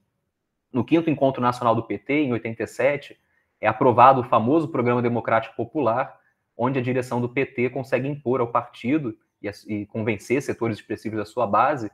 No 0.72 0.85
quinto 0.85 1.11
encontro 1.11 1.41
nacional 1.41 1.74
do 1.74 1.82
PT, 1.82 2.14
em 2.14 2.32
87, 2.32 3.16
é 3.61 3.67
aprovado 3.67 4.21
o 4.21 4.25
famoso 4.25 4.69
Programa 4.69 5.03
Democrático 5.03 5.57
Popular, 5.57 6.19
onde 6.57 6.79
a 6.79 6.83
direção 6.83 7.21
do 7.21 7.29
PT 7.29 7.71
consegue 7.71 8.09
impor 8.09 8.41
ao 8.41 8.49
partido 8.49 9.17
e, 9.43 9.51
e 9.67 9.87
convencer 9.87 10.41
setores 10.43 10.79
expressivos 10.79 11.19
da 11.19 11.25
sua 11.25 11.47
base 11.47 11.91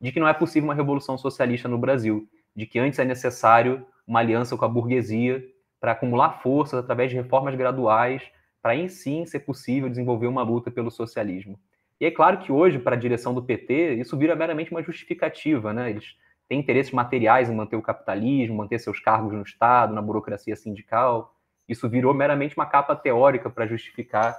de 0.00 0.12
que 0.12 0.20
não 0.20 0.28
é 0.28 0.34
possível 0.34 0.68
uma 0.68 0.74
revolução 0.74 1.16
socialista 1.16 1.68
no 1.68 1.78
Brasil, 1.78 2.28
de 2.54 2.66
que 2.66 2.78
antes 2.78 2.98
é 2.98 3.04
necessário 3.04 3.86
uma 4.06 4.20
aliança 4.20 4.56
com 4.56 4.64
a 4.64 4.68
burguesia 4.68 5.42
para 5.80 5.92
acumular 5.92 6.42
forças 6.42 6.78
através 6.78 7.10
de 7.10 7.16
reformas 7.16 7.54
graduais, 7.54 8.22
para 8.62 8.72
aí 8.72 8.88
sim 8.88 9.24
ser 9.24 9.40
possível 9.40 9.88
desenvolver 9.88 10.26
uma 10.26 10.42
luta 10.42 10.70
pelo 10.70 10.90
socialismo. 10.90 11.58
E 12.00 12.06
é 12.06 12.10
claro 12.10 12.38
que 12.38 12.52
hoje, 12.52 12.78
para 12.78 12.96
a 12.96 12.98
direção 12.98 13.32
do 13.32 13.42
PT, 13.42 13.94
isso 13.94 14.16
vira 14.16 14.34
meramente 14.34 14.70
uma 14.70 14.82
justificativa, 14.82 15.72
né? 15.72 15.90
Eles 15.90 16.16
tem 16.48 16.58
interesses 16.58 16.92
materiais 16.92 17.48
em 17.48 17.54
manter 17.54 17.76
o 17.76 17.82
capitalismo, 17.82 18.56
manter 18.56 18.78
seus 18.78 19.00
cargos 19.00 19.32
no 19.32 19.42
Estado, 19.42 19.94
na 19.94 20.02
burocracia 20.02 20.54
sindical. 20.56 21.34
Isso 21.68 21.88
virou 21.88 22.12
meramente 22.12 22.56
uma 22.56 22.66
capa 22.66 22.94
teórica 22.94 23.48
para 23.48 23.66
justificar 23.66 24.36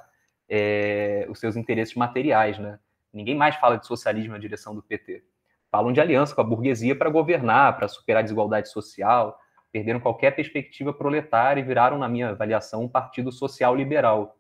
é, 0.48 1.26
os 1.30 1.40
seus 1.40 1.56
interesses 1.56 1.96
materiais. 1.96 2.60
Né? 2.60 2.80
Ninguém 3.12 3.36
mais 3.36 3.56
fala 3.56 3.78
de 3.78 3.88
socialismo 3.88 4.34
na 4.34 4.40
direção 4.40 4.76
do 4.76 4.84
PT. 4.84 5.24
Falam 5.72 5.92
de 5.92 6.00
aliança 6.00 6.36
com 6.36 6.42
a 6.42 6.44
burguesia 6.44 6.96
para 6.96 7.10
governar, 7.10 7.76
para 7.76 7.88
superar 7.88 8.20
a 8.20 8.24
desigualdade 8.24 8.70
social, 8.70 9.38
perderam 9.72 10.00
qualquer 10.00 10.32
perspectiva 10.32 10.94
proletária 10.94 11.60
e 11.60 11.64
viraram, 11.64 11.98
na 11.98 12.08
minha 12.08 12.30
avaliação, 12.30 12.84
um 12.84 12.88
partido 12.88 13.32
social 13.32 13.76
liberal. 13.76 14.38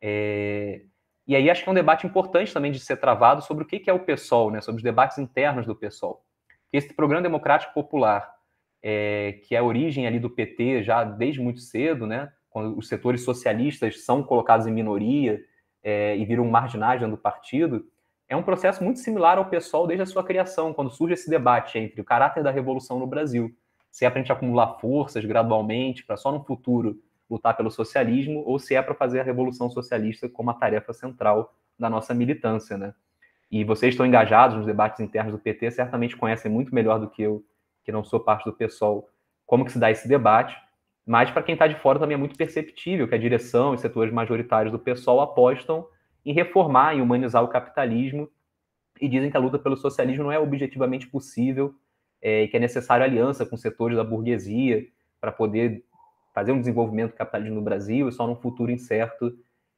É... 0.00 0.82
E 1.26 1.36
aí 1.36 1.48
acho 1.48 1.62
que 1.62 1.68
é 1.68 1.72
um 1.72 1.74
debate 1.76 2.06
importante 2.06 2.52
também 2.52 2.72
de 2.72 2.80
ser 2.80 2.96
travado 2.96 3.40
sobre 3.42 3.64
o 3.64 3.66
que 3.66 3.88
é 3.88 3.92
o 3.92 4.00
PSOL, 4.00 4.50
né? 4.50 4.60
sobre 4.60 4.78
os 4.78 4.82
debates 4.82 5.18
internos 5.18 5.66
do 5.66 5.76
PSOL. 5.76 6.24
Esse 6.74 6.92
programa 6.92 7.22
democrático 7.22 7.72
popular, 7.72 8.34
é, 8.82 9.38
que 9.44 9.54
é 9.54 9.58
a 9.58 9.62
origem 9.62 10.08
ali 10.08 10.18
do 10.18 10.28
PT 10.28 10.82
já 10.82 11.04
desde 11.04 11.40
muito 11.40 11.60
cedo, 11.60 12.04
né, 12.04 12.32
quando 12.50 12.76
os 12.76 12.88
setores 12.88 13.22
socialistas 13.22 14.04
são 14.04 14.24
colocados 14.24 14.66
em 14.66 14.72
minoria 14.72 15.40
é, 15.84 16.16
e 16.16 16.24
viram 16.24 16.44
marginais 16.48 16.98
dentro 16.98 17.14
do 17.14 17.22
partido, 17.22 17.86
é 18.28 18.34
um 18.34 18.42
processo 18.42 18.82
muito 18.82 18.98
similar 18.98 19.38
ao 19.38 19.44
PSOL 19.44 19.86
desde 19.86 20.02
a 20.02 20.06
sua 20.06 20.24
criação, 20.24 20.74
quando 20.74 20.90
surge 20.90 21.14
esse 21.14 21.30
debate 21.30 21.78
entre 21.78 22.00
o 22.00 22.04
caráter 22.04 22.42
da 22.42 22.50
revolução 22.50 22.98
no 22.98 23.06
Brasil, 23.06 23.56
se 23.88 24.04
é 24.04 24.10
para 24.10 24.18
a 24.18 24.22
gente 24.22 24.32
acumular 24.32 24.80
forças 24.80 25.24
gradualmente 25.24 26.04
para 26.04 26.16
só 26.16 26.32
no 26.32 26.42
futuro 26.42 27.00
lutar 27.30 27.56
pelo 27.56 27.70
socialismo, 27.70 28.42
ou 28.44 28.58
se 28.58 28.74
é 28.74 28.82
para 28.82 28.96
fazer 28.96 29.20
a 29.20 29.22
revolução 29.22 29.70
socialista 29.70 30.28
como 30.28 30.50
a 30.50 30.54
tarefa 30.54 30.92
central 30.92 31.54
da 31.78 31.88
nossa 31.88 32.12
militância, 32.12 32.76
né? 32.76 32.94
E 33.50 33.64
vocês 33.64 33.94
estão 33.94 34.06
engajados 34.06 34.56
nos 34.56 34.66
debates 34.66 35.00
internos 35.00 35.32
do 35.32 35.38
PT, 35.38 35.70
certamente 35.70 36.16
conhecem 36.16 36.50
muito 36.50 36.74
melhor 36.74 36.98
do 36.98 37.08
que 37.08 37.22
eu, 37.22 37.44
que 37.84 37.92
não 37.92 38.02
sou 38.02 38.20
parte 38.20 38.44
do 38.44 38.52
PSOL, 38.52 39.08
como 39.46 39.64
que 39.64 39.72
se 39.72 39.78
dá 39.78 39.90
esse 39.90 40.08
debate. 40.08 40.56
Mas 41.06 41.30
para 41.30 41.42
quem 41.42 41.52
está 41.52 41.66
de 41.66 41.74
fora 41.76 41.98
também 41.98 42.14
é 42.14 42.18
muito 42.18 42.36
perceptível 42.36 43.06
que 43.06 43.14
a 43.14 43.18
direção 43.18 43.74
e 43.74 43.78
setores 43.78 44.12
majoritários 44.12 44.72
do 44.72 44.78
PSOL 44.78 45.20
apostam 45.20 45.86
em 46.24 46.32
reformar 46.32 46.94
e 46.94 47.02
humanizar 47.02 47.44
o 47.44 47.48
capitalismo 47.48 48.28
e 49.00 49.08
dizem 49.08 49.30
que 49.30 49.36
a 49.36 49.40
luta 49.40 49.58
pelo 49.58 49.76
socialismo 49.76 50.24
não 50.24 50.32
é 50.32 50.38
objetivamente 50.38 51.06
possível 51.06 51.74
é, 52.22 52.44
e 52.44 52.48
que 52.48 52.56
é 52.56 52.60
necessário 52.60 53.04
aliança 53.04 53.44
com 53.44 53.56
setores 53.56 53.96
da 53.96 54.04
burguesia 54.04 54.86
para 55.20 55.30
poder 55.30 55.84
fazer 56.34 56.52
um 56.52 56.58
desenvolvimento 56.58 57.12
do 57.12 57.16
capitalismo 57.16 57.56
no 57.56 57.62
Brasil 57.62 58.08
e 58.08 58.12
só 58.12 58.26
num 58.26 58.36
futuro 58.36 58.70
incerto 58.70 59.36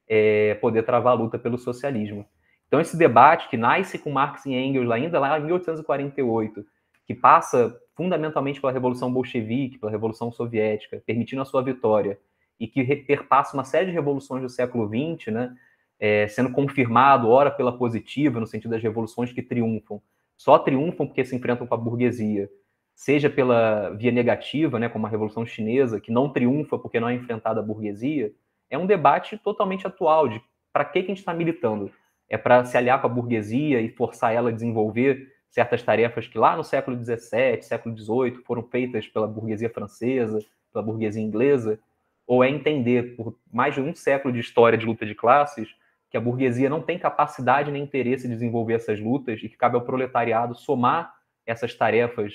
é, 0.09 0.55
poder 0.55 0.85
travar 0.85 1.13
a 1.13 1.17
luta 1.17 1.39
pelo 1.39 1.59
socialismo. 1.59 2.25
Então, 2.67 2.81
esse 2.81 2.97
debate 2.97 3.49
que 3.49 3.57
nasce 3.57 3.99
com 3.99 4.11
Marx 4.11 4.45
e 4.47 4.55
Engels 4.55 4.91
ainda 4.91 5.21
lá 5.21 5.39
em 5.39 5.45
1848, 5.45 6.65
que 7.07 7.15
passa 7.15 7.81
fundamentalmente 7.95 8.61
pela 8.61 8.73
Revolução 8.73 9.13
Bolchevique, 9.13 9.79
pela 9.79 9.91
Revolução 9.91 10.31
Soviética, 10.33 11.03
permitindo 11.07 11.43
a 11.43 11.45
sua 11.45 11.63
vitória, 11.63 12.19
e 12.59 12.67
que 12.67 12.85
perpassa 12.97 13.55
uma 13.57 13.65
série 13.65 13.87
de 13.87 13.93
revoluções 13.93 14.43
do 14.43 14.49
século 14.49 14.89
XX, 14.89 15.33
né, 15.33 15.55
é, 15.99 16.27
sendo 16.29 16.51
confirmado, 16.53 17.29
ora 17.29 17.51
pela 17.51 17.77
positiva, 17.77 18.41
no 18.41 18.47
sentido 18.47 18.71
das 18.71 18.83
revoluções 18.83 19.33
que 19.33 19.43
triunfam, 19.43 20.01
só 20.37 20.59
triunfam 20.59 21.07
porque 21.07 21.25
se 21.25 21.35
enfrentam 21.35 21.67
com 21.67 21.75
a 21.75 21.79
burguesia, 21.79 22.51
seja 22.95 23.31
pela 23.31 23.91
via 23.91 24.11
negativa, 24.11 24.79
né, 24.79 24.89
como 24.89 25.07
a 25.07 25.11
Revolução 25.11 25.47
Chinesa, 25.47 26.01
que 26.01 26.11
não 26.11 26.31
triunfa 26.31 26.79
porque 26.79 26.99
não 26.99 27.09
é 27.09 27.15
enfrentada 27.15 27.61
a 27.61 27.63
burguesia, 27.63 28.33
é 28.71 28.77
um 28.77 28.87
debate 28.87 29.39
totalmente 29.39 29.87
atual 29.87 30.29
de 30.29 30.43
para 30.73 30.85
que, 30.85 31.01
que 31.01 31.07
a 31.07 31.15
gente 31.15 31.19
está 31.19 31.33
militando 31.33 31.91
é 32.29 32.37
para 32.37 32.65
se 32.65 32.77
aliar 32.77 33.01
com 33.01 33.07
a 33.07 33.11
burguesia 33.11 33.81
e 33.81 33.89
forçar 33.89 34.35
ela 34.35 34.51
a 34.51 34.53
desenvolver 34.53 35.33
certas 35.49 35.83
tarefas 35.83 36.27
que 36.27 36.37
lá 36.37 36.57
no 36.57 36.65
século 36.65 36.97
XVII, 36.97 37.63
século 37.63 37.97
XVIII 37.97 38.43
foram 38.45 38.63
feitas 38.63 39.07
pela 39.07 39.27
burguesia 39.27 39.71
francesa, 39.71 40.39
pela 40.73 40.85
burguesia 40.85 41.23
inglesa, 41.23 41.79
ou 42.27 42.43
é 42.43 42.51
entender 42.51 43.17
por 43.17 43.39
mais 43.53 43.75
de 43.75 43.81
um 43.81 43.95
século 43.95 44.35
de 44.35 44.41
história 44.41 44.77
de 44.77 44.85
luta 44.85 45.07
de 45.07 45.15
classes 45.15 45.69
que 46.11 46.17
a 46.17 46.21
burguesia 46.21 46.69
não 46.69 46.83
tem 46.83 46.99
capacidade 46.99 47.71
nem 47.71 47.83
interesse 47.83 48.27
em 48.27 48.31
desenvolver 48.31 48.75
essas 48.75 49.01
lutas 49.01 49.41
e 49.43 49.49
que 49.49 49.57
cabe 49.57 49.77
ao 49.77 49.83
proletariado 49.83 50.55
somar 50.55 51.15
essas 51.45 51.75
tarefas 51.75 52.35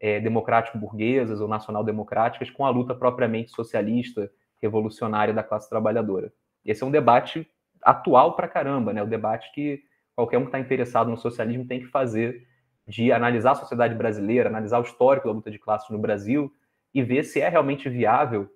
é, 0.00 0.20
democrático-burguesas 0.20 1.40
ou 1.40 1.48
nacional-democráticas 1.48 2.50
com 2.50 2.64
a 2.64 2.70
luta 2.70 2.94
propriamente 2.94 3.50
socialista, 3.50 4.30
revolucionária 4.60 5.34
da 5.34 5.42
classe 5.42 5.68
trabalhadora. 5.68 6.32
Esse 6.64 6.82
é 6.82 6.86
um 6.86 6.90
debate 6.90 7.48
atual 7.82 8.34
para 8.34 8.48
caramba, 8.48 8.92
né? 8.92 9.02
O 9.02 9.06
debate 9.06 9.52
que 9.52 9.82
qualquer 10.14 10.38
um 10.38 10.42
que 10.42 10.48
está 10.48 10.58
interessado 10.58 11.10
no 11.10 11.16
socialismo 11.16 11.66
tem 11.66 11.80
que 11.80 11.86
fazer 11.86 12.46
de 12.86 13.12
analisar 13.12 13.52
a 13.52 13.56
sociedade 13.56 13.94
brasileira, 13.94 14.48
analisar 14.48 14.78
o 14.78 14.82
histórico 14.82 15.28
da 15.28 15.34
luta 15.34 15.50
de 15.50 15.58
classes 15.58 15.88
no 15.90 15.98
Brasil 15.98 16.52
e 16.94 17.02
ver 17.02 17.24
se 17.24 17.40
é 17.40 17.48
realmente 17.48 17.88
viável, 17.88 18.48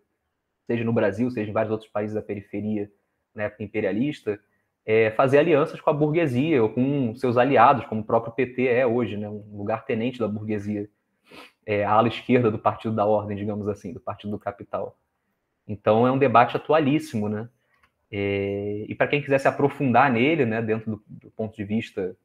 seja 0.67 0.85
no 0.85 0.93
Brasil, 0.93 1.31
seja 1.31 1.51
em 1.51 1.55
vários 1.55 1.73
outros 1.73 1.91
países 1.91 2.15
da 2.15 2.23
periferia, 2.23 2.91
na 3.35 3.45
época 3.45 3.63
imperialista, 3.63 4.39
é, 4.85 5.11
fazer 5.13 5.39
alianças 5.39 5.81
com 5.81 5.91
a 5.91 5.93
burguesia 5.93 6.63
ou 6.63 6.69
com 6.69 7.15
seus 7.17 7.37
aliados, 7.37 7.85
como 7.87 8.03
o 8.03 8.05
próprio 8.05 8.33
PT 8.33 8.67
é 8.67 8.87
hoje, 8.87 9.17
né? 9.17 9.29
um 9.29 9.57
lugar 9.57 9.85
tenente 9.85 10.19
da 10.19 10.29
burguesia, 10.29 10.89
é, 11.65 11.85
a 11.85 11.93
ala 11.93 12.09
esquerda 12.09 12.51
do 12.51 12.59
Partido 12.59 12.95
da 12.95 13.05
Ordem, 13.05 13.37
digamos 13.37 13.69
assim, 13.69 13.93
do 13.93 14.01
Partido 14.01 14.31
do 14.31 14.39
Capital. 14.39 14.97
Então 15.67 16.07
é 16.07 16.13
um 16.13 16.19
debate 16.19 16.57
atualíssimo, 16.57 17.29
né? 17.29 17.49
É, 18.11 18.85
e 18.89 18.95
para 18.95 19.09
quem 19.09 19.21
quiser 19.21 19.39
se 19.39 19.49
aprofundar 19.49 20.11
nele, 20.13 20.45
né, 20.47 20.63
dentro 20.63 20.93
do, 20.93 21.03
do 21.07 21.31
ponto 21.31 21.57
de 21.57 21.65
vista 21.65 22.17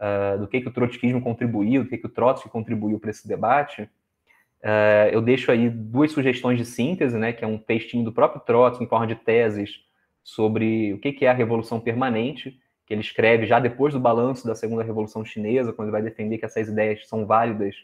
uh, 0.00 0.38
do 0.38 0.48
que, 0.48 0.60
que 0.60 0.68
o 0.68 0.72
trotskismo 0.72 1.20
contribuiu, 1.20 1.84
do 1.84 1.88
que, 1.88 1.98
que 1.98 2.06
o 2.06 2.10
Trotsky 2.10 2.48
contribuiu 2.48 2.98
para 2.98 3.10
esse 3.10 3.26
debate, 3.26 3.82
uh, 3.82 5.08
eu 5.12 5.22
deixo 5.22 5.50
aí 5.52 5.70
duas 5.70 6.10
sugestões 6.10 6.58
de 6.58 6.64
síntese, 6.64 7.16
né, 7.16 7.32
que 7.32 7.44
é 7.44 7.46
um 7.46 7.58
textinho 7.58 8.04
do 8.04 8.12
próprio 8.12 8.40
Trotsky 8.40 8.84
em 8.84 8.88
forma 8.88 9.06
de 9.06 9.14
teses 9.14 9.80
sobre 10.24 10.92
o 10.92 10.98
que, 10.98 11.12
que 11.12 11.24
é 11.24 11.30
a 11.30 11.34
Revolução 11.34 11.80
Permanente, 11.80 12.58
que 12.84 12.94
ele 12.94 13.00
escreve 13.00 13.46
já 13.46 13.60
depois 13.60 13.94
do 13.94 14.00
balanço 14.00 14.46
da 14.46 14.54
Segunda 14.54 14.82
Revolução 14.82 15.24
Chinesa, 15.24 15.72
quando 15.72 15.88
ele 15.88 15.92
vai 15.92 16.02
defender 16.02 16.38
que 16.38 16.46
essas 16.46 16.68
ideias 16.68 17.06
são 17.06 17.26
válidas 17.26 17.76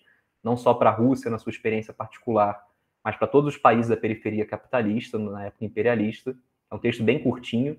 não 0.42 0.56
só 0.56 0.74
para 0.74 0.90
a 0.90 0.92
Rússia, 0.92 1.30
na 1.30 1.38
sua 1.38 1.50
experiência 1.50 1.94
particular, 1.94 2.62
mas 3.02 3.16
para 3.16 3.26
todos 3.26 3.54
os 3.54 3.60
países 3.60 3.88
da 3.88 3.96
periferia 3.96 4.46
capitalista, 4.46 5.18
na 5.18 5.46
época 5.46 5.64
imperialista. 5.64 6.34
É 6.74 6.76
um 6.76 6.80
texto 6.80 7.04
bem 7.04 7.20
curtinho. 7.20 7.78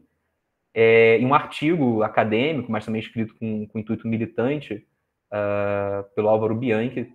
É, 0.74 1.20
e 1.20 1.26
um 1.26 1.34
artigo 1.34 2.02
acadêmico, 2.02 2.72
mas 2.72 2.86
também 2.86 3.02
escrito 3.02 3.36
com, 3.36 3.68
com 3.68 3.80
intuito 3.80 4.08
militante, 4.08 4.86
uh, 5.32 6.04
pelo 6.16 6.30
Álvaro 6.30 6.56
Bianchi, 6.56 7.14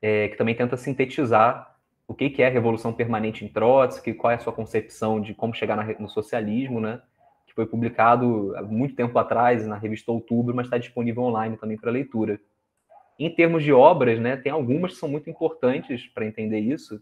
é, 0.00 0.28
que 0.28 0.36
também 0.36 0.54
tenta 0.54 0.76
sintetizar 0.76 1.76
o 2.06 2.14
que, 2.14 2.30
que 2.30 2.42
é 2.42 2.48
revolução 2.48 2.92
permanente 2.92 3.44
em 3.44 3.48
Trotsky, 3.48 4.14
qual 4.14 4.32
é 4.32 4.34
a 4.34 4.38
sua 4.38 4.52
concepção 4.52 5.20
de 5.20 5.34
como 5.34 5.54
chegar 5.54 5.76
na, 5.76 5.84
no 5.98 6.08
socialismo, 6.08 6.80
né? 6.80 7.00
que 7.46 7.54
foi 7.54 7.66
publicado 7.66 8.54
há 8.56 8.62
muito 8.62 8.94
tempo 8.94 9.18
atrás 9.18 9.66
na 9.66 9.76
revista 9.76 10.10
Outubro, 10.10 10.54
mas 10.54 10.66
está 10.66 10.78
disponível 10.78 11.24
online 11.24 11.56
também 11.56 11.76
para 11.76 11.90
leitura. 11.90 12.40
Em 13.18 13.30
termos 13.30 13.62
de 13.62 13.72
obras, 13.72 14.18
né, 14.18 14.36
tem 14.36 14.50
algumas 14.50 14.92
que 14.92 14.98
são 14.98 15.08
muito 15.08 15.28
importantes 15.28 16.06
para 16.06 16.26
entender 16.26 16.60
isso, 16.60 17.00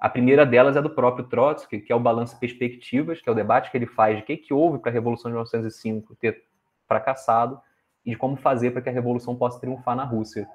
A 0.00 0.08
primeira 0.08 0.44
delas 0.44 0.76
é 0.76 0.82
do 0.82 0.90
próprio 0.90 1.26
Trotsky, 1.26 1.80
que 1.80 1.92
é 1.92 1.96
o 1.96 2.00
Balanço 2.00 2.38
Perspectivas, 2.38 3.20
que 3.20 3.28
é 3.28 3.32
o 3.32 3.34
debate 3.34 3.70
que 3.70 3.76
ele 3.76 3.86
faz 3.86 4.16
de 4.16 4.22
o 4.22 4.26
que, 4.26 4.36
que 4.36 4.54
houve 4.54 4.78
para 4.78 4.90
a 4.90 4.92
Revolução 4.92 5.30
de 5.30 5.34
1905 5.34 6.14
ter 6.16 6.44
fracassado 6.86 7.58
e 8.04 8.10
de 8.10 8.16
como 8.16 8.36
fazer 8.36 8.72
para 8.72 8.82
que 8.82 8.88
a 8.88 8.92
Revolução 8.92 9.34
possa 9.34 9.58
triunfar 9.58 9.96
na 9.96 10.04
Rússia. 10.04 10.46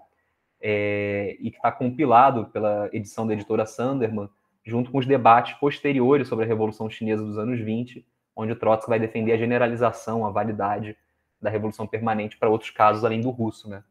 É, 0.62 1.38
e 1.40 1.52
que 1.52 1.58
está 1.58 1.72
compilado 1.72 2.48
pela 2.48 2.90
edição 2.92 3.26
da 3.26 3.34
editora 3.34 3.66
Sanderman, 3.66 4.30
junto 4.66 4.92
com 4.92 4.98
os 4.98 5.06
debates 5.06 5.54
posteriores 5.58 6.28
sobre 6.28 6.44
a 6.44 6.48
Revolução 6.48 6.90
Chinesa 6.90 7.24
dos 7.24 7.38
anos 7.38 7.60
20, 7.60 8.06
onde 8.36 8.52
o 8.52 8.56
Trotsky 8.56 8.90
vai 8.90 9.00
defender 9.00 9.32
a 9.32 9.38
generalização, 9.38 10.26
a 10.26 10.32
validade 10.32 10.98
da 11.42 11.50
Revolução 11.50 11.88
Permanente 11.88 12.38
para 12.38 12.50
outros 12.50 12.72
casos 12.72 13.06
além 13.06 13.22
do 13.22 13.30
russo. 13.30 13.70
Né? 13.70 13.84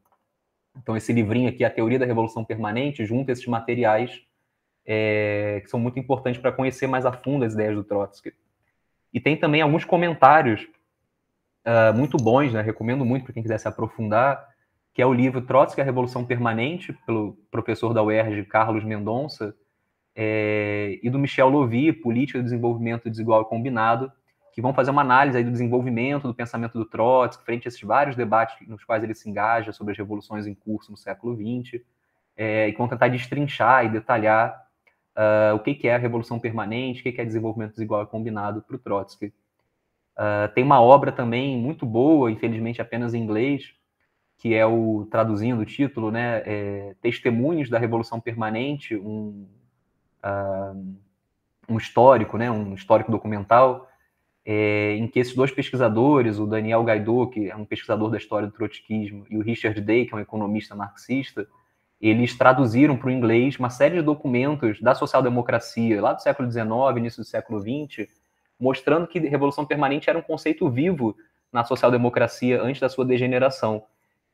Então, 0.76 0.96
esse 0.96 1.12
livrinho 1.12 1.48
aqui, 1.48 1.64
A 1.64 1.70
Teoria 1.70 1.98
da 1.98 2.06
Revolução 2.06 2.44
Permanente, 2.44 3.04
junta 3.04 3.32
esses 3.32 3.46
materiais 3.46 4.22
é, 4.90 5.60
que 5.62 5.68
são 5.68 5.78
muito 5.78 5.98
importantes 5.98 6.40
para 6.40 6.50
conhecer 6.50 6.86
mais 6.86 7.04
a 7.04 7.12
fundo 7.12 7.44
as 7.44 7.52
ideias 7.52 7.74
do 7.74 7.84
Trotsky. 7.84 8.32
E 9.12 9.20
tem 9.20 9.36
também 9.36 9.60
alguns 9.60 9.84
comentários 9.84 10.66
uh, 11.66 11.94
muito 11.94 12.16
bons, 12.16 12.54
né? 12.54 12.62
recomendo 12.62 13.04
muito 13.04 13.24
para 13.24 13.34
quem 13.34 13.42
quiser 13.42 13.58
se 13.58 13.68
aprofundar, 13.68 14.48
que 14.94 15.02
é 15.02 15.06
o 15.06 15.12
livro 15.12 15.42
Trotsky, 15.42 15.82
a 15.82 15.84
Revolução 15.84 16.24
Permanente, 16.24 16.94
pelo 17.04 17.36
professor 17.50 17.92
da 17.92 18.02
UERJ, 18.02 18.44
Carlos 18.44 18.82
Mendonça, 18.82 19.54
é, 20.16 20.98
e 21.02 21.10
do 21.10 21.18
Michel 21.18 21.50
Lovy, 21.50 21.92
Política 21.92 22.38
do 22.38 22.44
Desenvolvimento 22.44 23.10
Desigual 23.10 23.42
e 23.42 23.44
Combinado, 23.44 24.10
que 24.54 24.62
vão 24.62 24.72
fazer 24.72 24.90
uma 24.90 25.02
análise 25.02 25.44
do 25.44 25.52
desenvolvimento 25.52 26.26
do 26.26 26.34
pensamento 26.34 26.78
do 26.78 26.86
Trotsky, 26.86 27.44
frente 27.44 27.68
a 27.68 27.68
esses 27.68 27.80
vários 27.82 28.16
debates 28.16 28.56
nos 28.66 28.82
quais 28.82 29.04
ele 29.04 29.14
se 29.14 29.28
engaja 29.28 29.70
sobre 29.70 29.92
as 29.92 29.98
revoluções 29.98 30.46
em 30.46 30.54
curso 30.54 30.90
no 30.90 30.96
século 30.96 31.36
XX, 31.36 31.80
é, 32.34 32.68
e 32.68 32.72
vão 32.72 32.88
tentar 32.88 33.08
destrinchar 33.08 33.84
e 33.84 33.90
detalhar 33.90 34.67
uh, 35.18 35.56
o 35.56 35.58
que, 35.58 35.74
que 35.74 35.88
é 35.88 35.94
a 35.94 35.98
revolução 35.98 36.38
permanente, 36.38 37.00
o 37.00 37.02
que, 37.02 37.12
que 37.12 37.20
é 37.20 37.24
desenvolvimento 37.24 37.72
desigual 37.72 38.04
e 38.04 38.06
combinado 38.06 38.62
para 38.62 38.76
o 38.76 38.78
Trotsky. 38.78 39.26
Uh, 40.16 40.52
tem 40.54 40.64
uma 40.64 40.80
obra 40.80 41.10
também 41.10 41.58
muito 41.58 41.84
boa, 41.84 42.30
infelizmente 42.30 42.80
apenas 42.80 43.14
em 43.14 43.22
inglês, 43.22 43.74
que 44.38 44.54
é 44.54 44.64
o, 44.64 45.06
traduzindo 45.10 45.60
o 45.60 45.66
título, 45.66 46.12
né, 46.12 46.42
é, 46.46 46.94
Testemunhos 47.02 47.68
da 47.68 47.78
Revolução 47.78 48.20
Permanente, 48.20 48.94
um, 48.94 49.48
uh, 50.24 50.96
um 51.68 51.76
histórico, 51.76 52.38
né, 52.38 52.48
um 52.48 52.74
histórico 52.74 53.10
documental, 53.10 53.88
é, 54.44 54.94
em 54.94 55.08
que 55.08 55.18
esses 55.18 55.34
dois 55.34 55.50
pesquisadores, 55.50 56.38
o 56.38 56.46
Daniel 56.46 56.84
Gaidot, 56.84 57.32
que 57.32 57.50
é 57.50 57.56
um 57.56 57.64
pesquisador 57.64 58.10
da 58.10 58.16
história 58.16 58.46
do 58.46 58.54
trotskismo, 58.54 59.26
e 59.28 59.36
o 59.36 59.42
Richard 59.42 59.80
Day, 59.80 60.06
que 60.06 60.14
é 60.14 60.16
um 60.16 60.20
economista 60.20 60.74
marxista, 60.74 61.46
eles 62.00 62.36
traduziram 62.36 62.96
para 62.96 63.08
o 63.08 63.10
inglês 63.10 63.58
uma 63.58 63.70
série 63.70 63.96
de 63.96 64.02
documentos 64.02 64.80
da 64.80 64.94
social-democracia, 64.94 66.00
lá 66.00 66.12
do 66.12 66.22
século 66.22 66.50
XIX, 66.50 66.68
início 66.96 67.22
do 67.22 67.26
século 67.26 67.60
XX, 67.60 68.08
mostrando 68.58 69.06
que 69.06 69.18
revolução 69.18 69.64
permanente 69.64 70.08
era 70.08 70.18
um 70.18 70.22
conceito 70.22 70.68
vivo 70.70 71.16
na 71.52 71.64
social-democracia 71.64 72.62
antes 72.62 72.80
da 72.80 72.88
sua 72.88 73.04
degeneração. 73.04 73.82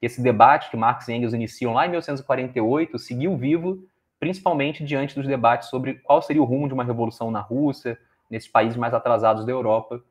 Esse 0.00 0.20
debate 0.22 0.70
que 0.70 0.76
Marx 0.76 1.08
e 1.08 1.14
Engels 1.14 1.32
iniciam 1.32 1.72
lá 1.72 1.86
em 1.86 1.90
1948 1.90 2.98
seguiu 2.98 3.36
vivo, 3.36 3.82
principalmente 4.20 4.84
diante 4.84 5.14
dos 5.14 5.26
debates 5.26 5.68
sobre 5.68 5.94
qual 5.94 6.20
seria 6.20 6.42
o 6.42 6.44
rumo 6.44 6.68
de 6.68 6.74
uma 6.74 6.84
revolução 6.84 7.30
na 7.30 7.40
Rússia, 7.40 7.98
nesses 8.30 8.48
países 8.48 8.76
mais 8.76 8.92
atrasados 8.92 9.46
da 9.46 9.52
Europa. 9.52 10.02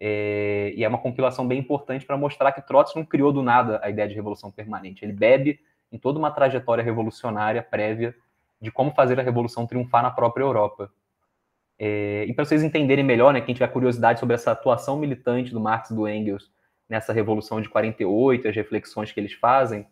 É, 0.00 0.72
e 0.76 0.84
é 0.84 0.88
uma 0.88 0.98
compilação 0.98 1.46
bem 1.46 1.58
importante 1.58 2.06
para 2.06 2.16
mostrar 2.16 2.52
que 2.52 2.62
Trotsky 2.62 2.98
não 2.98 3.04
criou 3.04 3.32
do 3.32 3.42
nada 3.42 3.80
a 3.82 3.90
ideia 3.90 4.08
de 4.08 4.14
revolução 4.14 4.50
permanente. 4.50 5.04
Ele 5.04 5.12
bebe 5.12 5.60
em 5.90 5.98
toda 5.98 6.18
uma 6.18 6.30
trajetória 6.30 6.84
revolucionária 6.84 7.62
prévia 7.62 8.14
de 8.60 8.70
como 8.70 8.90
fazer 8.92 9.18
a 9.18 9.22
revolução 9.22 9.66
triunfar 9.66 10.02
na 10.02 10.10
própria 10.10 10.44
Europa. 10.44 10.90
É, 11.78 12.24
e 12.28 12.34
para 12.34 12.44
vocês 12.44 12.62
entenderem 12.62 13.04
melhor, 13.04 13.32
né, 13.32 13.40
quem 13.40 13.54
tiver 13.54 13.68
curiosidade 13.68 14.18
sobre 14.18 14.34
essa 14.34 14.50
atuação 14.50 14.98
militante 14.98 15.52
do 15.52 15.60
Marx 15.60 15.90
e 15.90 15.94
do 15.94 16.08
Engels 16.08 16.50
nessa 16.88 17.12
revolução 17.12 17.60
de 17.60 17.68
48, 17.68 18.48
as 18.48 18.56
reflexões 18.56 19.12
que 19.12 19.20
eles 19.20 19.32
fazem, 19.34 19.86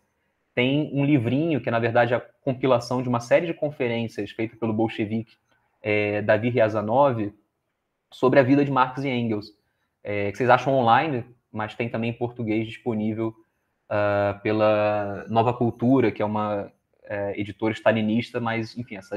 tem 0.54 0.90
um 0.92 1.04
livrinho 1.04 1.60
que 1.60 1.68
é, 1.68 1.72
na 1.72 1.78
verdade, 1.78 2.14
a 2.14 2.20
compilação 2.40 3.02
de 3.02 3.08
uma 3.08 3.20
série 3.20 3.46
de 3.46 3.54
conferências 3.54 4.30
feita 4.30 4.56
pelo 4.56 4.72
bolchevique 4.72 5.36
é, 5.82 6.22
Davi 6.22 6.48
Ryazanov 6.48 7.32
sobre 8.10 8.40
a 8.40 8.42
vida 8.42 8.64
de 8.64 8.70
Marx 8.70 9.04
e 9.04 9.08
Engels, 9.08 9.52
é, 10.02 10.30
que 10.30 10.38
vocês 10.38 10.48
acham 10.48 10.72
online, 10.72 11.24
mas 11.52 11.74
tem 11.74 11.88
também 11.88 12.10
em 12.10 12.14
português 12.14 12.66
disponível 12.66 13.34
uh, 13.90 14.40
pela 14.40 15.24
Nova 15.28 15.52
Cultura, 15.52 16.10
que 16.10 16.22
é 16.22 16.24
uma 16.24 16.70
é, 17.04 17.38
editora 17.40 17.72
stalinista, 17.72 18.40
mas, 18.40 18.76
enfim, 18.76 18.96
essa 18.96 19.16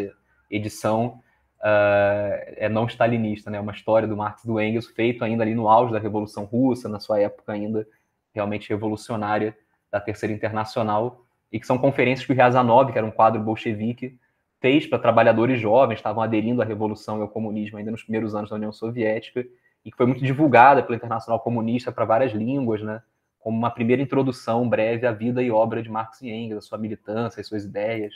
edição 0.50 1.22
uh, 1.60 2.54
é 2.56 2.70
não 2.70 2.86
stalinista, 2.86 3.50
né? 3.50 3.58
É 3.58 3.62
uma 3.62 3.72
história 3.72 4.08
do 4.08 4.16
Marx 4.16 4.44
e 4.44 4.48
do 4.48 4.60
Engels, 4.62 4.88
feito 4.88 5.24
ainda 5.24 5.44
ali 5.44 5.56
no 5.56 5.68
auge 5.68 5.92
da 5.92 6.00
Revolução 6.00 6.46
Russa, 6.46 6.88
na 6.88 7.00
sua 7.00 7.20
época 7.20 7.52
ainda 7.52 7.88
realmente 8.34 8.70
revolucionária 8.70 9.58
da 9.92 10.00
Terceira 10.00 10.34
Internacional, 10.34 11.26
e 11.52 11.60
que 11.60 11.66
são 11.66 11.78
conferências 11.78 12.26
que 12.26 12.32
o 12.32 12.36
Ryazanov, 12.36 12.92
que 12.92 12.98
era 12.98 13.08
um 13.08 13.12
quadro 13.12 13.42
bolchevique, 13.42 14.18
fez 14.62 14.86
para 14.86 15.00
trabalhadores 15.00 15.60
jovens, 15.60 15.98
estavam 15.98 16.22
aderindo 16.22 16.62
à 16.62 16.66
Revolução 16.66 17.18
e 17.18 17.22
ao 17.22 17.28
comunismo 17.28 17.78
ainda 17.78 17.92
nos 17.92 18.04
primeiros 18.04 18.36
anos 18.36 18.50
da 18.50 18.56
União 18.56 18.72
Soviética, 18.72 19.46
e 19.84 19.90
que 19.90 19.98
foi 19.98 20.06
muito 20.06 20.24
divulgada 20.24 20.84
pela 20.84 20.96
Internacional 20.96 21.40
Comunista 21.40 21.92
para 21.92 22.06
várias 22.06 22.34
línguas, 22.34 22.84
né? 22.84 23.02
Como 23.40 23.58
uma 23.58 23.72
primeira 23.72 24.02
introdução 24.02 24.68
breve 24.68 25.08
à 25.08 25.12
vida 25.12 25.42
e 25.42 25.50
obra 25.50 25.82
de 25.82 25.90
Marx 25.90 26.22
e 26.22 26.30
Engels, 26.30 26.66
a 26.66 26.68
sua 26.68 26.78
militância, 26.78 27.40
as 27.40 27.48
suas 27.48 27.64
ideias. 27.64 28.14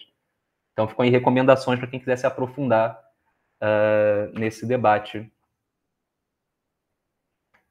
Então, 0.73 0.87
ficam 0.87 1.05
aí 1.05 1.09
recomendações 1.09 1.79
para 1.79 1.87
quem 1.87 1.99
quiser 1.99 2.17
se 2.17 2.27
aprofundar 2.27 2.99
uh, 3.61 4.37
nesse 4.37 4.65
debate. 4.65 5.31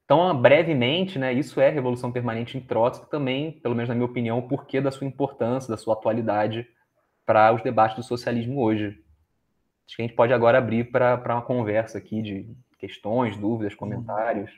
Então, 0.05 0.37
brevemente, 0.41 1.19
né, 1.19 1.33
isso 1.33 1.61
é 1.61 1.69
Revolução 1.69 2.13
Permanente 2.13 2.57
em 2.57 2.61
Trotsky, 2.61 3.09
também, 3.09 3.53
pelo 3.53 3.75
menos 3.75 3.89
na 3.89 3.95
minha 3.95 4.07
opinião, 4.07 4.39
o 4.39 4.49
porquê 4.49 4.81
da 4.81 4.91
sua 4.91 5.07
importância, 5.07 5.71
da 5.71 5.77
sua 5.77 5.95
atualidade 5.95 6.67
para 7.25 7.53
os 7.53 7.63
debates 7.63 7.97
do 7.97 8.03
socialismo 8.03 8.61
hoje. 8.61 8.89
Acho 9.87 9.97
que 9.97 10.03
a 10.03 10.07
gente 10.07 10.17
pode 10.17 10.33
agora 10.33 10.59
abrir 10.59 10.91
para 10.91 11.35
uma 11.35 11.43
conversa 11.43 11.99
aqui 11.99 12.23
de 12.23 12.47
questões, 12.79 13.37
dúvidas, 13.37 13.75
comentários. 13.75 14.51
É... 14.51 14.57